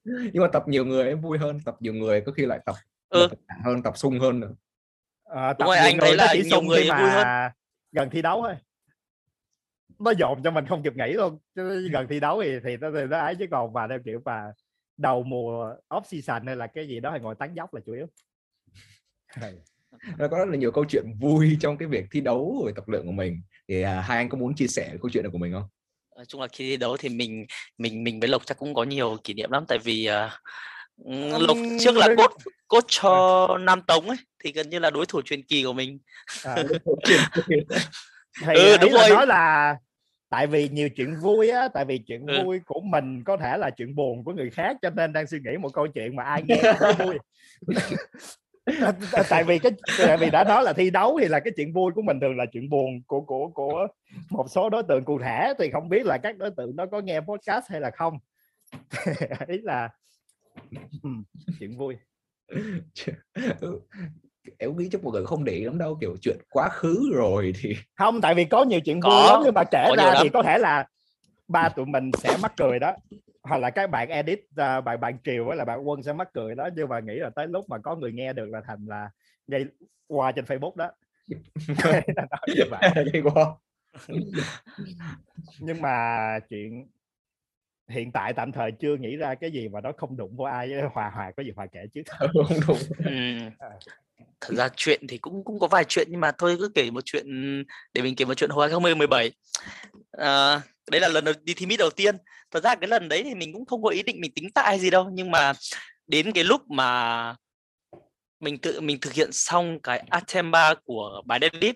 Nhưng 0.05 0.43
mà 0.43 0.49
tập 0.53 0.63
nhiều 0.67 0.85
người 0.85 1.05
ấy 1.05 1.15
vui 1.15 1.39
hơn 1.39 1.61
tập 1.65 1.77
nhiều 1.81 1.95
người 1.95 2.21
có 2.21 2.33
khi 2.33 2.47
lại 2.47 2.61
tập 2.67 2.75
ừ. 3.09 3.29
hơn 3.65 3.83
tập 3.83 3.97
sung 3.97 4.21
hơn 4.21 4.41
nữa 4.41 4.55
à, 5.25 5.53
tập 5.53 5.57
đúng 5.59 5.67
rồi 5.67 5.77
anh 5.77 5.99
thấy 6.01 6.17
là 6.17 6.35
nhiều 6.35 6.63
người 6.63 6.83
vui 6.83 7.11
hơn. 7.11 7.27
gần 7.93 8.11
thi 8.11 8.23
đấu 8.23 8.43
thôi. 8.43 8.55
Nó 9.99 10.11
dồn 10.11 10.43
cho 10.43 10.51
mình 10.51 10.67
không 10.67 10.83
kịp 10.83 10.93
nghỉ 10.97 11.13
luôn 11.13 11.39
chứ 11.55 11.89
gần 11.93 12.07
thi 12.09 12.21
đấu 12.21 12.43
thì 12.43 12.51
thì 12.65 12.77
nó, 12.77 12.91
thì 12.95 13.05
nó 13.11 13.19
ấy 13.19 13.35
chứ 13.35 13.47
còn 13.51 13.73
mà 13.73 13.89
theo 13.89 13.99
kiểu 14.05 14.21
mà 14.25 14.53
đầu 14.97 15.23
mùa 15.23 15.75
off 15.89 16.03
season 16.05 16.47
hay 16.47 16.57
là 16.57 16.67
cái 16.67 16.89
gì 16.89 17.01
đó 17.01 17.11
hay 17.11 17.21
ngồi 17.21 17.35
tán 17.35 17.55
dốc 17.55 17.75
là 17.75 17.81
chủ 17.87 17.93
yếu 17.93 18.07
nó 20.19 20.29
có 20.29 20.39
rất 20.39 20.45
là 20.49 20.57
nhiều 20.57 20.73
câu 20.73 20.85
chuyện 20.89 21.05
vui 21.21 21.57
trong 21.61 21.79
cái 21.79 21.89
việc 21.89 22.05
thi 22.11 22.21
đấu 22.21 22.61
rồi 22.65 22.73
tập 22.77 22.89
luyện 22.89 23.07
của 23.07 23.13
mình 23.13 23.43
thì 23.69 23.83
à, 23.83 24.01
hai 24.01 24.19
anh 24.19 24.29
có 24.29 24.39
muốn 24.39 24.55
chia 24.55 24.67
sẻ 24.67 24.97
câu 25.03 25.11
chuyện 25.13 25.25
này 25.25 25.31
của 25.31 25.39
mình 25.39 25.53
không? 25.53 25.69
Nói 26.17 26.25
chung 26.29 26.41
là 26.41 26.49
khi 26.53 26.71
thi 26.71 26.77
đấu 26.77 26.97
thì 26.97 27.09
mình 27.09 27.47
mình 27.79 28.05
mình 28.05 28.21
với 28.21 28.29
Lộc 28.29 28.47
chắc 28.47 28.59
cũng 28.59 28.75
có 28.75 28.85
nhiều 28.85 29.17
kỷ 29.25 29.35
niệm 29.35 29.51
lắm 29.51 29.65
tại 29.69 29.79
vì 29.79 30.09
uh, 30.09 31.41
Lộc 31.41 31.57
trước 31.79 31.97
là 31.97 32.09
cốt 32.17 32.33
cốt 32.69 32.85
cho 32.89 33.59
Nam 33.61 33.83
Tống 33.83 34.09
ấy 34.09 34.17
thì 34.45 34.53
gần 34.53 34.71
như 34.71 34.79
là 34.79 34.91
đối 34.91 35.07
thủ 35.07 35.23
truyền 35.23 35.43
kỳ 35.43 35.65
của 35.65 35.73
mình. 35.73 35.99
À, 36.43 36.65
thì 38.47 38.55
Ừ, 38.55 38.73
ý 38.73 38.77
đúng 38.81 38.93
rồi. 38.93 39.09
nói 39.11 39.27
là 39.27 39.77
tại 40.29 40.47
vì 40.47 40.69
nhiều 40.69 40.89
chuyện 40.97 41.17
vui 41.17 41.49
á 41.49 41.69
tại 41.75 41.85
vì 41.85 41.99
chuyện 42.07 42.27
Ừ. 42.27 42.43
vui 42.43 42.61
của 42.67 42.81
mình 42.81 43.25
có 43.25 43.37
thể 43.37 43.57
là 43.57 43.71
chuyện 43.71 43.95
buồn 43.95 44.25
của 44.25 44.33
người 44.33 44.51
khác 44.51 44.77
cho 44.83 44.91
nên 44.91 45.13
đang 45.13 45.27
suy 45.27 45.39
nghĩ 45.39 45.57
một 45.57 45.69
câu 45.75 45.87
chuyện 45.87 46.17
mà 46.17 46.23
ai 46.23 46.43
nghe 46.47 46.63
cũng 46.81 47.07
vui 47.07 47.19
tại 49.31 49.45
vì 49.45 49.59
cái 49.59 49.73
tại 49.99 50.17
vì 50.17 50.31
đã 50.31 50.45
nói 50.45 50.63
là 50.63 50.73
thi 50.73 50.91
đấu 50.91 51.19
thì 51.21 51.29
là 51.29 51.41
cái 51.41 51.53
chuyện 51.57 51.73
vui 51.73 51.93
của 51.95 52.03
mình 52.03 52.21
thường 52.21 52.37
là 52.37 52.47
chuyện 52.53 52.71
buồn 52.71 53.03
của 53.07 53.21
của 53.21 53.49
của 53.49 53.87
một 54.31 54.47
số 54.51 54.71
đối 54.71 54.83
tượng 54.83 55.05
cụ 55.05 55.19
thể 55.19 55.53
thì 55.59 55.71
không 55.71 55.89
biết 55.89 56.07
là 56.07 56.19
các 56.19 56.39
đối 56.39 56.51
tượng 56.57 56.77
đó 56.77 56.87
có 56.91 57.01
nghe 57.01 57.21
podcast 57.21 57.65
hay 57.69 57.81
là 57.81 57.91
không. 57.91 58.19
Ý 59.49 59.59
là 59.63 59.89
chuyện 61.61 61.77
vui. 61.77 61.97
Em 64.59 64.77
nghĩ 64.77 64.89
chắc 64.93 65.05
mọi 65.05 65.13
người 65.13 65.27
không 65.27 65.45
để 65.45 65.53
ý 65.53 65.65
lắm 65.65 65.79
đâu 65.79 65.99
kiểu 66.01 66.17
chuyện 66.23 66.37
quá 66.51 66.69
khứ 66.69 67.11
rồi 67.15 67.53
thì 67.61 67.77
không 67.95 68.21
tại 68.21 68.35
vì 68.35 68.45
có 68.45 68.65
nhiều 68.65 68.81
chuyện 68.81 69.01
vui 69.01 69.11
Có, 69.11 69.31
lắm 69.33 69.41
nhưng 69.45 69.55
mà 69.55 69.65
kể 69.71 69.91
ra 69.97 70.15
thì 70.23 70.29
có 70.29 70.43
thể 70.43 70.59
là 70.59 70.87
ba 71.49 71.69
tụi 71.69 71.87
mình 71.87 72.11
sẽ 72.19 72.37
mắc 72.43 72.53
cười 72.57 72.79
đó 72.79 72.93
hoặc 73.49 73.59
là 73.59 73.71
các 73.71 73.91
bạn 73.91 74.09
edit 74.09 74.39
uh, 74.39 74.85
bạn 74.85 75.01
bạn 75.01 75.19
triều 75.25 75.45
với 75.45 75.57
là 75.57 75.65
bạn 75.65 75.89
quân 75.89 76.03
sẽ 76.03 76.13
mắc 76.13 76.29
cười 76.35 76.55
đó 76.55 76.69
nhưng 76.77 76.89
mà 76.89 77.01
nghĩ 77.01 77.15
là 77.15 77.31
tới 77.31 77.47
lúc 77.47 77.69
mà 77.69 77.79
có 77.79 77.97
người 77.97 78.13
nghe 78.13 78.33
được 78.33 78.51
là 78.51 78.61
thành 78.67 78.87
là 78.87 79.11
gây 79.47 79.67
qua 80.07 80.33
trên 80.33 80.45
facebook 80.45 80.77
đó 80.77 80.93
nhưng 85.59 85.83
mà 85.83 86.39
chuyện 86.49 86.87
hiện 87.89 88.13
tại 88.13 88.33
tạm 88.33 88.53
thời 88.53 88.73
chưa 88.73 88.97
nghĩ 88.97 89.17
ra 89.17 89.35
cái 89.35 89.51
gì 89.51 89.69
mà 89.69 89.81
nó 89.81 89.93
không 89.97 90.17
đụng 90.17 90.37
vô 90.37 90.45
ai 90.45 90.69
với 90.69 90.83
hòa 90.93 91.11
hòa 91.15 91.33
có 91.37 91.43
gì 91.43 91.51
hòa 91.57 91.67
kể 91.73 91.81
chứ 91.95 92.03
không 92.07 92.31
đúng 92.67 92.79
Ừm. 92.99 93.51
À. 93.59 93.71
Thật 94.41 94.55
ra 94.57 94.69
chuyện 94.77 95.07
thì 95.09 95.19
cũng 95.19 95.45
cũng 95.45 95.59
có 95.59 95.67
vài 95.67 95.85
chuyện 95.89 96.07
nhưng 96.11 96.21
mà 96.21 96.33
thôi 96.39 96.57
cứ 96.59 96.69
kể 96.75 96.91
một 96.91 97.01
chuyện 97.05 97.27
để 97.95 98.03
mình 98.03 98.17
kể 98.17 98.25
một 98.25 98.35
chuyện 98.35 98.51
hồi 98.51 98.69
2017. 98.69 99.33
À, 100.13 100.61
đấy 100.91 101.01
là 101.01 101.09
lần 101.09 101.25
đầu 101.25 101.35
đi 101.43 101.55
thi 101.55 101.67
mít 101.67 101.77
đầu 101.77 101.91
tiên. 101.91 102.17
Thật 102.51 102.65
ra 102.65 102.75
cái 102.75 102.89
lần 102.89 103.09
đấy 103.09 103.23
thì 103.23 103.35
mình 103.35 103.53
cũng 103.53 103.67
không 103.67 103.83
có 103.83 103.89
ý 103.89 104.03
định 104.03 104.21
mình 104.21 104.33
tính 104.35 104.51
tại 104.55 104.79
gì 104.79 104.91
đâu 104.91 105.11
nhưng 105.13 105.31
mà 105.31 105.53
đến 106.07 106.33
cái 106.33 106.45
lúc 106.45 106.71
mà 106.71 107.35
mình 108.41 108.59
tự 108.59 108.81
mình 108.81 109.01
thực 109.01 109.13
hiện 109.13 109.33
xong 109.33 109.81
cái 109.83 109.99
Atemba 109.99 110.75
của 110.85 111.23
bài 111.27 111.39
deadlift 111.39 111.75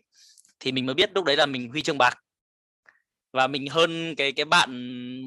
thì 0.61 0.72
mình 0.72 0.86
mới 0.86 0.94
biết 0.94 1.11
lúc 1.14 1.24
đấy 1.24 1.36
là 1.36 1.46
mình 1.46 1.70
huy 1.70 1.82
chương 1.82 1.98
bạc. 1.98 2.18
Và 3.32 3.46
mình 3.46 3.66
hơn 3.68 4.14
cái 4.14 4.32
cái 4.32 4.44
bạn 4.44 4.70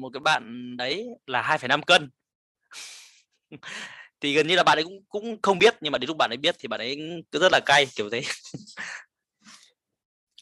một 0.00 0.10
cái 0.12 0.20
bạn 0.20 0.76
đấy 0.76 1.06
là 1.26 1.42
2,5 1.42 1.82
cân. 1.82 2.10
Thì 4.20 4.34
gần 4.34 4.46
như 4.46 4.56
là 4.56 4.62
bạn 4.62 4.78
ấy 4.78 4.84
cũng 4.84 5.04
cũng 5.08 5.42
không 5.42 5.58
biết 5.58 5.74
nhưng 5.80 5.92
mà 5.92 5.98
đến 5.98 6.08
lúc 6.08 6.16
bạn 6.16 6.30
ấy 6.30 6.36
biết 6.36 6.56
thì 6.58 6.68
bạn 6.68 6.80
ấy 6.80 6.98
cứ 7.30 7.38
rất 7.38 7.52
là 7.52 7.60
cay 7.66 7.86
kiểu 7.96 8.10
thế. 8.10 8.22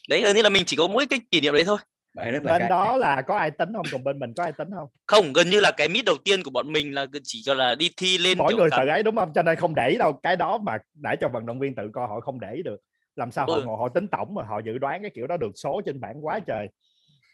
Đấy 0.09 0.21
gần 0.21 0.35
như 0.35 0.41
là 0.41 0.49
mình 0.49 0.63
chỉ 0.65 0.75
có 0.75 0.87
mỗi 0.87 1.05
cái 1.05 1.19
kỷ 1.31 1.41
niệm 1.41 1.53
đấy 1.53 1.63
thôi 1.63 1.77
bên 2.13 2.43
cay. 2.45 2.69
đó 2.69 2.97
là 2.97 3.21
có 3.21 3.37
ai 3.37 3.51
tính 3.51 3.69
không? 3.73 3.85
Còn 3.91 4.03
bên 4.03 4.19
mình 4.19 4.33
có 4.37 4.43
ai 4.43 4.51
tính 4.51 4.67
không? 4.75 4.87
Không 5.07 5.33
gần 5.33 5.49
như 5.49 5.59
là 5.59 5.71
cái 5.77 5.89
mít 5.89 6.05
đầu 6.05 6.15
tiên 6.25 6.43
của 6.43 6.51
bọn 6.51 6.73
mình 6.73 6.93
là 6.95 7.05
chỉ 7.23 7.41
cho 7.45 7.53
là 7.53 7.75
đi 7.75 7.91
thi 7.97 8.17
lên 8.17 8.37
mỗi 8.37 8.55
người 8.55 8.69
cả- 8.71 8.77
tự 8.81 8.87
ấy 8.87 9.03
đúng 9.03 9.15
không? 9.15 9.31
Cho 9.35 9.43
nên 9.43 9.55
không 9.55 9.75
để 9.75 9.95
đâu. 9.99 10.13
Cái 10.23 10.35
đó 10.35 10.57
mà 10.57 10.77
để 10.93 11.15
cho 11.21 11.27
vận 11.33 11.45
động 11.45 11.59
viên 11.59 11.75
tự 11.75 11.83
coi 11.93 12.07
họ 12.07 12.19
không 12.19 12.39
để 12.39 12.61
được. 12.65 12.77
Làm 13.15 13.31
sao 13.31 13.45
họ 13.47 13.53
Ừ. 13.55 13.63
ngồi 13.65 13.77
họ 13.79 13.89
tính 13.89 14.07
tổng 14.07 14.33
mà 14.33 14.43
họ 14.43 14.59
dự 14.65 14.77
đoán 14.77 15.01
cái 15.01 15.11
kiểu 15.15 15.27
đó 15.27 15.37
được 15.37 15.51
số 15.55 15.81
trên 15.85 15.99
bảng 16.01 16.25
quá 16.25 16.39
trời. 16.47 16.67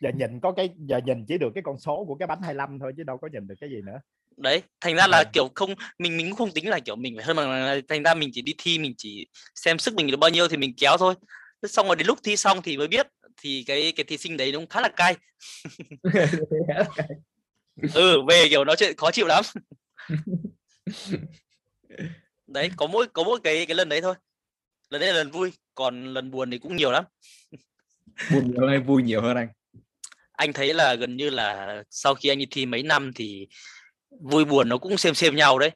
Giờ 0.02 0.10
nhìn 0.16 0.40
có 0.40 0.52
cái 0.52 0.70
giờ 0.78 1.00
nhìn 1.06 1.26
chỉ 1.28 1.38
được 1.38 1.50
cái 1.56 1.62
con 1.66 1.80
số 1.80 2.06
của 2.08 2.16
cái 2.16 2.28
bánh 2.28 2.42
25 2.42 2.80
thôi 2.80 2.92
chứ 2.98 3.04
đâu 3.04 3.18
có 3.18 3.30
nhìn 3.34 3.48
được 3.48 3.56
cái 3.62 3.70
gì 3.70 3.82
nữa. 3.86 4.00
Đấy 4.38 4.64
thành 4.82 4.96
ra 4.96 5.08
là 5.08 5.18
Ờ. 5.18 5.24
kiểu 5.34 5.50
không 5.56 5.70
mình 6.00 6.18
mình 6.18 6.30
cũng 6.30 6.36
không 6.38 6.52
tính 6.52 6.70
là 6.70 6.80
kiểu 6.80 6.96
mình 6.96 7.16
phải 7.16 7.26
hơn 7.26 7.36
bằng 7.38 7.82
thành 7.88 8.04
ra 8.04 8.14
mình 8.14 8.30
chỉ 8.34 8.42
đi 8.42 8.54
thi 8.58 8.80
mình 8.80 8.94
chỉ 8.98 9.28
xem 9.56 9.80
sức 9.80 9.94
mình 9.96 10.08
được 10.08 10.18
bao 10.18 10.30
nhiêu 10.30 10.48
thì 10.48 10.58
mình 10.58 10.74
kéo 10.78 10.98
thôi. 11.00 11.14
Xong 11.64 11.88
rồi 11.88 11.96
đến 11.96 12.08
lúc 12.08 12.20
thi 12.24 12.36
xong 12.36 12.62
thì 12.62 12.78
mới 12.78 12.88
biết 12.88 13.08
thì 13.42 13.64
cái 13.68 13.94
cái 13.96 14.04
thí 14.04 14.18
sinh 14.18 14.38
đấy 14.38 14.52
nó 14.52 14.60
cũng 14.60 14.68
khá 14.68 14.82
là 14.82 14.90
cay. 14.90 15.16
Ừ 17.94 18.22
về 18.30 18.48
kiểu 18.50 18.64
nói 18.66 18.76
chuyện 18.80 18.98
khó 18.98 19.12
chịu 19.12 19.28
lắm. 19.28 19.44
Đấy 22.48 22.72
có 22.78 22.88
mỗi 22.88 23.08
có 23.08 23.24
mỗi 23.24 23.40
cái 23.44 23.66
cái 23.66 23.76
lần 23.76 23.90
đấy 23.90 24.02
thôi. 24.02 24.16
Lần 24.90 25.02
đấy 25.02 25.14
là 25.14 25.18
lần 25.18 25.32
vui 25.32 25.54
còn 25.76 26.14
lần 26.14 26.32
buồn 26.32 26.52
thì 26.52 26.58
cũng 26.58 26.76
nhiều 26.76 26.92
lắm. 26.92 27.06
Buồn 28.34 28.52
nhiều 28.52 28.68
hay 28.68 28.80
vui 28.80 29.04
nhiều 29.04 29.22
hơn 29.22 29.38
anh? 29.38 29.48
Anh 30.32 30.54
thấy 30.54 30.74
là 30.74 30.96
gần 30.96 31.18
như 31.18 31.30
là 31.30 31.84
sau 31.90 32.16
khi 32.16 32.30
anh 32.30 32.38
đi 32.38 32.48
thi 32.52 32.66
mấy 32.66 32.84
năm 32.84 33.12
thì 33.16 33.48
vui 34.10 34.46
buồn 34.46 34.70
nó 34.70 34.78
cũng 34.78 34.98
xem 34.98 35.16
xem 35.16 35.36
nhau 35.36 35.60
đấy. 35.60 35.72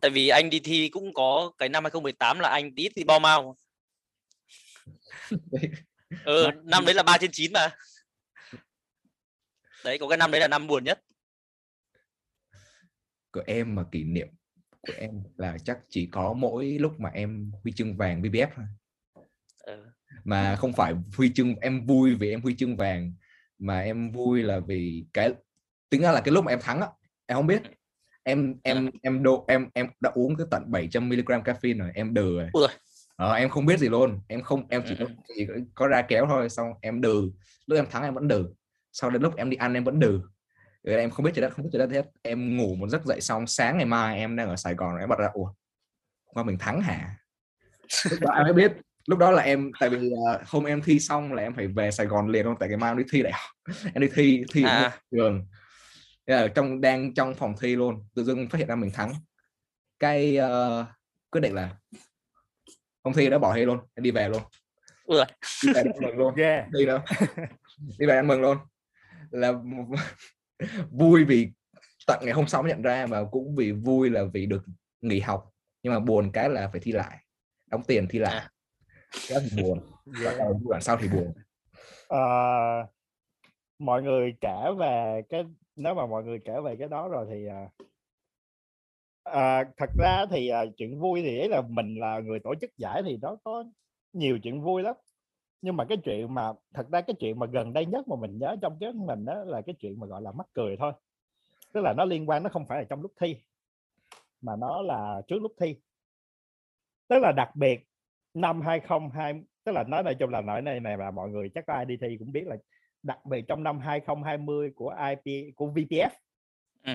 Tại 0.00 0.10
vì 0.10 0.28
anh 0.28 0.50
đi 0.50 0.60
thi 0.60 0.88
cũng 0.88 1.14
có 1.14 1.52
cái 1.58 1.68
năm 1.68 1.84
2018 1.84 2.38
là 2.38 2.48
anh 2.48 2.74
tí 2.74 2.88
thì 2.96 3.04
bao 3.04 3.20
mau 3.20 3.56
ừ, 6.24 6.50
năm 6.64 6.84
đấy 6.84 6.94
là 6.94 7.02
3 7.02 7.18
trên 7.18 7.30
9 7.32 7.52
mà. 7.52 7.70
Đấy 9.84 9.98
có 9.98 10.08
cái 10.08 10.18
năm 10.18 10.30
đấy 10.30 10.40
là 10.40 10.48
năm 10.48 10.66
buồn 10.66 10.84
nhất. 10.84 11.02
Của 13.32 13.42
em 13.46 13.74
mà 13.74 13.84
kỷ 13.92 14.04
niệm 14.04 14.28
của 14.80 14.92
em 14.96 15.22
là 15.36 15.56
chắc 15.64 15.78
chỉ 15.88 16.08
có 16.12 16.32
mỗi 16.32 16.76
lúc 16.80 17.00
mà 17.00 17.10
em 17.10 17.52
huy 17.62 17.72
chương 17.72 17.96
vàng 17.96 18.22
BBF 18.22 18.48
thôi. 18.56 18.64
Ừ. 19.58 19.84
mà 20.24 20.56
không 20.56 20.72
phải 20.72 20.94
huy 21.16 21.32
chương 21.34 21.54
em 21.54 21.86
vui 21.86 22.14
vì 22.14 22.30
em 22.30 22.42
huy 22.42 22.56
chương 22.56 22.76
vàng 22.76 23.12
mà 23.58 23.80
em 23.80 24.12
vui 24.12 24.42
là 24.42 24.60
vì 24.60 25.06
cái 25.12 25.32
tính 25.90 26.02
ra 26.02 26.12
là 26.12 26.20
cái 26.20 26.32
lúc 26.32 26.44
mà 26.44 26.52
em 26.52 26.60
thắng 26.60 26.80
á 26.80 26.88
em 27.26 27.36
không 27.36 27.46
biết. 27.46 27.62
Em 28.22 28.54
em 28.62 28.90
em 29.02 29.22
độ 29.22 29.44
em 29.48 29.68
em 29.74 29.86
đã 30.00 30.10
uống 30.14 30.36
cái 30.36 30.46
tận 30.50 30.62
700 30.70 31.08
mg 31.08 31.24
caffeine 31.24 31.78
rồi 31.78 31.90
em 31.94 32.14
đừ 32.14 32.36
rồi. 32.38 32.50
Ui. 32.52 32.66
Ờ, 33.16 33.32
em 33.32 33.48
không 33.48 33.66
biết 33.66 33.78
gì 33.78 33.88
luôn. 33.88 34.20
Em 34.28 34.42
không 34.42 34.66
em 34.68 34.82
chỉ 34.88 34.96
có, 34.98 35.04
Ừ. 35.04 35.10
chỉ 35.36 35.46
có, 35.46 35.54
có 35.74 35.86
ra 35.86 36.02
kéo 36.02 36.26
thôi 36.28 36.48
xong 36.48 36.68
em 36.80 37.00
đừ. 37.00 37.30
Lúc 37.66 37.78
em 37.78 37.86
thắng 37.90 38.02
em 38.02 38.14
vẫn 38.14 38.28
đừ. 38.28 38.48
Sau 38.92 39.10
đến 39.10 39.22
lúc 39.22 39.36
em 39.36 39.50
đi 39.50 39.56
ăn 39.56 39.74
em 39.74 39.84
vẫn 39.84 39.98
đừ. 39.98 40.20
Rồi 40.82 40.96
em 40.96 41.10
không 41.10 41.24
biết 41.24 41.34
gì 41.34 41.42
đó 41.42 41.48
không 41.50 41.64
biết 41.64 41.70
gì 41.72 41.78
đó 41.78 41.86
hết 41.90 42.06
em 42.22 42.56
ngủ 42.56 42.74
một 42.74 42.88
giấc 42.88 43.04
dậy 43.04 43.20
xong 43.20 43.46
sáng 43.46 43.76
ngày 43.76 43.86
mai 43.86 44.18
em 44.18 44.36
đang 44.36 44.48
ở 44.48 44.56
Sài 44.56 44.74
Gòn 44.74 44.90
rồi 44.92 45.00
em 45.00 45.08
bắt 45.08 45.18
ra 45.18 45.28
ủa 45.32 45.52
qua 46.24 46.42
mình 46.42 46.58
thắng 46.58 46.80
hả? 46.80 47.16
Lúc 48.10 48.20
đó 48.20 48.32
em 48.36 48.44
mới 48.44 48.52
biết. 48.52 48.72
Lúc 49.06 49.18
đó 49.18 49.30
là 49.30 49.42
em 49.42 49.70
tại 49.80 49.90
vì 49.90 49.96
uh, 49.98 50.48
hôm 50.48 50.64
em 50.64 50.82
thi 50.82 51.00
xong 51.00 51.32
là 51.32 51.42
em 51.42 51.54
phải 51.54 51.66
về 51.66 51.90
Sài 51.90 52.06
Gòn 52.06 52.28
liền 52.28 52.46
luôn 52.46 52.54
tại 52.60 52.68
ngày 52.68 52.78
mai 52.78 52.90
em 52.90 52.98
đi 52.98 53.04
thi 53.10 53.22
đại 53.22 53.32
học. 53.32 53.74
Em 53.94 54.00
đi 54.02 54.08
thi 54.14 54.44
thi 54.52 54.62
À. 54.64 54.98
trường. 55.10 55.46
Là 56.26 56.48
trong 56.48 56.80
đang 56.80 57.14
trong 57.14 57.34
phòng 57.34 57.54
thi 57.60 57.76
luôn 57.76 58.04
tự 58.14 58.24
dưng 58.24 58.48
phát 58.48 58.58
hiện 58.58 58.68
ra 58.68 58.74
mình 58.76 58.90
thắng. 58.90 59.12
Cái 59.98 60.36
ờ, 60.36 60.86
quyết 61.30 61.40
định 61.40 61.54
là 61.54 61.76
không 63.06 63.12
thi 63.12 63.30
đã 63.30 63.38
bỏ 63.38 63.54
thi 63.54 63.64
luôn 63.64 63.78
đi 63.96 64.10
về 64.10 64.28
luôn. 64.28 64.42
Đi 65.08 65.72
về 65.74 65.80
ăn 65.80 65.92
mừng 66.02 66.16
luôn. 66.16 66.34
Ghê 66.36 66.64
đi 66.70 66.86
đâu. 66.86 66.98
Đi 67.98 68.06
về 68.06 68.16
ăn 68.16 68.26
mừng 68.26 68.40
luôn. 68.40 68.58
Là 69.30 69.52
một- 69.52 69.86
vui 70.90 71.24
vì 71.24 71.50
tận 72.06 72.20
ngày 72.22 72.32
hôm 72.34 72.46
sau 72.46 72.62
mới 72.62 72.72
nhận 72.72 72.82
ra 72.82 73.06
và 73.06 73.24
cũng 73.24 73.54
vì 73.56 73.72
vui 73.72 74.10
là 74.10 74.24
vì 74.32 74.46
được 74.46 74.64
nghỉ 75.00 75.20
học. 75.20 75.50
Nhưng 75.82 75.92
mà 75.92 76.00
buồn 76.00 76.30
cái 76.32 76.48
là 76.48 76.68
phải 76.72 76.80
thi 76.80 76.92
lại 76.92 77.18
đóng 77.66 77.82
tiền 77.86 78.06
thi 78.10 78.18
lại. 78.18 78.34
À. 78.34 78.50
cái 79.28 79.38
thì 79.50 79.62
buồn 79.62 79.80
ghê. 80.22 80.30
Đoạn 80.68 80.82
sau 80.82 80.96
thì 80.96 81.08
buồn. 81.08 81.32
Ờ, 82.08 82.18
mọi 83.78 84.02
người 84.02 84.34
kể 84.40 84.72
về 84.78 85.22
cái 85.28 85.44
nếu 85.76 85.94
mà 85.94 86.06
mọi 86.06 86.24
người 86.24 86.38
kể 86.44 86.60
về 86.64 86.76
cái 86.78 86.88
đó 86.88 87.08
rồi 87.08 87.26
thì 87.30 87.46
à, 87.46 87.68
à, 89.32 89.64
thật 89.76 89.90
ra 89.98 90.26
thì 90.30 90.48
à, 90.48 90.64
chuyện 90.76 91.00
vui 91.00 91.22
thì 91.22 91.38
ấy 91.38 91.48
là 91.48 91.62
mình 91.68 91.94
là 92.00 92.20
người 92.20 92.38
tổ 92.40 92.54
chức 92.60 92.70
giải 92.76 93.02
thì 93.04 93.18
nó 93.22 93.36
có 93.44 93.64
nhiều 94.12 94.38
chuyện 94.42 94.62
vui 94.62 94.82
lắm. 94.82 94.94
Nhưng 95.62 95.76
mà 95.76 95.84
cái 95.84 95.98
chuyện 96.04 96.34
mà 96.34 96.52
thật 96.74 96.86
ra 96.92 97.00
cái 97.00 97.14
chuyện 97.20 97.38
mà 97.38 97.46
gần 97.46 97.72
đây 97.72 97.86
nhất 97.86 98.08
mà 98.08 98.16
mình 98.16 98.38
nhớ 98.38 98.56
trong 98.62 98.76
cái 98.80 98.92
mình 98.92 99.24
đó 99.24 99.44
là 99.44 99.60
cái 99.66 99.74
chuyện 99.78 100.00
mà 100.00 100.06
gọi 100.06 100.22
là 100.22 100.32
mắc 100.32 100.46
cười 100.52 100.76
thôi. 100.76 100.92
Tức 101.72 101.80
là 101.80 101.94
nó 101.96 102.04
liên 102.04 102.28
quan 102.28 102.42
nó 102.42 102.50
không 102.50 102.66
phải 102.66 102.78
là 102.78 102.84
trong 102.90 103.02
lúc 103.02 103.12
thi 103.20 103.36
mà 104.40 104.56
nó 104.56 104.82
là 104.82 105.22
trước 105.28 105.42
lúc 105.42 105.52
thi. 105.60 105.76
Tức 107.08 107.18
là 107.18 107.32
đặc 107.32 107.56
biệt 107.56 107.80
năm 108.34 108.60
2020 108.60 109.42
tức 109.64 109.72
là 109.72 109.84
nói 109.84 110.02
nói 110.02 110.14
chung 110.14 110.30
là 110.30 110.40
nói 110.40 110.62
này 110.62 110.80
này 110.80 110.96
là 110.98 111.10
mọi 111.10 111.28
người 111.28 111.50
chắc 111.54 111.66
có 111.66 111.72
ai 111.72 111.84
đi 111.84 111.96
thi 111.96 112.16
cũng 112.18 112.32
biết 112.32 112.46
là 112.46 112.56
đặc 113.02 113.24
biệt 113.24 113.44
trong 113.48 113.62
năm 113.62 113.78
2020 113.78 114.70
của 114.76 114.94
IP 115.24 115.54
của 115.56 115.66
VPF 115.66 116.10
Ừ. 116.82 116.92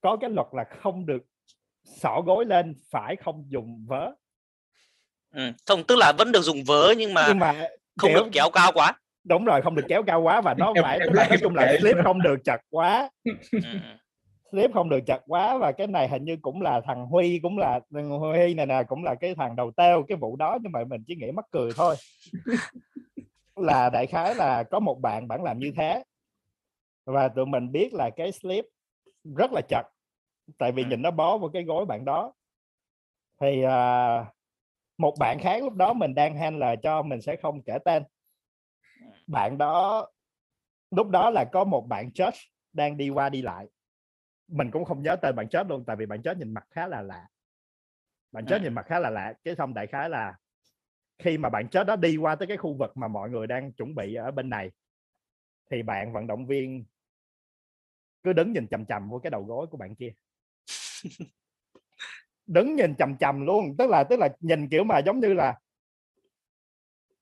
có 0.00 0.16
cái 0.20 0.30
luật 0.30 0.46
là 0.52 0.64
không 0.64 1.06
được 1.06 1.22
xỏ 1.84 2.20
gối 2.26 2.44
lên 2.44 2.74
phải 2.90 3.16
không 3.16 3.44
dùng 3.48 3.84
vớ 3.88 4.12
ừ. 5.34 5.52
không 5.66 5.84
tức 5.84 5.96
là 5.98 6.12
vẫn 6.18 6.32
được 6.32 6.42
dùng 6.42 6.64
vớ 6.66 6.94
nhưng 6.98 7.14
mà 7.14 7.24
nhưng 7.28 7.38
mà 7.38 7.52
không 7.98 8.10
kiểu- 8.10 8.24
được 8.24 8.28
kéo 8.32 8.50
cao 8.50 8.72
quá 8.74 9.00
đúng 9.24 9.44
rồi 9.44 9.62
không 9.62 9.74
được 9.74 9.84
kéo 9.88 10.02
cao 10.02 10.20
quá 10.22 10.40
và 10.40 10.54
nó 10.54 10.72
phải 10.82 10.98
nói 11.14 11.26
chung 11.40 11.54
là 11.54 11.72
nữa. 11.82 11.92
không 12.04 12.22
được 12.22 12.36
chặt 12.44 12.60
quá 12.70 13.10
ừ. 13.24 13.32
ừ. 13.52 13.78
slip 14.52 14.70
không 14.74 14.88
được 14.88 15.00
chặt 15.06 15.20
quá 15.26 15.58
và 15.58 15.72
cái 15.72 15.86
này 15.86 16.08
hình 16.08 16.24
như 16.24 16.36
cũng 16.42 16.62
là 16.62 16.80
thằng 16.86 17.06
Huy 17.06 17.38
cũng 17.42 17.58
là 17.58 17.80
thằng 17.94 18.10
Huy 18.10 18.54
này 18.54 18.66
nè 18.66 18.82
cũng 18.88 19.04
là 19.04 19.14
cái 19.14 19.34
thằng 19.34 19.56
đầu 19.56 19.70
têu 19.76 20.04
cái 20.08 20.16
vụ 20.16 20.36
đó 20.36 20.58
nhưng 20.62 20.72
mà 20.72 20.84
mình 20.84 21.04
chỉ 21.06 21.16
nghĩ 21.16 21.30
mắc 21.32 21.44
cười 21.50 21.70
thôi 21.76 21.96
là 23.56 23.90
đại 23.90 24.06
khái 24.06 24.34
là 24.34 24.62
có 24.62 24.80
một 24.80 25.00
bạn 25.00 25.28
bạn 25.28 25.42
làm 25.44 25.58
như 25.58 25.72
thế 25.76 26.04
và 27.06 27.28
tụi 27.28 27.46
mình 27.46 27.72
biết 27.72 27.94
là 27.94 28.10
cái 28.16 28.32
slip 28.32 28.64
rất 29.36 29.52
là 29.52 29.60
chặt 29.68 29.82
tại 30.58 30.72
vì 30.72 30.84
nhìn 30.84 31.02
nó 31.02 31.10
bó 31.10 31.38
vào 31.38 31.50
cái 31.52 31.64
gối 31.64 31.86
bạn 31.86 32.04
đó. 32.04 32.32
Thì 33.40 33.62
à, 33.62 34.24
một 34.98 35.14
bạn 35.18 35.38
khác 35.40 35.62
lúc 35.62 35.74
đó 35.74 35.92
mình 35.92 36.14
đang 36.14 36.36
handler 36.36 36.78
cho 36.82 37.02
mình 37.02 37.20
sẽ 37.20 37.36
không 37.36 37.62
kể 37.62 37.78
tên. 37.84 38.02
Bạn 39.26 39.58
đó 39.58 40.06
lúc 40.90 41.08
đó 41.08 41.30
là 41.30 41.44
có 41.52 41.64
một 41.64 41.86
bạn 41.88 42.12
church 42.12 42.36
đang 42.72 42.96
đi 42.96 43.10
qua 43.10 43.28
đi 43.28 43.42
lại. 43.42 43.66
Mình 44.48 44.70
cũng 44.70 44.84
không 44.84 45.02
nhớ 45.02 45.16
tên 45.16 45.36
bạn 45.36 45.48
chết 45.48 45.66
luôn 45.66 45.84
tại 45.86 45.96
vì 45.96 46.06
bạn 46.06 46.22
chết 46.22 46.38
nhìn 46.38 46.54
mặt 46.54 46.64
khá 46.70 46.86
là 46.86 47.02
lạ. 47.02 47.28
Bạn 48.32 48.46
chết 48.46 48.60
À. 48.60 48.62
nhìn 48.62 48.74
mặt 48.74 48.86
khá 48.86 48.98
là 48.98 49.10
lạ 49.10 49.34
cái 49.44 49.54
xong 49.56 49.74
đại 49.74 49.86
khái 49.86 50.08
là 50.08 50.36
khi 51.18 51.38
mà 51.38 51.48
bạn 51.48 51.68
chết 51.68 51.86
đó 51.86 51.96
đi 51.96 52.16
qua 52.16 52.34
tới 52.34 52.48
cái 52.48 52.56
khu 52.56 52.74
vực 52.74 52.96
mà 52.96 53.08
mọi 53.08 53.30
người 53.30 53.46
đang 53.46 53.72
chuẩn 53.72 53.94
bị 53.94 54.14
ở 54.14 54.30
bên 54.30 54.50
này 54.50 54.70
thì 55.70 55.82
bạn 55.82 56.12
vận 56.12 56.26
động 56.26 56.46
viên 56.46 56.84
cứ 58.22 58.32
đứng 58.32 58.52
nhìn 58.52 58.68
chằm 58.68 58.86
chằm 58.86 59.10
vô 59.10 59.18
cái 59.18 59.30
đầu 59.30 59.44
gối 59.44 59.66
của 59.66 59.76
bạn 59.76 59.94
kia 59.94 60.12
đứng 62.46 62.76
nhìn 62.76 62.94
chằm 62.94 63.16
chằm 63.16 63.46
luôn 63.46 63.76
tức 63.78 63.90
là 63.90 64.04
tức 64.04 64.18
là 64.18 64.28
nhìn 64.40 64.68
kiểu 64.68 64.84
mà 64.84 64.98
giống 64.98 65.20
như 65.20 65.34
là 65.34 65.58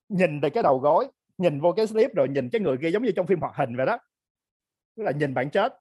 nhìn 0.09 0.41
từ 0.41 0.51
cái 0.51 0.63
đầu 0.63 0.79
gối 0.79 1.09
nhìn 1.39 1.61
vô 1.61 1.73
cái 1.73 1.87
slip 1.87 2.15
rồi 2.15 2.29
nhìn 2.29 2.51
cái 2.51 2.61
người 2.61 2.77
kia 2.83 2.91
giống 2.91 3.03
như 3.03 3.13
trong 3.17 3.27
phim 3.27 3.41
hoạt 3.41 3.55
hình 3.57 3.77
vậy 3.77 3.87
đó. 3.87 3.99
Tức 4.97 5.03
là 5.03 5.13
nhìn 5.13 5.35
bạn 5.35 5.51
chết 5.51 5.73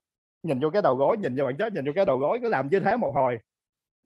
nhìn 0.42 0.60
vô 0.60 0.70
cái 0.70 0.82
đầu 0.82 0.94
gối 0.94 1.16
nhìn 1.16 1.36
vô 1.36 1.44
bạn 1.44 1.56
chết 1.56 1.72
nhìn 1.72 1.84
vô 1.84 1.92
cái 1.94 2.04
đầu 2.04 2.18
gối 2.18 2.38
cứ 2.42 2.48
làm 2.48 2.68
như 2.68 2.80
thế 2.80 2.96
một 2.96 3.12
hồi. 3.14 3.38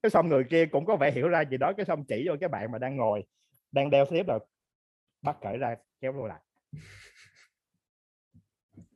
Cái 0.02 0.10
xong 0.10 0.28
người 0.28 0.44
kia 0.44 0.66
cũng 0.66 0.86
có 0.86 0.96
vẻ 0.96 1.10
hiểu 1.10 1.28
ra 1.28 1.44
gì 1.44 1.56
đó 1.56 1.72
cái 1.76 1.86
xong 1.86 2.04
chỉ 2.04 2.24
vô 2.28 2.34
cái 2.40 2.48
bạn 2.48 2.72
mà 2.72 2.78
đang 2.78 2.96
ngồi 2.96 3.24
đang 3.72 3.90
đeo 3.90 4.04
slip 4.04 4.26
rồi 4.26 4.38
bắt 5.22 5.36
cởi 5.40 5.58
ra 5.58 5.76
kéo 6.00 6.12
vô 6.12 6.26
lại. 6.26 6.40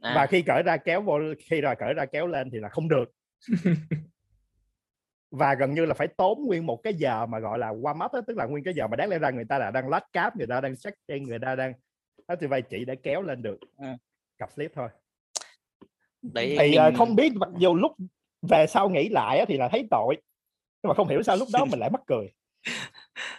À, 0.00 0.12
và 0.14 0.26
khi 0.26 0.42
cởi 0.42 0.62
ra 0.62 0.76
kéo 0.76 1.02
vô 1.02 1.18
khi 1.38 1.60
rồi 1.60 1.74
cởi 1.78 1.94
ra 1.94 2.06
kéo 2.06 2.26
lên 2.26 2.50
thì 2.50 2.58
là 2.58 2.68
không 2.68 2.88
được 2.88 3.12
và 5.30 5.54
gần 5.54 5.74
như 5.74 5.86
là 5.86 5.94
phải 5.94 6.08
tốn 6.08 6.44
nguyên 6.46 6.66
một 6.66 6.82
cái 6.82 6.94
giờ 6.94 7.26
mà 7.26 7.38
gọi 7.38 7.58
là 7.58 7.72
warm 7.72 8.04
up 8.06 8.12
đó, 8.12 8.20
tức 8.26 8.36
là 8.36 8.44
nguyên 8.46 8.64
cái 8.64 8.74
giờ 8.74 8.86
mà 8.86 8.96
đáng 8.96 9.08
lẽ 9.08 9.18
ra 9.18 9.30
người 9.30 9.44
ta 9.44 9.58
là 9.58 9.70
đang 9.70 9.88
lát 9.88 10.00
cáp 10.12 10.36
người 10.36 10.46
ta 10.46 10.60
đang 10.60 10.76
sắc 10.76 10.94
trên 11.08 11.22
người 11.24 11.38
ta 11.38 11.54
đang 11.54 11.72
đó 12.28 12.34
thì 12.40 12.46
vậy 12.46 12.62
chỉ 12.62 12.84
để 12.84 12.96
kéo 13.02 13.22
lên 13.22 13.42
được 13.42 13.58
Ừ. 13.78 13.86
cặp 14.38 14.52
slip 14.52 14.72
thôi. 14.74 14.88
Đấy 16.22 16.56
thì 16.60 16.78
mình- 16.78 16.94
không 16.96 17.16
biết 17.16 17.32
mặc 17.34 17.48
dù 17.58 17.74
lúc 17.74 17.92
về 18.50 18.66
sau 18.66 18.88
nghĩ 18.88 19.08
lại 19.08 19.44
thì 19.48 19.56
là 19.58 19.68
thấy 19.68 19.86
tội 19.90 20.16
nhưng 20.82 20.88
mà 20.88 20.94
không 20.94 21.08
hiểu 21.08 21.22
sao 21.22 21.36
lúc 21.36 21.48
đó 21.52 21.64
mình 21.64 21.80
lại 21.80 21.90
mắc 21.90 22.00
cười. 22.06 22.28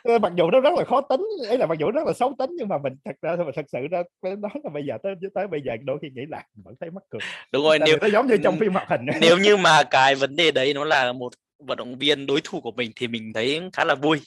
Ờ, 0.03 0.19
mặc 0.19 0.31
dù 0.35 0.51
nó 0.51 0.59
rất 0.59 0.73
là 0.77 0.83
khó 0.85 1.01
tính 1.01 1.25
ấy 1.47 1.57
là 1.57 1.65
mặc 1.65 1.77
dù 1.79 1.91
rất 1.91 2.07
là 2.07 2.13
xấu 2.13 2.35
tính 2.39 2.49
nhưng 2.57 2.67
mà 2.67 2.77
mình 2.77 2.93
thật 3.05 3.15
ra 3.21 3.35
mà 3.35 3.51
thật 3.55 3.65
sự 3.71 3.79
ra 3.91 4.03
nói 4.21 4.51
là 4.63 4.69
bây 4.73 4.85
giờ 4.85 4.97
tới 5.03 5.15
tới 5.33 5.47
bây 5.47 5.61
giờ 5.61 5.73
đôi 5.83 5.99
khi 6.01 6.09
nghĩ 6.15 6.21
lại 6.29 6.45
mình 6.55 6.63
vẫn 6.63 6.75
thấy 6.79 6.91
mắc 6.91 7.03
cười. 7.09 7.19
Đúng 7.51 7.63
rồi 7.63 7.79
Tại 7.79 7.87
nếu 7.89 7.97
nó 8.01 8.07
giống 8.07 8.27
như 8.27 8.37
trong 8.43 8.57
phim 8.59 8.73
hoạt 8.73 8.89
hình. 8.89 9.01
nếu 9.21 9.37
như 9.37 9.57
mà 9.57 9.83
cái 9.91 10.15
vấn 10.15 10.35
đề 10.35 10.51
đấy 10.51 10.73
nó 10.73 10.83
là 10.85 11.13
một 11.13 11.29
vận 11.59 11.77
động 11.77 11.97
viên 11.97 12.25
đối 12.25 12.41
thủ 12.43 12.61
của 12.61 12.71
mình 12.71 12.91
thì 12.95 13.07
mình 13.07 13.33
thấy 13.33 13.61
khá 13.73 13.85
là 13.85 13.95
vui 13.95 14.21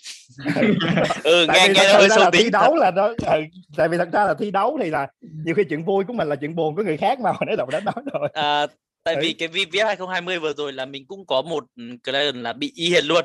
ừ 1.24 1.44
tại 1.48 1.68
nghe 1.68 1.74
nghe 1.74 1.92
nó 1.92 1.98
hơi 1.98 2.08
sâu 2.08 2.18
là 2.24 2.30
thi 2.30 2.38
tính 2.38 2.52
thật. 2.52 2.58
đấu 2.62 2.76
là 2.76 2.90
nó 2.90 3.06
ừ, 3.06 3.40
tại 3.76 3.88
vì 3.88 3.98
thật 3.98 4.08
ra 4.12 4.24
là 4.24 4.34
thi 4.38 4.50
đấu 4.50 4.78
thì 4.82 4.90
là 4.90 5.08
nhiều 5.20 5.54
khi 5.54 5.62
chuyện 5.68 5.84
vui 5.84 6.04
của 6.04 6.12
mình 6.12 6.28
là 6.28 6.36
chuyện 6.36 6.56
buồn 6.56 6.76
của 6.76 6.82
người 6.82 6.96
khác 6.96 7.20
mà 7.20 7.30
hồi 7.34 7.46
nãy 7.46 7.56
đọc 7.56 7.68
đã 7.70 7.80
nói 7.80 7.94
rồi 8.12 8.28
à, 8.32 8.66
tại 9.04 9.14
Ừ. 9.14 9.20
vì 9.22 9.32
cái 9.32 9.48
VVF 9.48 9.86
2020 9.86 10.38
vừa 10.38 10.52
rồi 10.52 10.72
là 10.72 10.84
mình 10.84 11.06
cũng 11.06 11.26
có 11.26 11.42
một 11.42 11.64
ừ, 11.76 11.82
client 12.04 12.34
là 12.36 12.52
bị 12.52 12.72
y 12.74 12.90
hệt 12.92 13.04
luôn 13.04 13.24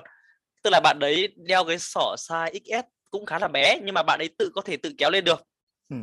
tức 0.64 0.70
là 0.70 0.80
bạn 0.80 1.00
đấy 1.00 1.28
đeo 1.36 1.64
cái 1.64 1.80
sỏ 1.80 2.16
size 2.18 2.52
XS 2.64 2.86
cũng 3.12 3.26
khá 3.26 3.40
là 3.40 3.48
bé 3.48 3.80
nhưng 3.84 3.94
mà 3.96 4.04
bạn 4.04 4.20
ấy 4.20 4.30
tự 4.38 4.50
có 4.56 4.62
thể 4.62 4.78
tự 4.78 4.92
kéo 4.98 5.10
lên 5.10 5.24
được 5.24 5.44
Ừ. 5.90 5.96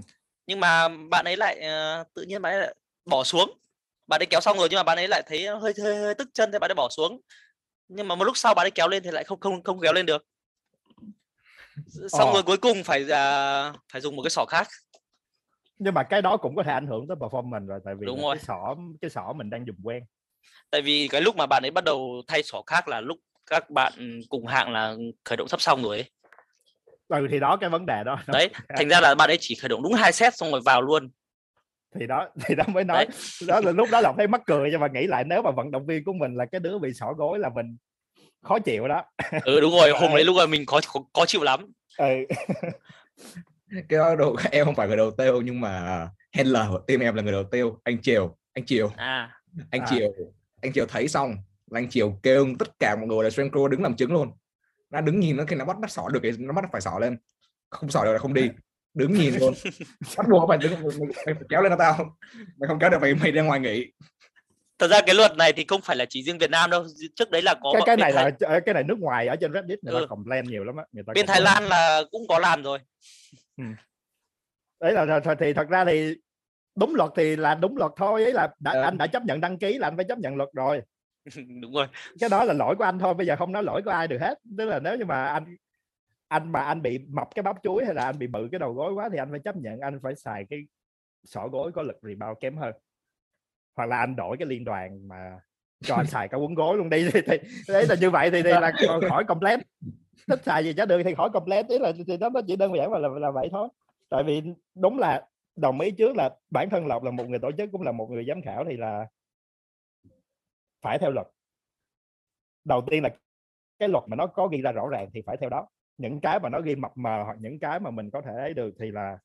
nhưng 0.46 0.60
mà 0.60 0.88
bạn 0.88 1.24
ấy 1.24 1.36
lại 1.36 1.60
ờ, 1.60 2.04
tự 2.14 2.22
nhiên 2.22 2.42
bạn 2.42 2.52
ấy 2.52 2.60
lại 2.60 2.74
bỏ 3.04 3.24
xuống 3.24 3.58
bạn 4.06 4.20
ấy 4.22 4.26
kéo 4.26 4.40
xong 4.40 4.56
rồi 4.58 4.68
nhưng 4.70 4.76
mà 4.76 4.82
bạn 4.82 4.98
ấy 4.98 5.08
lại 5.08 5.22
thấy 5.26 5.46
hơi 5.46 5.72
hơi, 5.82 5.96
hơi 5.96 6.14
tức 6.14 6.28
chân 6.34 6.52
thì 6.52 6.58
bạn 6.58 6.70
ấy 6.70 6.74
bỏ 6.74 6.88
xuống 6.88 7.20
nhưng 7.94 8.08
mà 8.08 8.14
một 8.14 8.24
lúc 8.24 8.36
sau 8.36 8.54
bạn 8.54 8.64
ấy 8.64 8.70
kéo 8.70 8.88
lên 8.88 9.02
thì 9.02 9.10
lại 9.10 9.24
không 9.24 9.40
không 9.40 9.62
không 9.62 9.80
kéo 9.80 9.92
lên 9.92 10.06
được 10.06 10.26
xong 12.08 12.28
Ờ. 12.28 12.32
rồi 12.32 12.42
cuối 12.42 12.56
cùng 12.56 12.84
phải 12.84 13.10
à, 13.10 13.72
phải 13.92 14.00
dùng 14.00 14.16
một 14.16 14.22
cái 14.22 14.30
sỏ 14.30 14.44
khác 14.48 14.68
nhưng 15.78 15.94
mà 15.94 16.02
cái 16.02 16.22
đó 16.22 16.36
cũng 16.36 16.56
có 16.56 16.62
thể 16.62 16.72
ảnh 16.72 16.86
hưởng 16.86 17.08
tới 17.08 17.16
performance 17.16 17.66
rồi 17.66 17.80
tại 17.84 17.94
vì 18.00 18.06
Đúng 18.06 18.22
rồi. 18.22 18.36
cái 18.36 18.44
sỏ 18.44 18.74
cái 19.00 19.10
sỏ 19.10 19.32
mình 19.36 19.50
đang 19.50 19.66
dùng 19.66 19.76
quen 19.84 20.02
tại 20.70 20.82
vì 20.82 21.08
cái 21.08 21.20
lúc 21.20 21.36
mà 21.36 21.46
bạn 21.46 21.64
ấy 21.64 21.70
bắt 21.70 21.84
đầu 21.84 22.22
thay 22.28 22.42
sỏ 22.42 22.62
khác 22.66 22.88
là 22.88 23.00
lúc 23.00 23.18
các 23.46 23.70
bạn 23.70 23.92
cùng 24.28 24.46
hạng 24.46 24.72
là 24.72 24.94
khởi 25.24 25.36
động 25.36 25.48
sắp 25.48 25.60
xong 25.60 25.82
rồi 25.82 25.96
ấy. 25.96 26.10
ừ 27.08 27.26
thì 27.30 27.38
đó 27.40 27.56
cái 27.60 27.70
vấn 27.70 27.86
đề 27.86 28.02
đó 28.04 28.16
đấy 28.26 28.48
thành 28.76 28.88
ra 28.88 29.00
là 29.00 29.14
bạn 29.14 29.30
ấy 29.30 29.36
chỉ 29.40 29.54
khởi 29.54 29.68
động 29.68 29.82
đúng 29.82 29.92
hai 29.94 30.12
set 30.12 30.36
xong 30.36 30.50
rồi 30.50 30.60
vào 30.64 30.82
luôn 30.82 31.10
thì 31.94 32.06
đó 32.06 32.28
thì 32.46 32.54
đó 32.54 32.64
mới 32.68 32.84
nói 32.84 33.06
đó 33.46 33.60
là 33.60 33.72
lúc 33.72 33.88
đó 33.92 34.00
là 34.00 34.12
thấy 34.16 34.26
mắc 34.28 34.42
cười 34.46 34.70
nhưng 34.70 34.80
mà 34.80 34.88
nghĩ 34.92 35.06
lại 35.06 35.24
nếu 35.24 35.42
mà 35.42 35.50
vận 35.50 35.70
động 35.70 35.86
viên 35.86 36.04
của 36.04 36.12
mình 36.12 36.34
là 36.34 36.46
cái 36.46 36.60
đứa 36.60 36.78
bị 36.78 36.92
sỏ 36.94 37.12
gối 37.12 37.38
là 37.38 37.48
mình 37.48 37.76
khó 38.42 38.58
chịu 38.58 38.88
đó. 38.88 39.04
Ừ 39.44 39.60
đúng 39.60 39.72
rồi 39.72 39.90
hôm 39.90 40.10
Đấy. 40.10 40.24
lúc 40.24 40.36
mà 40.36 40.46
mình 40.46 40.66
có, 40.66 40.80
có 41.12 41.26
chịu 41.26 41.42
lắm. 41.42 41.72
Ừ. 41.98 42.06
cái 43.88 43.98
đó 43.98 44.16
đồ 44.16 44.36
em 44.50 44.64
không 44.64 44.74
phải 44.74 44.88
người 44.88 44.96
đầu 44.96 45.10
tiêu 45.10 45.40
nhưng 45.40 45.60
mà 45.60 46.08
handler 46.32 46.62
của 46.70 46.78
team 46.78 47.00
em 47.00 47.14
là 47.14 47.22
người 47.22 47.32
đầu 47.32 47.44
tiêu 47.44 47.80
anh 47.84 48.02
Triều 48.02 48.36
anh 48.54 48.66
Triều. 48.66 48.90
À. 48.96 49.30
Anh 49.70 49.80
À. 49.80 49.86
Triều 49.90 50.12
anh 50.62 50.72
Triều 50.72 50.86
thấy 50.86 51.08
xong 51.08 51.36
là 51.70 51.80
anh 51.80 51.90
Triều 51.90 52.18
kêu 52.22 52.46
tất 52.58 52.78
cả 52.78 52.96
mọi 52.96 53.06
người 53.06 53.24
là 53.24 53.30
crew 53.30 53.68
đứng 53.68 53.82
làm 53.82 53.96
chứng 53.96 54.12
luôn. 54.12 54.32
Nó 54.90 55.00
đứng 55.00 55.20
nhìn 55.20 55.36
nó 55.36 55.44
khi 55.44 55.56
nó 55.56 55.64
bắt 55.64 55.78
bắt 55.78 55.90
sỏ 55.90 56.08
được 56.08 56.20
thì 56.22 56.30
nó 56.38 56.52
bắt 56.52 56.64
phải 56.72 56.80
sỏ 56.80 56.98
lên. 57.00 57.16
Không 57.70 57.90
sỏ 57.90 58.04
được 58.04 58.12
là 58.12 58.18
không 58.18 58.34
đi 58.34 58.50
đứng 58.94 59.12
nhìn 59.12 59.34
luôn. 59.40 59.54
Bắt 60.16 60.26
buộc 60.30 60.48
phải 60.48 60.58
đứng 60.58 60.72
mày 61.26 61.34
phải 61.34 61.44
kéo 61.48 61.62
lên 61.62 61.72
cho 61.72 61.76
tao. 61.78 62.16
Mày 62.56 62.68
không 62.68 62.78
kéo 62.78 62.90
được 62.90 62.98
mày 63.00 63.14
mày 63.14 63.32
ra 63.32 63.42
ngoài 63.42 63.60
nghỉ. 63.60 63.92
Thật 64.78 64.88
ra 64.88 65.00
cái 65.06 65.14
luật 65.14 65.36
này 65.36 65.52
thì 65.52 65.64
không 65.68 65.80
phải 65.82 65.96
là 65.96 66.04
chỉ 66.08 66.22
riêng 66.22 66.38
Việt 66.38 66.50
Nam 66.50 66.70
đâu. 66.70 66.84
Trước 67.16 67.30
đấy 67.30 67.42
là 67.42 67.54
có 67.62 67.72
cái 67.72 67.82
cái 67.86 67.96
này 67.96 68.12
Thái, 68.12 68.32
là 68.40 68.60
cái 68.60 68.74
này 68.74 68.84
nước 68.84 68.98
ngoài 68.98 69.26
ở 69.26 69.36
trên 69.40 69.52
Reddit 69.52 69.84
người 69.84 69.94
Ừ. 69.94 70.00
ta 70.00 70.06
complain 70.06 70.44
nhiều 70.44 70.64
lắm 70.64 70.76
á 70.76 70.84
người 70.92 71.04
ta 71.06 71.12
bên 71.12 71.26
Thái. 71.26 71.40
Lan 71.40 71.64
là 71.64 72.02
cũng 72.10 72.22
có 72.28 72.38
làm 72.38 72.62
rồi. 72.62 72.78
Đấy 74.80 74.92
là 74.92 75.20
thì, 75.24 75.30
thì 75.40 75.52
thật 75.52 75.68
ra 75.68 75.84
thì 75.84 76.14
đúng 76.76 76.94
luật 76.94 77.10
thì 77.16 77.36
là 77.36 77.54
đúng 77.54 77.76
luật 77.76 77.92
thôi 77.96 78.24
ấy 78.24 78.32
là 78.32 78.48
đã, 78.58 78.72
Ờ. 78.72 78.82
anh 78.82 78.98
đã 78.98 79.06
chấp 79.06 79.22
nhận 79.24 79.40
đăng 79.40 79.58
ký 79.58 79.78
là 79.78 79.86
anh 79.88 79.96
phải 79.96 80.04
chấp 80.08 80.18
nhận 80.18 80.36
luật 80.36 80.48
rồi. 80.52 80.82
Đúng 81.62 81.74
rồi. 81.74 81.86
Cái 82.20 82.30
đó 82.30 82.44
là 82.44 82.52
lỗi 82.52 82.74
của 82.78 82.84
anh 82.84 82.98
thôi 82.98 83.14
bây 83.14 83.26
giờ 83.26 83.36
không 83.36 83.52
nói 83.52 83.62
lỗi 83.62 83.82
của 83.84 83.90
ai 83.90 84.08
được 84.08 84.18
hết. 84.20 84.38
Tức 84.58 84.64
là 84.64 84.78
nếu 84.78 84.96
như 84.96 85.04
mà 85.04 85.24
anh 85.26 85.56
anh 86.32 86.52
mà 86.52 86.60
anh 86.60 86.82
bị 86.82 86.98
mập 87.08 87.28
cái 87.34 87.42
bắp 87.42 87.56
chuối 87.62 87.84
hay 87.84 87.94
là 87.94 88.04
anh 88.04 88.18
bị 88.18 88.26
bự 88.26 88.48
cái 88.52 88.58
đầu 88.58 88.72
gối 88.72 88.92
quá 88.92 89.08
thì 89.12 89.18
anh 89.18 89.30
phải 89.30 89.40
chấp 89.40 89.56
nhận 89.56 89.80
anh 89.80 90.00
phải 90.02 90.16
xài 90.16 90.44
cái 90.50 90.66
sỏ 91.24 91.48
gối 91.48 91.72
có 91.72 91.82
lực 91.82 91.98
rebound 92.02 92.38
kém 92.40 92.56
hơn. 92.56 92.74
Hoặc 93.76 93.86
là 93.86 93.98
anh 93.98 94.16
đổi 94.16 94.36
cái 94.36 94.46
liên 94.46 94.64
đoàn 94.64 95.08
mà 95.08 95.40
cho 95.80 95.94
anh 95.94 96.06
xài 96.06 96.28
cả 96.28 96.36
quấn 96.36 96.54
gối 96.54 96.76
luôn 96.76 96.90
đi 96.90 97.10
thì, 97.12 97.20
thì 97.26 97.38
đấy 97.68 97.86
là 97.88 97.94
như 98.00 98.10
vậy 98.10 98.30
thì, 98.30 98.42
thì 98.42 98.50
là 98.50 98.72
khỏi- 99.08 99.24
complete 99.24 99.62
thích 100.28 100.40
xài 100.42 100.64
gì 100.64 100.72
chả 100.72 100.86
được 100.86 101.02
thì 101.04 101.14
khỏi 101.14 101.30
complete 101.30 101.68
ý 101.68 101.78
là 101.78 101.92
thì 102.06 102.16
nó 102.16 102.28
nó 102.28 102.40
chỉ 102.46 102.56
đơn 102.56 102.72
giản 102.76 102.92
là, 102.92 102.98
là 102.98 103.08
là 103.08 103.30
vậy 103.30 103.48
thôi. 103.52 103.68
Tại 104.08 104.22
vì 104.26 104.42
đúng 104.74 104.98
là 104.98 105.26
đồng 105.56 105.80
ý 105.80 105.90
trước 105.90 106.16
là 106.16 106.30
bản 106.50 106.70
thân 106.70 106.86
lộc 106.86 107.02
là 107.02 107.10
một 107.10 107.28
người 107.28 107.38
tổ 107.38 107.50
chức 107.58 107.68
cũng 107.72 107.82
là 107.82 107.92
một 107.92 108.10
người 108.10 108.24
giám 108.28 108.42
khảo 108.42 108.64
thì 108.64 108.76
là 108.76 109.06
phải 110.82 110.98
theo 110.98 111.10
luật. 111.10 111.26
Đầu 112.64 112.82
tiên 112.90 113.02
là 113.02 113.08
cái 113.78 113.88
luật 113.88 114.04
mà 114.06 114.16
nó 114.16 114.26
có 114.26 114.46
ghi 114.46 114.62
ra 114.62 114.72
rõ 114.72 114.88
ràng 114.88 115.10
thì 115.14 115.22
phải 115.26 115.36
theo 115.36 115.50
đó 115.50 115.66
những 115.98 116.20
cái 116.20 116.40
mà 116.40 116.48
nó 116.48 116.60
ghi 116.60 116.76
mập 116.76 116.96
mờ 116.96 117.22
hoặc 117.24 117.36
những 117.40 117.58
cái 117.58 117.80
mà 117.80 117.90
mình 117.90 118.10
có 118.10 118.20
thể 118.20 118.32
ấy 118.32 118.54
được 118.54 118.74
thì 118.78 118.90
là 118.90 119.18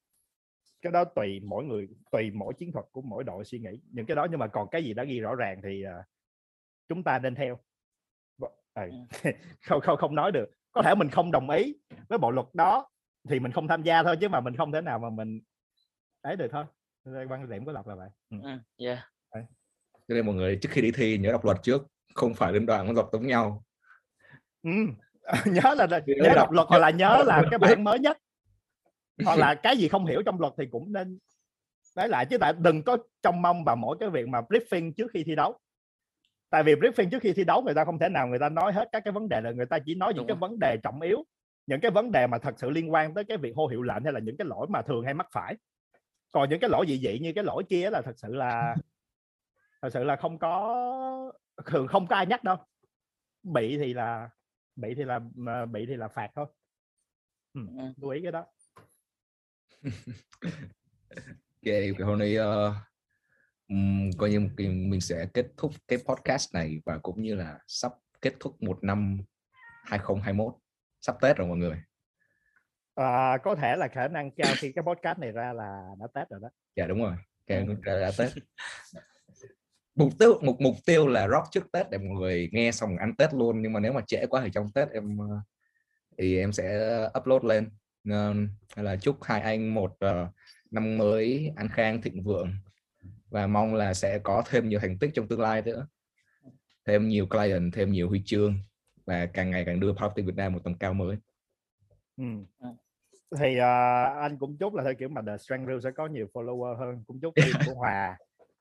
cái 0.81 0.91
đó 0.91 1.03
tùy 1.03 1.39
mỗi 1.43 1.63
người 1.63 1.87
tùy 2.11 2.31
mỗi 2.31 2.53
chiến 2.53 2.71
thuật 2.71 2.85
của 2.91 3.01
mỗi 3.01 3.23
đội 3.23 3.45
suy 3.45 3.59
nghĩ 3.59 3.81
những 3.91 4.05
cái 4.05 4.15
đó 4.15 4.27
nhưng 4.31 4.39
mà 4.39 4.47
còn 4.47 4.67
cái 4.71 4.83
gì 4.83 4.93
đã 4.93 5.03
ghi 5.03 5.19
rõ 5.19 5.35
ràng 5.35 5.61
thì 5.63 5.83
à, 5.83 6.03
chúng 6.89 7.03
ta 7.03 7.19
nên 7.19 7.35
theo 7.35 7.59
Vâng, 8.37 8.51
ừ. 8.73 8.89
không 9.61 9.81
không 9.81 9.97
không 9.97 10.15
nói 10.15 10.31
được 10.31 10.49
có 10.71 10.81
thể 10.81 10.95
mình 10.95 11.09
không 11.09 11.31
đồng 11.31 11.49
ý 11.49 11.75
với 12.09 12.17
bộ 12.17 12.31
luật 12.31 12.47
đó 12.53 12.89
thì 13.29 13.39
mình 13.39 13.51
không 13.51 13.67
tham 13.67 13.83
gia 13.83 14.03
thôi 14.03 14.17
chứ 14.21 14.29
mà 14.29 14.39
mình 14.39 14.55
không 14.55 14.71
thể 14.71 14.81
nào 14.81 14.99
mà 14.99 15.09
mình 15.09 15.41
ấy 16.21 16.35
được 16.35 16.47
thôi 16.51 16.65
quan 17.29 17.49
điểm 17.49 17.65
của 17.65 17.71
lộc 17.71 17.87
là 17.87 17.95
vậy 17.95 18.09
ừ. 18.29 18.37
ừ, 18.43 18.49
yeah. 18.85 18.99
cho 20.07 20.15
nên 20.15 20.25
mọi 20.25 20.35
người 20.35 20.59
trước 20.61 20.69
khi 20.71 20.81
đi 20.81 20.91
thi 20.91 21.17
nhớ 21.17 21.31
đọc 21.31 21.45
luật 21.45 21.57
trước 21.63 21.87
không 22.13 22.33
phải 22.33 22.53
liên 22.53 22.65
đoàn 22.65 22.87
có 22.87 22.93
dọc 22.93 23.09
giống 23.13 23.27
nhau 23.27 23.63
Ừ. 24.63 24.71
nhớ 25.45 25.75
là 25.77 25.87
Nhớ 26.05 26.33
đọc- 26.35 26.51
luật 26.51 26.67
hoặc 26.69 26.77
là 26.77 26.89
nhớ 26.89 27.23
là 27.27 27.43
cái 27.51 27.57
bản 27.59 27.83
mới 27.83 27.99
nhất. 27.99 28.17
Hoặc 29.25 29.35
là 29.39 29.55
cái 29.55 29.77
gì 29.77 29.87
không 29.87 30.05
hiểu 30.05 30.21
trong 30.25 30.39
luật 30.39 30.53
thì 30.57 30.65
cũng 30.71 30.93
nên 30.93 31.17
nói 31.95 32.07
lại 32.09 32.25
chứ 32.25 32.37
tại 32.37 32.53
đừng 32.59 32.83
có 32.83 32.97
trông 33.21 33.41
mong 33.41 33.63
vào 33.63 33.75
mỗi 33.75 33.97
cái 33.99 34.09
việc 34.09 34.27
mà 34.27 34.41
briefing 34.41 34.91
trước 34.97 35.11
khi 35.13 35.23
thi 35.23 35.35
đấu. 35.35 35.57
Tại 36.49 36.63
vì 36.63 36.75
briefing 36.75 37.09
trước 37.09 37.21
khi 37.21 37.33
thi 37.33 37.43
đấu 37.43 37.61
người 37.61 37.73
ta 37.73 37.85
không 37.85 37.99
thể 37.99 38.09
nào 38.09 38.27
người 38.27 38.39
ta 38.39 38.49
nói 38.49 38.73
hết 38.73 38.89
các 38.91 39.03
cái 39.05 39.11
vấn 39.11 39.29
đề 39.29 39.41
là 39.41 39.51
người 39.51 39.65
ta 39.65 39.79
chỉ 39.85 39.95
nói 39.95 40.13
những 40.13 40.17
Đúng 40.17 40.27
cái 40.27 40.37
rồi. 40.41 40.49
vấn 40.49 40.59
đề 40.59 40.77
trọng 40.83 41.01
yếu 41.01 41.23
những 41.67 41.79
cái 41.79 41.91
vấn 41.91 42.11
đề 42.11 42.27
mà 42.27 42.37
thật 42.37 42.53
sự 42.57 42.69
liên 42.69 42.91
quan 42.93 43.13
tới 43.13 43.23
cái 43.23 43.37
việc 43.37 43.55
hô 43.55 43.67
hiệu 43.67 43.81
lệnh 43.81 44.03
hay 44.03 44.13
là 44.13 44.19
những 44.19 44.37
cái 44.37 44.47
lỗi 44.47 44.67
mà 44.69 44.81
thường 44.81 45.05
hay 45.05 45.13
mắc 45.13 45.27
phải. 45.31 45.55
Còn 46.31 46.49
những 46.49 46.59
cái 46.59 46.69
lỗi 46.69 46.85
dị 46.87 46.97
dị 46.99 47.19
như 47.19 47.31
cái 47.35 47.43
lỗi 47.43 47.63
kia 47.69 47.89
là 47.89 48.01
thật 48.01 48.13
sự 48.17 48.35
là 48.35 48.75
thật 49.81 49.89
sự 49.93 50.03
là 50.03 50.15
không 50.15 50.39
có 50.39 51.31
thường 51.65 51.87
không 51.87 52.07
có 52.07 52.15
ai 52.15 52.25
nhắc 52.25 52.43
đâu. 52.43 52.57
Bị 53.43 53.77
thì 53.77 53.93
là 53.93 54.29
bị 54.77 54.95
thì 54.95 55.03
là 55.03 55.19
mà 55.35 55.65
bị 55.65 55.85
thì 55.85 55.95
là 55.95 56.07
phạt 56.07 56.29
thôi 56.35 56.45
ừ. 57.53 57.61
Ừ. 57.77 57.83
lưu 57.97 58.09
ý 58.11 58.19
cái 58.23 58.31
đó 58.31 58.45
Ok, 61.65 61.73
hôm 62.07 62.19
nay 62.19 62.37
uh, 62.39 62.73
um, 63.69 64.11
coi 64.17 64.29
như 64.29 64.49
kỳ- 64.57 64.67
mình 64.67 65.01
sẽ 65.01 65.27
kết 65.33 65.45
thúc 65.57 65.71
cái 65.87 65.99
podcast 66.07 66.53
này 66.53 66.81
và 66.85 66.97
cũng 66.97 67.21
như 67.21 67.35
là 67.35 67.59
sắp 67.67 67.91
kết 68.21 68.33
thúc 68.39 68.63
một 68.63 68.79
năm 68.83 69.21
2021 69.83 70.53
sắp 71.01 71.15
Tết 71.21 71.37
rồi 71.37 71.47
mọi 71.47 71.57
người 71.57 71.83
À, 72.95 73.37
có 73.43 73.55
thể 73.55 73.75
là 73.75 73.87
khả 73.87 74.07
năng 74.07 74.31
cao 74.31 74.53
khi 74.57 74.71
cái 74.71 74.83
podcast 74.83 75.19
này 75.19 75.31
ra 75.31 75.53
là 75.53 75.81
đã 75.99 76.07
Tết 76.13 76.29
rồi 76.29 76.39
đó. 76.43 76.49
dạ 76.75 76.87
đúng 76.87 77.03
rồi 77.03 77.15
Càng 77.47 77.81
ra, 77.81 77.93
ra 77.95 78.11
Tết 78.17 78.31
mục 79.97 80.09
tiêu 80.19 80.39
mục 80.41 80.61
mục 80.61 80.75
tiêu 80.85 81.07
là 81.07 81.27
rock 81.27 81.47
trước 81.51 81.71
Tết 81.71 81.89
để 81.89 81.97
mọi 81.97 82.07
người 82.07 82.49
nghe 82.51 82.71
xong 82.71 82.97
ăn 82.97 83.15
Tết 83.15 83.33
luôn. 83.33 83.61
Nhưng 83.61 83.73
mà 83.73 83.79
nếu 83.79 83.93
mà 83.93 84.01
trễ 84.07 84.25
quá 84.29 84.41
thì 84.43 84.49
trong 84.53 84.71
Tết 84.71 84.89
em 84.89 85.17
ờ, 85.17 85.39
thì 86.17 86.37
em 86.37 86.53
sẽ 86.53 86.79
ờ, 86.79 87.11
upload 87.19 87.43
lên. 87.43 87.69
Ờ, 88.09 88.33
Nên 88.75 88.85
là 88.85 88.95
chúc 88.95 89.23
hai 89.23 89.41
anh 89.41 89.73
một 89.73 89.91
uh, 89.91 90.29
năm 90.71 90.97
mới 90.97 91.51
an 91.55 91.67
khang 91.67 92.01
thịnh 92.01 92.23
vượng. 92.23 92.53
Và 93.29 93.47
mong 93.47 93.75
là 93.75 93.93
sẽ 93.93 94.19
có 94.19 94.43
thêm 94.49 94.69
nhiều 94.69 94.79
thành 94.79 94.97
tích 94.99 95.11
trong 95.13 95.27
tương 95.27 95.41
lai 95.41 95.61
nữa. 95.61 95.87
Thêm 96.85 97.07
nhiều 97.07 97.27
client 97.27 97.73
thêm 97.73 97.91
nhiều 97.91 98.09
huy 98.09 98.21
chương. 98.25 98.55
Và 99.05 99.25
càng 99.25 99.51
ngày 99.51 99.65
càng 99.65 99.79
đưa 99.79 99.93
powerlifting 99.93 100.25
Việt 100.25 100.35
Nam 100.35 100.53
một 100.53 100.59
tầm 100.63 100.73
cao 100.73 100.93
mới. 100.93 101.17
Ừ. 102.17 102.23
À. 102.59 102.69
Thì 103.39 103.55
uh, 103.55 104.17
anh 104.21 104.37
cũng 104.39 104.57
chúc 104.57 104.73
là 104.73 104.83
theo 104.83 104.93
kiểu 104.99 105.09
mà 105.09 105.21
The 105.27 105.37
Strength 105.37 105.67
Reel 105.67 105.79
sẽ 105.83 105.91
có 105.91 106.07
nhiều 106.07 106.27
follower 106.33 106.75
hơn, 106.75 107.03
cũng 107.07 107.19
chúc 107.19 107.33
của 107.65 107.73
Hòa 107.73 108.17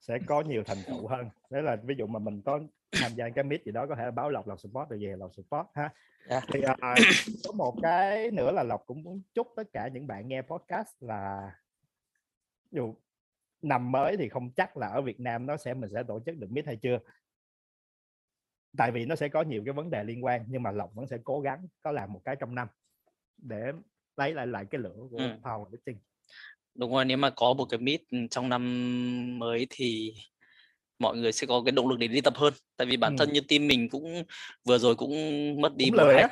sẽ 0.09 0.19
có 0.27 0.41
nhiều 0.41 0.63
thành 0.67 0.79
tựu 0.87 1.07
hơn. 1.07 1.31
Đấy 1.51 1.63
là 1.63 1.77
ví 1.77 1.95
dụ 1.99 2.07
mà 2.07 2.19
mình 2.19 2.43
có 2.43 2.61
tham 2.93 3.13
gia 3.15 3.29
cái 3.29 3.45
meet 3.45 3.65
gì 3.65 3.73
đó 3.73 3.87
có 3.87 3.95
thể 3.95 4.11
báo 4.11 4.31
lộc 4.31 4.49
lộc 4.49 4.61
support 4.61 4.89
rồi 4.91 4.99
về 5.03 5.17
lộc 5.17 5.35
support 5.35 5.67
ha. 5.75 5.91
Dạ. 6.29 6.41
Thì 6.53 6.61
à, 6.81 6.95
có 7.45 7.53
một 7.53 7.75
cái 7.83 8.31
nữa 8.31 8.53
là 8.53 8.63
lộc 8.63 8.83
cũng 8.87 9.03
muốn 9.03 9.23
chúc 9.35 9.47
tất 9.57 9.63
cả 9.73 9.89
những 9.89 10.07
bạn 10.07 10.29
nghe 10.29 10.43
podcast 10.43 10.89
là 11.01 11.51
dù 12.71 12.95
năm 13.63 13.93
mới 13.93 14.17
thì 14.17 14.29
không 14.29 14.51
chắc 14.57 14.77
là 14.77 14.87
ở 14.87 15.03
Việt 15.03 15.21
Nam 15.21 15.47
nó 15.47 15.57
sẽ 15.57 15.75
mình 15.75 15.91
sẽ 15.95 16.03
tổ 16.03 16.21
chức 16.27 16.37
được 16.37 16.51
meet 16.51 16.67
hay 16.67 16.77
chưa 16.77 16.99
tại 18.77 18.91
vì 18.93 19.07
nó 19.07 19.17
sẽ 19.17 19.29
có 19.29 19.43
nhiều 19.43 19.63
cái 19.65 19.73
vấn 19.75 19.91
đề 19.91 20.05
liên 20.05 20.25
quan 20.25 20.45
nhưng 20.49 20.63
mà 20.63 20.71
lộc 20.71 20.95
vẫn 20.95 21.07
sẽ 21.07 21.19
cố 21.25 21.41
gắng 21.41 21.67
có 21.83 21.93
làm 21.93 22.13
một 22.13 22.21
cái 22.25 22.37
trong 22.37 22.55
năm 22.55 22.69
để 23.37 23.73
lấy 24.17 24.35
lại 24.35 24.47
lại 24.47 24.65
cái 24.71 24.81
lửa 24.81 24.97
của 25.11 25.19
Ừ. 25.19 25.37
powerlifting 25.43 25.97
đúng 26.77 26.95
rồi 26.95 27.05
nếu 27.05 27.17
mà 27.17 27.31
có 27.31 27.55
một 27.55 27.65
cái 27.65 27.79
meet 27.81 28.01
ừ, 28.11 28.19
trong 28.31 28.49
năm 28.49 29.39
mới 29.39 29.67
thì 29.71 30.15
mọi 30.99 31.17
người 31.17 31.33
sẽ 31.33 31.47
có 31.47 31.63
cái 31.65 31.73
động 31.73 31.89
lực 31.89 31.99
để 31.99 32.07
đi 32.07 32.21
tập 32.21 32.35
hơn 32.37 32.55
tại 32.77 32.87
vì 32.87 32.97
bản 32.97 33.13
Ừ. 33.13 33.17
thân 33.19 33.33
như 33.33 33.41
team 33.41 33.67
mình 33.67 33.89
cũng 33.89 34.25
vừa 34.65 34.79
rồi 34.79 34.95
cũng 34.95 35.11
mất 35.61 35.77
đi 35.77 35.85
cũng 35.85 35.97
một 35.97 36.03
lười 36.05 36.15
hai 36.15 36.23
á 36.23 36.29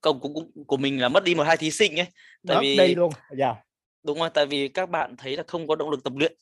công 0.00 0.20
cũng, 0.20 0.34
cũng 0.34 0.64
của 0.64 0.76
mình 0.76 1.00
là 1.00 1.08
mất 1.08 1.24
đi 1.24 1.34
một 1.34 1.42
hai 1.42 1.56
thí 1.56 1.70
sinh 1.70 2.00
ấy 2.00 2.06
tại 2.46 2.58
vì 2.60 2.76
đi 2.76 2.94
luôn 2.94 3.12
dạ 3.38 3.54
đúng 4.02 4.18
rồi 4.18 4.30
tại 4.34 4.46
vì 4.46 4.68
các 4.68 4.90
bạn 4.90 5.16
thấy 5.16 5.36
là 5.36 5.42
không 5.46 5.66
có 5.66 5.76
động 5.76 5.90
lực 5.90 6.04
tập 6.04 6.12
luyện 6.16 6.32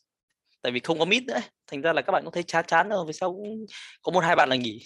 tại 0.63 0.73
vì 0.73 0.81
không 0.81 0.99
có 0.99 1.05
meet 1.05 1.23
nữa 1.23 1.35
ấy. 1.35 1.43
thành 1.67 1.83
ra 1.83 1.93
là 1.93 2.03
các 2.03 2.13
bạn 2.13 2.25
cũng 2.25 2.33
thấy 2.33 2.43
chán 2.43 2.65
chán 2.69 2.89
rồi 2.89 3.05
vì 3.07 3.13
sao 3.13 3.33
cũng 3.33 3.67
có 4.03 4.13
một 4.13 4.21
hai 4.21 4.37
bạn 4.37 4.49
là 4.49 4.57
nghỉ 4.57 4.85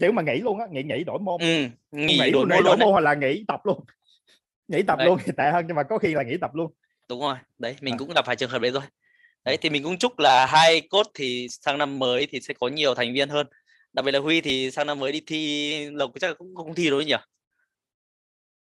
kiểu 0.00 0.12
mà 0.12 0.22
nghỉ 0.22 0.40
luôn 0.40 0.58
á 0.58 0.66
nghỉ 0.70 0.82
nghỉ 0.82 1.04
đổi 1.04 1.18
môn 1.18 1.40
ừ, 1.40 1.66
nghỉ 1.90 2.18
nghỉ 2.18 2.30
đổi 2.30 2.32
luôn 2.32 2.48
môn 2.48 2.48
đổi 2.48 2.62
luôn 2.62 2.78
đấy. 2.78 2.86
môn 2.86 2.92
hoặc 2.92 3.00
là 3.00 3.14
nghỉ 3.14 3.44
tập 3.48 3.60
luôn 3.64 3.84
nghỉ 4.68 4.82
tập 4.82 4.98
Đấy. 4.98 5.06
luôn 5.06 5.18
thì 5.24 5.32
tệ 5.36 5.50
hơn 5.52 5.64
nhưng 5.68 5.76
mà 5.76 5.82
có 5.82 5.98
khi 5.98 6.14
là 6.14 6.22
nghỉ 6.22 6.36
tập 6.40 6.54
luôn 6.54 6.72
đúng 7.08 7.20
rồi 7.20 7.36
đấy 7.58 7.76
mình 7.80 7.94
À. 7.94 7.98
cũng 7.98 8.08
gặp 8.14 8.24
phải 8.26 8.36
trường 8.36 8.50
hợp 8.50 8.58
đấy 8.62 8.70
rồi. 8.70 8.82
Đấy 9.44 9.56
thì 9.62 9.70
mình 9.70 9.82
cũng 9.84 9.98
chúc 9.98 10.18
là 10.18 10.46
hai 10.46 10.80
cốt 10.90 11.06
thì 11.14 11.46
sang 11.50 11.78
năm 11.78 11.98
mới 11.98 12.26
thì 12.30 12.40
sẽ 12.40 12.54
có 12.60 12.68
nhiều 12.68 12.94
thành 12.94 13.14
viên 13.14 13.28
hơn. 13.28 13.46
Đặc 13.92 14.04
biệt 14.04 14.12
là 14.12 14.18
huy 14.18 14.40
thì 14.40 14.70
sang 14.70 14.86
năm 14.86 14.98
mới 14.98 15.12
đi 15.12 15.22
thi 15.26 15.90
lộc 15.90 16.10
chắc 16.20 16.38
cũng 16.38 16.54
cũng 16.54 16.74
thi 16.74 16.90
rồi 16.90 17.04
nhỉ? 17.04 17.14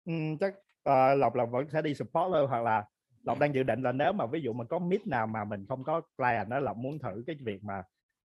Ừ, 0.05 0.13
chắc 0.39 0.53
ờ, 0.83 1.15
lộc 1.15 1.35
là 1.35 1.45
vẫn 1.45 1.69
sẽ 1.69 1.81
đi 1.81 1.93
support 1.93 2.31
thôi 2.31 2.47
hoặc 2.47 2.61
là 2.61 2.83
lộc 3.23 3.39
đang 3.39 3.55
dự 3.55 3.63
định 3.63 3.81
là 3.81 3.91
nếu 3.91 4.13
mà 4.13 4.25
ví 4.25 4.41
dụ 4.41 4.53
mà 4.53 4.63
có 4.69 4.79
meet 4.79 5.07
nào 5.07 5.27
mà 5.27 5.43
mình 5.43 5.65
không 5.69 5.83
có 5.83 6.01
client 6.17 6.49
đó 6.49 6.59
lộc 6.59 6.77
muốn 6.77 6.99
thử 6.99 7.23
cái 7.27 7.35
việc 7.45 7.63
mà 7.63 7.83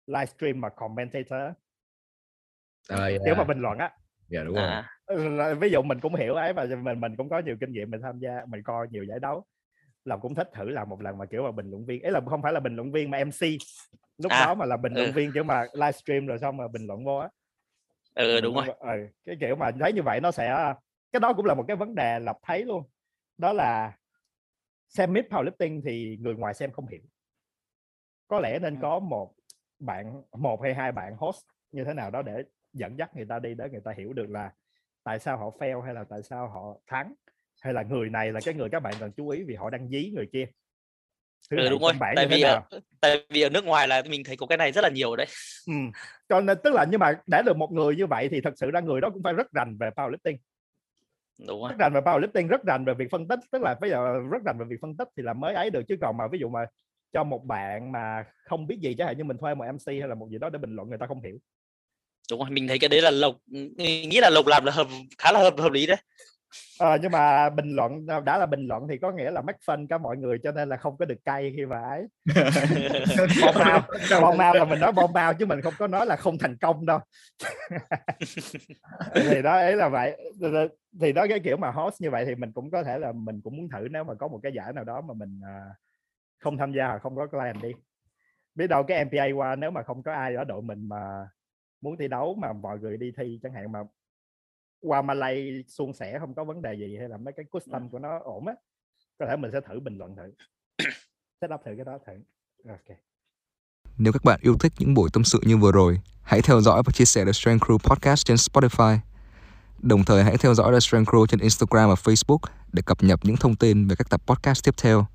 livestream 0.07 0.61
mà 0.61 0.69
commentator 0.69 1.53
à, 2.89 3.09
kiểu 3.25 3.35
mà 3.35 3.43
bình 3.43 3.59
luận 3.59 3.77
á. 3.77 3.91
Dạ 4.29 4.43
đúng 4.43 4.55
rồi. 4.55 4.67
à 4.67 4.83
Ừ, 5.05 5.29
là 5.29 5.53
ví 5.53 5.69
dụ 5.69 5.81
mình 5.81 5.99
cũng 6.01 6.15
hiểu 6.15 6.33
ấy 6.35 6.53
và 6.53 6.65
mình 6.83 7.01
mình 7.01 7.15
cũng 7.17 7.29
có 7.29 7.39
nhiều 7.39 7.57
kinh 7.59 7.71
nghiệm 7.73 7.91
mình 7.91 8.01
tham 8.03 8.19
gia 8.19 8.41
mình 8.47 8.63
coi 8.63 8.87
nhiều 8.91 9.03
giải 9.03 9.19
đấu 9.19 9.45
là 10.07 10.17
cũng 10.17 10.35
thích 10.35 10.49
thử 10.53 10.69
làm 10.69 10.89
một 10.89 11.01
lần 11.01 11.17
mà 11.17 11.25
kiểu 11.25 11.43
mà 11.43 11.51
bình 11.51 11.69
luận 11.71 11.85
viên. 11.85 12.01
Ấy 12.01 12.11
là 12.11 12.21
không 12.29 12.41
phải 12.41 12.53
là 12.53 12.59
bình 12.59 12.75
luận 12.75 12.91
viên 12.91 13.11
mà 13.11 13.17
MC 13.17 13.47
lúc 14.17 14.31
À, 14.31 14.39
đó 14.39 14.55
mà 14.55 14.65
là 14.65 14.77
bình 14.77 14.93
luận 14.93 15.07
ừ. 15.07 15.11
viên 15.15 15.31
kiểu 15.33 15.43
mà 15.43 15.65
livestream 15.73 16.25
rồi 16.27 16.39
xong 16.39 16.57
mà 16.57 16.67
bình 16.67 16.87
luận 16.87 17.05
vô 17.05 17.17
á. 17.17 17.29
Ừ 18.15 18.33
Bình 18.35 18.43
đúng 18.43 18.55
rồi. 18.55 18.65
ừ, 18.79 18.87
cái 19.25 19.35
kiểu 19.39 19.55
mà 19.55 19.71
thấy 19.79 19.93
như 19.93 20.01
vậy 20.03 20.19
nó 20.21 20.31
sẽ 20.31 20.73
cái 21.11 21.19
đó 21.19 21.33
cũng 21.33 21.45
là 21.45 21.53
một 21.53 21.65
cái 21.67 21.77
vấn 21.77 21.95
đề 21.95 22.19
lập 22.19 22.37
thấy 22.43 22.65
luôn. 22.65 22.83
Đó 23.37 23.53
là 23.53 23.97
xem 24.89 25.13
mid 25.13 25.25
powerlifting 25.25 25.81
thì 25.85 26.17
người 26.21 26.35
ngoài 26.35 26.53
xem 26.53 26.71
không 26.71 26.87
hiểu. 26.87 27.01
Có 28.27 28.39
lẽ 28.39 28.59
nên 28.59 28.75
Ừ. 28.75 28.79
có 28.81 28.99
một 28.99 29.33
bạn 29.79 30.21
một 30.31 30.61
hay 30.63 30.73
hai 30.73 30.91
bạn 30.91 31.15
host 31.17 31.45
như 31.71 31.83
thế 31.83 31.93
nào 31.93 32.11
đó 32.11 32.21
để 32.21 32.43
dẫn 32.73 32.97
dắt 32.97 33.15
người 33.15 33.25
ta 33.29 33.39
đi 33.39 33.53
để 33.53 33.69
người 33.71 33.81
ta 33.85 33.91
hiểu 33.97 34.13
được 34.13 34.29
là 34.29 34.53
tại 35.03 35.19
sao 35.19 35.37
họ 35.37 35.49
fail 35.59 35.81
hay 35.81 35.93
là 35.93 36.03
tại 36.03 36.23
sao 36.23 36.47
họ 36.49 36.77
thắng 36.87 37.13
hay 37.61 37.73
là 37.73 37.83
người 37.83 38.09
này 38.09 38.31
là 38.31 38.39
cái 38.45 38.53
người 38.53 38.69
các 38.69 38.79
bạn 38.79 38.93
cần 38.99 39.11
chú 39.17 39.29
ý 39.29 39.43
vì 39.43 39.55
họ 39.55 39.69
đang 39.69 39.89
dí 39.89 40.11
người 40.15 40.27
kia? 40.33 40.45
Thứ 41.51 41.57
ừ 41.57 41.69
đúng 41.69 41.81
rồi 41.81 41.93
bảng 41.99 42.13
tại 42.15 42.27
vì 42.27 42.41
ở, 42.41 42.61
tại 43.01 43.25
vì 43.29 43.41
ở 43.41 43.49
nước 43.49 43.65
ngoài 43.65 43.87
là 43.87 44.03
mình 44.09 44.23
thấy 44.23 44.37
có 44.37 44.45
cái 44.45 44.57
này 44.57 44.71
rất 44.71 44.81
là 44.81 44.89
nhiều 44.89 45.15
đấy. 45.15 45.27
Ừ. 45.67 45.73
cho 46.29 46.41
nên 46.41 46.57
tức 46.63 46.73
là 46.73 46.85
nhưng 46.89 46.99
mà 46.99 47.21
để 47.27 47.41
được 47.45 47.57
một 47.57 47.71
người 47.71 47.95
như 47.95 48.07
vậy 48.07 48.29
thì 48.31 48.41
thật 48.41 48.53
sự 48.55 48.71
ra 48.71 48.79
người 48.79 49.01
đó 49.01 49.09
cũng 49.09 49.23
phải 49.23 49.33
rất 49.33 49.51
rành 49.51 49.77
về 49.79 49.89
powerlifting. 49.89 50.37
Đúng 51.47 51.61
rồi. 51.61 51.69
Rất 51.69 51.77
rành 51.79 51.93
về 51.93 52.01
powerlifting 52.01 52.47
rất 52.47 52.63
rành 52.63 52.85
về 52.85 52.93
việc 52.93 53.11
phân 53.11 53.27
tích 53.27 53.39
tức 53.51 53.61
là 53.61 53.75
bây 53.81 53.89
giờ 53.89 54.19
rất 54.31 54.41
rành 54.45 54.57
về 54.59 54.65
việc 54.69 54.77
phân 54.81 54.97
tích 54.97 55.07
thì 55.17 55.23
là 55.23 55.33
mới 55.33 55.53
ấy 55.53 55.69
được. 55.69 55.81
Chứ 55.87 55.95
còn 56.01 56.17
mà 56.17 56.27
ví 56.27 56.39
dụ 56.39 56.49
mà 56.49 56.65
cho 57.13 57.23
một 57.23 57.45
bạn 57.45 57.91
mà 57.91 58.25
không 58.43 58.67
biết 58.67 58.79
gì 58.81 58.95
chẳng 58.97 59.07
hạn 59.07 59.17
như 59.17 59.23
mình 59.23 59.37
thuê 59.37 59.55
một 59.55 59.65
MC 59.65 59.87
hay 59.87 60.07
là 60.09 60.15
một 60.15 60.27
gì 60.31 60.37
đó 60.37 60.49
để 60.49 60.59
bình 60.59 60.75
luận 60.75 60.89
người 60.89 60.97
ta 60.97 61.05
không 61.05 61.21
hiểu. 61.21 61.37
Đúng 62.31 62.39
rồi 62.39 62.49
mình 62.49 62.67
thấy 62.67 62.79
cái 62.79 62.89
đấy 62.89 63.01
là 63.01 63.11
lộc 63.11 63.35
nghĩ 63.77 64.19
là 64.21 64.29
lộc 64.29 64.47
làm 64.47 64.65
là 64.65 64.71
hợp 64.71 64.87
khá 65.17 65.31
là 65.31 65.39
hợp 65.39 65.53
hợp 65.57 65.71
lý 65.71 65.85
đấy 65.85 65.97
Ờ, 66.79 66.97
nhưng 67.01 67.11
mà 67.11 67.49
bình 67.49 67.75
luận 67.75 68.05
đã 68.25 68.37
là 68.37 68.45
bình 68.45 68.67
luận 68.67 68.87
thì 68.87 68.97
có 68.97 69.11
nghĩa 69.11 69.31
là 69.31 69.41
mắc 69.41 69.55
phân 69.65 69.87
cả 69.87 69.97
mọi 69.97 70.17
người 70.17 70.37
cho 70.43 70.51
nên 70.51 70.69
là 70.69 70.77
không 70.77 70.97
có 70.97 71.05
được 71.05 71.25
cay 71.25 71.53
khi 71.55 71.65
mà 71.65 71.81
ấy 71.81 72.07
bom 73.41 73.55
bao 73.59 73.81
bom 74.21 74.37
bao 74.37 74.53
là 74.53 74.65
mình 74.65 74.79
nói 74.79 74.91
bom 74.91 75.13
bao 75.13 75.33
chứ 75.33 75.45
mình 75.45 75.61
không 75.61 75.73
có 75.79 75.87
nói 75.87 76.05
là 76.05 76.15
không 76.15 76.37
thành 76.37 76.57
công 76.57 76.85
đâu. 76.85 76.99
Thì 79.15 79.41
đó 79.41 79.51
ấy 79.51 79.75
là 79.75 79.89
vậy. 79.89 80.33
Thì 81.01 81.13
đó 81.13 81.25
cái 81.29 81.39
kiểu 81.39 81.57
mà 81.57 81.71
host 81.71 82.01
như 82.01 82.11
vậy 82.11 82.25
thì 82.25 82.35
mình 82.35 82.51
cũng 82.51 82.71
có 82.71 82.83
thể 82.83 82.99
là 82.99 83.11
mình 83.11 83.41
cũng 83.41 83.57
muốn 83.57 83.69
thử 83.69 83.87
nếu 83.91 84.03
mà 84.03 84.13
có 84.13 84.27
một 84.27 84.39
cái 84.43 84.51
giải 84.55 84.73
nào 84.73 84.83
đó 84.83 85.01
mà 85.01 85.13
mình 85.13 85.41
à, 85.45 85.65
không 86.39 86.57
tham 86.57 86.73
gia 86.73 86.87
hoặc 86.87 86.99
không 87.01 87.15
có 87.15 87.27
client 87.27 87.61
đi. 87.61 87.71
Biết 88.55 88.67
đâu 88.67 88.83
cái 88.83 89.05
MPA 89.05 89.25
qua 89.35 89.55
nếu 89.55 89.71
mà 89.71 89.83
không 89.83 90.03
có 90.03 90.13
ai 90.13 90.35
ở 90.35 90.43
đội 90.43 90.61
mình 90.61 90.89
mà 90.89 91.27
muốn 91.81 91.97
thi 91.97 92.07
đấu 92.07 92.35
mà 92.35 92.53
mọi 92.53 92.79
người 92.79 92.97
đi 92.97 93.11
thi 93.17 93.39
chẳng 93.43 93.53
hạn 93.53 93.71
mà 93.71 93.79
qua 94.81 95.01
Malay 95.01 95.63
suôn 95.67 95.93
sẻ 95.93 96.19
không 96.19 96.33
có 96.33 96.43
vấn 96.43 96.61
đề 96.61 96.73
gì 96.73 96.97
hay 96.99 97.09
là 97.09 97.17
mấy 97.17 97.33
cái 97.33 97.45
custom 97.51 97.89
của 97.89 97.99
nó 97.99 98.19
ổn 98.23 98.47
á 98.47 98.53
có 99.19 99.25
thể 99.29 99.35
mình 99.35 99.51
sẽ 99.53 99.59
thử 99.69 99.79
bình 99.79 99.97
luận 99.97 100.15
thử 100.15 100.31
set 101.41 101.51
up 101.53 101.61
thử 101.65 101.71
cái 101.75 101.85
đó 101.85 101.99
thử 102.07 102.13
ok 102.69 102.97
Nếu 103.97 104.13
các 104.13 104.23
bạn 104.23 104.39
yêu 104.43 104.57
thích 104.57 104.73
những 104.79 104.93
buổi 104.93 105.09
tâm 105.13 105.23
sự 105.23 105.39
như 105.43 105.57
vừa 105.57 105.71
rồi, 105.71 106.01
hãy 106.21 106.41
theo 106.41 106.61
dõi 106.61 106.83
và 106.85 106.91
chia 106.91 107.05
sẻ 107.05 107.25
The 107.25 107.31
Strength 107.31 107.63
Crew 107.63 107.77
Podcast 107.77 108.25
trên 108.25 108.37
Spotify. 108.37 108.97
Đồng 109.79 110.03
thời 110.03 110.23
hãy 110.23 110.37
theo 110.37 110.53
dõi 110.53 110.73
The 110.73 110.79
Strength 110.79 111.09
Crew 111.09 111.25
trên 111.25 111.39
Instagram 111.39 111.89
và 111.89 111.95
Facebook 111.95 112.39
để 112.73 112.81
cập 112.85 113.03
nhật 113.03 113.19
những 113.23 113.37
thông 113.37 113.55
tin 113.55 113.87
về 113.87 113.95
các 113.95 114.09
tập 114.09 114.21
podcast 114.27 114.63
tiếp 114.63 114.73
theo. 114.81 115.05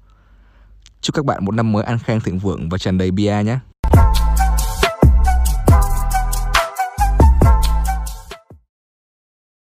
Chúc 1.01 1.17
các 1.17 1.25
bạn 1.25 1.45
một 1.45 1.55
năm 1.55 1.73
mới 1.73 1.85
an 1.85 1.99
khang 1.99 2.21
thịnh 2.21 2.39
vượng 2.39 2.69
và 2.69 2.79
tràn 2.79 2.99
đầy 2.99 3.11
bia 3.11 3.43
nhé. 3.45 3.59